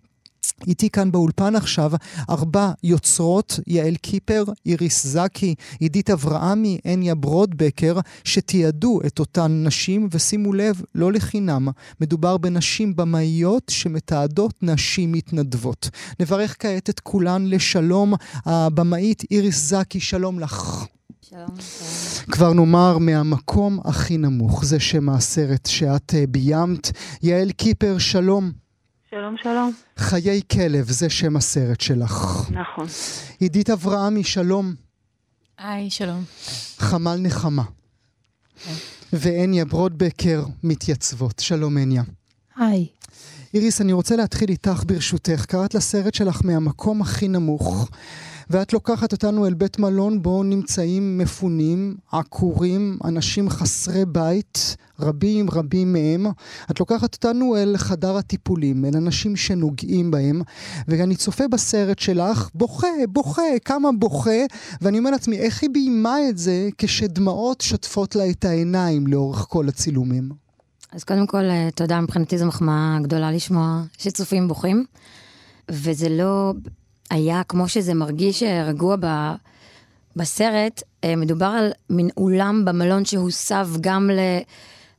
איתי 0.68 0.90
כאן 0.90 1.12
באולפן 1.12 1.56
עכשיו 1.56 1.92
ארבע 2.30 2.72
יוצרות, 2.84 3.60
יעל 3.68 3.96
קיפר, 3.96 4.44
איריס 4.66 5.08
זקי, 5.08 5.56
עידית 5.80 6.10
אברהמי, 6.10 6.78
הניה 6.86 7.16
ברודבקר, 7.16 8.00
שתיעדו 8.24 9.00
את 9.08 9.20
אותן 9.20 9.64
נשים, 9.66 10.10
ושימו 10.12 10.54
לב, 10.54 10.82
לא 10.96 11.12
לחינם, 11.12 11.68
מדובר 12.02 12.38
בנשים 12.38 12.96
במאיות 12.96 13.64
שמתעדות 13.70 14.54
נשים 14.62 15.12
מתנדבות. 15.12 15.90
נברך 16.20 16.56
כעת 16.60 16.90
את 16.90 17.00
כולן 17.00 17.46
לשלום. 17.46 18.14
הבמאית 18.46 19.24
איריס 19.32 19.70
זקי, 19.70 20.00
שלום 20.00 20.40
לך. 20.40 20.86
שלום. 21.30 21.56
כבר 22.32 22.54
נאמר 22.54 22.98
מהמקום 22.98 23.80
הכי 23.86 24.18
נמוך, 24.18 24.66
זה 24.66 24.80
שם 24.80 25.10
הסרט 25.10 25.66
שאת 25.66 26.14
אה, 26.14 26.24
ביימת. 26.28 26.92
יעל 27.24 27.52
קיפר, 27.52 27.98
שלום. 27.98 28.52
שלום, 29.10 29.36
שלום. 29.44 29.74
חיי 29.98 30.42
כלב, 30.52 30.90
זה 30.90 31.10
שם 31.10 31.36
הסרט 31.36 31.82
שלך. 31.82 32.50
נכון. 32.52 32.86
עידית 33.40 33.70
אברהמי, 33.70 34.24
שלום. 34.24 34.74
היי, 35.58 35.90
שלום. 35.90 36.24
חמל 36.78 37.16
נחמה. 37.20 37.64
כן. 38.64 38.74
והניה 39.14 39.66
ברודבקר 39.66 40.46
מתייצבות. 40.64 41.40
שלום, 41.40 41.78
הניה. 41.78 42.04
היי. 42.56 42.88
איריס, 43.54 43.82
אני 43.82 43.94
רוצה 43.94 44.16
להתחיל 44.16 44.50
איתך 44.50 44.84
ברשותך. 44.86 45.46
קראת 45.46 45.74
לסרט 45.76 46.14
שלך 46.14 46.42
מהמקום 46.44 47.02
הכי 47.02 47.28
נמוך. 47.28 47.90
ואת 48.50 48.74
לוקחת 48.74 49.12
אותנו 49.12 49.48
אל 49.48 49.54
בית 49.54 49.80
מלון 49.80 50.22
בו 50.22 50.44
נמצאים 50.44 51.18
מפונים, 51.18 51.96
עקורים, 52.12 52.98
אנשים 53.04 53.50
חסרי 53.50 54.06
בית, 54.06 54.76
רבים 55.00 55.50
רבים 55.50 55.94
מהם. 55.94 56.26
את 56.72 56.80
לוקחת 56.80 57.14
אותנו 57.16 57.56
אל 57.58 57.78
חדר 57.78 58.18
הטיפולים, 58.18 58.86
אל 58.86 58.98
אנשים 58.98 59.36
שנוגעים 59.36 60.12
בהם, 60.12 60.42
ואני 60.88 61.16
צופה 61.16 61.48
בסרט 61.48 62.00
שלך, 62.00 62.50
בוכה, 62.54 62.88
בוכה, 63.10 63.60
כמה 63.66 63.90
בוכה, 63.92 64.46
ואני 64.82 65.00
אומר 65.00 65.12
לעצמי, 65.12 65.38
איך 65.38 65.64
היא 65.64 65.70
ביימה 65.74 66.16
את 66.30 66.38
זה 66.38 66.70
כשדמעות 66.78 67.62
שוטפות 67.62 68.16
לה 68.16 68.30
את 68.30 68.46
העיניים 68.46 69.08
לאורך 69.08 69.46
כל 69.50 69.68
הצילומים? 69.68 70.30
אז 70.92 71.04
קודם 71.04 71.28
כל, 71.28 71.44
אה, 71.44 71.70
תודה, 71.76 72.02
מבחינתי 72.02 72.38
זו 72.38 72.46
מחמאה 72.46 72.98
גדולה 73.02 73.32
לשמוע 73.32 73.82
שצופים 73.98 74.48
בוכים. 74.48 74.86
וזה 75.72 76.10
לא 76.10 76.54
היה 77.10 77.44
כמו 77.44 77.68
שזה 77.68 77.94
מרגיש 77.94 78.44
אה, 78.44 78.64
רגוע 78.64 78.96
ב, 79.00 79.06
בסרט, 80.16 80.84
אה, 81.04 81.16
מדובר 81.16 81.46
על 81.46 81.72
מין 81.90 82.10
אולם 82.18 82.66
במלון 82.66 83.06
שהוסב 83.06 83.68
גם 83.82 84.10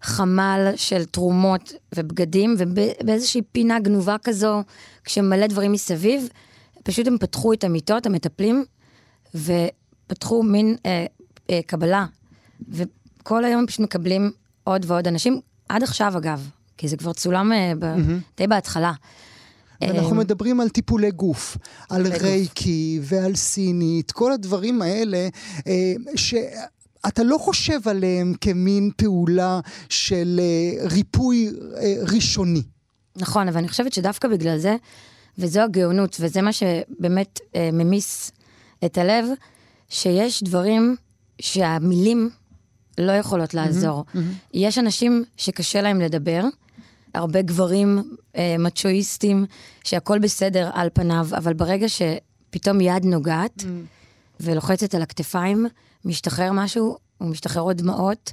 לחמ"ל 0.05 0.73
של 0.77 1.05
תרומות 1.05 1.73
ובגדים, 1.95 2.55
ובאיזושהי 2.59 3.43
פינה 3.53 3.81
גנובה 3.81 4.17
כזו, 4.25 4.63
כשמלא 5.05 5.47
דברים 5.47 5.73
מסביב, 5.73 6.29
פשוט 6.83 7.07
הם 7.07 7.19
פתחו 7.19 7.53
את 7.53 7.65
המיטות, 7.65 8.07
המטפלים, 8.07 8.65
ופתחו 9.35 10.43
מין 10.43 10.77
אה, 10.87 11.07
אה, 11.51 11.61
קבלה, 11.67 12.07
וכל 12.69 13.45
היום 13.45 13.67
פשוט 13.67 13.81
מקבלים 13.81 14.31
עוד 14.65 14.85
ועוד 14.89 15.09
אנשים, 15.09 15.41
עד 15.69 15.83
עכשיו 15.83 16.19
אגב, 16.19 16.51
כי 16.77 16.89
זה 16.89 16.97
כבר 16.97 17.13
צולם 17.13 17.53
אה, 17.53 17.73
ב, 17.79 17.85
mm-hmm. 17.85 18.37
די 18.37 18.47
בהתחלה. 18.47 18.93
אנחנו 19.83 20.13
אמ, 20.13 20.19
מדברים 20.19 20.61
על 20.61 20.69
טיפולי 20.69 21.11
גוף, 21.11 21.57
על 21.89 22.07
רייקי 22.07 23.01
ועל 23.03 23.35
סינית, 23.35 24.13
כל 24.13 24.33
הדברים 24.33 24.83
האלה 24.83 25.29
אה, 25.67 25.93
ש... 26.17 26.35
אתה 27.07 27.23
לא 27.23 27.39
חושב 27.39 27.89
עליהם 27.89 28.35
כמין 28.41 28.91
פעולה 28.97 29.61
של 29.89 30.41
אה, 30.43 30.89
ריפוי 30.89 31.51
אה, 31.77 31.95
ראשוני. 32.15 32.63
נכון, 33.17 33.49
אבל 33.49 33.59
אני 33.59 33.69
חושבת 33.69 33.93
שדווקא 33.93 34.29
בגלל 34.29 34.59
זה, 34.59 34.77
וזו 35.39 35.61
הגאונות, 35.61 36.17
וזה 36.21 36.43
מה 36.43 36.53
שבאמת 36.53 37.41
ממיס 37.73 38.33
את 38.85 38.99
הלב, 38.99 39.25
שיש 39.89 40.43
דברים 40.43 40.97
שהמילים 41.41 42.31
לא 42.99 43.13
יכולות 43.13 43.55
לעזור. 43.55 44.05
Mm-hmm, 44.09 44.17
mm-hmm. 44.17 44.51
יש 44.55 44.79
אנשים 44.79 45.25
שקשה 45.37 45.83
להם 45.83 46.01
לדבר, 46.01 46.45
הרבה 47.19 47.43
גברים 47.43 48.17
אה, 48.37 48.57
מצ'ואיסטים, 48.59 49.47
שהכול 49.85 50.19
בסדר 50.19 50.71
על 50.73 50.89
פניו, 50.93 51.27
אבל 51.37 51.53
ברגע 51.53 51.87
שפתאום 51.89 52.81
יד 52.81 53.05
נוגעת 53.05 53.59
mm-hmm. 53.59 54.41
ולוחצת 54.41 54.95
על 54.95 55.03
הכתפיים, 55.03 55.67
משתחרר 56.05 56.53
משהו, 56.53 56.99
הוא 57.19 57.29
משתחרר 57.29 57.63
עוד 57.63 57.77
דמעות. 57.77 58.33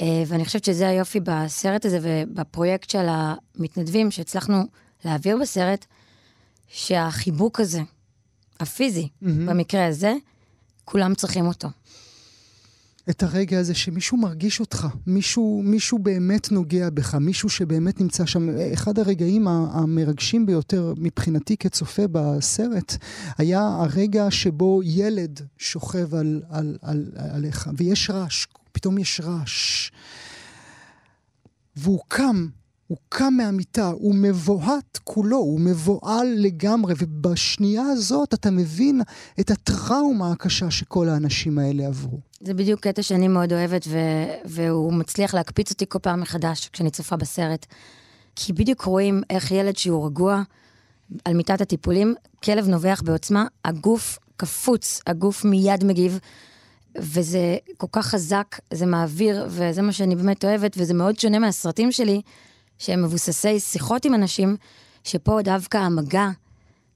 אה, 0.00 0.22
ואני 0.26 0.44
חושבת 0.44 0.64
שזה 0.64 0.88
היופי 0.88 1.20
בסרט 1.20 1.84
הזה 1.84 1.98
ובפרויקט 2.02 2.90
של 2.90 3.06
המתנדבים 3.08 4.10
שהצלחנו 4.10 4.62
להעביר 5.04 5.36
בסרט, 5.40 5.86
שהחיבוק 6.68 7.60
הזה, 7.60 7.80
הפיזי, 8.60 9.08
mm-hmm. 9.08 9.26
במקרה 9.26 9.86
הזה, 9.86 10.14
כולם 10.84 11.14
צריכים 11.14 11.46
אותו. 11.46 11.68
את 13.10 13.22
הרגע 13.22 13.58
הזה 13.58 13.74
שמישהו 13.74 14.16
מרגיש 14.16 14.60
אותך, 14.60 14.86
מישהו, 15.06 15.62
מישהו 15.64 15.98
באמת 15.98 16.52
נוגע 16.52 16.90
בך, 16.90 17.14
מישהו 17.14 17.48
שבאמת 17.48 18.00
נמצא 18.00 18.26
שם. 18.26 18.48
אחד 18.72 18.98
הרגעים 18.98 19.48
המרגשים 19.48 20.46
ביותר 20.46 20.94
מבחינתי 20.96 21.56
כצופה 21.56 22.02
בסרט 22.12 22.96
היה 23.38 23.60
הרגע 23.60 24.30
שבו 24.30 24.80
ילד 24.84 25.40
שוכב 25.58 26.14
על, 26.14 26.42
על, 26.48 26.78
על, 26.82 27.10
עליך, 27.16 27.70
ויש 27.76 28.10
רעש, 28.10 28.46
פתאום 28.72 28.98
יש 28.98 29.20
רעש. 29.24 29.90
והוא 31.76 32.00
קם 32.08 32.46
הוא 32.92 32.98
קם 33.08 33.34
מהמיטה, 33.36 33.88
הוא 33.88 34.14
מבוהת 34.14 34.98
כולו, 35.04 35.36
הוא 35.36 35.60
מבוהל 35.60 36.26
לגמרי, 36.36 36.94
ובשנייה 36.98 37.82
הזאת 37.82 38.34
אתה 38.34 38.50
מבין 38.50 39.00
את 39.40 39.50
הטראומה 39.50 40.32
הקשה 40.32 40.70
שכל 40.70 41.08
האנשים 41.08 41.58
האלה 41.58 41.86
עברו. 41.86 42.18
זה 42.40 42.54
בדיוק 42.54 42.80
קטע 42.80 43.02
שאני 43.02 43.28
מאוד 43.28 43.52
אוהבת, 43.52 43.84
ו- 43.88 44.32
והוא 44.44 44.92
מצליח 44.92 45.34
להקפיץ 45.34 45.70
אותי 45.70 45.84
כל 45.88 45.98
פעם 45.98 46.20
מחדש 46.20 46.68
כשאני 46.72 46.90
צופה 46.90 47.16
בסרט. 47.16 47.66
כי 48.36 48.52
בדיוק 48.52 48.82
רואים 48.82 49.22
איך 49.30 49.50
ילד 49.50 49.76
שהוא 49.76 50.06
רגוע 50.06 50.42
על 51.24 51.34
מיטת 51.34 51.60
הטיפולים, 51.60 52.14
כלב 52.44 52.68
נובח 52.68 53.02
בעוצמה, 53.04 53.46
הגוף 53.64 54.18
קפוץ, 54.36 55.00
הגוף 55.06 55.44
מיד 55.44 55.84
מגיב. 55.84 56.18
וזה 56.98 57.56
כל 57.76 57.86
כך 57.92 58.06
חזק, 58.06 58.58
זה 58.72 58.86
מעביר, 58.86 59.46
וזה 59.48 59.82
מה 59.82 59.92
שאני 59.92 60.16
באמת 60.16 60.44
אוהבת, 60.44 60.74
וזה 60.78 60.94
מאוד 60.94 61.18
שונה 61.18 61.38
מהסרטים 61.38 61.92
שלי, 61.92 62.22
שהם 62.78 63.02
מבוססי 63.02 63.60
שיחות 63.60 64.04
עם 64.04 64.14
אנשים, 64.14 64.56
שפה 65.04 65.42
דווקא 65.42 65.78
המגע, 65.78 66.28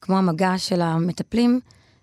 כמו 0.00 0.18
המגע 0.18 0.58
של 0.58 0.80
המטפלים, 0.80 1.60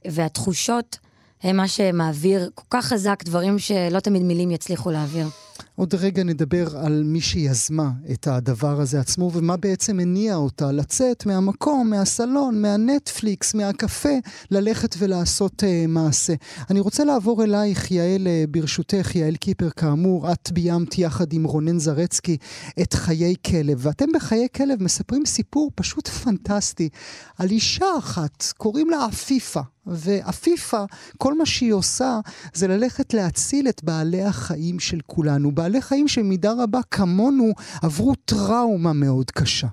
והתחושות 0.08 0.98
הם 1.44 1.58
מה 1.58 1.68
שמעביר 1.68 2.50
כל 2.56 2.64
כך 2.70 2.86
חזק 2.86 3.24
דברים 3.24 3.60
שלא 3.60 4.00
תמיד 4.00 4.22
מילים 4.22 4.52
יצליחו 4.52 4.92
להעביר. 4.92 5.28
עוד 5.76 5.96
רגע 5.96 6.24
נדבר 6.24 6.78
על 6.78 7.04
מי 7.06 7.22
שיזמה 7.22 7.92
את 8.12 8.28
הדבר 8.28 8.82
הזה 8.82 9.00
עצמו 9.00 9.32
ומה 9.34 9.58
בעצם 9.58 10.00
הניע 10.00 10.36
אותה 10.36 10.72
לצאת 10.72 11.26
מהמקום, 11.26 11.90
מהסלון, 11.90 12.62
מהנטפליקס, 12.62 13.54
מהקפה, 13.54 14.10
ללכת 14.52 14.96
ולעשות 15.00 15.64
uh, 15.64 15.88
מעשה. 15.88 16.34
אני 16.70 16.80
רוצה 16.80 17.04
לעבור 17.04 17.44
אלייך, 17.44 17.92
יעל, 17.92 18.28
uh, 18.28 18.52
ברשותך, 18.52 19.16
יעל 19.16 19.36
קיפר, 19.36 19.70
כאמור, 19.70 20.32
את 20.32 20.52
ביימת 20.52 20.98
יחד 20.98 21.34
עם 21.34 21.44
רונן 21.44 21.80
זרצקי 21.80 22.38
את 22.82 22.94
חיי 22.94 23.36
כלב, 23.48 23.78
ואתם 23.82 24.06
בחיי 24.16 24.48
כלב 24.56 24.84
מספרים 24.84 25.26
סיפור 25.26 25.72
פשוט 25.76 26.08
פנטסטי 26.08 26.90
על 27.38 27.50
אישה 27.50 27.98
אחת, 27.98 28.44
קוראים 28.58 28.90
לה 28.90 29.06
עפיפה. 29.06 29.62
ועפיפה, 29.88 30.82
כל 31.18 31.34
מה 31.38 31.46
שהיא 31.46 31.74
עושה 31.74 32.12
זה 32.54 32.68
ללכת 32.68 33.14
להציל 33.14 33.66
את 33.70 33.84
בעלי 33.84 34.24
החיים 34.30 34.80
של 34.80 34.98
כולנו. 35.08 35.52
בעלי 35.52 35.82
חיים 35.82 36.08
שבמידה 36.08 36.50
רבה 36.64 36.80
כמונו 36.92 37.50
עברו 37.84 38.14
טראומה 38.16 38.94
מאוד 38.94 39.32
קשה. 39.32 39.68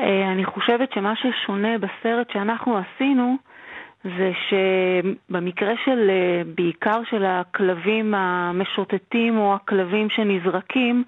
אה, 0.00 0.32
אני 0.32 0.44
חושבת 0.44 0.92
שמה 0.94 1.12
ששונה 1.16 1.78
בסרט 1.78 2.30
שאנחנו 2.32 2.78
עשינו 2.78 3.36
זה 4.04 4.30
שבמקרה 4.48 5.72
של, 5.84 6.10
אה, 6.10 6.42
בעיקר 6.54 7.00
של 7.10 7.24
הכלבים 7.24 8.14
המשוטטים 8.14 9.38
או 9.38 9.54
הכלבים 9.54 10.10
שנזרקים, 10.10 11.04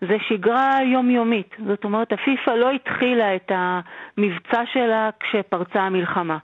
זה 0.00 0.16
שגרה 0.28 0.78
יומיומית. 0.92 1.54
זאת 1.66 1.84
אומרת, 1.84 2.12
עפיפה 2.12 2.54
לא 2.54 2.70
התחילה 2.70 3.36
את 3.36 3.52
המבצע 3.54 4.62
שלה 4.72 5.10
כשפרצה 5.20 5.80
המלחמה. 5.80 6.38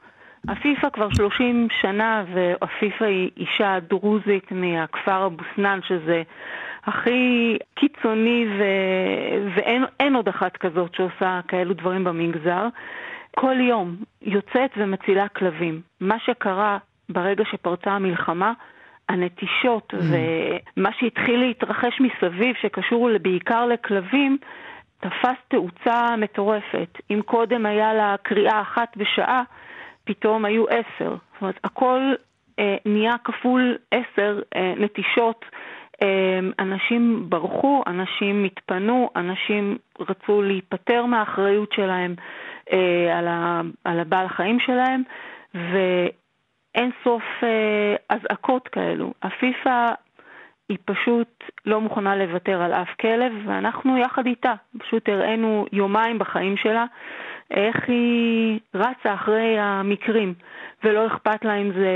עפיפה 0.48 0.90
כבר 0.90 1.08
30 1.16 1.68
שנה, 1.80 2.24
ועפיפה 2.34 3.04
היא 3.04 3.30
אישה 3.36 3.78
דרוזית 3.88 4.52
מהכפר 4.52 5.26
אבו 5.26 5.44
סנאן, 5.56 5.80
שזה 5.88 6.22
הכי 6.84 7.56
קיצוני 7.74 8.46
ו... 8.58 8.62
ואין 9.56 10.16
עוד 10.16 10.28
אחת 10.28 10.56
כזאת 10.56 10.94
שעושה 10.94 11.40
כאלו 11.48 11.74
דברים 11.74 12.04
במגזר. 12.04 12.66
כל 13.36 13.60
יום 13.60 13.96
יוצאת 14.22 14.70
ומצילה 14.76 15.28
כלבים. 15.28 15.80
מה 16.00 16.18
שקרה 16.18 16.78
ברגע 17.08 17.44
שפרצה 17.50 17.90
המלחמה, 17.90 18.52
הנטישות 19.08 19.94
mm. 19.94 19.96
ומה 20.76 20.90
שהתחיל 20.98 21.40
להתרחש 21.40 22.00
מסביב, 22.00 22.56
שקשור 22.62 23.08
בעיקר 23.22 23.66
לכלבים, 23.66 24.38
תפס 25.00 25.38
תאוצה 25.48 26.16
מטורפת. 26.18 26.98
אם 27.10 27.20
קודם 27.24 27.66
היה 27.66 27.94
לה 27.94 28.14
קריאה 28.22 28.60
אחת 28.60 28.96
בשעה, 28.96 29.42
פתאום 30.06 30.44
היו 30.44 30.64
עשר. 30.68 31.10
זאת 31.10 31.40
אומרת, 31.40 31.58
הכל 31.64 32.14
אה, 32.58 32.76
נהיה 32.86 33.14
כפול 33.24 33.76
עשר 33.90 34.40
אה, 34.56 34.74
נטישות. 34.76 35.44
אה, 36.02 36.38
אנשים 36.58 37.26
ברחו, 37.28 37.82
אנשים 37.86 38.44
התפנו, 38.44 39.10
אנשים 39.16 39.78
רצו 40.00 40.42
להיפטר 40.42 41.06
מהאחריות 41.06 41.72
שלהם 41.72 42.14
אה, 42.72 43.18
על, 43.18 43.28
ה, 43.28 43.60
על 43.84 44.00
הבעל 44.00 44.26
החיים 44.26 44.60
שלהם, 44.60 45.02
ואין 45.54 46.90
סוף 47.04 47.22
אה, 47.42 47.96
אזעקות 48.08 48.68
כאלו. 48.68 49.12
עפיפה 49.20 49.86
היא 50.68 50.78
פשוט 50.84 51.44
לא 51.66 51.80
מוכנה 51.80 52.16
לוותר 52.16 52.62
על 52.62 52.72
אף 52.72 52.88
כלב, 53.00 53.32
ואנחנו 53.46 53.98
יחד 53.98 54.26
איתה, 54.26 54.54
פשוט 54.78 55.08
הראינו 55.08 55.66
יומיים 55.72 56.18
בחיים 56.18 56.56
שלה. 56.56 56.84
איך 57.50 57.76
היא 57.88 58.60
רצה 58.74 59.14
אחרי 59.14 59.58
המקרים, 59.58 60.34
ולא 60.84 61.06
אכפת 61.06 61.44
לה 61.44 61.54
אם 61.54 61.72
זה 61.72 61.90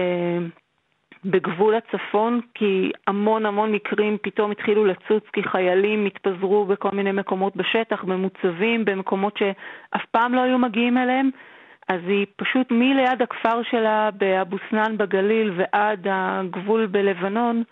בגבול 1.24 1.74
הצפון, 1.74 2.40
כי 2.54 2.92
המון 3.06 3.46
המון 3.46 3.72
מקרים 3.72 4.16
פתאום 4.22 4.50
התחילו 4.50 4.84
לצוץ, 4.84 5.24
כי 5.32 5.42
חיילים 5.42 6.06
התפזרו 6.06 6.64
בכל 6.64 6.90
מיני 6.90 7.12
מקומות 7.12 7.56
בשטח, 7.56 8.04
במוצבים, 8.04 8.84
במקומות 8.84 9.36
שאף 9.36 10.04
פעם 10.10 10.34
לא 10.34 10.40
היו 10.40 10.58
מגיעים 10.58 10.98
אליהם. 10.98 11.30
אז 11.88 12.00
היא 12.06 12.26
פשוט 12.36 12.66
מליד 12.70 13.22
הכפר 13.22 13.62
שלה 13.62 14.10
באבו 14.10 14.56
סנאן 14.70 14.96
בגליל 14.96 15.52
ועד 15.56 16.06
הגבול 16.10 16.86
בלבנון, 16.86 17.62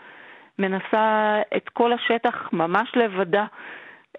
מנסה 0.58 1.38
את 1.56 1.68
כל 1.68 1.92
השטח 1.92 2.48
ממש 2.52 2.92
לבדה. 2.96 3.44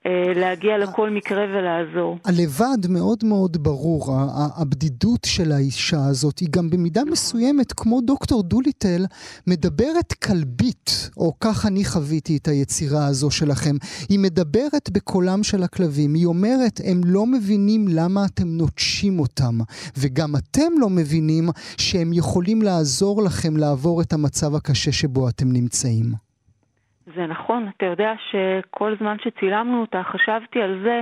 אה, 0.10 0.34
להגיע 0.36 0.78
לכל 0.78 1.10
מקרה 1.10 1.44
ולעזור. 1.44 2.18
הלבד 2.26 2.88
מאוד 2.90 3.26
מאוד 3.26 3.64
ברור, 3.64 4.16
הבדידות 4.56 5.20
של 5.26 5.52
האישה 5.52 6.06
הזאת 6.06 6.40
היא 6.40 6.50
גם 6.52 6.70
במידה 6.70 7.02
מסוימת, 7.12 7.74
כמו 7.74 8.02
דוקטור 8.02 8.44
דוליטל, 8.44 9.06
מדברת 9.48 10.14
כלבית, 10.14 11.10
או 11.18 11.34
כך 11.40 11.66
אני 11.66 11.86
חוויתי 11.86 12.38
את 12.38 12.48
היצירה 12.48 13.06
הזו 13.06 13.32
שלכם. 13.32 13.76
היא 14.10 14.20
מדברת 14.20 14.90
בקולם 14.92 15.44
של 15.44 15.64
הכלבים, 15.64 16.14
היא 16.14 16.26
אומרת, 16.26 16.82
הם 16.84 17.02
לא 17.06 17.26
מבינים 17.26 17.88
למה 17.88 18.26
אתם 18.26 18.48
נוטשים 18.48 19.20
אותם, 19.20 19.60
וגם 19.98 20.36
אתם 20.36 20.72
לא 20.80 20.90
מבינים 20.90 21.50
שהם 21.78 22.14
יכולים 22.14 22.62
לעזור 22.62 23.24
לכם 23.24 23.58
לעבור 23.58 24.02
את 24.02 24.14
המצב 24.14 24.56
הקשה 24.56 24.92
שבו 24.92 25.30
אתם 25.30 25.52
נמצאים. 25.52 26.29
זה 27.20 27.28
נכון, 27.28 27.70
אתה 27.78 27.86
יודע 27.86 28.14
שכל 28.30 28.96
זמן 29.00 29.16
שצילמנו 29.24 29.82
אותה 29.82 30.04
חשבתי 30.04 30.62
על 30.62 30.80
זה 30.84 31.02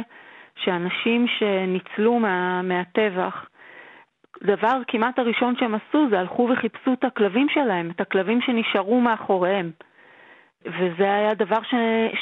שאנשים 0.55 1.25
שניצלו 1.27 2.19
מה, 2.19 2.61
מהטבח, 2.61 3.45
דבר 4.43 4.79
כמעט 4.87 5.19
הראשון 5.19 5.55
שהם 5.59 5.75
עשו 5.75 6.07
זה 6.09 6.19
הלכו 6.19 6.49
וחיפשו 6.51 6.93
את 6.93 7.03
הכלבים 7.03 7.47
שלהם, 7.49 7.89
את 7.95 8.01
הכלבים 8.01 8.41
שנשארו 8.41 9.01
מאחוריהם. 9.01 9.71
וזה 10.65 11.03
היה 11.03 11.29
הדבר 11.29 11.63
ש... 11.63 11.73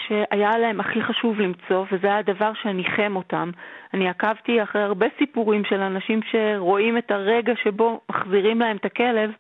שהיה 0.08 0.58
להם 0.58 0.80
הכי 0.80 1.02
חשוב 1.02 1.40
למצוא, 1.40 1.86
וזה 1.92 2.08
היה 2.08 2.18
הדבר 2.18 2.54
שניחם 2.54 3.16
אותם. 3.16 3.52
אני 3.94 4.10
עקבתי 4.10 4.64
אחרי 4.64 4.82
הרבה 4.82 5.06
סיפורים 5.18 5.66
של 5.66 5.80
אנשים 5.82 6.20
שרואים 6.32 6.98
את 6.98 7.12
הרגע 7.12 7.54
שבו 7.64 8.02
מחזירים 8.10 8.60
להם 8.60 8.78
את 8.78 8.86
הכלב, 8.86 9.32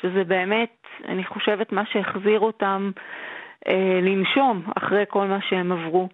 שזה 0.00 0.24
באמת, 0.24 0.86
אני 1.08 1.24
חושבת, 1.24 1.72
מה 1.72 1.82
שהחזיר 1.92 2.40
אותם 2.40 2.90
לנשום 4.02 4.62
אחרי 4.76 5.04
כל 5.08 5.26
מה 5.26 5.38
שהם 5.48 5.72
עברו. 5.72 6.08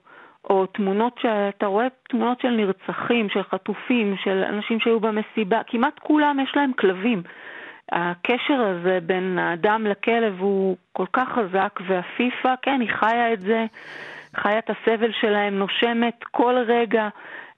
או 0.51 0.67
תמונות 0.67 1.19
שאתה 1.23 1.67
רואה 1.67 1.87
תמונות 2.09 2.41
של 2.41 2.51
נרצחים, 2.51 3.29
של 3.29 3.43
חטופים, 3.43 4.15
של 4.25 4.45
אנשים 4.49 4.81
שהיו 4.81 5.01
במסיבה, 5.01 5.61
כמעט 5.67 5.99
כולם 5.99 6.41
יש 6.41 6.53
להם 6.57 6.73
כלבים. 6.73 7.23
הקשר 7.93 8.61
הזה 8.61 8.99
בין 9.03 9.39
האדם 9.39 9.87
לכלב 9.87 10.41
הוא 10.41 10.77
כל 10.93 11.07
כך 11.13 11.29
חזק, 11.29 11.81
והפיפ"א, 11.87 12.55
כן, 12.63 12.81
היא 12.81 12.91
חיה 12.91 13.33
את 13.33 13.41
זה, 13.41 13.67
חיה 14.37 14.59
את 14.59 14.71
הסבל 14.71 15.13
שלהם, 15.21 15.59
נושמת 15.59 16.25
כל 16.31 16.55
רגע. 16.67 17.09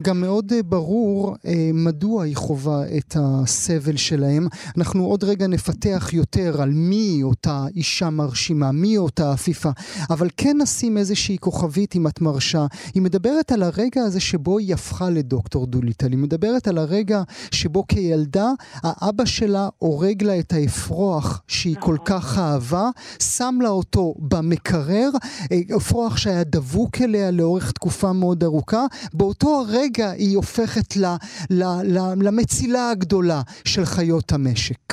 גם 0.03 0.21
מאוד 0.21 0.53
אה, 0.53 0.63
ברור 0.63 1.37
אה, 1.47 1.71
מדוע 1.75 2.25
היא 2.25 2.37
חווה 2.37 2.83
את 2.97 3.17
הסבל 3.21 3.97
שלהם. 3.97 4.49
אנחנו 4.77 5.05
עוד 5.05 5.25
רגע 5.25 5.47
נפתח 5.47 6.09
יותר 6.13 6.63
על 6.63 6.71
מי 6.71 7.21
אותה 7.23 7.65
אישה 7.77 8.11
מרשימה, 8.11 8.73
מי 8.73 8.99
אותה 8.99 9.33
עפיפה, 9.33 9.71
אבל 10.11 10.29
כן 10.37 10.57
נשים 10.63 10.99
איזושהי 10.99 11.39
כוכבית 11.39 11.97
אם 11.97 12.07
את 12.07 12.21
מרשה. 12.21 12.67
היא 12.95 13.03
מדברת 13.03 13.53
על 13.53 13.63
הרגע 13.63 14.03
הזה 14.03 14.21
שבו 14.21 14.59
היא 14.59 14.75
הפכה 14.75 15.11
לדוקטור 15.11 15.67
דוליטל. 15.67 16.11
היא 16.11 16.19
מדברת 16.19 16.69
על 16.69 16.79
הרגע 16.79 17.23
שבו 17.51 17.85
כילדה 17.89 18.51
האבא 18.83 19.25
שלה 19.25 19.69
הורג 19.79 20.23
לה 20.23 20.39
את 20.39 20.53
האפרוח 20.53 21.43
שהיא 21.49 21.77
כל 21.81 21.97
כך 22.05 22.39
אהבה, 22.39 22.91
שם 23.23 23.59
לה 23.63 23.69
אותו 23.69 24.15
במקרר, 24.19 25.11
אה, 25.53 25.77
אפרוח 25.77 26.17
שהיה 26.17 26.45
דבוק 26.45 27.01
אליה 27.01 27.31
לאורך 27.31 27.73
תקופה 27.73 28.13
מאוד 28.13 28.45
ארוכה. 28.45 28.87
באותו 29.15 29.61
הרגע 29.61 29.86
רגע 29.87 30.11
היא 30.19 30.37
הופכת 30.37 30.97
ל, 30.97 31.05
ל, 31.51 31.63
ל, 31.95 31.99
למצילה 32.29 32.91
הגדולה 32.93 33.41
של 33.65 33.85
חיות 33.85 34.33
המשק. 34.33 34.93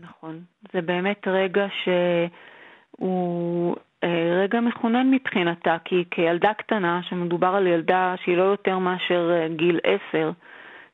נכון. 0.00 0.40
זה 0.72 0.80
באמת 0.80 1.28
רגע 1.28 1.66
שהוא 1.82 3.76
אה, 4.04 4.42
רגע 4.42 4.60
מכונן 4.60 5.10
מבחינתה, 5.10 5.76
כי 5.84 6.04
כילדה 6.10 6.54
קטנה, 6.54 7.00
שמדובר 7.02 7.46
על 7.46 7.66
ילדה 7.66 8.14
שהיא 8.24 8.36
לא 8.36 8.42
יותר 8.42 8.78
מאשר 8.78 9.30
אה, 9.32 9.48
גיל 9.56 9.80
עשר, 9.84 10.30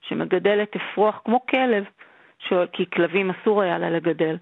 שמגדלת 0.08 0.76
אפרוח 0.76 1.20
כמו 1.24 1.46
כלב, 1.46 1.84
ש... 2.38 2.52
כי 2.72 2.84
כלבים 2.90 3.30
אסור 3.30 3.62
היה 3.62 3.78
לה 3.78 3.90
לגדל, 3.90 4.36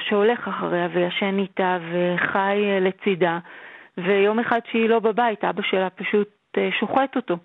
שהולך 0.00 0.48
אחריה 0.48 0.88
וישן 0.94 1.38
איתה 1.38 1.78
וחי 1.80 2.58
אה, 2.64 2.80
לצידה, 2.80 3.38
ויום 3.98 4.38
אחד 4.38 4.60
שהיא 4.70 4.88
לא 4.88 4.98
בבית, 4.98 5.44
אבא 5.44 5.62
שלה 5.62 5.90
פשוט 5.90 6.28
שוחט 6.80 7.16
אותו. 7.16 7.36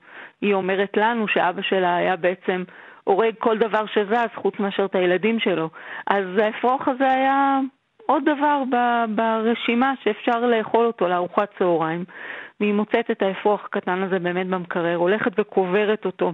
היא 0.41 0.53
אומרת 0.53 0.97
לנו 0.97 1.27
שאבא 1.27 1.61
שלה 1.61 1.95
היה 1.95 2.15
בעצם 2.15 2.63
הורג 3.03 3.33
כל 3.39 3.57
דבר 3.57 3.85
שזז, 3.85 4.29
חוץ 4.35 4.59
מאשר 4.59 4.85
את 4.85 4.95
הילדים 4.95 5.39
שלו. 5.39 5.69
אז 6.07 6.25
האפרוח 6.37 6.87
הזה 6.87 7.11
היה 7.11 7.59
עוד 8.05 8.23
דבר 8.25 8.63
ברשימה 9.15 9.93
שאפשר 10.03 10.39
לאכול 10.39 10.85
אותו 10.85 11.07
לארוחת 11.07 11.49
צהריים. 11.59 12.05
והיא 12.59 12.73
מוצאת 12.73 13.11
את 13.11 13.21
האפרוח 13.21 13.65
הקטן 13.65 14.03
הזה 14.03 14.19
באמת 14.19 14.47
במקרר, 14.47 14.95
הולכת 14.95 15.31
וקוברת 15.37 16.05
אותו, 16.05 16.33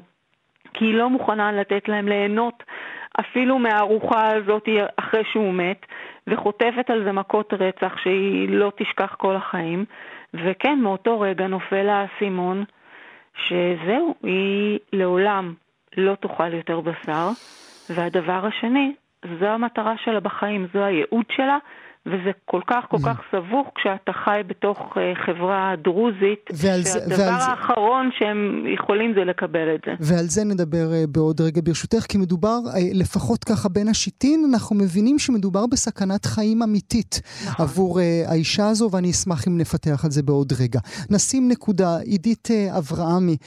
כי 0.74 0.86
היא 0.86 0.96
לא 0.96 1.10
מוכנה 1.10 1.52
לתת 1.52 1.88
להם 1.88 2.08
ליהנות 2.08 2.64
אפילו 3.20 3.60
מהארוחה 3.60 4.28
הזאת 4.28 4.70
אחרי 4.96 5.24
שהוא 5.32 5.54
מת, 5.54 5.86
וחוטפת 6.28 6.90
על 6.90 7.04
זה 7.04 7.12
מכות 7.12 7.54
רצח 7.54 7.98
שהיא 7.98 8.50
לא 8.50 8.72
תשכח 8.76 9.16
כל 9.18 9.36
החיים. 9.36 9.86
וכן, 10.34 10.80
מאותו 10.80 11.20
רגע 11.20 11.48
נופל 11.48 11.90
האסימון 11.90 12.64
שזהו, 13.38 14.16
היא 14.24 14.80
לעולם 14.94 15.54
לא 15.98 16.16
תאכל 16.16 16.54
יותר 16.54 16.80
בשר. 16.80 17.30
והדבר 17.90 18.46
השני, 18.46 18.94
זו 19.40 19.46
המטרה 19.46 19.94
שלה 19.98 20.20
בחיים, 20.20 20.68
זו 20.74 20.80
הייעוד 20.80 21.26
שלה, 21.32 21.58
וזה 22.06 22.32
כל 22.46 22.62
כך 22.68 22.84
כל 22.90 22.98
כך 23.06 23.18
סבוך 23.32 23.68
כשאתה 23.76 24.12
חי 24.14 24.42
בתוך 24.48 24.78
uh, 24.80 25.26
חברה 25.26 25.74
דרוזית, 25.84 26.40
שהדבר 26.56 27.16
ועל 27.18 27.42
האחרון. 27.42 28.10
שהם 28.20 28.64
יכולים 28.74 29.14
זה 29.16 29.24
לקבל 29.24 29.76
את 29.76 29.82
זה. 29.86 29.92
ועל 30.00 30.26
זה 30.26 30.44
נדבר 30.44 30.90
uh, 30.92 31.08
בעוד 31.08 31.42
רגע 31.42 31.62
ברשותך, 31.64 32.06
כי 32.10 32.18
מדובר, 32.18 32.60
uh, 32.66 32.78
לפחות 32.94 33.44
ככה 33.44 33.70
בין 33.70 33.88
השיטין, 33.88 34.46
אנחנו 34.50 34.76
מבינים 34.76 35.20
שמדובר 35.20 35.66
בסכנת 35.66 36.26
חיים 36.26 36.64
אמיתית 36.64 37.22
נכון. 37.46 37.66
עבור 37.66 38.00
האישה 38.28 38.68
הזו, 38.68 38.90
ואני 38.92 39.12
אשמח 39.12 39.48
אם 39.48 39.58
נפתח 39.58 40.06
על 40.06 40.12
זה 40.12 40.24
בעוד 40.24 40.54
רגע. 40.60 40.80
נשים 41.10 41.50
נקודה, 41.50 41.98
עידית 41.98 42.48
אברהמי, 42.78 43.38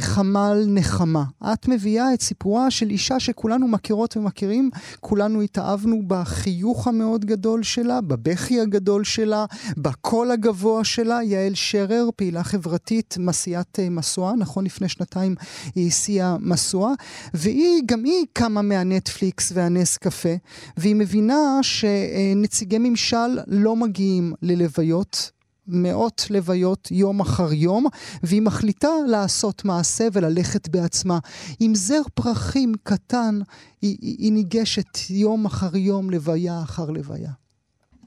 חמ"ל 0.00 0.64
נחמה. 0.68 1.24
את 1.52 1.68
מביאה 1.68 2.14
את 2.14 2.20
סיפורה 2.20 2.70
של 2.70 2.90
אישה 2.90 3.20
שכולנו 3.20 3.68
מכירות 3.68 4.16
ומכירים, 4.16 4.70
כולנו 5.00 5.40
התאהבנו 5.40 6.02
בחיוך 6.06 6.88
המאוד 6.88 7.24
גדול 7.24 7.62
שלה. 7.62 8.01
בבכי 8.02 8.60
הגדול 8.60 9.04
שלה, 9.04 9.44
בקול 9.76 10.30
הגבוה 10.30 10.84
שלה. 10.84 11.22
יעל 11.22 11.54
שרר, 11.54 12.08
פעילה 12.16 12.42
חברתית, 12.42 13.16
מסיעת 13.18 13.78
אה, 13.78 13.90
משואה, 13.90 14.36
נכון? 14.36 14.64
לפני 14.64 14.88
שנתיים 14.88 15.34
היא 15.74 15.86
הסיעה 15.86 16.36
משואה, 16.40 16.92
והיא, 17.34 17.82
גם 17.86 18.04
היא 18.04 18.26
קמה 18.32 18.62
מהנטפליקס 18.62 19.52
והנס 19.54 19.96
קפה, 19.96 20.34
והיא 20.76 20.96
מבינה 20.96 21.58
שנציגי 21.62 22.78
ממשל 22.78 23.38
לא 23.46 23.76
מגיעים 23.76 24.34
ללוויות. 24.42 25.30
מאות 25.66 26.26
לוויות 26.30 26.88
יום 26.90 27.20
אחר 27.20 27.52
יום, 27.52 27.86
והיא 28.22 28.42
מחליטה 28.42 28.88
לעשות 29.08 29.64
מעשה 29.64 30.08
וללכת 30.12 30.68
בעצמה. 30.68 31.18
עם 31.60 31.74
זר 31.74 32.02
פרחים 32.14 32.72
קטן, 32.82 33.38
היא, 33.82 33.98
היא, 34.00 34.16
היא 34.18 34.32
ניגשת 34.32 35.10
יום 35.10 35.44
אחר 35.44 35.76
יום, 35.76 36.10
לוויה 36.10 36.62
אחר 36.62 36.90
לוויה. 36.90 37.41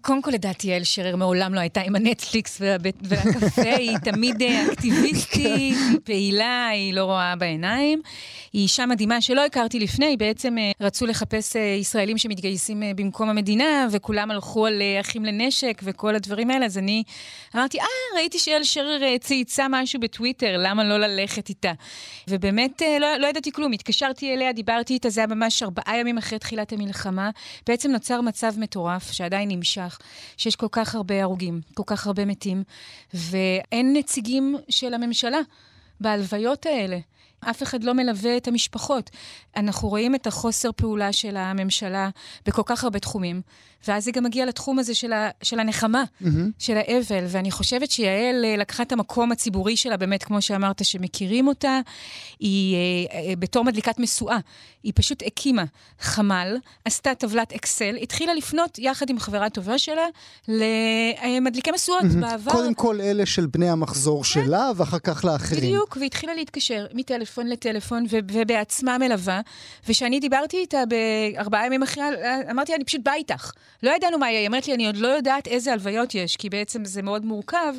קודם 0.06 0.22
כל, 0.22 0.32
לדעתי, 0.32 0.68
יעל 0.68 0.84
שרר 0.84 1.16
מעולם 1.16 1.54
לא 1.54 1.60
הייתה 1.60 1.82
עם 1.82 1.96
הנטפליקס 1.96 2.62
והקפה, 3.02 3.62
היא 3.62 3.98
תמיד 4.12 4.42
אה, 4.42 4.66
אקטיביסטית, 4.72 5.46
היא 5.46 5.76
פעילה, 6.04 6.68
היא 6.68 6.94
לא 6.94 7.04
רואה 7.04 7.36
בעיניים. 7.36 8.02
היא 8.56 8.64
אישה 8.64 8.86
מדהימה 8.86 9.22
שלא 9.22 9.46
הכרתי 9.46 9.80
לפני, 9.80 10.18
בעצם 10.18 10.58
אה, 10.58 10.72
רצו 10.82 11.06
לחפש 11.06 11.56
אה, 11.56 11.62
ישראלים 11.62 12.18
שמתגייסים 12.18 12.84
במקום 12.96 13.30
המדינה, 13.30 13.88
וכולם 13.92 14.32
הלכו 14.32 14.66
על 14.66 14.82
אחים 15.02 15.26
לנשק 15.26 15.82
וכל 15.84 16.16
הדברים 16.16 16.50
האלה, 16.50 16.66
אז 16.66 16.78
אני 16.78 17.04
אמרתי, 17.56 17.80
אה, 17.80 17.86
ראיתי 18.16 18.40
שיעל 18.40 18.64
שרר 18.64 19.18
צייצה 19.18 19.66
משהו 19.70 20.00
בטוויטר, 20.00 20.56
למה 20.58 20.84
לא 20.84 20.98
ללכת 20.98 21.50
איתה? 21.50 21.72
ובאמת, 22.28 22.82
לא, 23.02 23.18
לא 23.18 23.28
ידעתי 23.28 23.52
כלום, 23.52 23.72
התקשרתי 23.72 24.34
אליה, 24.34 24.54
דיברתי 24.54 24.94
איתה, 24.94 25.10
זה 25.10 25.22
היה 25.22 25.28
ממש 25.28 25.64
ארבעה 25.64 25.98
ימים 26.00 26.18
אחרי 26.18 26.40
תחילת 26.40 26.74
המלחמה. 26.74 27.30
בעצם 27.68 27.92
נוצר 27.92 28.22
מצב 28.22 28.54
מטורף, 28.58 29.12
שעדיין 29.12 29.52
נמשך. 29.52 29.95
לכך 29.96 30.08
שיש 30.38 30.56
כל 30.56 30.68
כך 30.72 30.96
הרבה 30.96 31.24
הרוגים, 31.24 31.62
כל 31.74 31.84
כך 31.86 32.08
הרבה 32.08 32.26
מתים, 32.26 32.64
ואין 33.14 33.94
נציגים 33.94 34.56
של 34.70 34.94
הממשלה 34.94 35.40
בהלוויות 36.00 36.66
האלה. 36.66 37.00
אף 37.40 37.64
אחד 37.64 37.84
לא 37.84 37.94
מלווה 37.94 38.38
את 38.38 38.48
המשפחות. 38.48 39.10
אנחנו 39.56 39.90
רואים 39.90 40.16
את 40.16 40.28
החוסר 40.28 40.70
פעולה 40.76 41.14
של 41.14 41.38
הממשלה 41.38 42.10
בכל 42.46 42.62
כך 42.66 42.84
הרבה 42.84 43.00
תחומים, 43.00 43.42
ואז 43.88 44.04
זה 44.04 44.12
גם 44.12 44.24
מגיע 44.24 44.46
לתחום 44.46 44.80
הזה 44.80 44.96
של, 44.96 45.14
ה, 45.14 45.30
של 45.42 45.60
הנחמה, 45.60 46.04
mm-hmm. 46.04 46.28
של 46.60 46.78
האבל, 46.78 47.26
ואני 47.28 47.52
חושבת 47.52 47.92
שיעל 47.92 48.46
אה, 48.46 48.56
לקחה 48.58 48.84
את 48.84 48.92
המקום 48.92 49.32
הציבורי 49.32 49.78
שלה, 49.78 49.98
באמת, 49.98 50.24
כמו 50.24 50.42
שאמרת, 50.42 50.86
שמכירים 50.86 51.48
אותה, 51.48 51.80
היא 52.40 52.76
אה, 52.76 52.80
אה, 53.30 53.36
בתור 53.36 53.64
מדליקת 53.64 54.00
משואה, 54.00 54.38
היא 54.84 54.94
פשוט 54.96 55.24
הקימה 55.26 55.64
חמ"ל, 56.00 56.58
עשתה 56.86 57.16
טבלת 57.16 57.54
אקסל, 57.54 57.96
התחילה 58.02 58.34
לפנות 58.34 58.80
יחד 58.80 59.10
עם 59.10 59.20
חברה 59.20 59.50
טובה 59.50 59.78
שלה 59.78 60.06
למדליקי 60.48 61.72
משואות 61.72 62.02
mm-hmm. 62.02 62.22
בעבר. 62.22 62.52
קודם 62.52 62.74
כל 62.74 63.02
אלה 63.02 63.26
של 63.26 63.46
בני 63.46 63.70
המחזור 63.70 64.24
כן. 64.24 64.30
שלה, 64.30 64.72
ואחר 64.76 65.00
כך 65.00 65.26
לאחרים. 65.26 65.62
בדיוק, 65.64 65.98
והתחילה 66.02 66.34
להתקשר 66.34 66.86
מטלפון 66.94 67.48
לטלפון, 67.48 68.06
ו- 68.10 68.18
ובעצמה 68.32 68.98
מלווה, 68.98 69.42
וכשאני 69.88 70.20
דיברתי 70.20 70.58
איתה 70.58 70.84
בארבעה 70.86 71.66
ימים 71.66 71.84
אחרי, 71.84 72.04
אמרתי, 72.52 72.76
אני 72.76 72.84
פשוט 72.84 73.02
באה 73.04 73.16
איתך. 73.16 73.52
לא 73.86 73.92
ידענו 73.96 74.18
מה 74.18 74.30
יהיה, 74.30 74.40
היא 74.40 74.48
אומרת 74.48 74.68
לי, 74.68 74.74
אני 74.74 74.88
עוד 74.88 74.98
לא 74.98 75.08
יודעת 75.08 75.48
איזה 75.48 75.74
הלוויות 75.74 76.16
יש, 76.16 76.38
כי 76.38 76.50
בעצם 76.50 76.86
זה 76.86 77.02
מאוד 77.02 77.26
מורכב, 77.26 77.74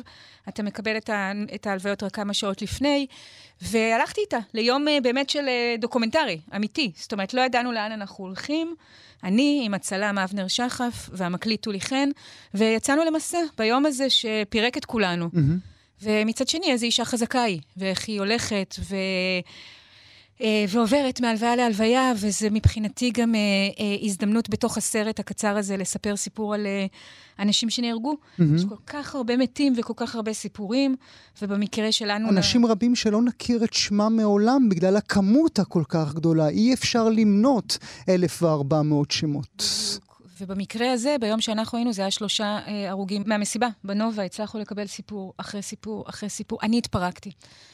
אתה 0.49 0.63
מקבל 0.63 0.97
את, 0.97 1.09
ה, 1.09 1.31
את 1.55 1.67
ההלוויות 1.67 2.03
רק 2.03 2.15
כמה 2.15 2.33
שעות 2.33 2.61
לפני, 2.61 3.07
והלכתי 3.61 4.21
איתה 4.21 4.37
ליום 4.53 4.87
אה, 4.87 4.97
באמת 5.01 5.29
של 5.29 5.47
אה, 5.47 5.75
דוקומנטרי, 5.79 6.39
אמיתי. 6.55 6.91
זאת 6.95 7.13
אומרת, 7.13 7.33
לא 7.33 7.41
ידענו 7.41 7.71
לאן 7.71 7.91
אנחנו 7.91 8.23
הולכים. 8.23 8.75
אני 9.23 9.61
עם 9.65 9.73
הצלם 9.73 10.17
אבנר 10.17 10.47
שחף 10.47 11.09
והמקליט 11.13 11.61
טולי 11.61 11.81
חן, 11.81 12.09
ויצאנו 12.53 13.05
למסע 13.05 13.39
ביום 13.57 13.85
הזה 13.85 14.09
שפירק 14.09 14.77
את 14.77 14.85
כולנו. 14.85 15.25
Mm-hmm. 15.25 16.01
ומצד 16.01 16.47
שני, 16.47 16.71
איזו 16.71 16.85
אישה 16.85 17.05
חזקה 17.05 17.43
היא, 17.43 17.59
ואיך 17.77 18.07
היא 18.07 18.19
הולכת, 18.19 18.75
ו... 18.79 18.95
אה, 20.41 20.65
ועוברת 20.69 21.21
מהלוויה 21.21 21.55
להלוויה, 21.55 22.13
וזה 22.19 22.49
מבחינתי 22.49 23.11
גם 23.11 23.35
אה, 23.35 23.39
אה, 23.79 23.95
הזדמנות 24.01 24.49
בתוך 24.49 24.77
הסרט 24.77 25.19
הקצר 25.19 25.57
הזה 25.57 25.77
לספר 25.77 26.15
סיפור 26.15 26.53
על 26.53 26.67
אנשים 27.39 27.69
שנהרגו. 27.69 28.13
Mm-hmm. 28.13 28.43
יש 28.55 28.65
כל 28.69 28.75
כך 28.87 29.15
הרבה 29.15 29.37
מתים 29.37 29.73
וכל 29.77 29.93
כך 29.95 30.15
הרבה 30.15 30.33
סיפורים, 30.33 30.95
ובמקרה 31.41 31.91
שלנו... 31.91 32.29
אנשים 32.29 32.63
לה... 32.63 32.71
רבים 32.71 32.95
שלא 32.95 33.21
נכיר 33.21 33.63
את 33.63 33.73
שמם 33.73 34.13
מעולם 34.17 34.69
בגלל 34.69 34.95
הכמות 34.97 35.59
הכל 35.59 35.83
כך 35.89 36.13
גדולה. 36.13 36.49
אי 36.49 36.73
אפשר 36.73 37.09
למנות 37.09 37.77
1,400 38.09 39.11
שמות. 39.11 39.63
ובמקרה 40.41 40.91
הזה, 40.91 41.15
ביום 41.19 41.41
שאנחנו 41.41 41.77
היינו, 41.77 41.93
זה 41.93 42.01
היה 42.01 42.11
שלושה 42.11 42.59
אה, 42.67 42.89
הרוגים 42.89 43.23
מהמסיבה. 43.25 43.67
בנובה 43.83 44.23
הצלחנו 44.23 44.59
לקבל 44.59 44.87
סיפור 44.87 45.33
אחרי 45.37 45.61
סיפור 45.61 46.05
אחרי 46.09 46.29
סיפור. 46.29 46.59
אני 46.63 46.77
התפרקתי. 46.77 47.31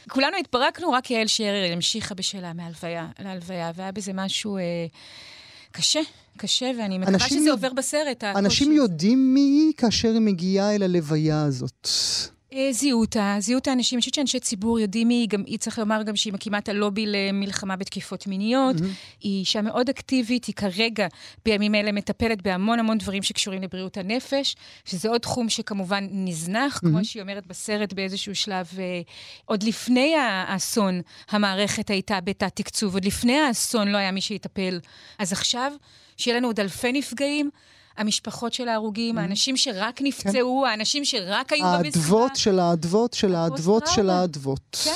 כולנו 0.09 0.38
התפרקנו, 0.38 0.91
רק 0.91 1.11
יעל 1.11 1.28
שרר 1.28 1.74
המשיכה 1.74 2.16
בשלה 2.16 2.53
מהלוויה 2.53 3.07
להלוויה, 3.20 3.72
והיה 3.76 3.91
בזה 3.91 4.14
משהו... 4.14 4.57
אה, 4.57 4.61
קשה, 5.72 5.99
קשה, 6.38 6.72
ואני 6.80 6.97
מקווה 6.97 7.20
שזה 7.20 7.39
יודע... 7.39 7.51
עובר 7.51 7.74
בסרט. 7.74 8.24
אנשים 8.24 8.72
יודעים 8.72 9.34
מי 9.34 9.39
היא 9.39 9.74
כאשר 9.78 10.11
היא 10.11 10.22
מגיעה 10.22 10.76
אל 10.76 10.84
הלוויה 10.84 11.43
הזאת. 11.43 11.88
זיהו 12.71 13.01
אותה, 13.01 13.35
זיהו 13.39 13.59
את 13.59 13.67
האנשים. 13.67 13.97
אני 13.97 14.01
חושבת 14.01 14.13
שאנשי 14.13 14.39
ציבור 14.39 14.79
יודעים 14.79 15.09
היא, 15.09 15.29
גם 15.29 15.43
היא 15.47 15.59
צריך 15.59 15.79
לומר 15.79 16.03
גם 16.03 16.15
שהיא 16.15 16.33
מקימה 16.33 16.57
את 16.57 16.69
הלובי 16.69 17.05
למלחמה 17.07 17.75
בתקיפות 17.75 18.27
מיניות. 18.27 18.75
Mm-hmm. 18.75 19.19
היא 19.21 19.39
אישה 19.39 19.61
מאוד 19.61 19.89
אקטיבית, 19.89 20.45
היא 20.45 20.55
כרגע, 20.55 21.07
בימים 21.45 21.75
אלה, 21.75 21.91
מטפלת 21.91 22.41
בהמון 22.41 22.79
המון 22.79 22.97
דברים 22.97 23.23
שקשורים 23.23 23.61
לבריאות 23.61 23.97
הנפש, 23.97 24.55
שזה 24.85 25.09
עוד 25.09 25.21
תחום 25.21 25.49
שכמובן 25.49 26.07
נזנח, 26.11 26.77
mm-hmm. 26.77 26.89
כמו 26.89 27.05
שהיא 27.05 27.21
אומרת 27.21 27.47
בסרט 27.47 27.93
באיזשהו 27.93 28.35
שלב. 28.35 28.67
אה, 28.79 29.01
עוד 29.45 29.63
לפני 29.63 30.15
האסון, 30.15 31.01
המערכת 31.29 31.89
הייתה 31.89 32.21
בתת-תקצוב, 32.21 32.93
עוד 32.93 33.05
לפני 33.05 33.39
האסון 33.39 33.87
לא 33.87 33.97
היה 33.97 34.11
מי 34.11 34.21
שיטפל. 34.21 34.79
אז 35.19 35.31
עכשיו, 35.31 35.71
שיהיה 36.17 36.37
לנו 36.37 36.47
עוד 36.47 36.59
אלפי 36.59 36.91
נפגעים, 36.91 37.49
המשפחות 37.97 38.53
של 38.53 38.67
ההרוגים, 38.67 39.17
mm-hmm. 39.17 39.21
האנשים 39.21 39.57
שרק 39.57 39.97
כן. 39.97 40.05
נפצעו, 40.05 40.61
כן. 40.63 40.69
האנשים 40.69 41.05
שרק 41.05 41.53
היו 41.53 41.65
במסיבה. 41.79 42.05
האדוות 42.05 42.35
של 42.35 42.59
האדוות 42.59 43.13
של 43.13 43.35
האדוות 43.35 43.83
של 43.87 44.09
האדוות. 44.09 44.77
כן. 44.83 44.91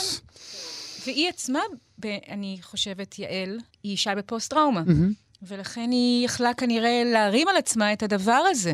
והיא 1.05 1.29
עצמה, 1.29 1.59
אני 2.05 2.57
חושבת, 2.61 3.19
יעל, 3.19 3.59
היא 3.83 3.91
אישה 3.91 4.15
בפוסט-טראומה. 4.15 4.81
Mm-hmm. 4.87 5.26
ולכן 5.41 5.91
היא 5.91 6.25
יכלה 6.25 6.53
כנראה 6.53 7.03
להרים 7.05 7.47
על 7.47 7.57
עצמה 7.57 7.93
את 7.93 8.03
הדבר 8.03 8.41
הזה, 8.49 8.73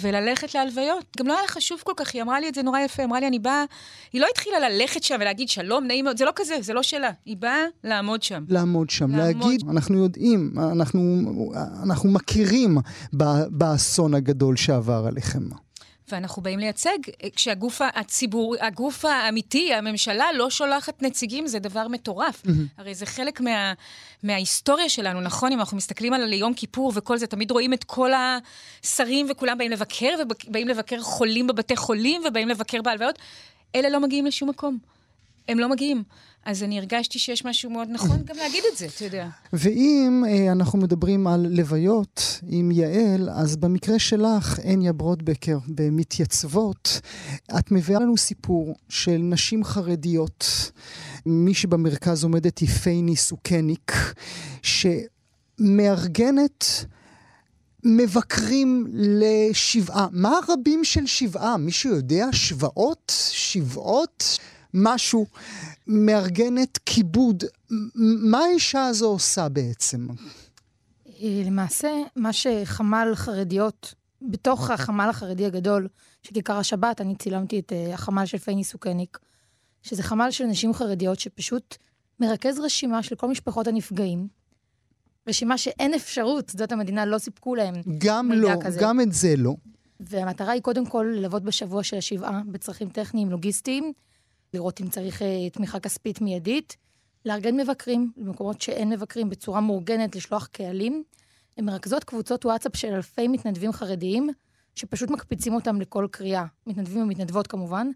וללכת 0.00 0.54
להלוויות. 0.54 1.04
גם 1.18 1.26
לא 1.26 1.38
היה 1.38 1.48
חשוב 1.48 1.80
כל 1.84 1.92
כך, 1.96 2.14
היא 2.14 2.22
אמרה 2.22 2.40
לי 2.40 2.48
את 2.48 2.54
זה 2.54 2.62
נורא 2.62 2.80
יפה, 2.80 3.04
אמרה 3.04 3.20
לי, 3.20 3.26
אני 3.26 3.38
באה... 3.38 3.64
היא 4.12 4.20
לא 4.20 4.26
התחילה 4.30 4.68
ללכת 4.68 5.02
שם 5.02 5.16
ולהגיד 5.20 5.48
שלום, 5.48 5.84
נעים 5.84 6.04
מאוד, 6.04 6.16
זה 6.16 6.24
לא 6.24 6.32
כזה, 6.36 6.54
זה 6.60 6.72
לא 6.72 6.82
שלה. 6.82 7.10
היא 7.24 7.36
באה 7.36 7.62
לעמוד 7.84 8.22
שם. 8.22 8.44
לעמוד 8.48 8.90
שם, 8.90 9.16
לעמוד... 9.16 9.44
להגיד, 9.44 9.60
אנחנו 9.70 9.98
יודעים, 10.02 10.52
אנחנו, 10.72 11.22
אנחנו 11.82 12.10
מכירים 12.10 12.78
באסון 13.50 14.14
הגדול 14.14 14.56
שעבר 14.56 15.04
עליכם. 15.08 15.42
ואנחנו 16.08 16.42
באים 16.42 16.58
לייצג, 16.58 16.98
כשהגוף 17.36 17.80
הציבור, 17.94 18.56
הגוף 18.60 19.04
האמיתי, 19.04 19.74
הממשלה, 19.74 20.24
לא 20.34 20.50
שולחת 20.50 21.02
נציגים, 21.02 21.46
זה 21.46 21.58
דבר 21.58 21.88
מטורף. 21.88 22.42
Mm-hmm. 22.46 22.50
הרי 22.78 22.94
זה 22.94 23.06
חלק 23.06 23.40
מה, 23.40 23.72
מההיסטוריה 24.22 24.88
שלנו, 24.88 25.20
נכון? 25.20 25.52
אם 25.52 25.60
אנחנו 25.60 25.76
מסתכלים 25.76 26.12
על 26.12 26.32
יום 26.32 26.54
כיפור 26.54 26.92
וכל 26.94 27.16
זה, 27.16 27.26
תמיד 27.26 27.50
רואים 27.50 27.72
את 27.72 27.84
כל 27.84 28.10
השרים 28.14 29.26
וכולם 29.30 29.58
באים 29.58 29.70
לבקר, 29.70 30.14
ובאים 30.18 30.68
לבקר 30.68 31.00
חולים 31.00 31.46
בבתי 31.46 31.76
חולים, 31.76 32.22
ובאים 32.28 32.48
לבקר 32.48 32.82
בהלוויות. 32.82 33.18
אלה 33.74 33.88
לא 33.88 34.00
מגיעים 34.00 34.26
לשום 34.26 34.48
מקום. 34.48 34.95
הם 35.48 35.58
לא 35.58 35.68
מגיעים. 35.68 36.02
אז 36.44 36.62
אני 36.62 36.78
הרגשתי 36.78 37.18
שיש 37.18 37.44
משהו 37.44 37.70
מאוד 37.70 37.88
נכון 37.90 38.16
גם 38.24 38.36
להגיד 38.36 38.62
את 38.72 38.76
זה, 38.76 38.86
אתה 38.86 39.04
יודע. 39.04 39.28
ואם 39.52 40.24
אה, 40.28 40.52
אנחנו 40.52 40.78
מדברים 40.78 41.26
על 41.26 41.46
לוויות 41.50 42.40
עם 42.48 42.70
יעל, 42.70 43.30
אז 43.30 43.56
במקרה 43.56 43.98
שלך, 43.98 44.58
הניה 44.64 44.92
ברודבקר, 44.92 45.58
במתייצבות, 45.68 47.00
את 47.58 47.72
מביאה 47.72 48.00
לנו 48.00 48.16
סיפור 48.16 48.74
של 48.88 49.16
נשים 49.16 49.64
חרדיות. 49.64 50.70
מי 51.26 51.54
שבמרכז 51.54 52.24
עומדת 52.24 52.58
היא 52.58 52.68
פייני 52.68 53.16
סוכניק, 53.16 53.92
שמארגנת... 55.60 56.64
מבקרים 57.88 58.86
לשבעה. 58.92 60.06
מה 60.12 60.38
הרבים 60.38 60.84
של 60.84 61.06
שבעה? 61.06 61.56
מישהו 61.56 61.90
יודע? 61.90 62.26
שבעות? 62.32 63.12
שבעות? 63.30 64.38
משהו, 64.74 65.26
מארגנת 65.86 66.78
כיבוד. 66.86 67.44
מה 68.30 68.38
האישה 68.38 68.86
הזו 68.86 69.06
עושה 69.06 69.48
בעצם? 69.48 70.06
למעשה, 71.20 71.88
מה 72.16 72.32
שחמ"ל 72.32 73.12
חרדיות, 73.14 73.94
בתוך 74.22 74.70
החמ"ל 74.70 75.08
החרדי 75.10 75.46
הגדול 75.46 75.88
של 76.22 76.34
כיכר 76.34 76.56
השבת, 76.56 77.00
אני 77.00 77.16
צילמתי 77.16 77.58
את 77.58 77.72
uh, 77.72 77.94
החמ"ל 77.94 78.26
של 78.26 78.38
פייני 78.38 78.64
סוכניק, 78.64 79.18
שזה 79.82 80.02
חמ"ל 80.02 80.30
של 80.30 80.44
נשים 80.44 80.74
חרדיות 80.74 81.20
שפשוט 81.20 81.76
מרכז 82.20 82.58
רשימה 82.58 83.02
של 83.02 83.14
כל 83.14 83.28
משפחות 83.28 83.66
הנפגעים. 83.66 84.28
רשימה 85.28 85.58
שאין 85.58 85.94
אפשרות, 85.94 86.50
זאת 86.50 86.72
המדינה 86.72 87.06
לא 87.06 87.18
סיפקו 87.18 87.54
להם 87.54 87.74
גם 87.98 88.32
לא, 88.32 88.50
כזה. 88.64 88.78
גם 88.82 89.00
את 89.00 89.12
זה 89.12 89.34
לא. 89.36 89.54
והמטרה 90.00 90.52
היא 90.52 90.62
קודם 90.62 90.86
כל 90.86 91.06
ללוות 91.16 91.42
בשבוע 91.42 91.82
של 91.82 91.96
השבעה 91.96 92.40
בצרכים 92.46 92.88
טכניים, 92.88 93.30
לוגיסטיים, 93.30 93.92
לראות 94.54 94.80
אם 94.80 94.88
צריך 94.88 95.22
אה, 95.22 95.50
תמיכה 95.50 95.80
כספית 95.80 96.20
מיידית, 96.20 96.76
לארגן 97.24 97.56
מבקרים 97.56 98.12
במקומות 98.16 98.60
שאין 98.60 98.88
מבקרים 98.88 99.30
בצורה 99.30 99.60
מאורגנת, 99.60 100.16
לשלוח 100.16 100.46
קהלים. 100.46 101.04
הן 101.56 101.64
מרכזות 101.64 102.04
קבוצות 102.04 102.44
וואטסאפ 102.44 102.76
של 102.76 102.94
אלפי 102.94 103.28
מתנדבים 103.28 103.72
חרדיים, 103.72 104.28
שפשוט 104.74 105.10
מקפיצים 105.10 105.54
אותם 105.54 105.80
לכל 105.80 106.06
קריאה. 106.10 106.44
מתנדבים 106.66 107.02
ומתנדבות 107.02 107.46
כמובן, 107.46 107.86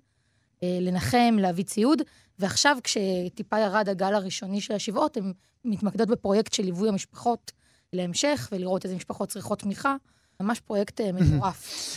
אה, 0.63 0.79
לנחם, 0.81 1.37
להביא 1.39 1.65
ציוד, 1.65 2.03
ועכשיו 2.39 2.77
כשטיפה 2.85 3.59
ירד 3.59 3.89
הגל 3.89 4.15
הראשוני 4.15 4.61
של 4.61 4.75
השבעות, 4.75 5.17
הן 5.17 5.33
מתמקדות 5.65 6.09
בפרויקט 6.09 6.53
של 6.53 6.63
ליווי 6.63 6.89
המשפחות 6.89 7.53
להמשך, 7.93 8.49
ולראות 8.53 8.85
איזה 8.85 8.97
משפחות 8.97 9.29
צריכות 9.29 9.59
תמיכה. 9.59 9.97
ממש 10.41 10.61
פרויקט 10.61 11.01
אה, 11.01 11.13
מטורף. 11.13 11.97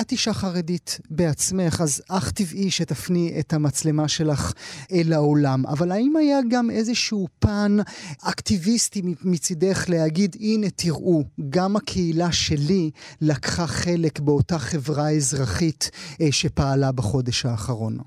את 0.00 0.12
אישה 0.12 0.32
חרדית 0.32 1.00
בעצמך, 1.10 1.80
אז 1.80 2.02
אך 2.08 2.30
טבעי 2.30 2.70
שתפני 2.70 3.36
את 3.40 3.52
המצלמה 3.52 4.08
שלך 4.08 4.52
אל 4.92 5.12
העולם. 5.12 5.66
אבל 5.66 5.92
האם 5.92 6.16
היה 6.16 6.38
גם 6.48 6.70
איזשהו 6.70 7.28
פן 7.38 7.76
אקטיביסטי 8.22 9.02
מצידך 9.22 9.84
להגיד, 9.88 10.36
הנה 10.40 10.70
תראו, 10.70 11.24
גם 11.50 11.76
הקהילה 11.76 12.32
שלי 12.32 12.90
לקחה 13.20 13.66
חלק 13.66 14.20
באותה 14.20 14.58
חברה 14.58 15.10
אזרחית 15.10 15.90
אה, 16.20 16.26
שפעלה 16.30 16.92
בחודש 16.92 17.46
האחרון? 17.46 17.98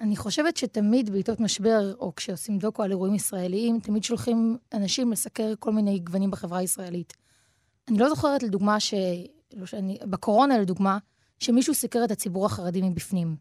אני 0.00 0.16
חושבת 0.16 0.56
שתמיד 0.56 1.10
בעיתות 1.10 1.40
משבר, 1.40 1.94
או 2.00 2.14
כשעושים 2.14 2.58
דוקו 2.58 2.82
על 2.82 2.90
אירועים 2.90 3.14
ישראליים, 3.14 3.80
תמיד 3.80 4.04
שולחים 4.04 4.56
אנשים 4.74 5.12
לסקר 5.12 5.52
כל 5.58 5.72
מיני 5.72 5.98
גוונים 5.98 6.30
בחברה 6.30 6.58
הישראלית. 6.58 7.21
אני 7.88 7.98
לא 7.98 8.08
זוכרת, 8.08 8.42
לדוגמה, 8.42 8.80
ש... 8.80 8.94
לא 9.54 9.66
שאני... 9.66 9.98
בקורונה, 10.06 10.58
לדוגמה, 10.58 10.98
שמישהו 11.38 11.74
סיקר 11.74 12.04
את 12.04 12.10
הציבור 12.10 12.46
החרדי 12.46 12.82
מבפנים. 12.82 13.36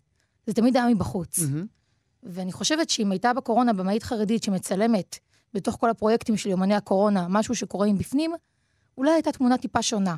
זה 0.48 0.54
תמיד 0.54 0.78
היה 0.78 0.88
מבחוץ. 0.88 1.39
Mm-hmm. 1.39 1.66
ואני 2.24 2.52
חושבת 2.52 2.89
שאם 2.89 3.12
הייתה 3.12 3.34
בקורונה 3.34 3.74
במאית 3.74 4.04
חרדית 4.04 4.44
שמצלמת 4.44 5.20
בתוך 5.54 5.78
כל 5.80 5.89
הפרויקטים 5.89 6.38
של 6.38 6.50
יומני 6.50 6.76
הקורונה 6.76 7.28
משהו 7.30 7.56
שקורה 7.56 7.88
מבפנים, 7.88 8.32
אולי 8.98 9.12
הייתה 9.12 9.32
תמונה 9.32 9.58
טיפה 9.58 9.82
שונה 9.82 10.16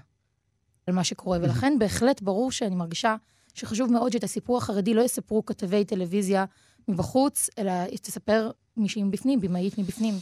על 0.87 0.93
מה 0.93 1.03
שקורה. 1.03 1.37
Mm-hmm. 1.37 1.41
ולכן 1.43 1.79
בהחלט 1.79 2.21
ברור 2.21 2.51
שאני 2.51 2.75
מרגישה 2.75 3.15
שחשוב 3.53 3.91
מאוד 3.91 4.11
שאת 4.11 4.23
הסיפור 4.23 4.57
החרדי 4.57 4.93
לא 4.93 5.01
יספרו 5.01 5.45
כתבי 5.45 5.85
טלוויזיה 5.85 6.45
מבחוץ, 6.87 7.49
אלא 7.57 7.71
תספר 8.01 8.51
מישהי 8.77 9.03
מבפנים, 9.03 9.41
במאית 9.41 9.77
מבפנים. 9.77 10.13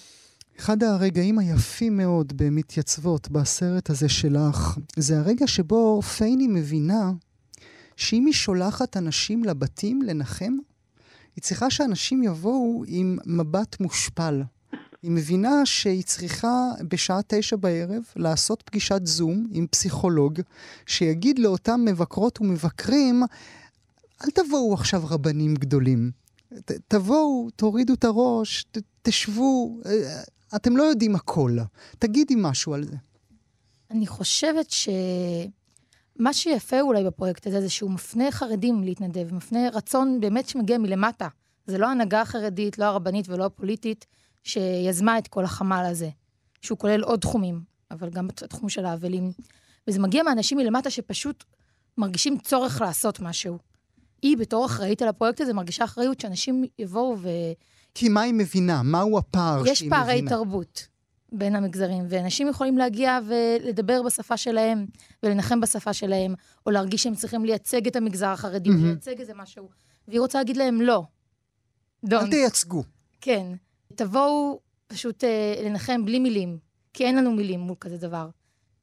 אחד 0.59 0.83
הרגעים 0.83 1.39
היפים 1.39 1.97
מאוד 1.97 2.33
במתייצבות 2.35 3.29
בסרט 3.29 3.89
הזה 3.89 4.09
שלך, 4.09 4.77
זה 4.97 5.19
הרגע 5.19 5.47
שבו 5.47 6.01
פייני 6.01 6.47
מבינה 6.47 7.11
שאם 7.95 8.25
היא 8.25 8.33
שולחת 8.33 8.97
אנשים 8.97 9.43
לבתים 9.43 10.01
לנחם, 10.01 10.53
היא 11.35 11.41
צריכה 11.41 11.69
שאנשים 11.69 12.23
יבואו 12.23 12.83
עם 12.87 13.17
מבט 13.25 13.79
מושפל. 13.79 14.43
היא 15.03 15.11
מבינה 15.11 15.65
שהיא 15.65 16.03
צריכה 16.03 16.71
בשעה 16.87 17.19
תשע 17.27 17.55
בערב 17.55 18.03
לעשות 18.15 18.61
פגישת 18.65 19.01
זום 19.03 19.47
עם 19.51 19.67
פסיכולוג, 19.67 20.39
שיגיד 20.85 21.39
לאותם 21.39 21.85
מבקרות 21.85 22.41
ומבקרים, 22.41 23.23
אל 24.23 24.29
תבואו 24.29 24.73
עכשיו 24.73 25.03
רבנים 25.09 25.53
גדולים. 25.53 26.11
ת, 26.65 26.71
תבואו, 26.87 27.49
תורידו 27.55 27.93
את 27.93 28.03
הראש, 28.03 28.65
ת, 28.71 28.77
תשבו, 29.01 29.79
אה, 29.85 30.21
אתם 30.55 30.77
לא 30.77 30.83
יודעים 30.83 31.15
הכל. 31.15 31.57
תגידי 31.99 32.33
משהו 32.37 32.73
על 32.73 32.83
זה. 32.83 32.95
אני 33.91 34.07
חושבת 34.07 34.69
שמה 34.69 36.33
שיפה 36.33 36.81
אולי 36.81 37.03
בפרויקט 37.03 37.47
הזה, 37.47 37.61
זה 37.61 37.69
שהוא 37.69 37.91
מפנה 37.91 38.31
חרדים 38.31 38.83
להתנדב, 38.83 39.33
מפנה 39.33 39.69
רצון 39.69 40.19
באמת 40.19 40.49
שמגיע 40.49 40.77
מלמטה. 40.77 41.27
זה 41.67 41.77
לא 41.77 41.87
הנהגה 41.87 42.21
החרדית, 42.21 42.77
לא 42.77 42.85
הרבנית 42.85 43.29
ולא 43.29 43.45
הפוליטית, 43.45 44.05
שיזמה 44.43 45.17
את 45.17 45.27
כל 45.27 45.43
החמ"ל 45.43 45.85
הזה, 45.89 46.09
שהוא 46.61 46.77
כולל 46.77 47.03
עוד 47.03 47.19
תחומים, 47.19 47.61
אבל 47.91 48.09
גם 48.09 48.27
התחום 48.29 48.69
של 48.69 48.85
האבלים. 48.85 49.31
וזה 49.87 49.99
מגיע 49.99 50.23
מאנשים 50.23 50.57
מלמטה 50.57 50.89
שפשוט 50.89 51.43
מרגישים 51.97 52.37
צורך 52.37 52.81
לעשות 52.81 53.19
משהו. 53.19 53.57
היא, 54.21 54.37
בתור 54.37 54.65
אחראית 54.65 55.01
על 55.01 55.07
הפרויקט 55.07 55.41
הזה, 55.41 55.53
מרגישה 55.53 55.83
אחריות 55.83 56.19
שאנשים 56.19 56.65
יבואו 56.79 57.15
ו... 57.19 57.29
כי 57.93 58.09
מה 58.09 58.21
היא 58.21 58.33
מבינה? 58.33 58.83
מהו 58.83 59.17
הפער 59.17 59.63
שהיא 59.63 59.89
מבינה? 59.89 60.01
יש 60.01 60.07
פערי 60.07 60.21
תרבות 60.29 60.87
בין 61.31 61.55
המגזרים, 61.55 62.03
ואנשים 62.09 62.47
יכולים 62.47 62.77
להגיע 62.77 63.19
ולדבר 63.27 64.01
בשפה 64.03 64.37
שלהם, 64.37 64.85
ולנחם 65.23 65.61
בשפה 65.61 65.93
שלהם, 65.93 66.33
או 66.65 66.71
להרגיש 66.71 67.03
שהם 67.03 67.15
צריכים 67.15 67.45
לייצג 67.45 67.87
את 67.87 67.95
המגזר 67.95 68.27
החרדי, 68.27 68.69
mm-hmm. 68.69 68.85
לייצג 68.85 69.19
איזה 69.19 69.33
משהו. 69.35 69.69
והיא 70.07 70.19
רוצה 70.19 70.37
להגיד 70.37 70.57
להם, 70.57 70.81
לא. 70.81 71.03
Don't. 72.05 72.13
אל 72.13 72.29
תייצגו. 72.29 72.83
כן. 73.21 73.53
תבואו 73.95 74.59
פשוט 74.87 75.23
אה, 75.23 75.61
לנחם 75.65 76.05
בלי 76.05 76.19
מילים, 76.19 76.57
כי 76.93 77.05
אין 77.05 77.15
לנו 77.15 77.31
מילים 77.31 77.59
מול 77.59 77.75
כזה 77.79 77.97
דבר. 77.97 78.29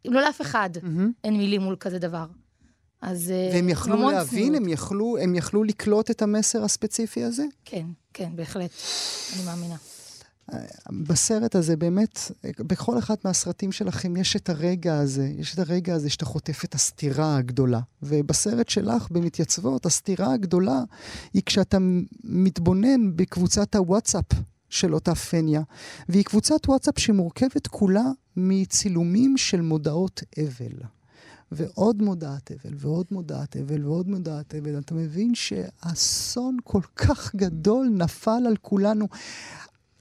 לא 0.05 0.21
לאף 0.21 0.41
אחד 0.41 0.71
אין 1.25 1.37
מילים 1.37 1.61
מול 1.61 1.77
כזה 1.81 1.99
דבר. 1.99 2.27
אז... 3.03 3.31
אה, 3.31 3.51
והם 3.53 3.69
יכלו 3.69 4.11
להבין, 4.11 4.47
צניעות. 4.47 4.57
הם 4.57 4.69
יכלו, 4.69 5.17
הם 5.19 5.35
יכלו 5.35 5.65
לקלוט 5.65 6.11
את 6.11 6.23
המסר 6.23 6.65
הספציפי 6.65 7.25
הזה? 7.25 7.45
כן, 7.65 7.87
כן, 8.15 8.31
בהחלט. 8.37 8.71
אני 9.37 9.45
מאמינה. 9.45 9.77
בסרט 10.91 11.55
הזה 11.55 11.77
באמת, 11.77 12.19
בכל 12.59 12.99
אחד 12.99 13.15
מהסרטים 13.25 13.73
שלכם 13.73 14.17
יש 14.17 14.37
את 14.37 14.49
הרגע 14.49 14.99
הזה, 14.99 15.31
יש 15.37 15.55
את 15.55 15.59
הרגע 15.59 15.95
הזה 15.95 16.11
שאתה 16.11 16.25
חוטף 16.25 16.65
את 16.65 16.75
הסתירה 16.75 17.37
הגדולה. 17.37 17.81
ובסרט 18.03 18.69
שלך, 18.69 19.11
במתייצבות, 19.11 19.87
הסתירה 19.87 20.33
הגדולה 20.33 20.83
היא 21.35 21.43
כשאתה 21.47 21.79
מתבונן 22.25 23.17
בקבוצת 23.17 23.75
הוואטסאפ 23.75 24.25
של 24.69 24.95
אותה 24.95 25.15
פניה, 25.15 25.63
והיא 26.09 26.25
קבוצת 26.25 26.69
וואטסאפ 26.69 26.99
שמורכבת 26.99 27.67
כולה 27.67 28.05
מצילומים 28.37 29.37
של 29.37 29.61
מודעות 29.61 30.23
אבל. 30.39 30.98
ועוד 31.53 32.03
מודעת 32.03 32.51
אבל, 32.53 32.75
ועוד 32.77 33.07
מודעת 33.11 33.57
אבל, 33.57 33.85
ועוד 33.85 34.09
מודעת 34.09 34.55
אבל. 34.55 34.79
אתה 34.79 34.95
מבין 34.95 35.35
שאסון 35.35 36.57
כל 36.65 36.83
כך 36.97 37.35
גדול 37.35 37.89
נפל 37.89 38.43
על 38.47 38.57
כולנו. 38.63 39.09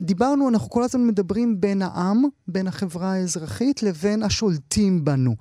דיברנו, 0.02 0.50
אנחנו 0.50 0.70
כל 0.70 0.84
הזמן 0.84 1.08
מדברים 1.08 1.62
בין 1.62 1.82
העם, 1.82 2.24
בין 2.48 2.68
החברה 2.68 3.14
האזרחית, 3.14 3.84
לבין 3.84 4.24
השולטים 4.24 5.06
בנו. 5.06 5.36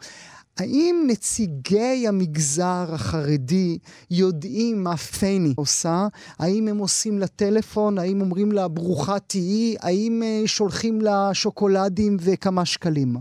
האם 0.59 1.05
נציגי 1.07 2.09
המגזר 2.09 2.95
החרדי 2.95 3.79
יודעים 4.11 4.85
מה 4.85 4.97
פייני 4.97 5.55
עושה? 5.57 6.09
האם 6.39 6.69
הם 6.69 6.79
עושים 6.79 7.19
לה 7.19 7.27
טלפון? 7.27 7.99
האם 7.99 8.21
אומרים 8.21 8.53
לה 8.53 8.69
ברוכה 8.69 9.19
תהיי? 9.19 9.77
האם 9.81 10.23
uh, 10.23 10.49
שולחים 10.49 11.01
לה 11.01 11.31
שוקולדים 11.33 12.17
וכמה 12.21 12.65
שקלים? 12.65 13.17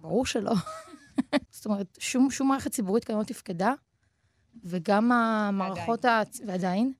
ברור 0.00 0.26
שלא. 0.26 0.52
זאת 1.54 1.66
אומרת, 1.66 1.98
שום, 2.00 2.30
שום 2.30 2.48
מערכת 2.48 2.70
ציבורית 2.70 3.04
כאן 3.04 3.18
לא 3.18 3.22
תפקדה, 3.22 3.72
וגם 4.64 5.12
המערכות, 5.12 6.04
ה... 6.04 6.22
ועדיין, 6.46 6.92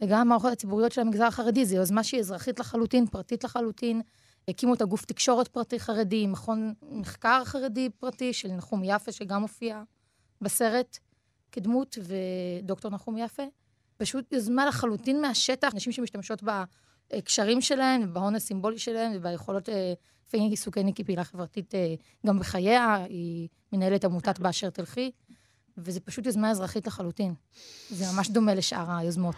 וגם 0.00 0.20
המערכות 0.20 0.52
הציבוריות 0.52 0.92
של 0.92 1.00
המגזר 1.00 1.24
החרדי, 1.24 1.66
זו 1.66 1.76
יוזמה 1.76 2.04
שהיא 2.04 2.20
אזרחית 2.20 2.60
לחלוטין, 2.60 3.06
פרטית 3.06 3.44
לחלוטין. 3.44 4.02
הקימו 4.48 4.74
את 4.74 4.82
הגוף 4.82 5.04
תקשורת 5.04 5.48
פרטי 5.48 5.80
חרדי, 5.80 6.26
מכון 6.26 6.74
מחקר 6.82 7.42
חרדי 7.44 7.90
פרטי 7.90 8.32
של 8.32 8.48
נחום 8.48 8.82
יפה, 8.84 9.12
שגם 9.12 9.42
הופיע 9.42 9.82
בסרט 10.40 10.98
כדמות, 11.52 11.98
ודוקטור 12.02 12.90
נחום 12.90 13.18
יפה. 13.18 13.42
פשוט 13.96 14.32
יוזמה 14.32 14.66
לחלוטין 14.66 15.20
מהשטח, 15.20 15.74
נשים 15.74 15.92
שמשתמשות 15.92 16.42
בקשרים 17.12 17.60
שלהן, 17.60 18.02
ובהון 18.02 18.34
הסימבולי 18.34 18.78
שלהן, 18.78 19.12
וביכולות... 19.16 19.68
פייני 20.30 20.56
סוכני 20.56 20.94
כפעילה 20.94 21.24
חברתית 21.24 21.74
אה, 21.74 21.94
גם 22.26 22.38
בחייה, 22.38 22.94
היא 23.08 23.48
מנהלת 23.72 24.04
עמותת 24.04 24.38
באשר 24.38 24.70
תלכי, 24.70 25.10
וזה 25.78 26.00
פשוט 26.00 26.26
יוזמה 26.26 26.50
אזרחית 26.50 26.86
לחלוטין. 26.86 27.34
זה 27.90 28.04
ממש 28.12 28.30
דומה 28.30 28.54
לשאר 28.54 28.96
היוזמות. 28.96 29.36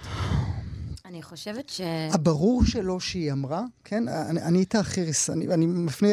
אני 1.07 1.23
חושבת 1.23 1.69
ש... 1.69 1.81
הברור 2.13 2.65
שלו 2.65 3.01
שהיא 3.01 3.33
אמרה, 3.33 3.65
כן, 3.85 4.09
אני, 4.09 4.43
אני 4.43 4.59
איתך 4.59 4.99
איריס, 4.99 5.31
אני, 5.31 5.49
אני 5.55 5.67
מפנה, 5.67 6.09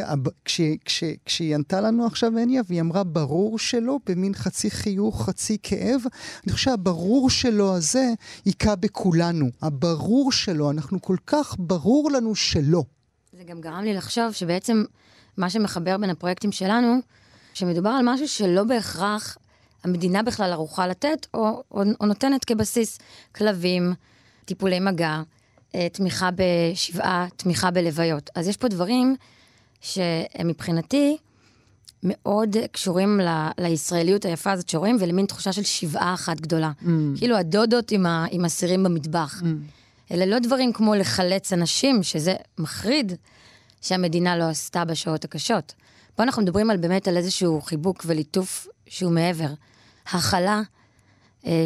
כש, 0.46 0.62
כש, 0.86 1.04
כשהיא 1.26 1.56
ענתה 1.56 1.82
לנו 1.82 2.06
עכשיו 2.06 2.40
הניה, 2.40 2.62
והיא 2.68 2.82
אמרה 2.82 3.04
ברור 3.04 3.60
שלו, 3.60 4.00
במין 4.06 4.34
חצי 4.34 4.72
חיוך, 4.72 5.26
חצי 5.26 5.58
כאב, 5.64 6.02
אני 6.44 6.54
חושב 6.54 6.72
שהברור 6.72 7.30
שלו 7.30 7.76
הזה 7.76 8.14
היכה 8.46 8.76
בכולנו. 8.76 9.50
הברור 9.62 10.32
שלו, 10.32 10.72
אנחנו 10.72 11.02
כל 11.02 11.18
כך 11.28 11.56
ברור 11.60 12.12
לנו 12.12 12.36
שלא. 12.36 12.84
זה 13.32 13.44
גם 13.44 13.62
גרם 13.62 13.84
לי 13.84 13.94
לחשוב 13.94 14.32
שבעצם 14.32 14.84
מה 15.38 15.50
שמחבר 15.50 15.98
בין 15.98 16.10
הפרויקטים 16.10 16.52
שלנו, 16.52 17.00
שמדובר 17.54 17.90
על 17.90 18.02
משהו 18.06 18.28
שלא 18.28 18.64
בהכרח 18.64 19.38
המדינה 19.84 20.24
בכלל 20.24 20.52
ערוכה 20.52 20.88
לתת, 20.88 21.28
או, 21.34 21.64
או, 21.72 21.84
או 22.02 22.06
נותנת 22.06 22.46
כבסיס 22.46 23.00
כלבים, 23.36 23.94
טיפולי 24.46 24.80
מגע, 24.80 25.22
אה, 25.76 25.88
תמיכה 25.90 26.30
בשבעה, 26.36 27.28
תמיכה 27.36 27.72
בלוויות. 27.72 28.30
אז 28.36 28.48
יש 28.48 28.58
פה 28.58 28.68
דברים 28.68 29.16
שמבחינתי 29.82 31.18
מאוד 32.04 32.58
קשורים 32.72 33.20
ל, 33.20 33.50
לישראליות 33.58 34.26
היפה 34.26 34.52
הזאת 34.52 34.70
שרואים, 34.70 34.98
ולמין 35.00 35.26
תחושה 35.26 35.54
של 35.54 35.64
שבעה 35.64 36.14
אחת 36.14 36.40
גדולה. 36.40 36.72
Mm. 36.82 36.86
כאילו 37.18 37.38
הדודות 37.38 37.92
עם, 37.92 38.06
ה, 38.06 38.26
עם 38.32 38.46
הסירים 38.46 38.84
במטבח. 38.84 39.42
Mm. 39.42 39.46
אלה 40.12 40.26
לא 40.26 40.40
דברים 40.40 40.74
כמו 40.74 40.96
לחלץ 40.96 41.54
אנשים, 41.54 42.04
שזה 42.04 42.36
מחריד 42.58 43.14
שהמדינה 43.82 44.38
לא 44.38 44.44
עשתה 44.44 44.86
בשעות 44.86 45.26
הקשות. 45.26 45.74
פה 46.16 46.24
אנחנו 46.24 46.42
מדברים 46.42 46.70
על 46.70 46.78
באמת 46.78 47.08
על 47.08 47.18
איזשהו 47.18 47.62
חיבוק 47.62 48.04
וליטוף 48.06 48.68
שהוא 48.88 49.12
מעבר. 49.12 49.50
הכלה 50.12 50.62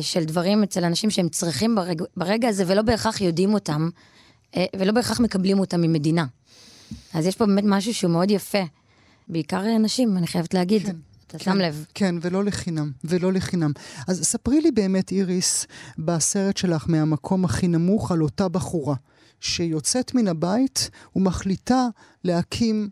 של 0.01 0.23
דברים 0.23 0.63
אצל 0.63 0.83
אנשים 0.83 1.09
שהם 1.09 1.29
צריכים 1.29 1.75
ברג, 1.75 2.01
ברגע 2.17 2.49
הזה 2.49 2.63
ולא 2.67 2.81
בהכרח 2.81 3.21
יודעים 3.21 3.53
אותם, 3.53 3.89
אה, 4.55 4.65
ולא 4.75 4.91
בהכרח 4.91 5.19
מקבלים 5.19 5.59
אותם 5.59 5.81
ממדינה. 5.81 6.25
אז 7.13 7.25
יש 7.25 7.35
פה 7.35 7.45
באמת 7.45 7.63
משהו 7.67 7.93
שהוא 7.93 8.11
מאוד 8.11 8.31
יפה. 8.31 8.63
בעיקר 9.27 9.77
נשים, 9.77 10.17
אני 10.17 10.27
חייבת 10.27 10.53
להגיד. 10.53 10.85
כן. 10.85 10.95
אתה 11.27 11.37
כן, 11.37 11.43
שם 11.43 11.57
לב. 11.57 11.85
כן, 11.93 12.15
ולא 12.21 12.43
לחינם, 12.43 12.91
ולא 13.03 13.33
לחינם. 13.33 13.71
אז 14.07 14.23
ספרי 14.23 14.61
לי 14.61 14.71
באמת, 14.71 15.11
איריס, 15.11 15.65
בסרט 15.97 16.57
שלך 16.57 16.85
מהמקום 16.87 17.45
הכי 17.45 17.67
נמוך 17.67 18.11
על 18.11 18.21
אותה 18.21 18.47
בחורה, 18.47 18.95
שיוצאת 19.39 20.15
מן 20.15 20.27
הבית 20.27 20.89
ומחליטה 21.15 21.87
להקים 22.23 22.89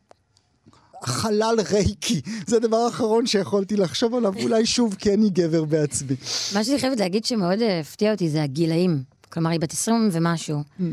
חלל 1.08 1.56
רייקי. 1.72 2.22
זה 2.48 2.56
הדבר 2.56 2.78
האחרון 2.78 3.28
שיכולתי 3.28 3.76
לחשוב 3.76 4.16
עליו, 4.16 4.34
אולי 4.44 4.66
שוב 4.66 4.96
כי 4.96 5.14
אני 5.14 5.30
גבר 5.30 5.66
בעצמי. 5.66 6.16
מה 6.54 6.64
שאני 6.64 6.80
חייבת 6.80 7.00
להגיד 7.00 7.26
שמאוד 7.26 7.60
הפתיע 7.82 8.12
אותי 8.12 8.30
זה 8.30 8.44
הגילאים. 8.44 9.04
כלומר, 9.30 9.50
היא 9.50 9.60
בת 9.60 9.74
20 9.74 10.10
ומשהו, 10.12 10.60
mm. 10.60 10.84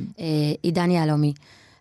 עידן 0.62 0.90
יהלומי. 0.90 1.32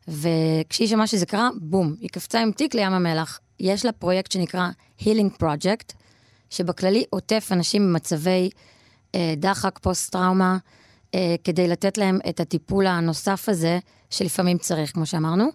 וכשהיא 0.08 0.88
שמעה 0.88 1.08
שזה 1.08 1.26
קרה, 1.26 1.50
בום, 1.62 1.96
היא 2.02 2.10
קפצה 2.10 2.42
עם 2.42 2.52
תיק 2.52 2.76
לים 2.76 2.94
המלח. 2.94 3.40
יש 3.60 3.86
לה 3.86 3.92
פרויקט 3.92 4.32
שנקרא 4.32 4.70
Healing 5.00 5.44
Project, 5.44 5.94
שבכללי 6.50 7.04
עוטף 7.10 7.50
אנשים 7.52 7.88
במצבי 7.88 8.50
אה, 9.16 9.34
דחק, 9.38 9.80
פוסט-טראומה, 9.82 10.58
אה, 11.16 11.36
כדי 11.44 11.68
לתת 11.68 11.98
להם 11.98 12.20
את 12.30 12.40
הטיפול 12.40 12.88
הנוסף 12.88 13.50
הזה, 13.50 13.80
שלפעמים 14.10 14.58
צריך, 14.58 14.94
כמו 14.94 15.06
שאמרנו. 15.06 15.46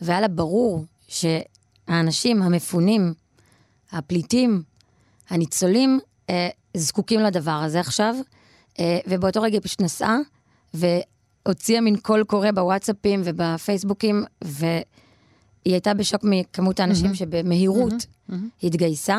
והיה 0.00 0.20
לה 0.20 0.28
ברור 0.28 0.84
שהאנשים 1.86 2.42
המפונים, 2.42 3.14
הפליטים, 3.92 4.62
הניצולים, 5.28 6.00
אה, 6.30 6.48
זקוקים 6.76 7.20
לדבר 7.20 7.50
הזה 7.50 7.80
עכשיו, 7.80 8.14
אה, 8.80 8.98
ובאותו 9.06 9.42
רגע 9.42 9.54
היא 9.54 9.62
פשוט 9.62 9.80
נסעה, 9.80 10.16
והוציאה 10.74 11.80
מין 11.80 11.96
קול 11.96 12.24
קורא 12.24 12.50
בוואטסאפים 12.50 13.22
ובפייסבוקים, 13.24 14.24
ו... 14.44 14.66
היא 15.66 15.74
הייתה 15.74 15.94
בשוק 15.94 16.20
מכמות 16.24 16.80
האנשים 16.80 17.10
mm-hmm. 17.10 17.14
שבמהירות. 17.14 17.92
Mm-hmm. 17.92 18.34
התגייסה. 18.62 19.18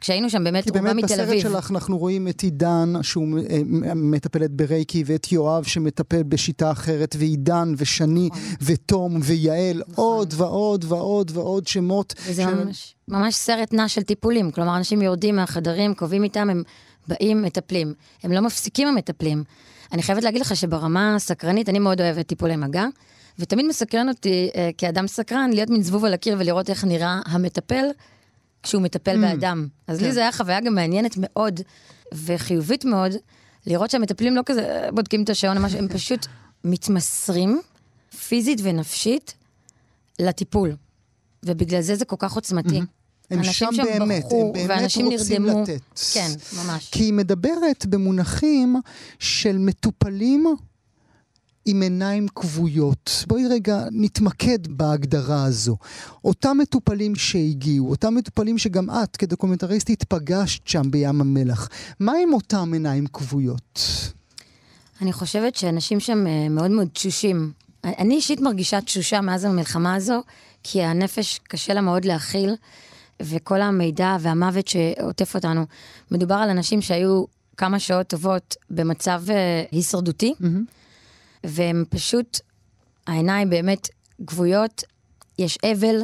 כשהיינו 0.00 0.30
שם 0.30 0.44
באמת 0.44 0.70
רובה 0.70 0.80
מתל 0.80 0.94
אביב. 0.94 1.06
כי 1.08 1.16
באמת 1.16 1.28
בסרט 1.28 1.52
שלך 1.52 1.70
אנחנו 1.70 1.98
רואים 1.98 2.28
את 2.28 2.40
עידן, 2.40 2.92
שהוא 3.02 3.38
אה, 3.50 3.94
מטפלת 3.94 4.50
ברייקי, 4.50 5.02
ואת 5.06 5.32
יואב 5.32 5.64
שמטפל 5.64 6.22
בשיטה 6.22 6.70
אחרת, 6.70 7.16
ועידן, 7.18 7.74
ושני, 7.76 8.28
נכון. 8.32 8.42
ותום, 8.60 9.18
ויעל, 9.22 9.82
נכון. 9.88 10.04
עוד 10.04 10.34
ועוד 10.36 10.84
ועוד 10.88 11.30
ועוד 11.34 11.66
שמות. 11.66 12.14
וזה. 12.26 12.46
ממש, 12.46 12.94
ממש 13.08 13.34
סרט 13.34 13.72
נע 13.72 13.88
של 13.88 14.02
טיפולים. 14.02 14.50
כלומר, 14.50 14.76
אנשים 14.76 15.02
יורדים 15.02 15.36
מהחדרים, 15.36 15.94
קובעים 15.94 16.24
איתם, 16.24 16.50
הם 16.50 16.62
באים, 17.08 17.42
מטפלים. 17.42 17.94
הם 18.22 18.32
לא 18.32 18.40
מפסיקים 18.40 18.88
המטפלים. 18.88 19.44
אני 19.92 20.02
חייבת 20.02 20.22
להגיד 20.22 20.40
לך 20.40 20.56
שברמה 20.56 21.14
הסקרנית, 21.14 21.68
אני 21.68 21.78
מאוד 21.78 22.00
אוהבת 22.00 22.26
טיפולי 22.26 22.56
מגע. 22.56 22.84
ותמיד 23.38 23.66
מסקרן 23.66 24.08
אותי, 24.08 24.50
אה, 24.56 24.70
כאדם 24.78 25.06
סקרן, 25.06 25.50
להיות 25.52 25.70
מין 25.70 25.82
זבוב 25.82 26.04
על 26.04 26.14
הקיר 26.14 26.36
ולראות 26.38 26.70
איך 26.70 26.84
נראה 26.84 27.20
המטפל 27.26 27.84
כשהוא 28.68 28.82
מטפל 28.82 29.16
mm. 29.16 29.20
באדם. 29.20 29.68
אז 29.86 29.98
כן. 29.98 30.04
לי 30.04 30.12
זו 30.12 30.20
הייתה 30.20 30.36
חוויה 30.36 30.60
גם 30.60 30.74
מעניינת 30.74 31.14
מאוד 31.16 31.60
וחיובית 32.24 32.84
מאוד, 32.84 33.12
לראות 33.66 33.90
שהמטפלים 33.90 34.36
לא 34.36 34.42
כזה 34.46 34.84
אה, 34.84 34.92
בודקים 34.92 35.22
את 35.22 35.30
השעון, 35.30 35.58
משהו, 35.58 35.78
הם 35.78 35.88
פשוט 35.88 36.26
מתמסרים 36.64 37.60
פיזית 38.28 38.60
ונפשית 38.62 39.34
לטיפול. 40.18 40.76
ובגלל 41.42 41.80
זה 41.80 41.96
זה 41.96 42.04
כל 42.04 42.16
כך 42.18 42.32
עוצמתי. 42.32 42.78
Mm-hmm. 42.78 42.84
הם 43.30 43.44
שם 43.44 43.68
באמת, 43.76 44.24
בחו, 44.24 44.52
הם 44.56 44.68
באמת 44.68 44.82
רוצים 44.82 45.08
נרדמו. 45.08 45.62
לתת. 45.62 45.80
כן, 46.12 46.28
ממש. 46.56 46.88
כי 46.92 47.02
היא 47.02 47.12
מדברת 47.12 47.86
במונחים 47.86 48.76
של 49.18 49.58
מטופלים 49.58 50.46
עם 51.70 51.82
עיניים 51.82 52.28
כבויות. 52.34 53.24
בואי 53.26 53.46
רגע 53.46 53.84
נתמקד 53.90 54.58
בהגדרה 54.68 55.44
הזו. 55.44 55.76
אותם 56.24 56.58
מטופלים 56.60 57.14
שהגיעו, 57.14 57.90
אותם 57.90 58.14
מטופלים 58.14 58.58
שגם 58.58 58.90
את 58.90 59.16
כדוקומנטריסטית 59.16 60.02
פגשת 60.02 60.66
שם 60.66 60.90
בים 60.90 61.20
המלח, 61.20 61.68
מה 62.00 62.12
עם 62.22 62.32
אותם 62.32 62.72
עיניים 62.72 63.06
כבויות? 63.06 63.80
אני 65.02 65.12
חושבת 65.12 65.54
שאנשים 65.54 66.00
שם 66.00 66.26
אה, 66.26 66.48
מאוד 66.48 66.70
מאוד 66.70 66.88
תשושים. 66.88 67.52
אני 67.84 68.14
אישית 68.14 68.40
מרגישה 68.40 68.80
תשושה 68.80 69.20
מאז 69.20 69.44
המלחמה 69.44 69.94
הזו, 69.94 70.22
כי 70.62 70.82
הנפש 70.82 71.40
קשה 71.48 71.74
לה 71.74 71.80
מאוד 71.80 72.04
להכיל 72.04 72.54
וכל 73.22 73.60
המידע 73.62 74.16
והמוות 74.20 74.68
שעוטף 74.68 75.34
אותנו, 75.34 75.64
מדובר 76.10 76.34
על 76.34 76.50
אנשים 76.50 76.82
שהיו 76.82 77.24
כמה 77.56 77.78
שעות 77.78 78.06
טובות 78.06 78.56
במצב 78.70 79.22
אה, 79.30 79.64
הישרדותי, 79.72 80.34
והם 81.44 81.84
פשוט, 81.88 82.40
העיניים 83.06 83.50
באמת 83.50 83.88
גבויות, 84.20 84.82
יש 85.38 85.58
אבל, 85.72 85.96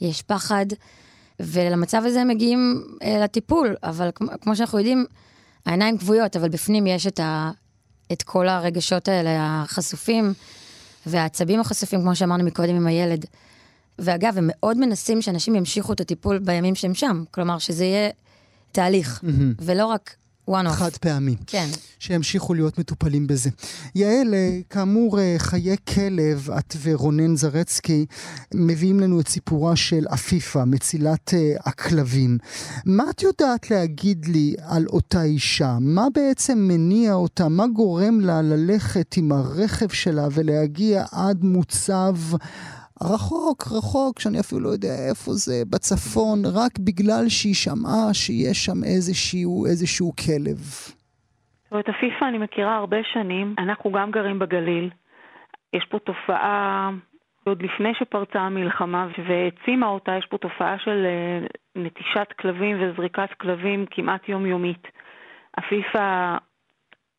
יש 0.00 0.22
פחד, 0.22 0.66
ולמצב 1.40 2.02
הזה 2.04 2.20
הם 2.20 2.28
מגיעים 2.28 2.84
אה, 3.02 3.18
לטיפול, 3.18 3.76
אבל 3.82 4.10
כמו, 4.14 4.28
כמו 4.40 4.56
שאנחנו 4.56 4.78
יודעים, 4.78 5.06
העיניים 5.66 5.98
כבויות, 5.98 6.36
אבל 6.36 6.48
בפנים 6.48 6.86
יש 6.86 7.06
את, 7.06 7.20
ה, 7.20 7.50
את 8.12 8.22
כל 8.22 8.48
הרגשות 8.48 9.08
האלה 9.08 9.62
החשופים, 9.62 10.32
והעצבים 11.06 11.60
החשופים, 11.60 12.00
כמו 12.00 12.16
שאמרנו 12.16 12.44
מקודם 12.44 12.76
עם 12.76 12.86
הילד. 12.86 13.24
ואגב, 13.98 14.38
הם 14.38 14.44
מאוד 14.52 14.76
מנסים 14.76 15.22
שאנשים 15.22 15.54
ימשיכו 15.54 15.92
את 15.92 16.00
הטיפול 16.00 16.38
בימים 16.38 16.74
שהם 16.74 16.94
שם, 16.94 17.24
כלומר 17.30 17.58
שזה 17.58 17.84
יהיה 17.84 18.10
תהליך, 18.72 19.20
מהמם. 19.22 19.54
ולא 19.58 19.86
רק 19.86 20.16
one 20.50 20.66
off. 20.66 20.70
חד 20.70 20.96
פעמי. 20.96 21.36
כן. 21.46 21.68
שימשיכו 21.98 22.54
להיות 22.54 22.78
מטופלים 22.78 23.26
בזה. 23.26 23.50
יעל, 23.94 24.34
אה, 24.34 24.58
כאמור, 24.70 25.20
אה, 25.20 25.34
חיי 25.38 25.76
כלב, 25.94 26.50
את 26.58 26.76
ורונן 26.82 27.36
זרצקי 27.36 28.06
מביאים 28.54 29.00
לנו 29.00 29.20
את 29.20 29.28
סיפורה 29.28 29.76
של 29.76 30.04
עפיפה, 30.08 30.64
מצילת 30.64 31.34
אה, 31.34 31.54
הכלבים. 31.64 32.38
מה 32.86 33.04
את 33.10 33.22
יודעת 33.22 33.70
להגיד 33.70 34.26
לי 34.26 34.54
על 34.62 34.86
אותה 34.86 35.22
אישה? 35.22 35.78
מה 35.80 36.06
בעצם 36.14 36.58
מניע 36.58 37.12
אותה? 37.12 37.48
מה 37.48 37.66
גורם 37.66 38.20
לה 38.20 38.42
ללכת 38.42 39.14
עם 39.16 39.32
הרכב 39.32 39.88
שלה 39.88 40.28
ולהגיע 40.32 41.04
עד 41.12 41.44
מוצב 41.44 42.16
רחוק, 43.02 43.62
רחוק, 43.76 44.20
שאני 44.20 44.40
אפילו 44.40 44.60
לא 44.60 44.68
יודע 44.68 44.94
איפה 45.10 45.30
זה, 45.32 45.56
בצפון, 45.72 46.38
רק 46.54 46.72
בגלל 46.78 47.28
שהיא 47.28 47.54
שמעה 47.54 48.14
שיש 48.14 48.64
שם 48.64 48.84
איזשהו, 48.84 49.66
איזשהו 49.66 50.12
כלב. 50.16 50.58
זאת 51.64 51.72
אומרת, 51.72 51.88
עפיפה 51.88 52.28
אני 52.28 52.38
מכירה 52.38 52.76
הרבה 52.76 52.96
שנים, 53.12 53.54
אנחנו 53.58 53.92
גם 53.92 54.10
גרים 54.10 54.38
בגליל. 54.38 54.90
יש 55.72 55.84
פה 55.90 55.98
תופעה, 55.98 56.90
עוד 57.44 57.62
לפני 57.62 57.94
שפרצה 57.94 58.40
המלחמה 58.40 59.06
והעצימה 59.28 59.86
אותה, 59.86 60.12
יש 60.18 60.26
פה 60.26 60.38
תופעה 60.38 60.78
של 60.78 61.06
אה, 61.06 61.46
נטישת 61.76 62.28
כלבים 62.40 62.76
וזריקת 62.80 63.28
כלבים 63.40 63.86
כמעט 63.90 64.28
יומיומית. 64.28 64.82
עפיפה 65.56 66.36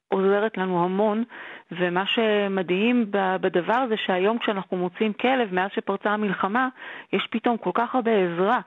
עוזרת 0.10 0.58
לנו 0.58 0.84
המון, 0.86 1.24
ומה 1.72 2.06
שמדהים 2.06 3.06
בדבר 3.12 3.74
הזה 3.74 3.96
שהיום 3.98 4.38
כשאנחנו 4.38 4.78
מוצאים 4.78 5.14
כלב, 5.14 5.54
מאז 5.54 5.70
שפרצה 5.74 6.10
המלחמה, 6.10 6.70
יש 7.14 7.28
פתאום 7.32 7.58
כל 7.58 7.72
כך 7.74 7.96
הרבה 7.96 8.12
עזרה. 8.12 8.60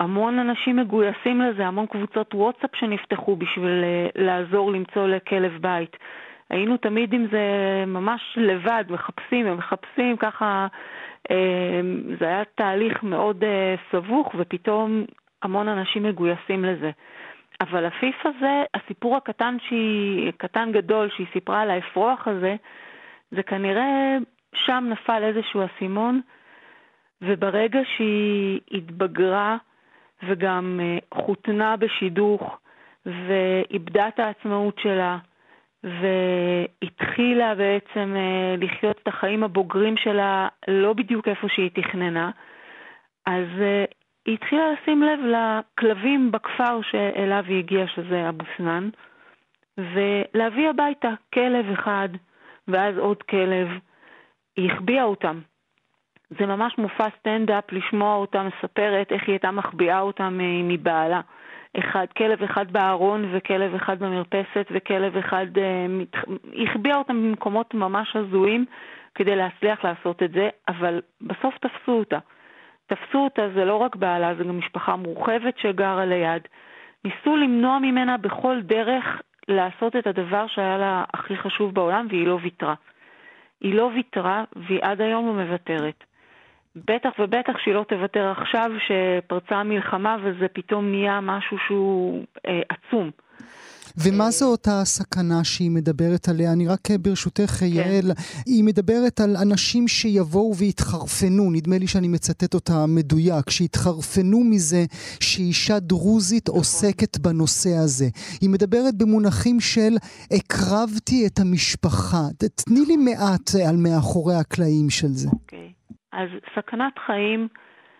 המון 0.00 0.38
אנשים 0.38 0.76
מגויסים 0.76 1.40
לזה, 1.40 1.66
המון 1.66 1.86
קבוצות 1.86 2.34
וואטסאפ 2.34 2.70
שנפתחו 2.76 3.36
בשביל 3.36 3.84
אה, 3.84 4.08
לעזור 4.22 4.72
למצוא 4.72 5.06
לכלב 5.06 5.52
בית. 5.60 5.96
היינו 6.50 6.76
תמיד 6.76 7.12
עם 7.12 7.26
זה 7.30 7.44
ממש 7.86 8.20
לבד, 8.36 8.84
מחפשים 8.88 9.46
ומחפשים, 9.48 10.16
ככה 10.16 10.66
אה, 11.30 11.80
זה 12.18 12.26
היה 12.26 12.42
תהליך 12.54 13.02
מאוד 13.02 13.44
אה, 13.44 13.74
סבוך, 13.92 14.34
ופתאום 14.38 15.04
המון 15.42 15.68
אנשים 15.68 16.02
מגויסים 16.02 16.64
לזה. 16.64 16.90
אבל 17.64 17.84
עפיף 17.86 18.26
הזה, 18.26 18.62
הסיפור 18.74 19.16
הקטן 19.16 19.56
שהיא, 19.68 20.32
קטן 20.36 20.72
גדול 20.72 21.10
שהיא 21.16 21.26
סיפרה 21.32 21.60
על 21.60 21.70
האפרוח 21.70 22.28
הזה, 22.28 22.56
זה 23.30 23.42
כנראה 23.42 24.16
שם 24.54 24.84
נפל 24.90 25.22
איזשהו 25.22 25.60
אסימון, 25.64 26.20
וברגע 27.22 27.80
שהיא 27.96 28.60
התבגרה 28.70 29.56
וגם 30.22 30.80
אה, 30.82 30.98
חותנה 31.22 31.76
בשידוך 31.76 32.58
ואיבדה 33.06 34.08
את 34.08 34.18
העצמאות 34.18 34.78
שלה, 34.78 35.18
והתחילה 35.84 37.54
בעצם 37.54 38.14
אה, 38.16 38.54
לחיות 38.58 38.98
את 39.02 39.08
החיים 39.08 39.44
הבוגרים 39.44 39.96
שלה 39.96 40.48
לא 40.68 40.92
בדיוק 40.92 41.28
איפה 41.28 41.46
שהיא 41.48 41.70
תכננה, 41.74 42.30
אז 43.26 43.46
אה, 43.60 43.84
היא 44.26 44.34
התחילה 44.34 44.72
לשים 44.72 45.02
לב 45.02 45.20
לכלבים 45.20 46.32
בכפר 46.32 46.80
שאליו 46.82 47.44
היא 47.48 47.58
הגיעה, 47.58 47.88
שזה 47.88 48.28
אבו 48.28 48.44
סנאן, 48.56 48.88
ולהביא 49.78 50.68
הביתה 50.68 51.10
כלב 51.34 51.70
אחד, 51.72 52.08
ואז 52.68 52.98
עוד 52.98 53.22
כלב. 53.22 53.68
היא 54.56 54.72
החביאה 54.72 55.04
אותם. 55.04 55.40
זה 56.38 56.46
ממש 56.46 56.78
מופע 56.78 57.06
סטנדאפ 57.18 57.72
לשמוע 57.72 58.14
אותה 58.14 58.42
מספרת 58.42 59.12
איך 59.12 59.22
היא 59.22 59.32
הייתה 59.32 59.50
מחביאה 59.50 60.00
אותם 60.00 60.40
אה, 60.40 60.60
מבעלה. 60.62 61.20
אחד, 61.78 62.06
כלב 62.16 62.42
אחד 62.42 62.72
בארון 62.72 63.24
וכלב 63.32 63.74
אחד 63.74 63.98
במרפסת 63.98 64.66
וכלב 64.70 65.16
אחד... 65.16 65.46
אה, 65.58 65.86
החביאה 66.62 66.96
אותם 66.96 67.22
במקומות 67.22 67.74
ממש 67.74 68.16
הזויים 68.16 68.64
כדי 69.14 69.36
להצליח 69.36 69.84
לעשות 69.84 70.22
את 70.22 70.32
זה, 70.32 70.48
אבל 70.68 71.00
בסוף 71.20 71.54
תפסו 71.58 71.92
אותה. 71.92 72.18
תפסו 72.86 73.18
אותה, 73.18 73.42
זה 73.54 73.64
לא 73.64 73.76
רק 73.76 73.96
בעלה, 73.96 74.34
זה 74.34 74.44
גם 74.44 74.58
משפחה 74.58 74.96
מורחבת 74.96 75.58
שגרה 75.58 76.04
ליד. 76.04 76.42
ניסו 77.04 77.36
למנוע 77.36 77.78
ממנה 77.78 78.16
בכל 78.16 78.60
דרך 78.62 79.04
לעשות 79.48 79.96
את 79.96 80.06
הדבר 80.06 80.46
שהיה 80.46 80.78
לה 80.78 81.04
הכי 81.14 81.36
חשוב 81.36 81.74
בעולם, 81.74 82.06
והיא 82.10 82.26
לא 82.26 82.38
ויתרה. 82.42 82.74
היא 83.60 83.74
לא 83.74 83.90
ויתרה, 83.94 84.44
והיא 84.56 84.80
עד 84.82 85.00
היום 85.00 85.26
לא 85.26 85.32
מוותרת. 85.32 86.04
בטח 86.76 87.10
ובטח 87.18 87.58
שהיא 87.58 87.74
לא 87.74 87.84
תוותר 87.88 88.30
עכשיו 88.30 88.70
שפרצה 88.86 89.56
המלחמה 89.56 90.16
וזה 90.22 90.48
פתאום 90.48 90.90
נהיה 90.90 91.20
משהו 91.20 91.58
שהוא 91.66 92.24
אה, 92.46 92.60
עצום. 92.68 93.10
ומה 93.96 94.30
זו 94.30 94.46
אותה 94.46 94.80
הסכנה 94.80 95.44
שהיא 95.44 95.70
מדברת 95.70 96.28
עליה? 96.28 96.52
אני 96.52 96.66
רק 96.68 96.90
אה, 96.90 96.98
ברשותך, 96.98 97.50
כן. 97.50 97.66
יעל, 97.66 98.10
היא 98.46 98.64
מדברת 98.64 99.20
על 99.20 99.36
אנשים 99.36 99.88
שיבואו 99.88 100.56
ויתחרפנו, 100.56 101.50
נדמה 101.50 101.78
לי 101.78 101.86
שאני 101.86 102.08
מצטט 102.08 102.54
אותה 102.54 102.86
מדויק, 102.88 103.50
שיתחרפנו 103.50 104.40
מזה 104.44 104.84
שאישה 105.20 105.78
דרוזית 105.78 106.48
נכון. 106.48 106.58
עוסקת 106.60 107.18
בנושא 107.18 107.70
הזה. 107.84 108.08
היא 108.40 108.50
מדברת 108.50 108.94
במונחים 108.94 109.60
של 109.60 109.96
הקרבתי 110.30 111.26
את 111.26 111.38
המשפחה. 111.38 112.22
תני 112.64 112.80
לי 112.86 112.96
מעט 112.96 113.50
על 113.68 113.76
מאחורי 113.76 114.34
הקלעים 114.34 114.90
של 114.90 115.08
זה. 115.08 115.28
אוקיי. 115.32 115.72
אז 116.12 116.28
סכנת 116.56 116.92
חיים... 117.06 117.48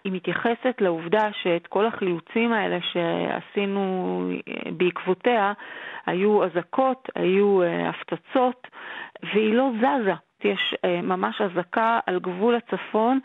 היא 0.04 0.12
מתייחסת 0.12 0.74
לעובדה 0.80 1.32
שאת 1.42 1.66
כל 1.66 1.86
החילוצים 1.86 2.52
האלה 2.52 2.78
שעשינו 2.92 4.20
אה, 4.48 4.70
בעקבותיה, 4.72 5.52
היו 6.06 6.44
אזעקות, 6.44 7.08
היו 7.14 7.62
אה, 7.62 7.88
הפצצות, 7.88 8.66
והיא 9.22 9.54
לא 9.54 9.70
זזה. 9.78 10.12
יש 10.44 10.74
אה, 10.84 11.02
ממש 11.02 11.40
אזעקה 11.40 11.98
על 12.06 12.18
גבול 12.18 12.54
הצפון. 12.54 13.20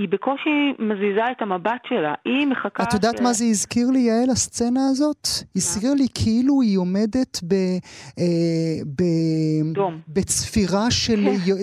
היא 0.00 0.08
בקושי 0.08 0.72
מזיזה 0.78 1.24
את 1.30 1.42
המבט 1.42 1.82
שלה, 1.88 2.14
היא 2.24 2.46
מחכה... 2.46 2.82
את 2.82 2.94
יודעת 2.94 3.18
ש... 3.18 3.20
מה 3.20 3.32
זה 3.32 3.44
הזכיר 3.44 3.86
לי, 3.92 3.98
יעל, 3.98 4.30
הסצנה 4.30 4.80
הזאת? 4.90 5.24
הזכיר 5.56 5.94
לי 5.94 6.06
כאילו 6.22 6.60
היא 6.62 6.78
עומדת 6.78 7.34
ב... 7.48 7.52
אה, 8.18 8.76
ב... 8.96 9.02
דום. 9.74 10.00
בצפירה, 10.08 10.90
של, 10.90 11.20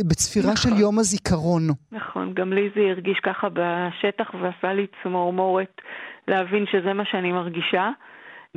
בצפירה 0.09 0.51
נכון. 0.51 0.71
של 0.71 0.81
יום 0.81 0.99
הזיכרון. 0.99 1.63
נכון, 1.91 2.33
גם 2.33 2.53
לי 2.53 2.69
זה 2.75 2.81
הרגיש 2.81 3.19
ככה 3.19 3.47
בשטח 3.53 4.31
ועשה 4.41 4.73
לי 4.73 4.85
צמרמורת 5.03 5.81
להבין 6.27 6.65
שזה 6.71 6.93
מה 6.93 7.03
שאני 7.05 7.31
מרגישה. 7.31 7.89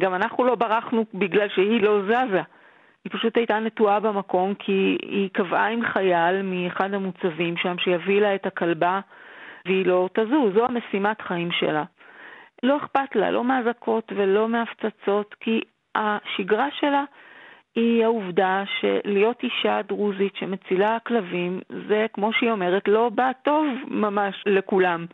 גם 0.01 0.15
אנחנו 0.15 0.45
לא 0.45 0.55
ברחנו 0.55 1.05
בגלל 1.15 1.49
שהיא 1.55 1.83
לא 1.83 2.03
זזה. 2.03 2.43
היא 3.05 3.13
פשוט 3.13 3.37
הייתה 3.37 3.59
נטועה 3.59 4.01
במקום 4.01 4.55
כי 4.55 4.99
היא 5.03 5.29
קבעה 5.33 5.69
עם 5.69 5.81
חייל 5.93 6.43
מאחד 6.43 6.95
המוצבים 6.95 7.57
שם 7.57 7.77
שיביא 7.79 8.21
לה 8.21 8.35
את 8.35 8.47
הכלבה 8.47 9.01
והיא 9.67 9.87
לא 9.87 10.09
תזוז, 10.15 10.55
זו 10.55 10.65
המשימת 10.65 11.21
חיים 11.21 11.53
שלה. 11.53 11.85
לא 12.63 12.77
אכפת 12.77 13.17
לה, 13.17 13.31
לא 13.31 13.45
מהאזעקות 13.45 14.13
ולא 14.17 14.49
מהפצצות, 14.49 15.35
כי 15.41 15.61
השגרה 15.95 16.69
שלה 16.81 17.05
היא 17.75 18.05
העובדה 18.05 18.63
שלהיות 18.81 19.43
אישה 19.43 19.83
דרוזית 19.83 20.37
שמצילה 20.37 20.99
כלבים, 21.07 21.61
זה, 21.89 22.07
כמו 22.13 22.33
שהיא 22.33 22.51
אומרת, 22.51 22.89
לא 22.89 23.09
בא 23.09 23.31
טוב 23.43 23.67
ממש 23.87 24.45
לכולם. 24.47 25.07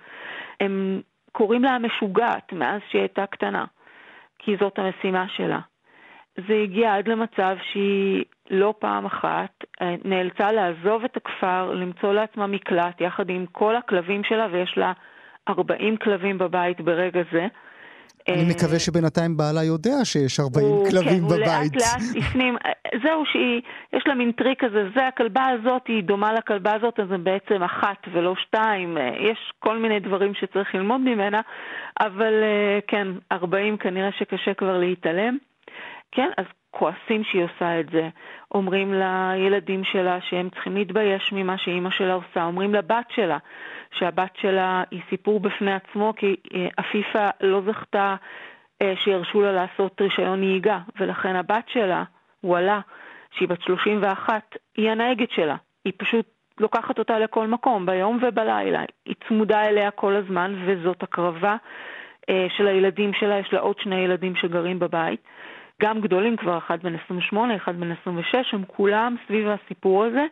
הם 0.61 1.01
קוראים 1.33 1.65
לה 1.65 1.71
המשוגעת 1.71 2.53
מאז 2.53 2.81
שהיא 2.91 3.01
הייתה 3.01 3.27
קטנה, 3.27 3.65
כי 4.39 4.57
זאת 4.61 4.79
המשימה 4.79 5.29
שלה. 5.29 5.61
זה 6.49 6.55
הגיע 6.63 6.95
עד 6.95 7.09
למצב 7.09 7.57
שהיא 7.73 8.25
לא 8.51 8.75
פעם 8.79 9.07
אחת 9.07 9.65
אה, 9.83 9.95
נאלצה 10.05 10.53
לעזוב 10.53 11.05
את 11.05 11.17
הכפר, 11.17 11.73
למצוא 11.75 12.13
לעצמה 12.13 12.47
מקלט 12.47 13.01
יחד 13.01 13.31
עם 13.31 13.47
כל 13.53 13.77
הכלבים 13.77 14.25
שלה, 14.25 14.47
ויש 14.53 14.75
לה 14.77 14.93
40 15.49 15.97
כלבים 15.97 16.39
בבית 16.39 16.81
ברגע 16.81 17.21
זה. 17.33 17.47
אני 18.29 18.43
אה, 18.43 18.49
מקווה 18.51 18.79
שבינתיים 18.79 19.37
בעלה 19.37 19.65
יודע 19.65 20.05
שיש 20.05 20.41
40 20.41 20.67
הוא, 20.67 20.91
כלבים 20.91 21.23
כן, 21.23 21.35
בבית. 21.35 21.39
הוא 21.39 21.39
לאט 21.39 21.77
לאט 21.77 22.17
הפנים, 22.25 22.57
זהו 23.03 23.23
שהיא, 23.33 23.63
יש 23.93 24.05
לה 24.07 24.15
מין 24.15 24.33
טריק 24.33 24.65
כזה, 24.65 24.89
זה 24.95 25.07
הכלבה 25.07 25.47
הזאת, 25.47 25.83
היא 25.87 26.03
דומה 26.03 26.33
לכלבה 26.33 26.75
הזאת, 26.75 27.01
אז 27.01 27.09
זה 27.09 27.19
בעצם 27.19 27.63
אחת 27.63 27.99
ולא 28.13 28.35
שתיים, 28.37 28.99
אה, 28.99 29.11
יש 29.21 29.53
כל 29.59 29.79
מיני 29.79 30.01
דברים 30.01 30.35
שצריך 30.35 30.75
ללמוד 30.75 31.01
ממנה, 31.01 31.41
אבל 32.01 32.35
אה, 32.43 32.79
כן, 32.87 33.09
40 33.33 33.77
כנראה 33.77 34.11
שקשה 34.19 34.55
כבר 34.55 34.79
להתעלם. 34.79 35.39
כן, 36.17 36.31
אז 36.37 36.45
כועסים 36.71 37.25
שהיא 37.25 37.45
עושה 37.45 37.81
את 37.81 37.91
זה, 37.91 38.09
אומרים 38.55 38.95
לילדים 38.95 39.85
שלה 39.85 40.21
שהם 40.21 40.51
צריכים 40.51 40.77
להתבייש 40.77 41.33
ממה 41.33 41.59
שאימא 41.59 41.91
שלה 41.91 42.15
עושה, 42.15 42.45
אומרים 42.45 42.75
לבת 42.75 43.07
שלה 43.11 43.39
שהבת 43.91 44.37
שלה 44.37 44.83
היא 44.91 45.01
סיפור 45.11 45.41
בפני 45.41 45.73
עצמו, 45.73 46.13
כי 46.17 46.37
אה, 46.55 46.69
עפיפה 46.77 47.27
לא 47.41 47.61
זכתה 47.67 48.17
אה, 48.83 48.93
שירשו 48.97 49.43
לה 49.43 49.53
לעשות 49.53 50.01
רישיון 50.01 50.41
נהיגה, 50.41 50.79
ולכן 51.01 51.37
הבת 51.37 51.69
שלה, 51.69 52.05
וואלה, 52.45 52.81
שהיא 53.31 53.49
בת 53.49 53.63
31, 53.63 54.57
היא 54.77 54.91
הנהגת 54.91 55.31
שלה. 55.31 55.57
היא 55.85 55.93
פשוט 55.97 56.27
לוקחת 56.61 56.99
אותה 56.99 57.19
לכל 57.19 57.47
מקום, 57.47 57.87
ביום 57.87 58.19
ובלילה. 58.23 58.83
היא 59.05 59.15
צמודה 59.29 59.65
אליה 59.65 59.91
כל 59.91 60.17
הזמן, 60.17 60.55
וזאת 60.65 61.03
הקרבה 61.03 61.57
אה, 62.31 62.47
של 62.57 62.67
הילדים 62.67 63.13
שלה. 63.15 63.39
יש 63.39 63.53
לה 63.53 63.61
עוד 63.61 63.79
שני 63.79 63.97
ילדים 63.97 64.37
שגרים 64.37 64.79
בבית. 64.79 65.21
גם 65.83 66.01
גדולים 66.01 66.37
כבר, 66.37 66.59
אחד 66.59 66.79
בן 66.83 66.95
28, 67.05 67.57
אחד 67.57 67.81
בן 67.81 67.93
26, 67.93 68.35
הם 68.53 68.63
כולם 68.67 69.17
סביב 69.27 69.47
הסיפור 69.49 70.05
הזה. 70.05 70.25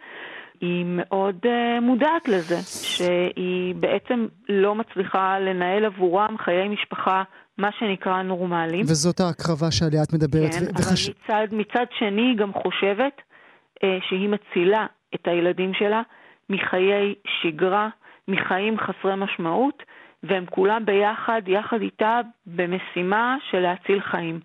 היא 0.61 0.85
מאוד 0.89 1.37
uh, 1.47 1.81
מודעת 1.81 2.29
לזה, 2.29 2.57
שהיא 2.97 3.75
בעצם 3.75 4.27
לא 4.49 4.75
מצליחה 4.75 5.39
לנהל 5.39 5.85
עבורם 5.85 6.37
חיי 6.39 6.69
משפחה, 6.69 7.23
מה 7.59 7.71
שנקרא 7.79 8.23
נורמליים. 8.23 8.83
וזאת 8.83 9.21
ההקרבה 9.21 9.71
שעליה 9.71 10.03
את 10.03 10.13
מדברת. 10.13 10.55
כן, 10.55 10.65
ו- 10.65 10.71
אבל 10.71 10.81
וחש... 10.81 11.09
מצד, 11.09 11.47
מצד 11.53 11.87
שני 11.99 12.23
היא 12.23 12.37
גם 12.37 12.53
חושבת 12.53 13.17
uh, 13.21 13.87
שהיא 14.09 14.29
מצילה 14.29 14.87
את 15.15 15.29
הילדים 15.29 15.73
שלה 15.75 16.03
מחיי 16.51 17.15
שגרה, 17.43 17.89
מחיים 18.29 18.79
חסרי 18.79 19.17
משמעות, 19.17 19.83
והם 20.29 20.45
כולם 20.51 20.85
ביחד, 20.87 21.43
יחד 21.47 21.81
איתה, 21.81 22.21
במשימה 22.47 23.37
של 23.51 23.59
להציל 23.59 24.01
חיים. 24.01 24.41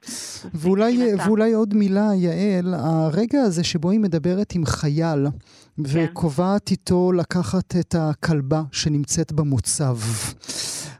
ואולי, 0.53 0.97
ואולי 1.26 1.53
עוד 1.53 1.73
מילה, 1.73 2.07
יעל, 2.15 2.73
הרגע 2.73 3.39
הזה 3.41 3.64
שבו 3.64 3.91
היא 3.91 3.99
מדברת 3.99 4.47
עם 4.56 4.65
חייל, 4.65 5.26
כן. 5.26 5.84
וקובעת 5.84 6.72
איתו 6.72 7.11
לקחת 7.11 7.76
את 7.80 7.95
הכלבה 7.97 8.61
שנמצאת 8.72 9.31
במוצב. 9.31 9.95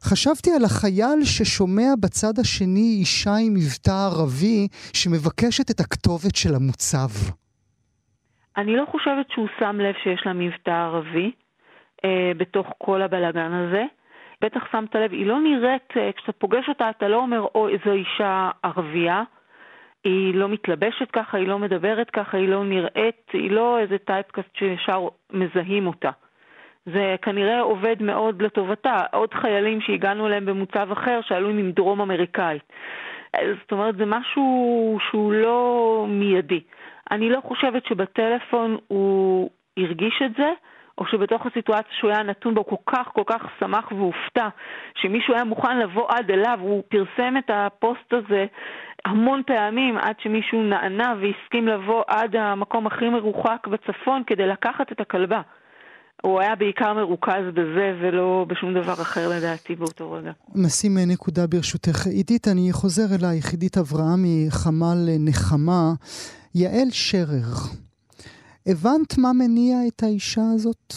חשבתי 0.02 0.50
על 0.56 0.64
החייל 0.66 1.20
ששומע 1.24 1.90
בצד 2.00 2.40
השני 2.40 2.98
אישה 3.00 3.36
עם 3.46 3.54
מבטא 3.54 3.98
ערבי 4.06 4.68
שמבקשת 4.94 5.72
את 5.72 5.80
הכתובת 5.80 6.36
של 6.36 6.56
המוצב. 6.56 7.10
אני 8.58 8.76
לא 8.76 8.86
חושבת 8.92 9.26
שהוא 9.32 9.48
שם 9.60 9.76
לב 9.80 9.96
שיש 10.04 10.22
לה 10.26 10.34
מבטא 10.34 10.72
ערבי 10.72 11.32
אה, 12.06 12.32
בתוך 12.38 12.68
כל 12.78 13.02
הבלגן 13.02 13.52
הזה. 13.54 13.84
בטח 14.42 14.72
שמת 14.72 14.96
לב, 14.96 15.12
היא 15.12 15.26
לא 15.26 15.40
נראית, 15.40 15.98
אה, 15.98 16.12
כשאתה 16.12 16.32
פוגש 16.32 16.70
אותה 16.70 16.90
אתה 16.90 17.08
לא 17.08 17.18
אומר, 17.18 17.46
אוי, 17.56 17.74
איזו 17.74 17.92
אישה 17.92 18.50
ערבייה. 18.64 19.24
היא 20.04 20.36
לא 20.36 20.50
מתלבשת 20.50 21.12
ככה, 21.12 21.38
היא 21.38 21.48
לא 21.48 21.60
מדברת 21.60 22.10
ככה, 22.10 22.38
היא 22.38 22.50
לא 22.50 22.64
נראית, 22.64 23.30
היא 23.34 23.52
לא 23.52 23.80
איזה 23.80 23.98
טייפקאסט 23.98 24.56
שישר 24.56 25.08
מזהים 25.32 25.88
אותה. 25.88 26.10
זה 26.86 27.16
כנראה 27.22 27.62
עובד 27.62 28.04
מאוד 28.04 28.42
לטובתה. 28.42 28.96
עוד 29.12 29.34
חיילים 29.34 29.82
שהגענו 29.82 30.28
אליהם 30.28 30.46
במוצב 30.46 30.92
אחר 30.92 31.20
שעלו 31.22 31.50
עם 31.50 31.72
דרום 31.72 32.02
אמריקאית. 32.02 32.64
זאת 33.34 33.72
אומרת, 33.72 33.96
זה 33.98 34.06
משהו 34.06 34.98
שהוא 35.10 35.34
לא 35.34 36.06
מיידי. 36.10 36.62
אני 37.12 37.30
לא 37.30 37.42
חושבת 37.42 37.86
שבטלפון 37.86 38.78
הוא 38.88 39.50
הרגיש 39.78 40.22
את 40.26 40.32
זה, 40.38 40.52
או 41.00 41.06
שבתוך 41.06 41.46
הסיטואציה 41.46 41.92
שהוא 42.00 42.12
היה 42.12 42.24
נתון 42.24 42.56
בו 42.56 42.66
כל 42.66 42.76
כך 42.92 43.08
כל 43.14 43.24
כך 43.26 43.42
שמח 43.60 43.92
והופתע, 43.92 44.48
שמישהו 45.02 45.34
היה 45.34 45.44
מוכן 45.44 45.80
לבוא 45.80 46.06
עד 46.10 46.32
אליו, 46.32 46.58
הוא 46.62 46.84
פרסם 46.90 47.34
את 47.38 47.50
הפוסט 47.54 48.14
הזה 48.14 48.46
המון 49.06 49.42
פעמים 49.48 49.98
עד 49.98 50.16
שמישהו 50.24 50.64
נענה 50.64 51.14
והסכים 51.22 51.68
לבוא 51.68 52.04
עד 52.08 52.36
המקום 52.36 52.88
הכי 52.88 53.10
מרוחק 53.10 53.68
בצפון 53.68 54.24
כדי 54.28 54.48
לקחת 54.48 54.92
את 54.92 55.00
הכלבה. 55.00 55.42
הוא 56.24 56.40
היה 56.40 56.56
בעיקר 56.56 56.94
מרוכז 56.94 57.44
בזה 57.54 57.98
ולא 58.02 58.46
בשום 58.50 58.74
דבר 58.74 58.94
אחר 58.94 59.30
לדעתי 59.30 59.76
באותו 59.76 60.12
רגע. 60.12 60.32
נשים 60.56 60.98
נקודה 61.08 61.48
ברשותך. 61.48 62.08
עידית, 62.08 62.48
אני 62.48 62.72
חוזר 62.72 63.16
אלייך, 63.16 63.52
עידית 63.52 63.78
אברהם 63.78 64.24
מחמ"ל 64.24 64.98
נחמה. 65.20 65.94
יעל 66.56 66.90
שרר, 66.92 67.89
הבנת 68.66 69.18
מה 69.18 69.34
מניע 69.34 69.78
את 69.88 70.04
האישה 70.04 70.42
הזאת? 70.56 70.94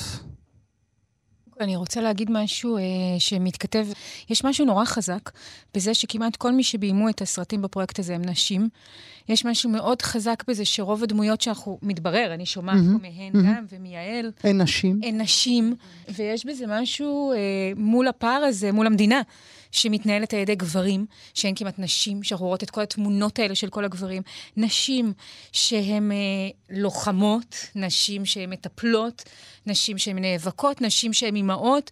אני 1.61 1.77
רוצה 1.77 2.01
להגיד 2.01 2.31
משהו 2.31 2.77
אה, 2.77 2.83
שמתכתב, 3.19 3.87
יש 4.31 4.45
משהו 4.45 4.65
נורא 4.65 4.85
חזק 4.85 5.31
בזה 5.75 5.95
שכמעט 5.95 6.37
כל 6.37 6.53
מי 6.53 6.63
שביימו 6.63 7.09
את 7.09 7.23
הסרטים 7.23 7.63
בפרויקט 7.63 7.99
הזה 7.99 8.15
הם 8.15 8.23
נשים. 8.25 8.69
יש 9.29 9.45
משהו 9.45 9.71
מאוד 9.71 10.03
חזק 10.03 10.45
בזה 10.49 10.65
שרוב 10.65 11.03
הדמויות 11.03 11.41
שאנחנו, 11.41 11.79
מתברר, 11.83 12.35
אני 12.35 12.47
שומעת 12.47 12.77
mm-hmm, 12.77 13.03
מהן 13.03 13.33
mm-hmm. 13.33 13.57
גם 13.57 13.65
ומיעל. 13.69 14.31
הן 14.43 14.61
נשים. 14.61 15.01
הן 15.05 15.21
נשים, 15.21 15.75
ויש 16.09 16.47
בזה 16.47 16.65
משהו 16.69 17.33
אה, 17.33 17.39
מול 17.77 18.09
הפער 18.09 18.45
הזה, 18.45 18.73
מול 18.73 18.87
המדינה. 18.87 19.23
שמתנהלת 19.73 20.35
על 20.35 20.41
ידי 20.41 20.55
גברים, 20.55 21.07
שאין 21.35 21.55
כמעט 21.55 21.79
נשים, 21.79 22.23
שאנחנו 22.23 22.47
רואות 22.47 22.63
את 22.63 22.71
כל 22.71 22.81
התמונות 22.81 23.39
האלה 23.39 23.55
של 23.55 23.69
כל 23.69 23.85
הגברים. 23.85 24.23
נשים 24.57 25.13
שהן 25.53 26.13
אה, 26.13 26.17
לוחמות, 26.71 27.57
נשים 27.75 28.25
שהן 28.25 28.51
מטפלות, 28.51 29.23
נשים 29.67 29.99
שהן 29.99 30.19
נאבקות, 30.19 30.81
נשים 30.81 31.13
שהן 31.13 31.37
אימהות. 31.37 31.91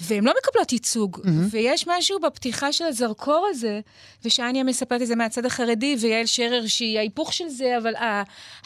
והן 0.00 0.24
לא 0.24 0.32
מקבלות 0.38 0.72
ייצוג. 0.72 1.16
Mm-hmm. 1.16 1.28
ויש 1.50 1.84
משהו 1.88 2.18
בפתיחה 2.20 2.72
של 2.72 2.84
הזרקור 2.84 3.46
הזה, 3.50 3.80
ושאניה 4.24 4.64
מספרת 4.64 5.02
את 5.02 5.06
זה 5.06 5.16
מהצד 5.16 5.46
החרדי, 5.46 5.96
ויעל 6.00 6.26
שרר 6.26 6.66
שהיא 6.66 6.98
ההיפוך 6.98 7.32
של 7.32 7.48
זה, 7.48 7.78
אבל 7.78 7.94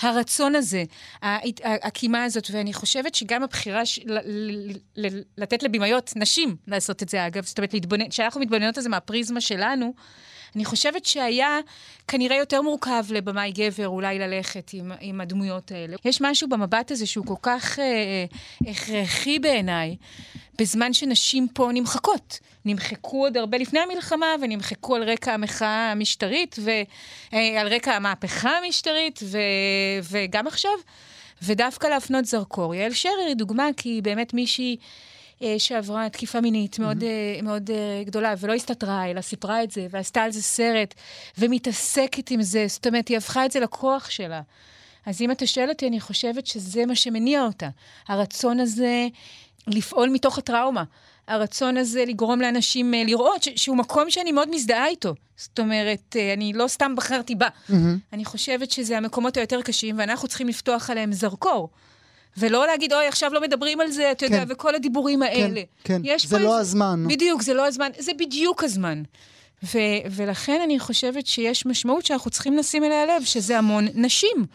הרצון 0.01 0.55
הזה, 0.55 0.85
הקימה 1.63 2.25
הזאת, 2.25 2.49
ואני 2.53 2.73
חושבת 2.73 3.15
שגם 3.15 3.43
הבחירה 3.43 3.87
ש... 3.87 4.01
לתת 5.39 5.63
לבימאיות, 5.63 6.13
נשים, 6.17 6.57
לעשות 6.67 7.03
את 7.03 7.09
זה, 7.09 7.27
אגב, 7.27 7.45
זאת 7.45 7.59
אומרת, 7.59 7.75
להתבונן, 7.75 8.09
כשאנחנו 8.09 8.41
מתבוננות 8.51 8.77
על 8.77 8.83
זה 8.83 8.89
מהפריזמה 8.89 9.41
שלנו, 9.41 9.93
אני 10.57 10.65
חושבת 10.65 11.05
שהיה 11.05 11.59
כנראה 12.09 12.37
יותר 12.37 12.63
מורכב 12.63 13.05
לבמאי 13.11 13.53
גבר 13.53 13.89
אולי 13.89 14.19
ללכת 14.19 14.71
עם, 14.73 14.93
עם 15.01 15.21
הדמויות 15.21 15.71
האלה. 15.71 15.97
יש 16.05 16.21
משהו 16.21 16.49
במבט 16.49 16.91
הזה 16.91 17.07
שהוא 17.07 17.27
כל 17.27 17.35
כך 17.43 17.79
אה, 17.79 18.25
הכרחי 18.71 19.39
בעיניי, 19.39 19.97
בזמן 20.59 20.93
שנשים 20.93 21.49
פה 21.49 21.71
נמחקות. 21.75 22.39
נמחקו 22.65 23.25
עוד 23.25 23.37
הרבה 23.37 23.59
לפני 23.59 23.81
המלחמה, 23.81 24.27
ונמחקו 24.43 24.97
על 24.97 25.03
רקע 25.03 25.33
המחאה 25.35 25.93
המשטרית, 25.93 26.57
ועל 26.59 27.67
אה, 27.67 27.77
רקע 27.77 27.93
המהפכה 27.93 28.51
המשטרית, 28.51 29.21
ו, 29.23 29.39
וגם 30.11 30.47
עכשיו. 30.47 30.73
ודווקא 31.43 31.87
להפנות 31.87 32.25
זרקור. 32.25 32.75
יעל 32.75 32.93
שרר 32.93 33.27
היא 33.27 33.37
דוגמה, 33.37 33.69
כי 33.77 33.89
היא 33.89 34.03
באמת 34.03 34.35
מישהי... 34.35 34.77
אה, 35.43 35.55
שעברה 35.59 36.09
תקיפה 36.09 36.41
מינית 36.41 36.79
מאוד, 36.79 37.03
mm-hmm. 37.03 37.43
מאוד 37.43 37.71
uh, 37.71 38.07
גדולה, 38.07 38.35
ולא 38.41 38.53
הסתתרה, 38.53 39.11
אלא 39.11 39.21
סיפרה 39.21 39.63
את 39.63 39.71
זה, 39.71 39.87
ועשתה 39.91 40.23
על 40.23 40.33
זה 40.33 40.43
סרט, 40.43 40.95
ומתעסקת 41.39 42.31
עם 42.31 42.43
זה, 42.43 42.65
זאת 42.69 42.87
אומרת, 42.87 43.09
היא 43.09 43.17
הפכה 43.17 43.47
את 43.47 43.53
זה 43.53 43.61
לכוח 43.61 44.11
שלה. 44.11 44.41
אז 45.07 45.21
אם 45.21 45.31
אתה 45.31 45.47
שואל 45.47 45.69
אותי, 45.69 45.89
אני 45.89 46.01
חושבת 46.01 46.47
שזה 46.47 46.87
מה 46.87 46.95
שמניע 46.95 47.43
אותה. 47.43 47.69
הרצון 48.09 48.61
הזה 48.61 49.07
לפעול 49.67 50.09
מתוך 50.09 50.39
הטראומה. 50.39 50.85
הרצון 51.29 51.77
הזה 51.77 52.05
לגרום 52.05 52.41
לאנשים 52.41 52.93
לראות 53.07 53.43
ש- 53.43 53.49
שהוא 53.57 53.77
מקום 53.77 54.11
שאני 54.11 54.33
מאוד 54.33 54.49
מזדהה 54.51 54.89
איתו. 54.89 55.15
זאת 55.37 55.59
אומרת, 55.61 56.17
אני 56.35 56.53
לא 56.53 56.69
סתם 56.69 56.97
בחרתי 56.97 57.35
בה. 57.35 57.49
Mm-hmm. 57.49 57.75
אני 58.13 58.25
חושבת 58.25 58.71
שזה 58.71 58.97
המקומות 58.97 59.37
היותר 59.37 59.63
קשים, 59.63 59.99
ואנחנו 59.99 60.29
צריכים 60.29 60.49
לפתוח 60.49 60.91
עליהם 60.91 61.13
זרקור. 61.13 61.69
ולא 62.37 62.67
להגיד, 62.67 62.93
אוי, 62.93 63.07
עכשיו 63.07 63.33
לא 63.35 63.41
מדברים 63.41 63.81
על 63.81 63.91
זה, 63.91 64.11
אתה 64.13 64.29
כן. 64.29 64.35
יודע, 64.35 64.45
וכל 64.49 64.75
הדיבורים 64.75 65.21
כן, 65.21 65.27
האלה. 65.27 65.63
כן, 65.85 66.03
כן, 66.05 66.17
זה 66.19 66.39
לא 66.39 66.45
איזה... 66.45 66.61
הזמן. 66.61 67.05
בדיוק, 67.09 67.43
זה 67.43 67.55
לא 67.55 67.67
הזמן, 67.67 67.91
זה 67.99 68.13
בדיוק 68.19 68.65
הזמן. 68.65 69.03
ו- 69.63 69.79
ולכן 70.11 70.61
אני 70.65 70.79
חושבת 70.79 71.27
שיש 71.27 71.67
משמעות 71.67 72.07
שאנחנו 72.07 72.31
צריכים 72.31 72.57
לשים 72.57 72.85
אליה 72.85 73.07
לב, 73.07 73.25
שזה 73.25 73.59
המון 73.59 73.87
נשים. 73.95 74.47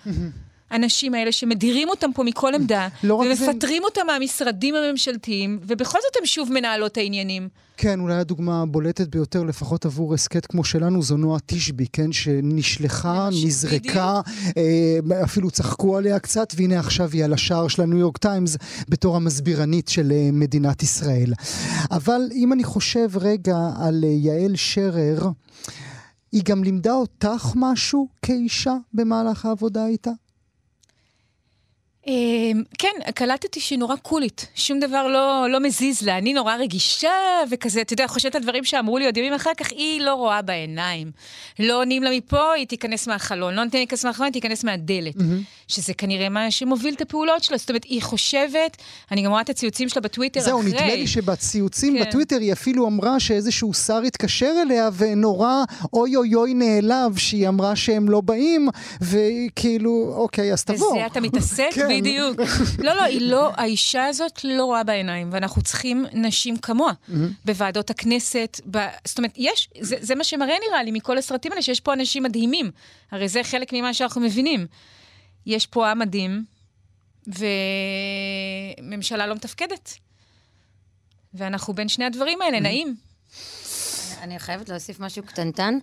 האנשים 0.72 1.14
האלה 1.14 1.32
שמדירים 1.32 1.90
אותם 1.90 2.14
פה 2.14 2.24
מכל 2.24 2.56
עמדה, 2.56 2.88
לא 3.04 3.14
ומפטרים 3.14 3.82
זה... 3.82 3.86
אותם 3.86 4.02
מהמשרדים 4.08 4.76
הממשלתיים, 4.76 5.60
ובכל 5.62 6.00
זאת 6.02 6.18
הם 6.20 6.26
שוב 6.26 6.52
מנהלות 6.52 6.98
העניינים. 6.98 7.50
כן, 7.78 8.00
אולי 8.00 8.16
הדוגמה 8.16 8.62
הבולטת 8.62 9.08
ביותר, 9.08 9.44
לפחות 9.44 9.86
עבור 9.86 10.14
הסכת 10.14 10.46
כמו 10.46 10.64
שלנו, 10.64 11.02
זו 11.02 11.18
נועה 11.18 11.40
תשבי, 11.46 11.86
כן? 11.94 12.12
שנשלחה, 12.12 13.30
נזרקה, 13.46 14.22
אה, 14.58 15.24
אפילו 15.24 15.52
צחקו 15.52 15.98
עליה 15.98 16.20
קצת, 16.20 16.54
והנה 16.56 16.80
עכשיו 16.80 17.10
היא 17.14 17.26
על 17.26 17.34
השער 17.34 17.68
של 17.68 17.82
הניו 17.82 17.98
יורק 17.98 18.18
טיימס 18.18 18.58
בתור 18.90 19.16
המסבירנית 19.16 19.88
של 19.88 20.12
אה, 20.12 20.30
מדינת 20.34 20.84
ישראל. 20.84 21.34
אבל 21.92 22.22
אם 22.36 22.54
אני 22.54 22.64
חושב 22.64 23.10
רגע 23.22 23.58
על 23.80 24.04
אה, 24.04 24.10
יעל 24.10 24.56
שרר, 24.56 25.30
היא 26.32 26.42
גם 26.46 26.64
לימדה 26.64 26.94
אותך 26.94 27.52
משהו 27.56 28.08
כאישה 28.22 28.76
במהלך 28.94 29.46
העבודה 29.46 29.88
איתה? 29.88 30.12
אמ, 32.07 32.64
כן, 32.77 33.11
קלטתי 33.15 33.60
שהיא 33.60 33.80
נורא 33.80 33.95
קולית, 33.95 34.48
שום 34.56 34.80
דבר 34.80 35.07
לא, 35.07 35.45
לא 35.49 35.60
מזיז 35.60 36.02
לה, 36.02 36.18
אני 36.18 36.34
נורא 36.34 36.56
רגישה 36.56 37.11
וכזה, 37.52 37.82
אתה 37.82 37.94
יודע, 37.94 38.07
חושבת 38.07 38.36
על 38.36 38.41
דברים 38.41 38.64
שאמרו 38.64 38.98
לי 38.98 39.06
עוד 39.06 39.18
ימים 39.18 39.34
אחר 39.34 39.52
כך, 39.57 39.72
היא 39.72 40.02
לא 40.02 40.14
רואה 40.14 40.41
בעיניים. 40.41 41.11
לא 41.60 41.80
עונים 41.80 42.03
לה 42.03 42.10
מפה, 42.11 42.53
היא 42.53 42.68
תיכנס 42.68 43.07
מהחלון, 43.07 43.53
לא 43.53 43.64
נותן 43.64 43.77
להיכנס 43.77 44.06
מהחלון, 44.06 44.26
היא 44.26 44.34
תיכנס 44.34 44.64
מהדלת. 44.64 45.15
Mm-hmm. 45.15 45.65
שזה 45.68 45.94
כנראה 45.94 46.30
מה 46.30 46.52
שמוביל 46.52 46.94
את 46.94 47.02
הפעולות 47.02 47.44
שלה, 47.44 47.57
זאת 47.57 47.69
אומרת, 47.69 47.84
היא 47.84 48.02
חושבת, 48.02 48.77
אני 49.11 49.22
גם 49.22 49.32
רואה 49.32 49.41
את 49.41 49.49
הציוצים 49.49 49.90
שלה 49.90 50.02
בטוויטר 50.02 50.41
זהו, 50.41 50.60
אחרי. 50.60 50.72
זהו, 50.72 50.80
נדמה 50.80 50.95
לי 50.95 51.07
שבציוצים 51.07 51.98
כן. 51.98 52.02
בטוויטר 52.02 52.38
היא 52.40 52.53
אפילו 52.53 52.88
אמרה 52.88 53.19
שאיזשהו 53.19 53.73
שר 53.73 54.02
התקשר 54.02 54.53
אליה 54.61 54.90
ונורא 54.98 55.64
אוי 55.94 56.15
אוי 56.15 56.36
אוי 56.36 56.53
נעלב 56.53 57.18
שהיא 57.18 57.48
אמרה 57.48 57.76
שהם 57.76 58.10
לא 58.10 58.22
באים, 58.22 58.68
וכאילו, 59.02 60.14
אוקיי, 60.15 60.53
אז 60.53 60.64
תבוא. 60.64 60.91
וזה 60.91 61.06
אתה 61.06 61.19
מתעסק? 61.19 61.69
כן. 61.76 61.95
בדיוק. 62.02 62.40
לא, 62.86 62.94
לא, 62.94 63.04
היא 63.04 63.22
לא, 63.22 63.52
האישה 63.56 64.06
הזאת 64.06 64.44
לא 64.44 64.66
רואה 64.66 64.84
בעיניים, 64.84 65.30
ואנחנו 65.32 65.62
צריכים 65.62 66.06
נשים 66.14 66.58
כמוה 66.58 66.92
בוועדות 67.46 67.90
הכנסת. 67.90 68.62
ב... 68.72 68.78
זאת 69.06 69.18
אומרת, 69.18 69.34
יש, 69.38 69.70
זה, 69.80 69.96
זה 70.00 70.16
מה 70.16 70.24
שמראה 70.24 70.56
נראה 70.70 70.84
לי 70.84 70.92
מכל 70.92 71.18
הסרטים 71.18 71.52
האלה, 71.52 71.62
שיש 71.62 71.80
פה 71.80 71.94
אנשים 71.94 72.24
מדהימים. 72.24 72.72
הרי 73.12 73.28
זה 73.28 73.44
חלק 73.44 73.74
ממה 73.74 73.94
שאנחנו 73.94 74.22
מבינים. 74.22 74.68
יש 75.46 75.66
פה 75.66 75.88
עם 75.88 76.00
מדהים, 76.00 76.46
וממשלה 77.28 79.28
לא 79.28 79.36
מתפקדת. 79.36 79.94
ואנחנו 81.34 81.74
בין 81.74 81.88
שני 81.88 82.06
הדברים 82.06 82.42
האלה, 82.42 82.60
נעים. 82.60 82.96
אני 84.22 84.40
חייבת 84.40 84.70
להוסיף 84.70 85.00
משהו 85.00 85.24
קטנטן, 85.24 85.78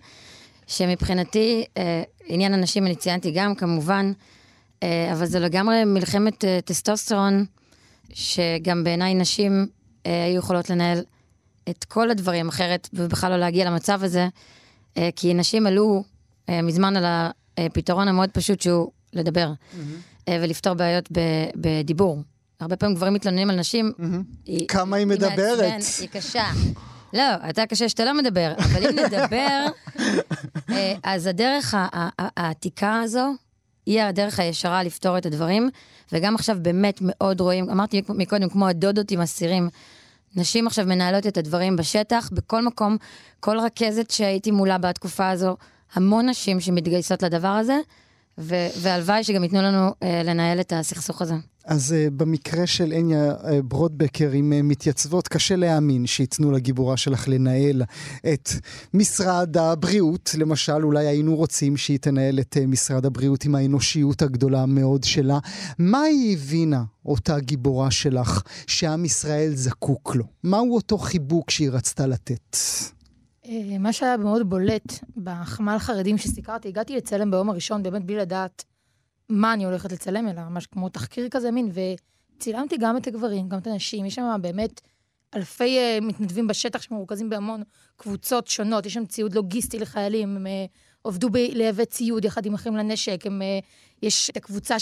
שמבחינתי, 0.67 1.65
אה, 1.77 2.03
עניין 2.25 2.53
הנשים 2.53 2.85
אני 2.85 2.95
ציינתי 2.95 3.31
גם, 3.31 3.55
כמובן, 3.55 4.11
אבל 5.11 5.25
זה 5.25 5.39
לגמרי 5.39 5.85
מלחמת 5.85 6.45
אה, 6.45 6.59
טסטוסטרון, 6.65 7.45
שגם 8.13 8.83
בעיניי 8.83 9.13
נשים 9.15 9.67
אה, 10.05 10.25
היו 10.25 10.37
יכולות 10.39 10.69
לנהל 10.69 11.03
את 11.69 11.83
כל 11.83 12.11
הדברים 12.11 12.47
אחרת, 12.47 12.89
ובכלל 12.93 13.31
לא 13.31 13.37
להגיע 13.37 13.65
למצב 13.65 14.03
הזה, 14.03 14.27
כי 15.15 15.33
נשים 15.33 15.67
עלו 15.67 16.03
מזמן 16.49 16.97
על 16.97 17.03
הפתרון 17.57 18.07
המאוד 18.07 18.29
פשוט 18.29 18.61
שהוא 18.61 18.91
לדבר, 19.13 19.51
mm-hmm. 19.51 20.29
ולפתור 20.29 20.73
בעיות 20.73 21.09
בדיבור. 21.55 22.21
הרבה 22.59 22.75
פעמים 22.75 22.95
גברים 22.95 23.13
מתלוננים 23.13 23.49
על 23.49 23.59
נשים. 23.59 23.91
Mm-hmm. 23.97 24.03
היא, 24.45 24.67
כמה 24.67 24.97
היא 24.97 25.07
מדברת. 25.07 25.59
היא, 25.59 25.73
מעצבן, 25.73 26.01
היא 26.01 26.09
קשה. 26.09 26.45
לא, 27.13 27.49
אתה 27.49 27.65
קשה 27.65 27.89
שאתה 27.89 28.05
לא 28.05 28.17
מדבר, 28.17 28.53
אבל 28.57 28.87
אם 28.87 28.99
נדבר, 28.99 29.65
אז 31.13 31.27
הדרך 31.27 31.75
העתיקה 32.19 33.01
הזו 33.01 33.33
היא 33.85 34.01
הדרך 34.01 34.39
הישרה 34.39 34.83
לפתור 34.83 35.17
את 35.17 35.25
הדברים, 35.25 35.69
וגם 36.11 36.35
עכשיו 36.35 36.57
באמת 36.61 36.99
מאוד 37.01 37.41
רואים, 37.41 37.69
אמרתי 37.69 38.01
מקודם, 38.09 38.49
כמו 38.49 38.67
הדודות 38.67 39.11
עם 39.11 39.21
אסירים. 39.21 39.69
נשים 40.35 40.67
עכשיו 40.67 40.85
מנהלות 40.85 41.27
את 41.27 41.37
הדברים 41.37 41.75
בשטח, 41.75 42.29
בכל 42.33 42.61
מקום, 42.61 42.97
כל 43.39 43.59
רכזת 43.59 44.11
שהייתי 44.11 44.51
מולה 44.51 44.77
בתקופה 44.77 45.29
הזו, 45.29 45.57
המון 45.93 46.29
נשים 46.29 46.59
שמתגייסות 46.59 47.23
לדבר 47.23 47.47
הזה, 47.47 47.77
והלוואי 48.37 49.23
שגם 49.23 49.43
ייתנו 49.43 49.61
לנו 49.61 49.89
אה, 50.03 50.23
לנהל 50.23 50.59
את 50.59 50.73
הסכסוך 50.75 51.21
הזה. 51.21 51.35
אז 51.65 51.95
uh, 51.95 52.09
במקרה 52.09 52.67
של 52.67 52.93
אניה 52.93 53.31
uh, 53.31 53.45
ברודבקר 53.63 54.31
עם 54.31 54.53
uh, 54.53 54.63
מתייצבות, 54.63 55.27
קשה 55.27 55.55
להאמין 55.55 56.05
שייתנו 56.05 56.51
לגיבורה 56.51 56.97
שלך 56.97 57.27
לנהל 57.27 57.81
את 58.33 58.49
משרד 58.93 59.57
הבריאות. 59.57 60.35
למשל, 60.37 60.83
אולי 60.83 61.07
היינו 61.07 61.35
רוצים 61.35 61.77
שהיא 61.77 61.99
תנהל 61.99 62.39
את 62.39 62.57
uh, 62.59 62.67
משרד 62.67 63.05
הבריאות 63.05 63.45
עם 63.45 63.55
האנושיות 63.55 64.21
הגדולה 64.21 64.65
מאוד 64.65 65.03
שלה. 65.03 65.39
מה 65.79 66.01
היא 66.01 66.33
הבינה, 66.33 66.83
אותה 67.05 67.39
גיבורה 67.39 67.91
שלך, 67.91 68.41
שעם 68.67 69.05
ישראל 69.05 69.51
זקוק 69.55 70.15
לו? 70.15 70.25
מהו 70.43 70.75
אותו 70.75 70.97
חיבוק 70.97 71.49
שהיא 71.49 71.69
רצתה 71.69 72.07
לתת? 72.07 72.57
מה 73.79 73.93
שהיה 73.93 74.17
מאוד 74.17 74.49
בולט 74.49 74.93
בחמ"ל 75.17 75.79
חרדים 75.79 76.17
שסיקרתי, 76.17 76.67
הגעתי 76.67 76.95
לצלם 76.97 77.31
ביום 77.31 77.49
הראשון 77.49 77.83
באמת 77.83 78.05
בלי 78.05 78.15
לדעת 78.15 78.63
מה 79.29 79.53
אני 79.53 79.65
הולכת 79.65 79.91
לצלם, 79.91 80.27
אלא 80.27 80.41
ממש 80.41 80.67
כמו 80.67 80.89
תחקיר 80.89 81.29
כזה 81.29 81.51
מין, 81.51 81.71
וצילמתי 82.37 82.77
גם 82.77 82.97
את 82.97 83.07
הגברים, 83.07 83.49
גם 83.49 83.59
את 83.59 83.67
הנשים, 83.67 84.05
יש 84.05 84.15
שם 84.15 84.39
באמת 84.41 84.81
אלפי 85.35 85.77
uh, 85.77 86.03
מתנדבים 86.03 86.47
בשטח 86.47 86.81
שמרוכזים 86.81 87.29
בהמון 87.29 87.63
קבוצות 87.97 88.47
שונות, 88.47 88.85
יש 88.85 88.93
שם 88.93 89.05
ציוד 89.05 89.35
לוגיסטי 89.35 89.79
לחיילים, 89.79 90.35
הם 90.35 90.45
uh, 90.45 90.49
עובדו 91.01 91.29
לייבא 91.33 91.85
ציוד 91.85 92.25
יחד 92.25 92.45
עם 92.45 92.53
אחים 92.53 92.75
לנשק, 92.75 93.25
הם, 93.25 93.41
יש 94.01 94.29
את 94.29 94.37
הקבוצה 94.37 94.75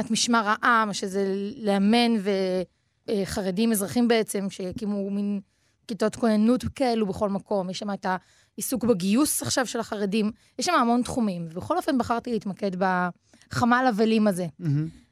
את 0.00 0.10
משמר 0.10 0.54
העם, 0.62 0.92
שזה 0.92 1.34
לאמן 1.56 2.12
וחרדים 3.10 3.72
אזרחים 3.72 4.08
בעצם, 4.08 4.50
שהקימו 4.50 5.10
מין 5.10 5.40
כיתות 5.90 6.16
כוננות 6.16 6.64
כאלו 6.74 7.06
בכל 7.06 7.28
מקום, 7.28 7.70
יש 7.70 7.78
שם 7.78 7.92
את 7.92 8.06
העיסוק 8.56 8.84
בגיוס 8.84 9.42
עכשיו 9.42 9.66
של 9.66 9.80
החרדים, 9.80 10.30
יש 10.58 10.66
שם 10.66 10.74
המון 10.74 11.02
תחומים, 11.02 11.46
ובכל 11.50 11.76
אופן 11.76 11.98
בחרתי 11.98 12.32
להתמקד 12.32 12.70
ב... 12.78 13.08
חמ"ל 13.50 13.86
אבלים 13.88 14.26
הזה. 14.26 14.46
Mm-hmm. 14.46 14.66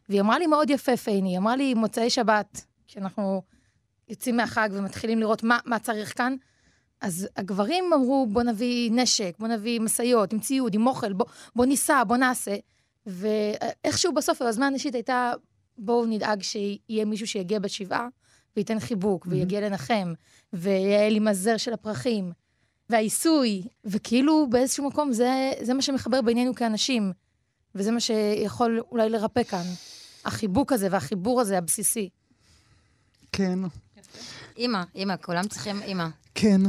והיא 0.08 0.20
אמרה 0.20 0.38
לי 0.38 0.46
מאוד 0.46 0.70
יפה, 0.70 0.96
פייני, 0.96 1.28
היא 1.28 1.38
אמרה 1.38 1.56
לי, 1.56 1.74
מוצאי 1.74 2.10
שבת, 2.10 2.64
כשאנחנו 2.86 3.42
יוצאים 4.08 4.36
מהחג 4.36 4.68
ומתחילים 4.72 5.20
לראות 5.20 5.42
מה, 5.42 5.58
מה 5.64 5.78
צריך 5.78 6.18
כאן, 6.18 6.36
אז 7.00 7.28
הגברים 7.36 7.92
אמרו, 7.94 8.26
בוא 8.30 8.42
נביא 8.42 8.90
נשק, 8.92 9.34
בוא 9.38 9.48
נביא 9.48 9.80
משאיות 9.80 10.32
עם 10.32 10.40
ציוד, 10.40 10.74
עם 10.74 10.86
אוכל, 10.86 11.12
בוא, 11.12 11.26
בוא 11.56 11.66
ניסע, 11.66 12.04
בוא 12.04 12.16
נעשה. 12.16 12.56
ואיכשהו 13.06 14.12
בסוף 14.12 14.42
היוזמה 14.42 14.66
הנשית 14.66 14.94
הייתה, 14.94 15.32
בואו 15.78 16.06
נדאג 16.06 16.42
שיהיה 16.42 17.04
מישהו 17.04 17.26
שיגיע 17.26 17.58
בשבעה 17.58 18.08
וייתן 18.56 18.80
חיבוק, 18.80 19.26
mm-hmm. 19.26 19.30
ויגיע 19.30 19.60
לנחם, 19.60 20.12
ויהיה 20.52 21.08
לי 21.08 21.18
מזר 21.18 21.56
של 21.56 21.72
הפרחים, 21.72 22.32
והעיסוי, 22.90 23.62
וכאילו 23.84 24.46
באיזשהו 24.50 24.88
מקום 24.88 25.12
זה, 25.12 25.52
זה 25.62 25.74
מה 25.74 25.82
שמחבר 25.82 26.22
בינינו 26.22 26.54
כאנשים. 26.54 27.12
וזה 27.74 27.90
מה 27.90 28.00
שיכול 28.00 28.80
אולי 28.90 29.10
לרפא 29.10 29.42
כאן. 29.42 29.64
החיבוק 30.24 30.72
הזה 30.72 30.88
והחיבור 30.90 31.40
הזה 31.40 31.58
הבסיסי. 31.58 32.08
כן. 33.32 33.58
אימא, 34.56 34.82
אימא, 34.94 35.14
כולם 35.22 35.48
צריכים 35.48 35.82
אימא. 35.82 36.06
כן. 36.34 36.60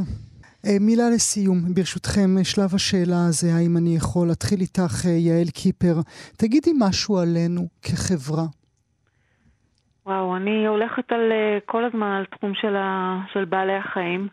אה, 0.66 0.76
מילה 0.80 1.10
לסיום, 1.10 1.74
ברשותכם, 1.74 2.44
שלב 2.44 2.74
השאלה 2.74 3.26
הזה, 3.26 3.54
האם 3.54 3.76
אני 3.76 3.96
יכול 3.96 4.28
להתחיל 4.28 4.60
איתך, 4.60 5.06
אה, 5.06 5.10
יעל 5.10 5.50
קיפר. 5.50 6.00
תגידי 6.36 6.70
משהו 6.78 7.18
עלינו 7.18 7.68
כחברה. 7.82 8.46
וואו, 10.06 10.36
אני 10.36 10.66
הולכת 10.66 11.12
על, 11.12 11.32
אה, 11.32 11.58
כל 11.66 11.84
הזמן 11.84 12.12
על 12.12 12.24
תחום 12.24 12.54
של, 12.54 12.76
ה, 12.76 13.18
של 13.32 13.44
בעלי 13.44 13.76
החיים. 13.76 14.28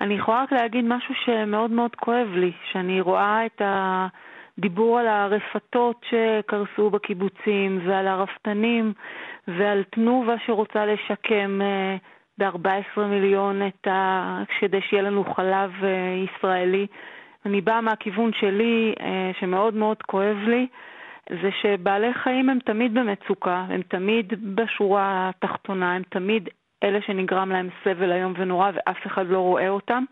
אני 0.00 0.14
יכולה 0.14 0.42
רק 0.42 0.52
להגיד 0.52 0.84
משהו 0.84 1.14
שמאוד 1.24 1.70
מאוד 1.70 1.96
כואב 1.96 2.28
לי, 2.32 2.52
שאני 2.72 3.00
רואה 3.00 3.46
את 3.46 3.62
ה... 3.62 4.06
דיבור 4.58 4.98
על 4.98 5.06
הרפתות 5.06 6.04
שקרסו 6.10 6.90
בקיבוצים 6.90 7.80
ועל 7.86 8.08
הרפתנים 8.08 8.92
ועל 9.48 9.82
תנובה 9.90 10.34
שרוצה 10.46 10.86
לשקם 10.86 11.60
אה, 11.62 11.96
ב-14 12.38 13.00
מיליון 13.00 13.66
את 13.66 13.86
ה... 13.86 14.42
כדי 14.60 14.80
שיהיה 14.80 15.02
לנו 15.02 15.24
חלב 15.24 15.72
אה, 15.84 15.88
ישראלי. 16.24 16.86
אני 17.46 17.60
באה 17.60 17.80
מהכיוון 17.80 18.30
שלי, 18.32 18.94
שמאוד 19.40 19.74
מאוד 19.74 20.02
כואב 20.02 20.36
לי, 20.46 20.66
זה 21.30 21.50
שבעלי 21.60 22.14
חיים 22.14 22.48
הם 22.48 22.58
תמיד 22.58 22.94
במצוקה, 22.94 23.64
הם 23.68 23.82
תמיד 23.82 24.54
בשורה 24.54 25.30
התחתונה, 25.34 25.94
הם 25.94 26.02
תמיד 26.08 26.48
אלה 26.82 27.02
שנגרם 27.02 27.52
להם 27.52 27.68
סבל 27.84 28.12
איום 28.12 28.34
ונורא 28.36 28.70
ואף 28.74 29.06
אחד 29.06 29.26
לא 29.26 29.38
רואה 29.38 29.68
אותם. 29.68 30.04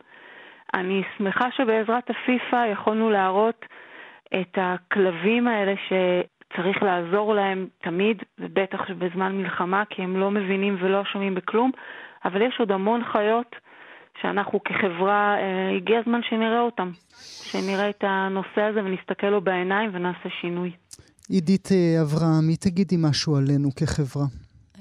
אני 0.75 1.03
שמחה 1.19 1.51
שבעזרת 1.51 2.11
הפיפ"א 2.11 2.67
יכולנו 2.73 3.11
להראות 3.11 3.67
את 4.41 4.59
הכלבים 4.61 5.49
האלה 5.49 5.75
שצריך 5.87 6.83
לעזור 6.83 7.35
להם 7.35 7.67
תמיד, 7.79 8.23
ובטח 8.39 8.91
בזמן 8.91 9.37
מלחמה, 9.37 9.83
כי 9.91 10.03
הם 10.03 10.17
לא 10.17 10.31
מבינים 10.31 10.77
ולא 10.81 11.05
שומעים 11.05 11.35
בכלום, 11.35 11.71
אבל 12.25 12.43
יש 12.43 12.61
עוד 12.61 12.73
המון 12.73 13.05
חיות 13.05 13.57
שאנחנו 14.23 14.61
כחברה, 14.65 15.37
אה, 15.39 15.77
הגיע 15.77 15.99
הזמן 15.99 16.21
שנראה 16.29 16.61
אותם, 16.61 16.91
שנראה 17.43 17.91
את 17.91 18.05
הנושא 18.07 18.61
הזה 18.61 18.81
ונסתכל 18.85 19.27
לו 19.27 19.41
בעיניים 19.41 19.91
ונעשה 19.95 20.29
שינוי. 20.41 20.71
עידית 21.29 21.69
אברהמי, 22.03 22.57
תגידי 22.57 22.97
משהו 22.99 23.37
עלינו 23.37 23.69
כחברה. 23.77 24.27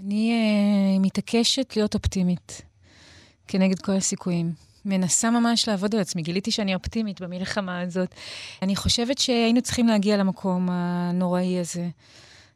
אני 0.03 0.31
uh, 0.31 1.05
מתעקשת 1.05 1.75
להיות 1.75 1.95
אופטימית, 1.95 2.61
כנגד 3.47 3.79
כל 3.79 3.91
הסיכויים. 3.91 4.51
מנסה 4.85 5.31
ממש 5.31 5.67
לעבוד 5.67 5.95
על 5.95 6.01
עצמי. 6.01 6.21
גיליתי 6.21 6.51
שאני 6.51 6.75
אופטימית 6.75 7.21
במלחמה 7.21 7.81
הזאת. 7.81 8.15
אני 8.61 8.75
חושבת 8.75 9.17
שהיינו 9.17 9.61
צריכים 9.61 9.87
להגיע 9.87 10.17
למקום 10.17 10.67
הנוראי 10.71 11.59
הזה, 11.59 11.87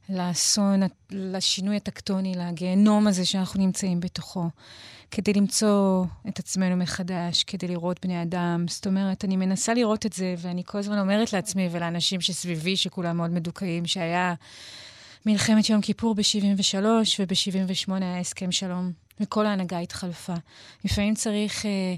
לאסון, 0.09 0.79
לשינוי 1.11 1.75
הטקטוני, 1.75 2.33
לגיהנום 2.35 3.07
הזה 3.07 3.25
שאנחנו 3.25 3.59
נמצאים 3.59 3.99
בתוכו, 3.99 4.49
כדי 5.11 5.33
למצוא 5.33 6.05
את 6.27 6.39
עצמנו 6.39 6.77
מחדש, 6.77 7.43
כדי 7.43 7.67
לראות 7.67 7.99
בני 8.05 8.21
אדם. 8.21 8.65
זאת 8.69 8.87
אומרת, 8.87 9.25
אני 9.25 9.37
מנסה 9.37 9.73
לראות 9.73 10.05
את 10.05 10.13
זה, 10.13 10.35
ואני 10.37 10.63
כל 10.65 10.77
הזמן 10.77 10.99
אומרת 10.99 11.33
לעצמי 11.33 11.69
ולאנשים 11.71 12.21
שסביבי, 12.21 12.77
שכולם 12.77 13.17
מאוד 13.17 13.31
מדוכאים, 13.31 13.85
שהיה 13.85 14.33
מלחמת 15.25 15.69
יום 15.69 15.81
כיפור 15.81 16.15
ב-73 16.15 16.85
וב-78 17.19 17.93
היה 18.01 18.19
הסכם 18.19 18.51
שלום. 18.51 18.91
וכל 19.19 19.45
ההנהגה 19.45 19.79
התחלפה. 19.79 20.33
לפעמים 20.85 21.13
צריך 21.13 21.65
אה, 21.65 21.95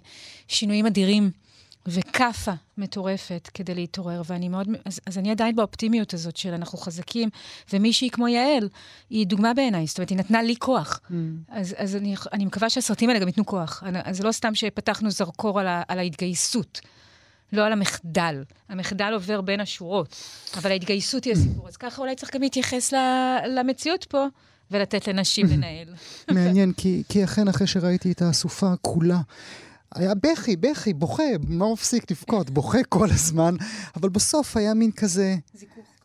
שינויים 0.47 0.85
אדירים 0.85 1.31
וכאפה 1.87 2.51
מטורפת 2.77 3.49
כדי 3.53 3.75
להתעורר, 3.75 4.21
ואני 4.25 4.49
מאוד... 4.49 4.67
אז, 4.85 4.99
אז 5.05 5.17
אני 5.17 5.31
עדיין 5.31 5.55
באופטימיות 5.55 6.13
הזאת 6.13 6.37
של 6.37 6.53
אנחנו 6.53 6.77
חזקים, 6.77 7.29
ומישהי 7.73 8.09
כמו 8.09 8.27
יעל, 8.27 8.69
היא 9.09 9.27
דוגמה 9.27 9.53
בעיניי, 9.53 9.87
זאת 9.87 9.97
אומרת, 9.97 10.09
היא 10.09 10.17
נתנה 10.17 10.41
לי 10.41 10.55
כוח. 10.59 10.99
Mm. 11.09 11.13
אז, 11.49 11.75
אז 11.77 11.95
אני, 11.95 12.15
אני 12.33 12.45
מקווה 12.45 12.69
שהסרטים 12.69 13.09
האלה 13.09 13.19
גם 13.19 13.27
ייתנו 13.27 13.45
כוח. 13.45 13.83
אז 14.03 14.17
זה 14.17 14.23
לא 14.23 14.31
סתם 14.31 14.55
שפתחנו 14.55 15.11
זרקור 15.11 15.59
על, 15.59 15.67
ה, 15.67 15.83
על 15.87 15.99
ההתגייסות. 15.99 16.81
לא 17.53 17.65
על 17.65 17.71
המחדל. 17.71 18.43
המחדל 18.69 19.11
עובר 19.13 19.41
בין 19.41 19.59
השורות, 19.59 20.15
אבל 20.57 20.71
ההתגייסות 20.71 21.23
היא 21.23 21.33
הסיפור. 21.33 21.67
אז 21.67 21.77
ככה 21.77 22.01
אולי 22.01 22.15
צריך 22.15 22.35
גם 22.35 22.41
להתייחס 22.41 22.93
למציאות 23.47 24.03
פה, 24.03 24.27
ולתת 24.71 25.07
לנשים 25.07 25.45
לנהל. 25.45 25.87
מעניין, 26.31 26.71
כי, 26.71 27.03
כי 27.09 27.23
אכן 27.23 27.47
אחרי 27.47 27.67
שראיתי 27.67 28.11
את 28.11 28.21
האסופה 28.21 28.73
כולה, 28.81 29.19
היה 29.95 30.13
בכי, 30.15 30.55
בכי, 30.55 30.93
בוכה, 30.93 31.23
לא 31.49 31.73
מפסיק 31.73 32.11
לבכות, 32.11 32.49
בוכה 32.49 32.83
כל 32.89 33.07
הזמן, 33.11 33.55
אבל 33.95 34.09
בסוף 34.09 34.57
היה 34.57 34.73
מין 34.73 34.91
כזה, 34.91 35.35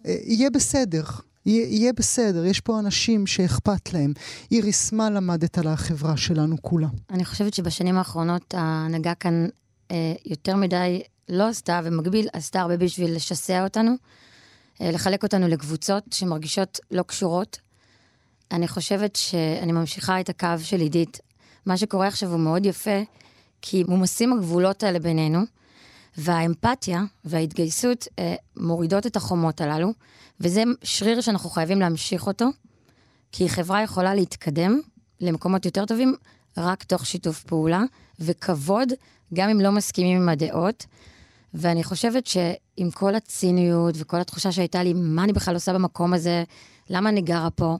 אה, 0.06 0.16
יהיה 0.24 0.50
בסדר. 0.50 1.04
יהיה 1.46 1.92
בסדר, 1.92 2.44
יש 2.44 2.60
פה 2.60 2.78
אנשים 2.78 3.26
שאכפת 3.26 3.92
להם. 3.92 4.12
איריס, 4.52 4.92
מה 4.92 5.10
למדת 5.10 5.58
על 5.58 5.66
החברה 5.66 6.16
שלנו 6.16 6.56
כולה? 6.62 6.88
אני 7.10 7.24
חושבת 7.24 7.54
שבשנים 7.54 7.98
האחרונות 7.98 8.54
ההנהגה 8.54 9.14
כאן 9.14 9.46
אה, 9.90 10.12
יותר 10.26 10.56
מדי 10.56 11.02
לא 11.28 11.48
עשתה, 11.48 11.80
ובמקביל 11.84 12.28
עשתה 12.32 12.60
הרבה 12.60 12.76
בשביל 12.76 13.16
לשסע 13.16 13.64
אותנו, 13.64 13.92
אה, 14.80 14.90
לחלק 14.90 15.22
אותנו 15.22 15.48
לקבוצות 15.48 16.04
שמרגישות 16.10 16.80
לא 16.90 17.02
קשורות, 17.02 17.60
אני 18.52 18.68
חושבת 18.68 19.16
שאני 19.16 19.72
ממשיכה 19.72 20.20
את 20.20 20.28
הקו 20.28 20.48
של 20.62 20.80
עידית. 20.80 21.20
מה 21.66 21.76
שקורה 21.76 22.06
עכשיו 22.06 22.30
הוא 22.30 22.40
מאוד 22.40 22.66
יפה, 22.66 23.00
כי 23.62 23.84
מומסים 23.88 24.32
הגבולות 24.32 24.82
האלה 24.82 24.98
בינינו, 24.98 25.40
והאמפתיה 26.16 27.02
וההתגייסות 27.24 28.08
אה, 28.18 28.34
מורידות 28.56 29.06
את 29.06 29.16
החומות 29.16 29.60
הללו, 29.60 29.92
וזה 30.40 30.62
שריר 30.82 31.20
שאנחנו 31.20 31.50
חייבים 31.50 31.80
להמשיך 31.80 32.26
אותו, 32.26 32.46
כי 33.32 33.48
חברה 33.48 33.82
יכולה 33.82 34.14
להתקדם 34.14 34.80
למקומות 35.20 35.64
יותר 35.64 35.84
טובים 35.84 36.14
רק 36.56 36.82
תוך 36.82 37.06
שיתוף 37.06 37.42
פעולה 37.42 37.82
וכבוד, 38.20 38.88
גם 39.34 39.48
אם 39.48 39.60
לא 39.60 39.72
מסכימים 39.72 40.22
עם 40.22 40.28
הדעות. 40.28 40.86
ואני 41.54 41.84
חושבת 41.84 42.26
שעם 42.26 42.90
כל 42.94 43.14
הציניות 43.14 43.94
וכל 43.98 44.20
התחושה 44.20 44.52
שהייתה 44.52 44.82
לי, 44.82 44.92
מה 44.92 45.24
אני 45.24 45.32
בכלל 45.32 45.54
עושה 45.54 45.72
במקום 45.72 46.14
הזה, 46.14 46.44
למה 46.90 47.08
אני 47.08 47.20
גרה 47.20 47.50
פה, 47.50 47.76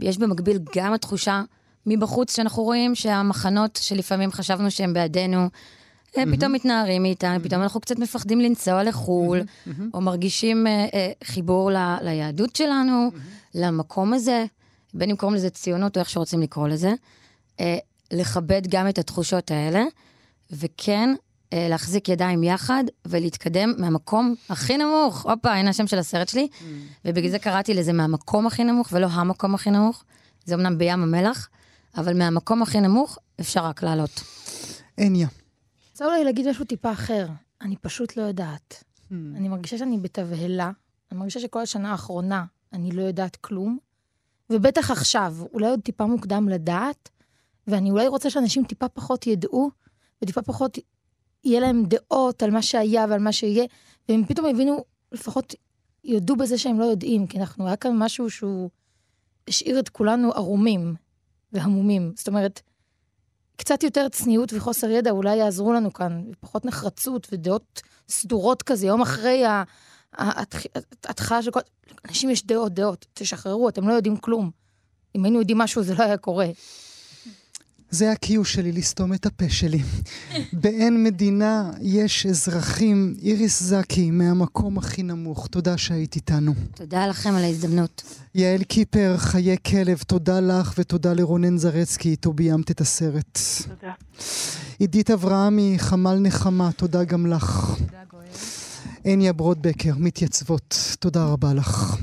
יש 0.00 0.18
במקביל 0.18 0.58
גם 0.76 0.92
התחושה 0.92 1.42
מבחוץ 1.86 2.36
שאנחנו 2.36 2.62
רואים 2.62 2.94
שהמחנות 2.94 3.78
שלפעמים 3.82 4.32
חשבנו 4.32 4.70
שהם 4.70 4.92
בעדינו, 4.92 5.46
mm-hmm. 5.46 6.36
פתאום 6.36 6.52
מתנערים 6.52 7.02
מאיתנו, 7.02 7.44
פתאום 7.44 7.62
אנחנו 7.62 7.80
קצת 7.80 7.98
מפחדים 7.98 8.40
לנסוע 8.40 8.82
לחו"ל, 8.82 9.40
mm-hmm. 9.40 9.82
או 9.94 10.00
מרגישים 10.00 10.66
uh, 10.66 10.92
uh, 10.92 11.26
חיבור 11.26 11.70
ל, 11.70 11.76
ליהדות 12.02 12.56
שלנו, 12.56 13.10
mm-hmm. 13.12 13.18
למקום 13.54 14.12
הזה, 14.12 14.44
בין 14.94 15.10
אם 15.10 15.16
קוראים 15.16 15.36
לזה 15.36 15.50
ציונות 15.50 15.96
או 15.96 16.00
איך 16.00 16.10
שרוצים 16.10 16.40
לקרוא 16.40 16.68
לזה, 16.68 16.94
uh, 17.56 17.62
לכבד 18.12 18.62
גם 18.68 18.88
את 18.88 18.98
התחושות 18.98 19.50
האלה, 19.50 19.84
וכן 20.50 21.14
אה, 21.52 21.66
להחזיק 21.68 22.08
ידיים 22.08 22.42
יחד 22.42 22.84
ולהתקדם 23.06 23.72
מהמקום 23.78 24.34
הכי 24.48 24.76
נמוך. 24.76 25.26
הופה, 25.26 25.52
הנה 25.52 25.70
השם 25.70 25.86
של 25.86 25.98
הסרט 25.98 26.28
שלי. 26.28 26.48
Mm. 26.52 26.62
ובגלל 27.04 27.30
זה 27.30 27.38
קראתי 27.38 27.74
לזה 27.74 27.92
מהמקום 27.92 28.46
הכי 28.46 28.64
נמוך 28.64 28.88
ולא 28.92 29.06
המקום 29.06 29.54
הכי 29.54 29.70
נמוך. 29.70 30.04
זה 30.44 30.54
אמנם 30.54 30.78
בים 30.78 31.02
המלח, 31.02 31.48
אבל 31.96 32.18
מהמקום 32.18 32.62
הכי 32.62 32.80
נמוך 32.80 33.18
אפשר 33.40 33.64
רק 33.64 33.82
לעלות. 33.82 34.22
הניה. 34.98 35.28
רוצה 35.90 36.06
אולי 36.06 36.24
להגיד 36.24 36.48
משהו 36.48 36.64
טיפה 36.64 36.92
אחר. 36.92 37.26
אני 37.60 37.76
פשוט 37.76 38.16
לא 38.16 38.22
יודעת. 38.22 38.84
Mm. 39.10 39.14
אני 39.36 39.48
מרגישה 39.48 39.78
שאני 39.78 39.98
בתבהלה. 39.98 40.70
אני 41.10 41.18
מרגישה 41.18 41.40
שכל 41.40 41.60
השנה 41.60 41.90
האחרונה 41.90 42.44
אני 42.72 42.90
לא 42.90 43.02
יודעת 43.02 43.36
כלום. 43.36 43.78
ובטח 44.50 44.90
עכשיו, 44.90 45.36
אולי 45.52 45.66
עוד 45.68 45.80
טיפה 45.80 46.06
מוקדם 46.06 46.48
לדעת, 46.48 47.08
ואני 47.66 47.90
אולי 47.90 48.08
רוצה 48.08 48.30
שאנשים 48.30 48.64
טיפה 48.64 48.88
פחות 48.88 49.26
ידעו, 49.26 49.70
וטיפה 50.22 50.42
פחות 50.42 50.78
יהיה 51.44 51.60
להם 51.60 51.84
דעות 51.86 52.42
על 52.42 52.50
מה 52.50 52.62
שהיה 52.62 53.06
ועל 53.08 53.20
מה 53.20 53.32
שיהיה, 53.32 53.64
והם 54.08 54.24
פתאום 54.26 54.46
הבינו, 54.46 54.84
לפחות 55.12 55.54
יודו 56.04 56.36
בזה 56.36 56.58
שהם 56.58 56.80
לא 56.80 56.84
יודעים, 56.84 57.26
כי 57.26 57.38
אנחנו, 57.38 57.66
היה 57.66 57.76
כאן 57.76 57.92
משהו 57.98 58.30
שהוא 58.30 58.70
השאיר 59.48 59.78
את 59.78 59.88
כולנו 59.88 60.32
ערומים 60.32 60.94
והמומים. 61.56 62.12
זאת 62.16 62.28
אומרת, 62.28 62.60
קצת 63.56 63.82
יותר 63.82 64.08
צניעות 64.08 64.52
וחוסר 64.52 64.90
ידע 64.90 65.10
אולי 65.10 65.36
יעזרו 65.36 65.72
לנו 65.72 65.92
כאן, 65.92 66.24
ופחות 66.32 66.64
נחרצות 66.64 67.28
ודעות 67.32 67.82
סדורות 68.08 68.62
כזה, 68.62 68.86
יום 68.86 69.02
אחרי 69.02 69.44
ההתחלה 70.12 71.42
של 71.42 71.50
כל... 71.50 71.60
אנשים 72.08 72.30
יש 72.30 72.46
דעות, 72.46 72.74
דעות, 72.74 73.06
תשחררו, 73.14 73.68
אתם 73.68 73.88
לא 73.88 73.92
יודעים 73.92 74.16
כלום. 74.16 74.50
אם 75.16 75.24
היינו 75.24 75.38
יודעים 75.38 75.58
משהו, 75.58 75.82
זה 75.82 75.94
לא 75.94 76.02
היה 76.02 76.16
קורה. 76.16 76.46
זה 77.90 78.10
ה-Q 78.10 78.44
שלי, 78.44 78.72
לסתום 78.72 79.12
את 79.12 79.26
הפה 79.26 79.48
שלי. 79.48 79.82
באין 80.62 81.04
מדינה 81.04 81.70
יש 81.80 82.26
אזרחים. 82.26 83.14
איריס 83.22 83.62
זקי, 83.62 84.10
מהמקום 84.10 84.78
הכי 84.78 85.02
נמוך, 85.02 85.46
תודה 85.46 85.78
שהיית 85.78 86.16
איתנו. 86.16 86.54
תודה 86.74 87.06
לכם 87.06 87.34
על 87.34 87.44
ההזדמנות. 87.44 88.02
יעל 88.34 88.62
קיפר, 88.62 89.14
חיי 89.16 89.56
כלב, 89.66 89.98
תודה 90.06 90.40
לך 90.40 90.74
ותודה 90.78 91.12
לרונן 91.12 91.58
זרצקי, 91.58 92.08
איתו 92.08 92.32
ביימת 92.32 92.70
את 92.70 92.80
הסרט. 92.80 93.38
תודה. 93.68 93.92
עידית 94.78 95.10
אברהמי, 95.10 95.74
חמ"ל 95.78 96.18
נחמה, 96.18 96.72
תודה 96.72 97.04
גם 97.04 97.26
לך. 97.26 97.74
תודה, 97.78 97.98
גואל. 98.10 98.24
הניה 99.04 99.32
ברודבקר, 99.32 99.92
מתייצבות, 99.96 100.96
תודה 100.98 101.24
רבה 101.24 101.54
לך. 101.54 101.96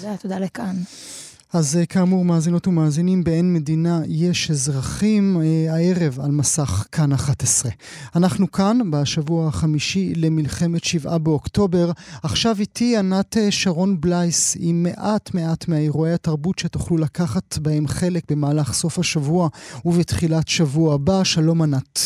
תודה, 0.00 0.16
תודה 0.16 0.38
לכאן. 0.38 0.76
אז 1.54 1.76
אה, 1.80 1.86
כאמור, 1.86 2.24
מאזינות 2.24 2.66
ומאזינים, 2.66 3.24
באין 3.24 3.54
מדינה 3.54 4.00
יש 4.08 4.50
אזרחים, 4.50 5.36
אה, 5.40 5.74
הערב 5.74 6.18
על 6.24 6.30
מסך 6.30 6.86
כאן 6.92 7.12
11. 7.12 7.72
אנחנו 8.16 8.52
כאן 8.52 8.90
בשבוע 8.90 9.48
החמישי 9.48 10.12
למלחמת 10.16 10.84
שבעה 10.84 11.18
באוקטובר. 11.18 11.86
עכשיו 12.22 12.54
איתי 12.60 12.96
ענת 12.96 13.36
אה, 13.36 13.50
שרון 13.50 14.00
בלייס 14.00 14.56
עם 14.60 14.82
מעט 14.82 15.34
מעט 15.34 15.68
מאירועי 15.68 16.12
התרבות 16.12 16.58
שתוכלו 16.58 16.96
לקחת 16.98 17.58
בהם 17.58 17.86
חלק 17.86 18.22
במהלך 18.30 18.72
סוף 18.72 18.98
השבוע 18.98 19.48
ובתחילת 19.84 20.48
שבוע 20.48 20.94
הבא. 20.94 21.24
שלום 21.24 21.62
ענת. 21.62 21.98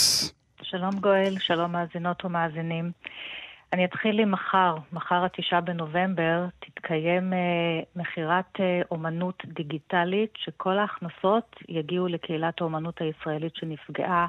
שלום 0.63 1.01
גואל, 1.01 1.37
שלום 1.39 1.73
מאזינות 1.73 2.25
ומאזינים. 2.25 2.91
אני 3.73 3.85
אתחיל 3.85 4.21
עם 4.21 4.31
מחר. 4.31 4.77
מחר 4.93 5.25
התשעה 5.25 5.61
בנובמבר 5.61 6.47
תתקיים 6.59 7.33
אה, 7.33 7.39
מכירת 7.97 8.61
אה, 8.61 8.81
אומנות 8.91 9.43
דיגיטלית, 9.47 10.31
שכל 10.37 10.79
ההכנסות 10.79 11.57
יגיעו 11.69 12.09
לקהילת 12.09 12.61
האומנות 12.61 13.01
הישראלית 13.01 13.57
שנפגעה 13.57 14.27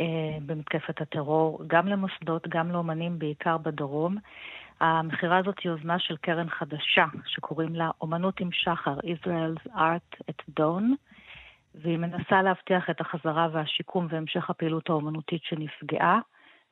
אה, 0.00 0.38
במתקפת 0.46 1.00
הטרור, 1.00 1.62
גם 1.66 1.88
למוסדות, 1.88 2.48
גם 2.48 2.70
לאומנים, 2.70 3.18
בעיקר 3.18 3.58
בדרום. 3.58 4.16
המכירה 4.80 5.38
הזאת 5.38 5.58
היא 5.64 5.72
יוזמה 5.72 5.98
של 5.98 6.16
קרן 6.16 6.50
חדשה, 6.50 7.04
שקוראים 7.26 7.74
לה 7.74 7.90
אומנות 8.00 8.40
עם 8.40 8.48
שחר, 8.52 8.98
Israel's 8.98 9.70
Art 9.76 10.30
at 10.30 10.60
Dawn, 10.60 10.84
והיא 11.74 11.98
מנסה 11.98 12.42
להבטיח 12.42 12.90
את 12.90 13.00
החזרה 13.00 13.48
והשיקום 13.52 14.06
והמשך 14.10 14.50
הפעילות 14.50 14.88
האומנותית 14.88 15.42
שנפגעה. 15.44 16.18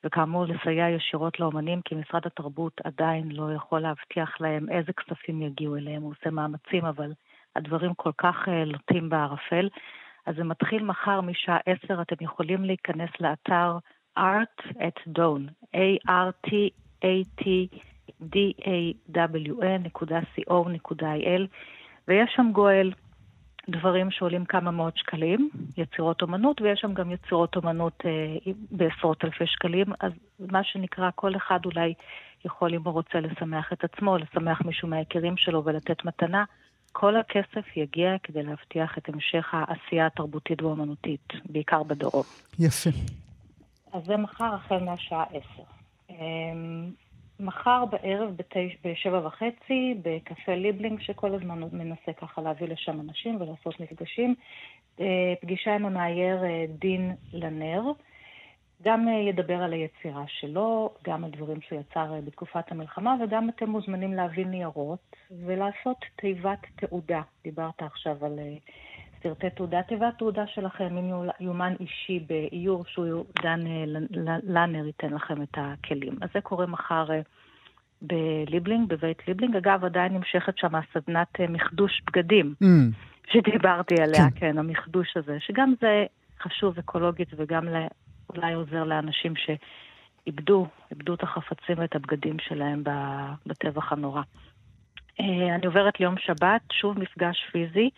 וכאמור 0.05 0.45
לסייע 0.45 0.89
ישירות 0.89 1.41
לאומנים, 1.41 1.81
כי 1.85 1.95
משרד 1.95 2.27
התרבות 2.27 2.81
עדיין 2.85 3.33
לא 3.33 3.53
יכול 3.53 3.81
להבטיח 3.81 4.41
להם 4.41 4.67
איזה 4.71 4.93
כספים 4.93 5.43
יגיעו 5.43 5.77
אליהם, 5.77 6.03
הוא 6.03 6.13
עושה 6.21 6.31
מאמצים, 6.31 6.85
אבל 6.85 7.13
הדברים 7.57 7.95
כל 7.95 8.13
כך 8.19 8.49
uh, 8.49 8.51
לוטים 8.67 9.09
בערפל. 9.09 9.69
אז 10.27 10.37
זה 10.37 10.45
מתחיל 10.45 10.85
מחר 10.85 11.21
משעה 11.21 11.59
10, 11.67 12.03
אתם 12.03 12.25
יכולים 12.25 12.65
להיכנס 12.65 13.11
לאתר 13.21 13.79
art 14.19 14.63
at 14.79 15.01
dawn, 15.19 15.51
A-R-T-A-T 15.75 17.47
dawn.co.il, 19.15 20.33
ויש 22.09 22.31
שם 22.37 22.51
גואל. 22.53 22.93
דברים 23.69 24.11
שעולים 24.11 24.45
כמה 24.45 24.71
מאות 24.71 24.97
שקלים, 24.97 25.51
יצירות 25.77 26.23
אומנות, 26.23 26.61
ויש 26.61 26.81
שם 26.81 26.95
גם 26.95 27.11
יצירות 27.11 27.57
אומנות 27.57 28.03
אה, 28.05 28.53
בעשרות 28.71 29.25
אלפי 29.25 29.47
שקלים, 29.47 29.87
אז 30.01 30.13
מה 30.39 30.65
שנקרא, 30.65 31.11
כל 31.15 31.37
אחד 31.37 31.59
אולי 31.65 31.95
יכול, 32.45 32.75
אם 32.75 32.83
הוא 32.85 32.93
רוצה, 32.93 33.21
לשמח 33.21 33.73
את 33.73 33.85
עצמו, 33.85 34.19
לשמח 34.19 34.63
מישהו 34.63 34.89
מהיקירים 34.89 35.37
שלו 35.37 35.65
ולתת 35.65 36.05
מתנה. 36.05 36.45
כל 36.93 37.17
הכסף 37.17 37.77
יגיע 37.77 38.17
כדי 38.23 38.43
להבטיח 38.43 38.99
את 38.99 39.09
המשך 39.09 39.49
העשייה 39.53 40.07
התרבותית 40.07 40.63
והאומנותית, 40.63 41.33
בעיקר 41.45 41.83
בדרום. 41.83 42.25
יפה. 42.59 42.91
אז 43.93 44.05
זה 44.05 44.17
מחר 44.17 44.55
החל 44.55 44.79
מהשעה 44.79 45.25
עשר. 45.25 45.63
מחר 47.41 47.85
בערב 47.85 48.35
בשבע 48.85 49.27
וחצי 49.27 49.95
בקפה 50.03 50.55
ליבלינג, 50.55 51.01
שכל 51.01 51.35
הזמן 51.35 51.61
מנסה 51.73 52.13
ככה 52.13 52.43
להביא 52.43 52.69
לשם 52.69 53.01
אנשים 53.01 53.41
ולעשות 53.41 53.81
מפגשים. 53.81 54.35
אה, 55.01 55.35
פגישה 55.41 55.75
עם 55.75 55.87
המאייר 55.87 56.45
אה, 56.45 56.65
דין 56.79 57.15
לנר. 57.33 57.83
גם 58.83 59.09
אה, 59.09 59.13
ידבר 59.13 59.63
על 59.63 59.73
היצירה 59.73 60.25
שלו, 60.27 60.95
גם 61.05 61.25
על 61.25 61.31
דברים 61.31 61.61
שהוא 61.61 61.81
יצר 61.81 62.21
בתקופת 62.25 62.73
המלחמה, 62.73 63.15
וגם 63.25 63.49
אתם 63.49 63.71
מוזמנים 63.71 64.13
להביא 64.13 64.47
ניירות 64.47 65.17
ולעשות 65.31 65.97
תיבת 66.17 66.59
תעודה. 66.77 67.23
דיברת 67.45 67.83
עכשיו 67.83 68.25
על 68.25 68.39
סרטי 69.23 69.51
תעודה. 69.51 69.83
תיבת 69.83 70.19
תעודה 70.19 70.47
שלכם, 70.47 70.97
אם 70.99 71.29
יומן 71.41 71.75
אישי 71.81 72.21
באיור 72.27 72.85
שהוא 72.87 73.25
דן 73.43 73.61
לנר 74.43 74.87
ייתן 74.87 75.13
לכם 75.13 75.43
את 75.43 75.59
הכלים. 75.59 76.19
אז 76.21 76.29
זה 76.35 76.41
קורה 76.41 76.67
מחר 76.67 77.07
בליבלינג, 78.03 78.89
בבית 78.89 79.29
ליבלינג. 79.29 79.57
אגב, 79.57 79.85
עדיין 79.85 80.13
נמשכת 80.13 80.59
שם 80.59 80.73
סדנת 80.93 81.41
אה, 81.41 81.47
מחדוש 81.49 82.03
בגדים, 82.07 82.55
mm. 82.63 82.67
שדיברתי 83.33 83.95
עליה, 84.03 84.31
כן. 84.31 84.41
כן, 84.41 84.59
המחדוש 84.59 85.17
הזה, 85.17 85.37
שגם 85.41 85.75
זה 85.81 86.07
חשוב 86.41 86.79
אקולוגית 86.79 87.29
וגם 87.37 87.69
אולי 88.31 88.53
עוזר 88.53 88.85
לאנשים 88.85 89.35
שאיבדו, 89.37 90.67
איבדו 90.91 91.15
את 91.15 91.23
החפצים 91.23 91.79
ואת 91.79 91.95
הבגדים 91.97 92.37
שלהם 92.39 92.83
בטבח 93.47 93.93
הנורא. 93.93 94.23
אה, 95.21 95.55
אני 95.55 95.67
עוברת 95.67 96.01
ליום 96.01 96.15
שבת, 96.19 96.61
שוב 96.73 96.99
מפגש 96.99 97.47
פיזי. 97.53 97.91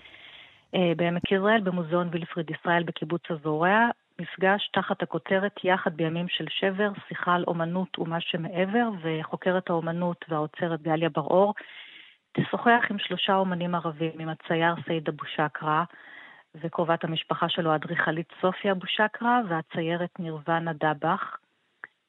אה, 0.74 0.92
בעמק 0.96 1.32
יזרעאל, 1.32 1.60
במוזיאון 1.60 2.08
וילפריד 2.12 2.50
ישראל 2.50 2.82
בקיבוץ 2.82 3.22
הזורע. 3.30 3.88
מפגש 4.20 4.70
תחת 4.72 5.02
הכותרת 5.02 5.64
יחד 5.64 5.96
בימים 5.96 6.28
של 6.28 6.46
שבר, 6.48 6.90
שיחה 7.08 7.34
על 7.34 7.44
אומנות 7.46 7.98
ומה 7.98 8.20
שמעבר, 8.20 8.88
וחוקרת 9.02 9.70
האומנות 9.70 10.24
והאוצרת 10.28 10.82
גליה 10.82 11.08
בר-אור 11.08 11.54
תשוחח 12.32 12.84
עם 12.90 12.98
שלושה 12.98 13.34
אומנים 13.34 13.74
ערבים, 13.74 14.12
עם 14.18 14.28
הצייר 14.28 14.74
סעיד 14.86 15.08
אבו 15.08 15.24
שקרה, 15.26 15.84
וקרובת 16.54 17.04
המשפחה 17.04 17.48
שלו, 17.48 17.72
האדריכלית 17.72 18.32
סופיה 18.40 18.72
אבו 18.72 18.86
שקרה, 18.86 19.40
והציירת 19.48 20.10
נירוונה 20.18 20.72
דבח. 20.72 21.36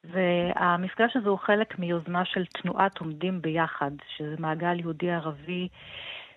והמפגש 0.04 1.16
הזה 1.16 1.28
הוא 1.28 1.38
חלק 1.38 1.78
מיוזמה 1.78 2.24
של 2.24 2.46
תנועת 2.46 2.98
עומדים 2.98 3.42
ביחד, 3.42 3.90
שזה 4.16 4.34
מעגל 4.38 4.80
יהודי-ערבי 4.80 5.68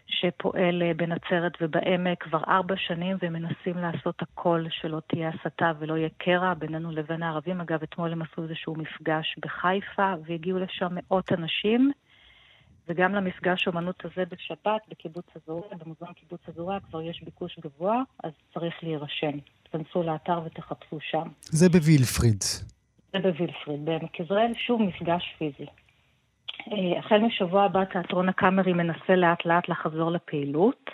שפועל 0.09 0.83
אה, 0.83 0.93
בנצרת 0.93 1.53
ובעמק 1.61 2.23
כבר 2.23 2.41
ארבע 2.47 2.75
שנים 2.77 3.17
ומנסים 3.21 3.77
לעשות 3.77 4.21
הכל 4.21 4.65
שלא 4.69 5.01
תהיה 5.07 5.29
הסתה 5.29 5.71
ולא 5.79 5.97
יהיה 5.97 6.09
קרע 6.17 6.53
בינינו 6.53 6.91
לבין 6.91 7.23
הערבים. 7.23 7.61
אגב, 7.61 7.83
אתמול 7.83 8.11
הם 8.11 8.21
עשו 8.21 8.43
איזשהו 8.43 8.75
מפגש 8.75 9.35
בחיפה 9.41 10.13
והגיעו 10.25 10.59
לשם 10.59 10.87
מאות 10.91 11.31
אנשים. 11.31 11.91
וגם 12.87 13.15
למפגש 13.15 13.67
אומנות 13.67 14.05
הזה 14.05 14.23
בשבת 14.31 14.81
בקיבוץ 14.89 15.25
הזורע, 15.35 15.75
במוזיאון 15.79 16.13
קיבוץ 16.13 16.41
הזורע 16.47 16.79
כבר 16.79 17.01
יש 17.01 17.23
ביקוש 17.23 17.59
גבוה, 17.59 18.01
אז 18.23 18.31
צריך 18.53 18.75
להירשם. 18.83 19.37
תכנסו 19.63 20.03
לאתר 20.03 20.41
ותחפשו 20.45 20.97
שם. 21.01 21.27
זה 21.41 21.69
בווילפריד. 21.69 22.43
זה 23.13 23.19
בווילפריד, 23.19 23.85
בעמק 23.85 24.19
יזרעאל, 24.19 24.53
שוב 24.67 24.81
מפגש 24.81 25.35
פיזי. 25.37 25.65
אה, 26.71 26.99
החל 26.99 27.17
משבוע 27.17 27.63
הבא 27.63 27.83
תיאטרון 27.83 28.29
הקאמרי 28.29 28.73
מנסה 28.73 29.15
לאט 29.15 29.45
לאט 29.45 29.69
לחזור 29.69 30.11
לפעילות. 30.11 30.89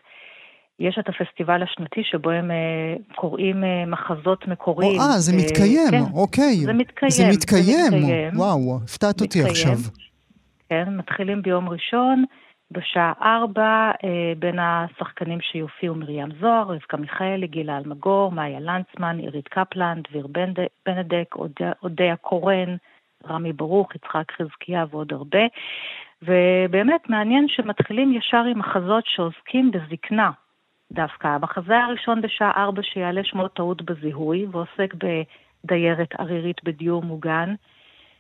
יש 0.80 0.98
את 1.00 1.10
הפסטיבל 1.10 1.64
השנתי 1.64 2.02
שבו 2.04 2.30
הם 2.30 2.52
uh, 2.52 3.16
קוראים 3.16 3.64
uh, 3.64 3.90
מחזות 3.90 4.48
מקוריים. 4.48 5.00
אה, 5.02 5.20
זה 5.20 5.38
מתקיים, 5.38 5.92
כן, 5.92 6.04
אוקיי. 6.14 6.56
זה 6.56 6.74
מתקיים. 6.74 7.12
זה 7.12 7.28
מתקיים, 7.32 7.92
זה 7.92 7.98
מתקיים. 7.98 8.40
וואו, 8.40 8.80
הפתעת 8.84 9.22
אותי 9.22 9.44
עכשיו. 9.44 9.78
כן, 10.70 10.98
מתחילים 10.98 11.42
ביום 11.42 11.70
ראשון, 11.70 12.26
בשעה 12.72 13.14
ארבע, 13.22 13.92
אה, 14.04 14.34
בין 14.40 14.60
השחקנים 14.60 15.42
שיופיעו 15.42 15.96
מרים 15.96 16.28
זוהר, 16.42 16.72
רבקה 16.72 16.98
מיכאלי, 16.98 17.48
גילה 17.48 17.78
אלמגור, 17.78 18.32
מאיה 18.32 18.60
לנצמן, 18.60 19.20
עירית 19.20 19.48
קפלן, 19.48 20.02
דביר 20.10 20.28
בנדק, 20.86 21.36
אודיה 21.84 22.16
קורן, 22.16 22.76
רמי 23.30 23.54
ברוך, 23.54 23.96
יצחק 23.96 24.32
חזקיה 24.32 24.86
ועוד 24.90 25.14
הרבה. 25.14 25.40
ובאמת 26.22 27.10
מעניין 27.10 27.46
שמתחילים 27.48 28.14
ישר 28.14 28.44
עם 28.52 28.60
מחזות 28.60 29.04
שעוסקים 29.08 29.72
בזקנה 29.72 30.32
דווקא. 30.92 31.28
המחזה 31.28 31.78
הראשון 31.78 32.22
בשעה 32.22 32.52
ארבע 32.64 32.82
שיעלה 32.84 33.22
שמו 33.24 33.48
טעות 33.48 33.82
בזיהוי, 33.82 34.46
ועוסק 34.52 34.94
בדיירת 35.64 36.14
ערירית 36.20 36.64
בדיור 36.64 37.04
מוגן, 37.04 37.54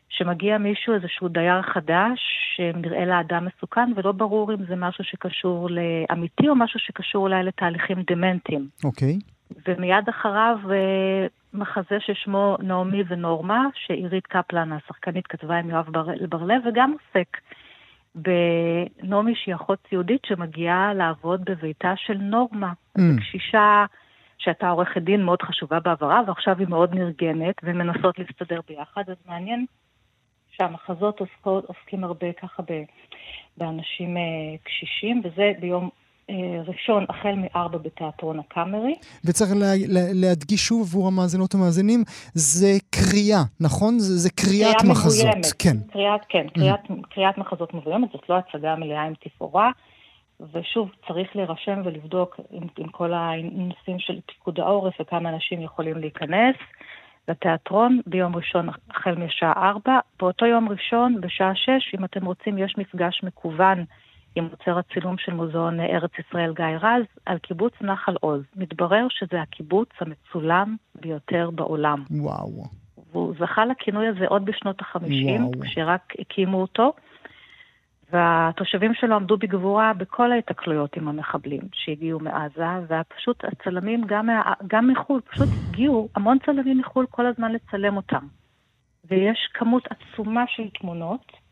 שמגיע 0.10 0.58
מישהו, 0.58 0.94
איזשהו 0.94 1.28
דייר 1.28 1.62
חדש, 1.62 2.20
שנראה 2.56 3.06
לאדם 3.06 3.46
מסוכן, 3.46 3.92
ולא 3.96 4.12
ברור 4.12 4.54
אם 4.54 4.66
זה 4.66 4.76
משהו 4.76 5.04
שקשור 5.04 5.70
לאמיתי 5.70 6.50
או 6.50 6.56
משהו 6.56 6.80
שקשור 6.80 7.24
אולי 7.24 7.44
לתהליכים 7.44 7.98
דמנטיים. 8.08 8.68
אוקיי. 8.84 9.18
Okay. 9.22 9.35
ומיד 9.68 10.10
אחריו 10.10 10.58
אה, 10.72 11.28
מחזה 11.54 11.98
ששמו 12.00 12.58
נעמי 12.60 13.04
ונורמה, 13.08 13.68
שעירית 13.76 14.28
קפלן, 14.28 14.72
השחקנית, 14.72 15.28
כתבה 15.28 15.56
עם 15.56 15.70
יואב 15.70 15.90
בר, 15.90 16.08
בר-לב, 16.30 16.62
וגם 16.66 16.92
עוסק 16.92 17.38
בנעמי 18.16 19.36
שהיא 19.36 19.56
אחות 19.56 19.80
סיעודית 19.90 20.22
שמגיעה 20.26 20.94
לעבוד 20.94 21.46
בביתה 21.46 21.94
של 21.96 22.18
נורמה. 22.18 22.74
Mm. 22.98 23.02
קשישה 23.20 23.86
שהייתה 24.38 24.70
עורכת 24.70 25.02
דין 25.02 25.24
מאוד 25.24 25.42
חשובה 25.42 25.80
בעברה, 25.80 26.22
ועכשיו 26.28 26.60
היא 26.60 26.68
מאוד 26.68 26.96
נרגנת, 26.96 27.56
ומנסות 27.64 28.20
להסתדר 28.20 28.60
ביחד, 28.68 29.04
אז 29.10 29.16
מעניין 29.26 29.66
שהמחזות 30.52 31.20
עוסקות, 31.20 31.66
עוסקים 31.66 32.04
הרבה 32.04 32.34
ככה 32.34 32.64
באנשים 33.58 34.18
אה, 34.18 34.22
קשישים, 34.64 35.22
וזה 35.24 35.52
ביום 35.60 35.90
ראשון 36.68 37.06
החל 37.10 37.36
מארבע 37.36 37.78
בתיאטרון 37.78 38.40
הקאמרי. 38.40 38.96
וצריך 39.26 39.52
לה, 39.56 39.74
לה, 39.88 40.02
להדגיש 40.14 40.68
שוב 40.68 40.82
עבור 40.82 41.08
המאזינות 41.08 41.54
המאזינים, 41.54 42.04
זה 42.34 42.72
קריאה, 42.90 43.44
נכון? 43.60 44.00
זה, 44.00 44.18
זה 44.18 44.30
קריאת 44.30 44.76
קריאה 44.78 44.92
מחזות. 44.92 45.28
מבוימת. 45.28 45.46
כן. 45.60 45.78
קריאת, 45.92 46.22
כן, 46.30 46.48
קריאת, 46.54 46.80
mm. 46.90 46.94
קריאת 47.10 47.38
מחזות 47.38 47.74
מבוימת, 47.74 48.10
זאת 48.14 48.30
לא 48.30 48.36
הצגה 48.36 48.76
מלאה 48.76 49.04
עם 49.04 49.14
תפאורה. 49.24 49.72
ושוב, 50.54 50.90
צריך 51.08 51.36
להירשם 51.36 51.82
ולבדוק 51.86 52.40
עם, 52.52 52.68
עם 52.78 52.88
כל 52.88 53.14
הנושאים 53.14 54.00
של 54.00 54.20
פיקוד 54.26 54.60
העורף 54.60 54.94
וכמה 55.02 55.30
אנשים 55.30 55.62
יכולים 55.62 55.98
להיכנס 55.98 56.56
לתיאטרון 57.28 58.00
ביום 58.08 58.36
ראשון 58.36 58.70
החל 58.90 59.16
משעה 59.16 59.54
ארבע. 59.70 60.00
באותו 60.20 60.46
יום 60.46 60.70
ראשון, 60.70 61.22
בשעה 61.22 61.56
שש, 61.56 61.96
אם 62.00 62.06
אתם 62.06 62.26
רוצים, 62.26 62.58
יש 62.58 62.76
מפגש 62.78 63.22
מקוון 63.24 63.86
עם 64.36 64.48
עוצר 64.52 64.78
הצילום 64.80 65.18
של 65.18 65.34
מוזיאון 65.34 65.80
ארץ 65.80 66.12
ישראל 66.20 66.54
גיא 66.54 66.66
רז, 66.66 67.06
על 67.26 67.38
קיבוץ 67.38 67.74
נחל 67.82 68.16
עוז. 68.20 68.42
מתברר 68.56 69.08
שזה 69.10 69.42
הקיבוץ 69.42 69.90
המצולם 70.02 70.76
ביותר 71.02 71.50
בעולם. 71.56 72.04
וואו. 72.12 72.64
והוא 73.12 73.34
זכה 73.40 73.66
לכינוי 73.66 74.08
הזה 74.08 74.28
עוד 74.28 74.46
בשנות 74.46 74.82
החמישים, 74.82 75.52
כשרק 75.62 76.14
הקימו 76.20 76.62
אותו, 76.62 76.94
והתושבים 78.12 78.94
שלו 78.94 79.16
עמדו 79.16 79.38
בגבורה 79.38 79.94
בכל 79.94 80.32
ההתקלויות 80.32 80.98
עם 80.98 81.08
המחבלים 81.08 81.62
שהגיעו 81.74 82.20
מעזה, 82.20 82.66
ופשוט 82.88 83.46
הצלמים 83.46 84.04
גם, 84.08 84.26
מה, 84.26 84.54
גם 84.68 84.88
מחו"ל, 84.88 85.22
פשוט 85.22 85.50
הגיעו 85.70 86.10
המון 86.16 86.38
צלמים 86.46 86.78
מחו"ל 86.78 87.06
כל 87.10 87.26
הזמן 87.26 87.52
לצלם 87.52 87.98
אותם. 87.98 88.28
ויש 89.06 89.50
כמות 89.54 89.84
עצומה 89.90 90.44
של 90.48 90.70
תמונות. 90.80 91.45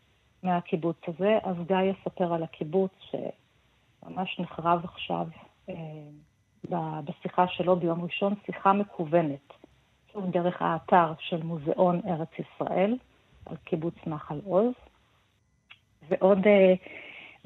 מהקיבוץ 0.44 0.96
הזה, 1.08 1.38
אז 1.42 1.56
גיא 1.66 1.76
יספר 1.76 2.34
על 2.34 2.42
הקיבוץ 2.42 2.92
שממש 3.10 4.40
נחרב 4.40 4.80
עכשיו 4.84 5.26
אה, 5.68 7.00
בשיחה 7.04 7.48
שלו 7.48 7.76
ביום 7.76 8.02
ראשון, 8.04 8.34
שיחה 8.46 8.72
מקוונת, 8.72 9.52
שוב 10.12 10.30
דרך 10.30 10.62
האתר 10.62 11.12
של 11.18 11.42
מוזיאון 11.42 12.00
ארץ 12.06 12.28
ישראל, 12.38 12.96
על 13.46 13.56
קיבוץ 13.64 13.94
נחל 14.06 14.40
עוז. 14.44 14.72
ועוד 16.08 16.46
אה, 16.46 16.74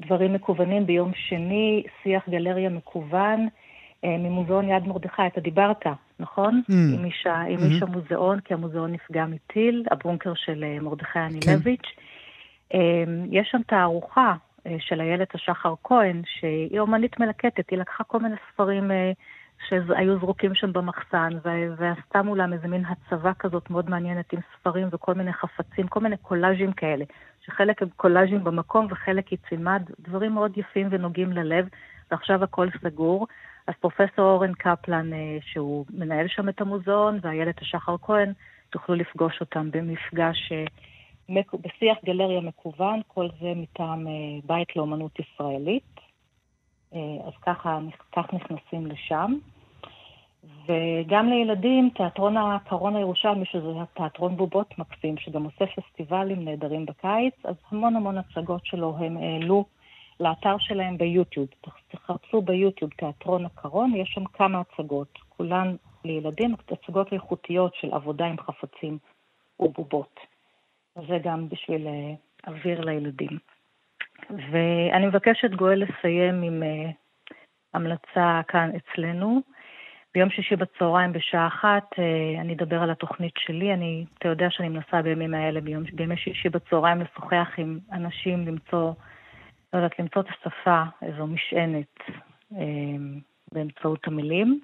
דברים 0.01 0.33
מקוונים 0.33 0.85
ביום 0.85 1.11
שני, 1.13 1.83
שיח 2.03 2.29
גלריה 2.29 2.69
מקוון 2.69 3.47
אה, 4.03 4.17
ממוזיאון 4.17 4.69
יד 4.69 4.87
מרדכי, 4.87 5.27
אתה 5.27 5.41
דיברת, 5.41 5.85
נכון? 6.19 6.61
Mm. 6.69 6.73
עם 6.73 7.03
mm-hmm. 7.03 7.63
איש 7.63 7.81
המוזיאון, 7.81 8.39
כי 8.39 8.53
המוזיאון 8.53 8.91
נפגע 8.91 9.25
מטיל, 9.25 9.85
הבונקר 9.91 10.33
של 10.35 10.63
אה, 10.63 10.79
מרדכי 10.81 11.19
אנילביץ'. 11.19 11.81
כן. 11.81 12.01
יש 13.31 13.49
שם 13.51 13.61
תערוכה 13.67 14.33
של 14.79 15.01
איילת 15.01 15.35
השחר 15.35 15.73
כהן, 15.83 16.21
שהיא 16.25 16.79
אומנית 16.79 17.19
מלקטת, 17.19 17.69
היא 17.69 17.79
לקחה 17.79 18.03
כל 18.03 18.19
מיני 18.19 18.35
ספרים 18.51 18.91
שהיו 19.67 20.19
זרוקים 20.19 20.55
שם 20.55 20.73
במחסן, 20.73 21.29
ועשתה 21.77 22.21
מולם 22.21 22.53
איזה 22.53 22.67
מין 22.67 22.83
הצבה 22.85 23.33
כזאת 23.33 23.69
מאוד 23.69 23.89
מעניינת 23.89 24.33
עם 24.33 24.39
ספרים 24.53 24.87
וכל 24.91 25.13
מיני 25.13 25.33
חפצים, 25.33 25.87
כל 25.87 25.99
מיני 25.99 26.17
קולאז'ים 26.17 26.71
כאלה, 26.71 27.05
שחלק 27.45 27.81
הם 27.81 27.89
קולאז'ים 27.95 28.43
במקום 28.43 28.87
וחלק 28.89 29.27
היא 29.27 29.39
צילמה 29.49 29.77
דברים 29.99 30.33
מאוד 30.33 30.57
יפים 30.57 30.87
ונוגעים 30.91 31.31
ללב, 31.31 31.67
ועכשיו 32.11 32.43
הכל 32.43 32.67
סגור. 32.83 33.27
אז 33.67 33.73
פרופסור 33.79 34.25
אורן 34.25 34.53
קפלן, 34.53 35.13
אה, 35.13 35.37
שהוא 35.41 35.85
מנהל 35.93 36.27
שם 36.27 36.49
את 36.49 36.61
המוזיאון, 36.61 37.19
ואיילת 37.21 37.61
השחר 37.61 37.95
כהן, 38.01 38.33
תוכלו 38.69 38.95
לפגוש 38.95 39.41
אותם 39.41 39.71
במפגש, 39.71 40.51
אה, 40.51 40.65
בשיח 41.53 41.97
גלריה 42.05 42.41
מקוון, 42.41 43.01
כל 43.07 43.27
זה 43.41 43.53
מטעם 43.55 44.07
אה, 44.07 44.13
בית 44.43 44.75
לאומנות 44.75 45.19
ישראלית. 45.19 45.99
אז 47.27 47.33
ככה, 47.41 47.79
כך 48.11 48.33
נכנסים 48.33 48.85
לשם. 48.85 49.33
וגם 50.43 51.29
לילדים, 51.29 51.89
תיאטרון 51.95 52.37
הקרון 52.37 52.95
הירושלמי, 52.95 53.45
שזה 53.45 53.67
תיאטרון 53.93 54.37
בובות 54.37 54.79
מקסים, 54.79 55.17
שגם 55.17 55.43
עושה 55.43 55.65
פסטיבלים 55.65 56.45
נהדרים 56.45 56.85
בקיץ, 56.85 57.33
אז 57.43 57.55
המון 57.71 57.95
המון 57.95 58.17
הצגות 58.17 58.65
שלו 58.65 58.95
הם 58.99 59.17
העלו 59.17 59.65
לאתר 60.19 60.55
שלהם 60.59 60.97
ביוטיוב. 60.97 61.47
תחפשו 61.87 62.41
ביוטיוב 62.41 62.91
תיאטרון 62.91 63.45
הקרון, 63.45 63.95
יש 63.95 64.09
שם 64.09 64.25
כמה 64.25 64.61
הצגות, 64.61 65.17
כולן 65.29 65.75
לילדים, 66.05 66.55
הצגות 66.71 67.13
איכותיות 67.13 67.75
של 67.75 67.93
עבודה 67.93 68.25
עם 68.25 68.37
חפצים 68.37 68.97
ובובות. 69.59 70.19
זה 70.95 71.17
גם 71.23 71.49
בשביל 71.49 71.87
אה, 71.87 72.13
אוויר 72.47 72.81
לילדים. 72.81 73.37
ואני 74.29 75.07
מבקשת, 75.07 75.51
גואל, 75.51 75.83
לסיים 75.83 76.41
עם 76.41 76.63
uh, 76.63 76.93
המלצה 77.73 78.41
כאן 78.47 78.71
אצלנו. 78.75 79.41
ביום 80.13 80.29
שישי 80.29 80.55
בצהריים 80.55 81.13
בשעה 81.13 81.47
אחת 81.47 81.93
uh, 81.93 82.41
אני 82.41 82.53
אדבר 82.53 82.81
על 82.81 82.91
התוכנית 82.91 83.33
שלי. 83.37 83.73
אני, 83.73 84.05
אתה 84.17 84.27
יודע 84.27 84.47
שאני 84.49 84.69
מנסה 84.69 85.01
בימים 85.01 85.33
האלה, 85.33 85.61
ביום, 85.61 85.83
בימי 85.93 86.17
שישי 86.17 86.49
בצהריים 86.49 87.01
לשוחח 87.01 87.49
עם 87.57 87.79
אנשים, 87.91 88.47
למצוא 88.47 88.93
לא 89.73 89.77
יודעת, 89.77 89.99
למצוא 89.99 90.21
את 90.21 90.27
השפה, 90.29 90.83
איזו 91.01 91.27
משענת 91.27 91.99
אה, 92.55 92.59
באמצעות 93.51 94.07
המילים. 94.07 94.59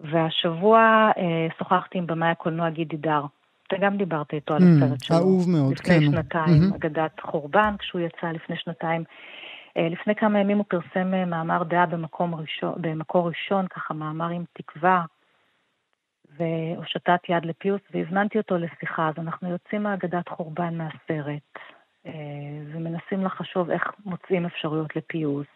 והשבוע 0.00 1.10
אה, 1.16 1.46
שוחחתי 1.58 1.98
עם 1.98 2.06
במאי 2.06 2.28
הקולנוע 2.28 2.70
גידי 2.70 2.96
דר. 2.96 3.22
אתה 3.66 3.76
גם 3.80 3.96
דיברת 3.96 4.32
איתו 4.34 4.54
על 4.54 4.62
mm, 4.62 4.84
הסרט 4.84 5.02
שלו. 5.02 5.16
אהוב 5.16 5.50
מאוד, 5.50 5.72
לפני 5.72 5.86
כן. 5.86 6.02
לפני 6.02 6.12
שנתיים, 6.12 6.62
mm-hmm. 6.62 6.76
אגדת 6.76 7.20
חורבן, 7.20 7.74
כשהוא 7.78 8.00
יצא 8.00 8.26
לפני 8.26 8.56
שנתיים. 8.56 9.04
אה, 9.76 9.88
לפני 9.90 10.14
כמה 10.14 10.40
ימים 10.40 10.58
הוא 10.58 10.64
פרסם 10.68 11.14
אה, 11.14 11.24
מאמר 11.24 11.62
דעה 11.62 11.86
במקום 11.86 12.34
ראשון, 12.34 12.74
במקור 12.76 13.28
ראשון, 13.28 13.66
ככה 13.68 13.94
מאמר 13.94 14.28
עם 14.28 14.44
תקווה, 14.52 15.04
והושטת 16.38 17.20
יד 17.28 17.44
לפיוס, 17.44 17.80
והזמנתי 17.94 18.38
אותו 18.38 18.58
לשיחה. 18.58 19.08
אז 19.08 19.14
אנחנו 19.18 19.50
יוצאים 19.50 19.82
מאגדת 19.82 20.28
חורבן 20.28 20.74
מהסרט. 20.78 21.58
אה, 22.06 22.12
ומנסים 22.72 23.24
לחשוב 23.24 23.70
איך 23.70 23.82
מוצאים 24.04 24.46
אפשרויות 24.46 24.96
לפיוס, 24.96 25.46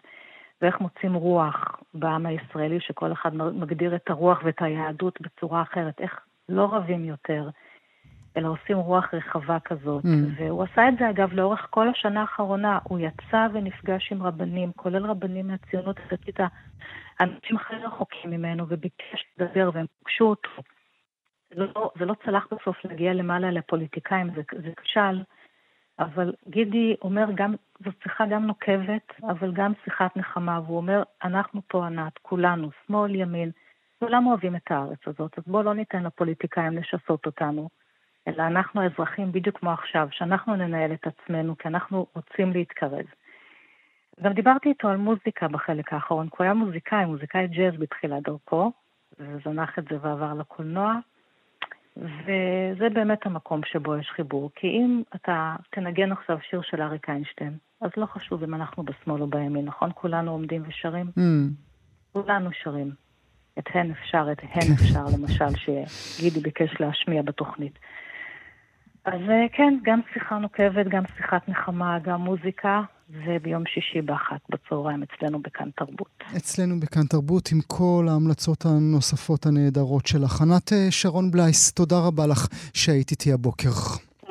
ואיך 0.62 0.80
מוצאים 0.80 1.14
רוח 1.14 1.76
בעם 1.94 2.26
הישראלי, 2.26 2.80
שכל 2.80 3.12
אחד 3.12 3.34
מגדיר 3.36 3.94
את 3.96 4.10
הרוח 4.10 4.40
ואת 4.44 4.62
היהדות 4.62 5.20
בצורה 5.20 5.62
אחרת, 5.62 6.00
איך 6.00 6.20
לא 6.48 6.68
רבים 6.72 7.04
יותר, 7.04 7.48
אלא 8.36 8.48
עושים 8.48 8.76
רוח 8.76 9.14
רחבה 9.14 9.58
כזאת. 9.60 10.04
Mm. 10.04 10.08
והוא 10.36 10.62
עשה 10.62 10.88
את 10.88 10.94
זה, 10.98 11.10
אגב, 11.10 11.32
לאורך 11.32 11.66
כל 11.70 11.88
השנה 11.88 12.20
האחרונה. 12.20 12.78
הוא 12.82 12.98
יצא 12.98 13.46
ונפגש 13.52 14.12
עם 14.12 14.22
רבנים, 14.22 14.72
כולל 14.76 15.06
רבנים 15.06 15.46
מהציונות 15.46 15.96
הדתית, 16.06 16.40
אנשים 17.20 17.56
הכי 17.56 17.74
רחוקים 17.74 18.30
ממנו, 18.30 18.64
וביקש 18.68 19.24
לדבר, 19.38 19.70
והם 19.74 19.86
פגשו 20.02 20.24
אותו. 20.24 20.50
זה 21.54 21.66
לא, 21.74 21.90
זה 21.98 22.04
לא 22.04 22.14
צלח 22.24 22.46
בסוף 22.52 22.84
להגיע 22.84 23.14
למעלה 23.14 23.50
לפוליטיקאים, 23.50 24.30
זה, 24.34 24.42
זה 24.62 24.72
כשל. 24.82 25.22
אבל 25.98 26.32
גידי 26.48 26.96
אומר 27.02 27.26
גם, 27.34 27.54
זו 27.84 27.90
שיחה 28.02 28.26
גם 28.26 28.46
נוקבת, 28.46 29.12
אבל 29.22 29.52
גם 29.52 29.72
שיחת 29.84 30.16
נחמה, 30.16 30.60
והוא 30.60 30.76
אומר, 30.76 31.02
אנחנו 31.24 31.62
פה 31.68 31.86
ענת, 31.86 32.18
כולנו, 32.22 32.70
שמאל, 32.86 33.14
ימין, 33.14 33.50
כולם 33.98 34.26
אוהבים 34.26 34.56
את 34.56 34.70
הארץ 34.70 34.98
הזאת, 35.06 35.38
אז 35.38 35.44
בואו 35.46 35.62
לא 35.62 35.74
ניתן 35.74 36.02
לפוליטיקאים 36.02 36.76
לשסות 36.78 37.26
אותנו, 37.26 37.68
אלא 38.30 38.42
אנחנו 38.42 38.80
האזרחים 38.80 39.32
בדיוק 39.32 39.58
כמו 39.58 39.70
עכשיו, 39.70 40.08
שאנחנו 40.10 40.56
ננהל 40.56 40.92
את 40.92 41.06
עצמנו, 41.06 41.58
כי 41.58 41.68
אנחנו 41.68 42.06
רוצים 42.14 42.52
להתקרב. 42.52 43.04
גם 44.22 44.32
דיברתי 44.32 44.68
איתו 44.68 44.88
על 44.88 44.96
מוזיקה 44.96 45.48
בחלק 45.48 45.92
האחרון, 45.92 46.28
כי 46.28 46.34
הוא 46.38 46.44
היה 46.44 46.54
מוזיקאי, 46.54 47.04
מוזיקאי 47.04 47.46
ג'אז 47.48 47.74
בתחילת 47.78 48.22
דרכו, 48.22 48.72
וזנח 49.18 49.78
את 49.78 49.84
זה 49.90 49.96
ועבר 50.00 50.34
לקולנוע. 50.34 50.94
וזה 51.96 52.88
באמת 52.92 53.26
המקום 53.26 53.60
שבו 53.64 53.96
יש 53.96 54.10
חיבור. 54.16 54.50
כי 54.54 54.66
אם 54.66 55.02
אתה 55.14 55.56
תנגן 55.70 56.12
עכשיו 56.12 56.38
שיר 56.50 56.60
של 56.62 56.82
אריק 56.82 57.08
איינשטיין, 57.08 57.56
אז 57.80 57.90
לא 57.96 58.06
חשוב 58.06 58.42
אם 58.42 58.54
אנחנו 58.54 58.82
בשמאל 58.82 59.22
או 59.22 59.26
בימין, 59.26 59.64
נכון? 59.64 59.90
כולנו 59.94 60.30
עומדים 60.30 60.62
ושרים? 60.68 61.06
Mm. 61.06 61.20
כולנו 62.12 62.50
שרים. 62.52 62.90
את 63.58 63.64
הן 63.74 63.90
אפשר, 63.90 64.26
את 64.32 64.38
הן 64.42 64.72
אפשר, 64.72 65.04
למשל, 65.18 65.56
שגידי 65.56 66.40
ביקש 66.40 66.80
להשמיע 66.80 67.22
בתוכנית. 67.22 67.78
אז 69.04 69.20
אה, 69.30 69.46
כן, 69.52 69.78
גם 69.82 70.00
שיחה 70.12 70.38
נוקבת, 70.38 70.86
גם 70.88 71.02
שיחת 71.16 71.48
נחמה, 71.48 71.98
גם 71.98 72.20
מוזיקה, 72.20 72.82
וביום 73.10 73.62
שישי 73.66 74.02
באחת 74.02 74.40
בצהריים 74.50 75.02
אצלנו 75.02 75.42
בכאן 75.42 75.68
תרבות. 75.76 76.24
אצלנו 76.36 76.80
בכאן 76.80 77.06
תרבות 77.06 77.48
עם 77.52 77.60
כל 77.66 78.06
ההמלצות 78.10 78.64
הנוספות 78.64 79.46
הנהדרות 79.46 80.06
שלך. 80.06 80.40
ענת 80.42 80.72
אה, 80.72 80.90
שרון 80.90 81.30
בלייס, 81.30 81.72
תודה 81.72 81.98
רבה 82.06 82.26
לך 82.26 82.46
שהיית 82.74 83.10
איתי 83.10 83.32
הבוקר. 83.32 83.70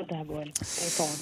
תודה 0.10 0.24
גואל, 0.24 0.50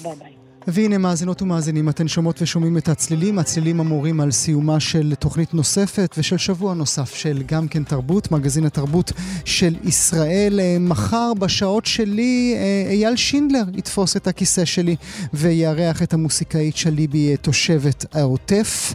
ביי 0.02 0.14
ביי. 0.18 0.48
והנה 0.70 0.98
מאזינות 0.98 1.42
ומאזינים, 1.42 1.88
אתן 1.88 2.08
שומעות 2.08 2.42
ושומעים 2.42 2.78
את 2.78 2.88
הצלילים, 2.88 3.38
הצלילים 3.38 3.80
אמורים 3.80 4.20
על 4.20 4.30
סיומה 4.30 4.80
של 4.80 5.14
תוכנית 5.18 5.54
נוספת 5.54 6.14
ושל 6.18 6.36
שבוע 6.36 6.74
נוסף 6.74 7.14
של 7.14 7.42
גם 7.46 7.68
כן 7.68 7.84
תרבות, 7.84 8.32
מגזין 8.32 8.66
התרבות 8.66 9.12
של 9.44 9.76
ישראל. 9.84 10.60
אה, 10.60 10.76
מחר 10.80 11.32
בשעות 11.38 11.86
שלי 11.86 12.54
אה, 12.56 12.90
אייל 12.90 13.16
שינדלר 13.16 13.62
יתפוס 13.74 14.16
את 14.16 14.26
הכיסא 14.26 14.64
שלי 14.64 14.96
ויארח 15.34 16.02
את 16.02 16.14
המוסיקאית 16.14 16.76
שליבי 16.76 17.30
אה, 17.30 17.36
תושבת 17.36 18.04
העוטף. 18.14 18.94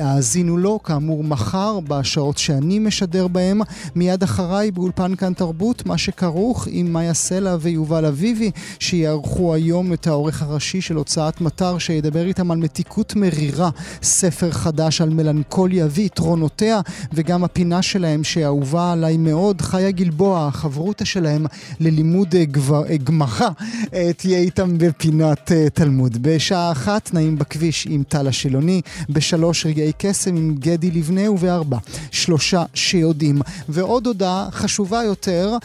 האזינו 0.00 0.56
לו, 0.56 0.82
כאמור, 0.82 1.24
מחר 1.24 1.80
בשעות 1.80 2.38
שאני 2.38 2.78
משדר 2.78 3.28
בהם. 3.28 3.60
מיד 3.94 4.22
אחריי 4.22 4.70
באולפן 4.70 5.14
כאן 5.14 5.32
תרבות, 5.32 5.86
מה 5.86 5.98
שכרוך 5.98 6.68
עם 6.70 6.92
מאיה 6.92 7.14
סלע 7.14 7.56
ויובל 7.60 8.04
אביבי, 8.04 8.50
שיערכו 8.78 9.27
היום 9.36 9.92
את 9.92 10.06
העורך 10.06 10.42
הראשי 10.42 10.80
של 10.80 10.96
הוצאת 10.96 11.40
מטר 11.40 11.78
שידבר 11.78 12.26
איתם 12.26 12.50
על 12.50 12.58
מתיקות 12.58 13.16
מרירה, 13.16 13.70
ספר 14.02 14.50
חדש 14.50 15.00
על 15.00 15.10
מלנכוליה 15.10 15.86
ויתרונותיה, 15.90 16.80
וגם 17.12 17.44
הפינה 17.44 17.82
שלהם 17.82 18.24
שאהובה 18.24 18.92
עליי 18.92 19.16
מאוד, 19.16 19.60
חיה 19.60 19.90
גלבוע, 19.90 20.46
החברותה 20.46 21.04
שלהם 21.04 21.46
ללימוד 21.80 22.34
אה, 22.34 22.44
אה, 22.90 22.96
גמרא, 22.96 23.48
אה, 23.94 24.10
תהיה 24.16 24.38
איתם 24.38 24.78
בפינת 24.78 25.52
תלמוד. 25.74 26.16
בשעה 26.20 26.72
אחת 26.72 27.14
נעים 27.14 27.38
בכביש 27.38 27.86
עם 27.90 28.02
טל 28.08 28.28
השילוני, 28.28 28.80
בשלוש 29.10 29.66
רגעי 29.66 29.92
קסם 29.98 30.36
עם 30.36 30.54
גדי 30.58 30.90
לבנה 30.90 31.30
ובארבע 31.30 31.78
שלושה 32.10 32.64
שיודעים. 32.74 33.40
ועוד 33.68 34.06
הודעה 34.06 34.48
חשובה 34.50 35.02
יותר 35.02 35.56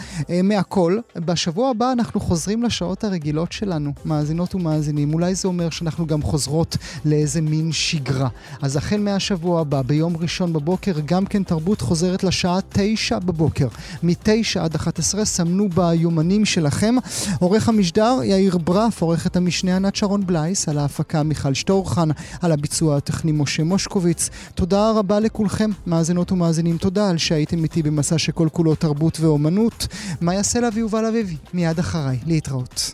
מהכל, 0.43 0.97
בשבוע 1.15 1.69
הבא 1.69 1.91
אנחנו 1.91 2.19
חוזרים 2.19 2.63
לשעות 2.63 3.03
הרגילות 3.03 3.52
שלנו, 3.53 3.93
מאזינות 4.05 4.55
ומאזינים. 4.55 5.13
אולי 5.13 5.35
זה 5.35 5.47
אומר 5.47 5.69
שאנחנו 5.69 6.07
גם 6.07 6.21
חוזרות 6.21 6.77
לאיזה 7.05 7.41
מין 7.41 7.71
שגרה. 7.71 8.29
אז 8.61 8.75
החל 8.75 8.97
מהשבוע 8.97 9.61
הבא, 9.61 9.81
ביום 9.81 10.17
ראשון 10.17 10.53
בבוקר, 10.53 10.93
גם 11.05 11.25
כן 11.25 11.43
תרבות 11.43 11.81
חוזרת 11.81 12.23
לשעה 12.23 12.59
תשע 12.69 13.19
בבוקר. 13.19 13.67
מתשע 14.03 14.63
עד 14.63 14.75
אחת 14.75 14.99
עשרה, 14.99 15.25
סמנו 15.25 15.69
ביומנים 15.69 16.45
שלכם. 16.45 16.95
עורך 17.39 17.69
המשדר 17.69 18.19
יאיר 18.23 18.57
ברף, 18.57 19.01
עורכת 19.01 19.35
המשנה 19.35 19.75
ענת 19.75 19.95
שרון 19.95 20.25
בלייס, 20.25 20.69
על 20.69 20.77
ההפקה 20.77 21.23
מיכל 21.23 21.53
שטורחן, 21.53 22.09
על 22.41 22.51
הביצוע 22.51 22.97
הטכני 22.97 23.31
משה 23.31 23.63
מושקוביץ. 23.63 24.29
תודה 24.55 24.91
רבה 24.91 25.19
לכולכם, 25.19 25.69
מאזינות 25.87 26.31
ומאזינים. 26.31 26.77
תודה 26.77 27.09
על 27.09 27.17
שהייתם 27.17 27.63
איתי 27.63 27.83
במסע 27.83 28.17
שכל 28.17 28.47
כולו 28.51 28.75
תרבות 28.75 29.19
ואומנות. 29.19 29.87
מה 30.21 30.33
יעשה 30.33 30.59
לה 30.59 30.69
ויובל 30.73 31.05
אביבי? 31.05 31.35
מיד 31.53 31.79
אחריי. 31.79 32.19
להתראות. 32.25 32.93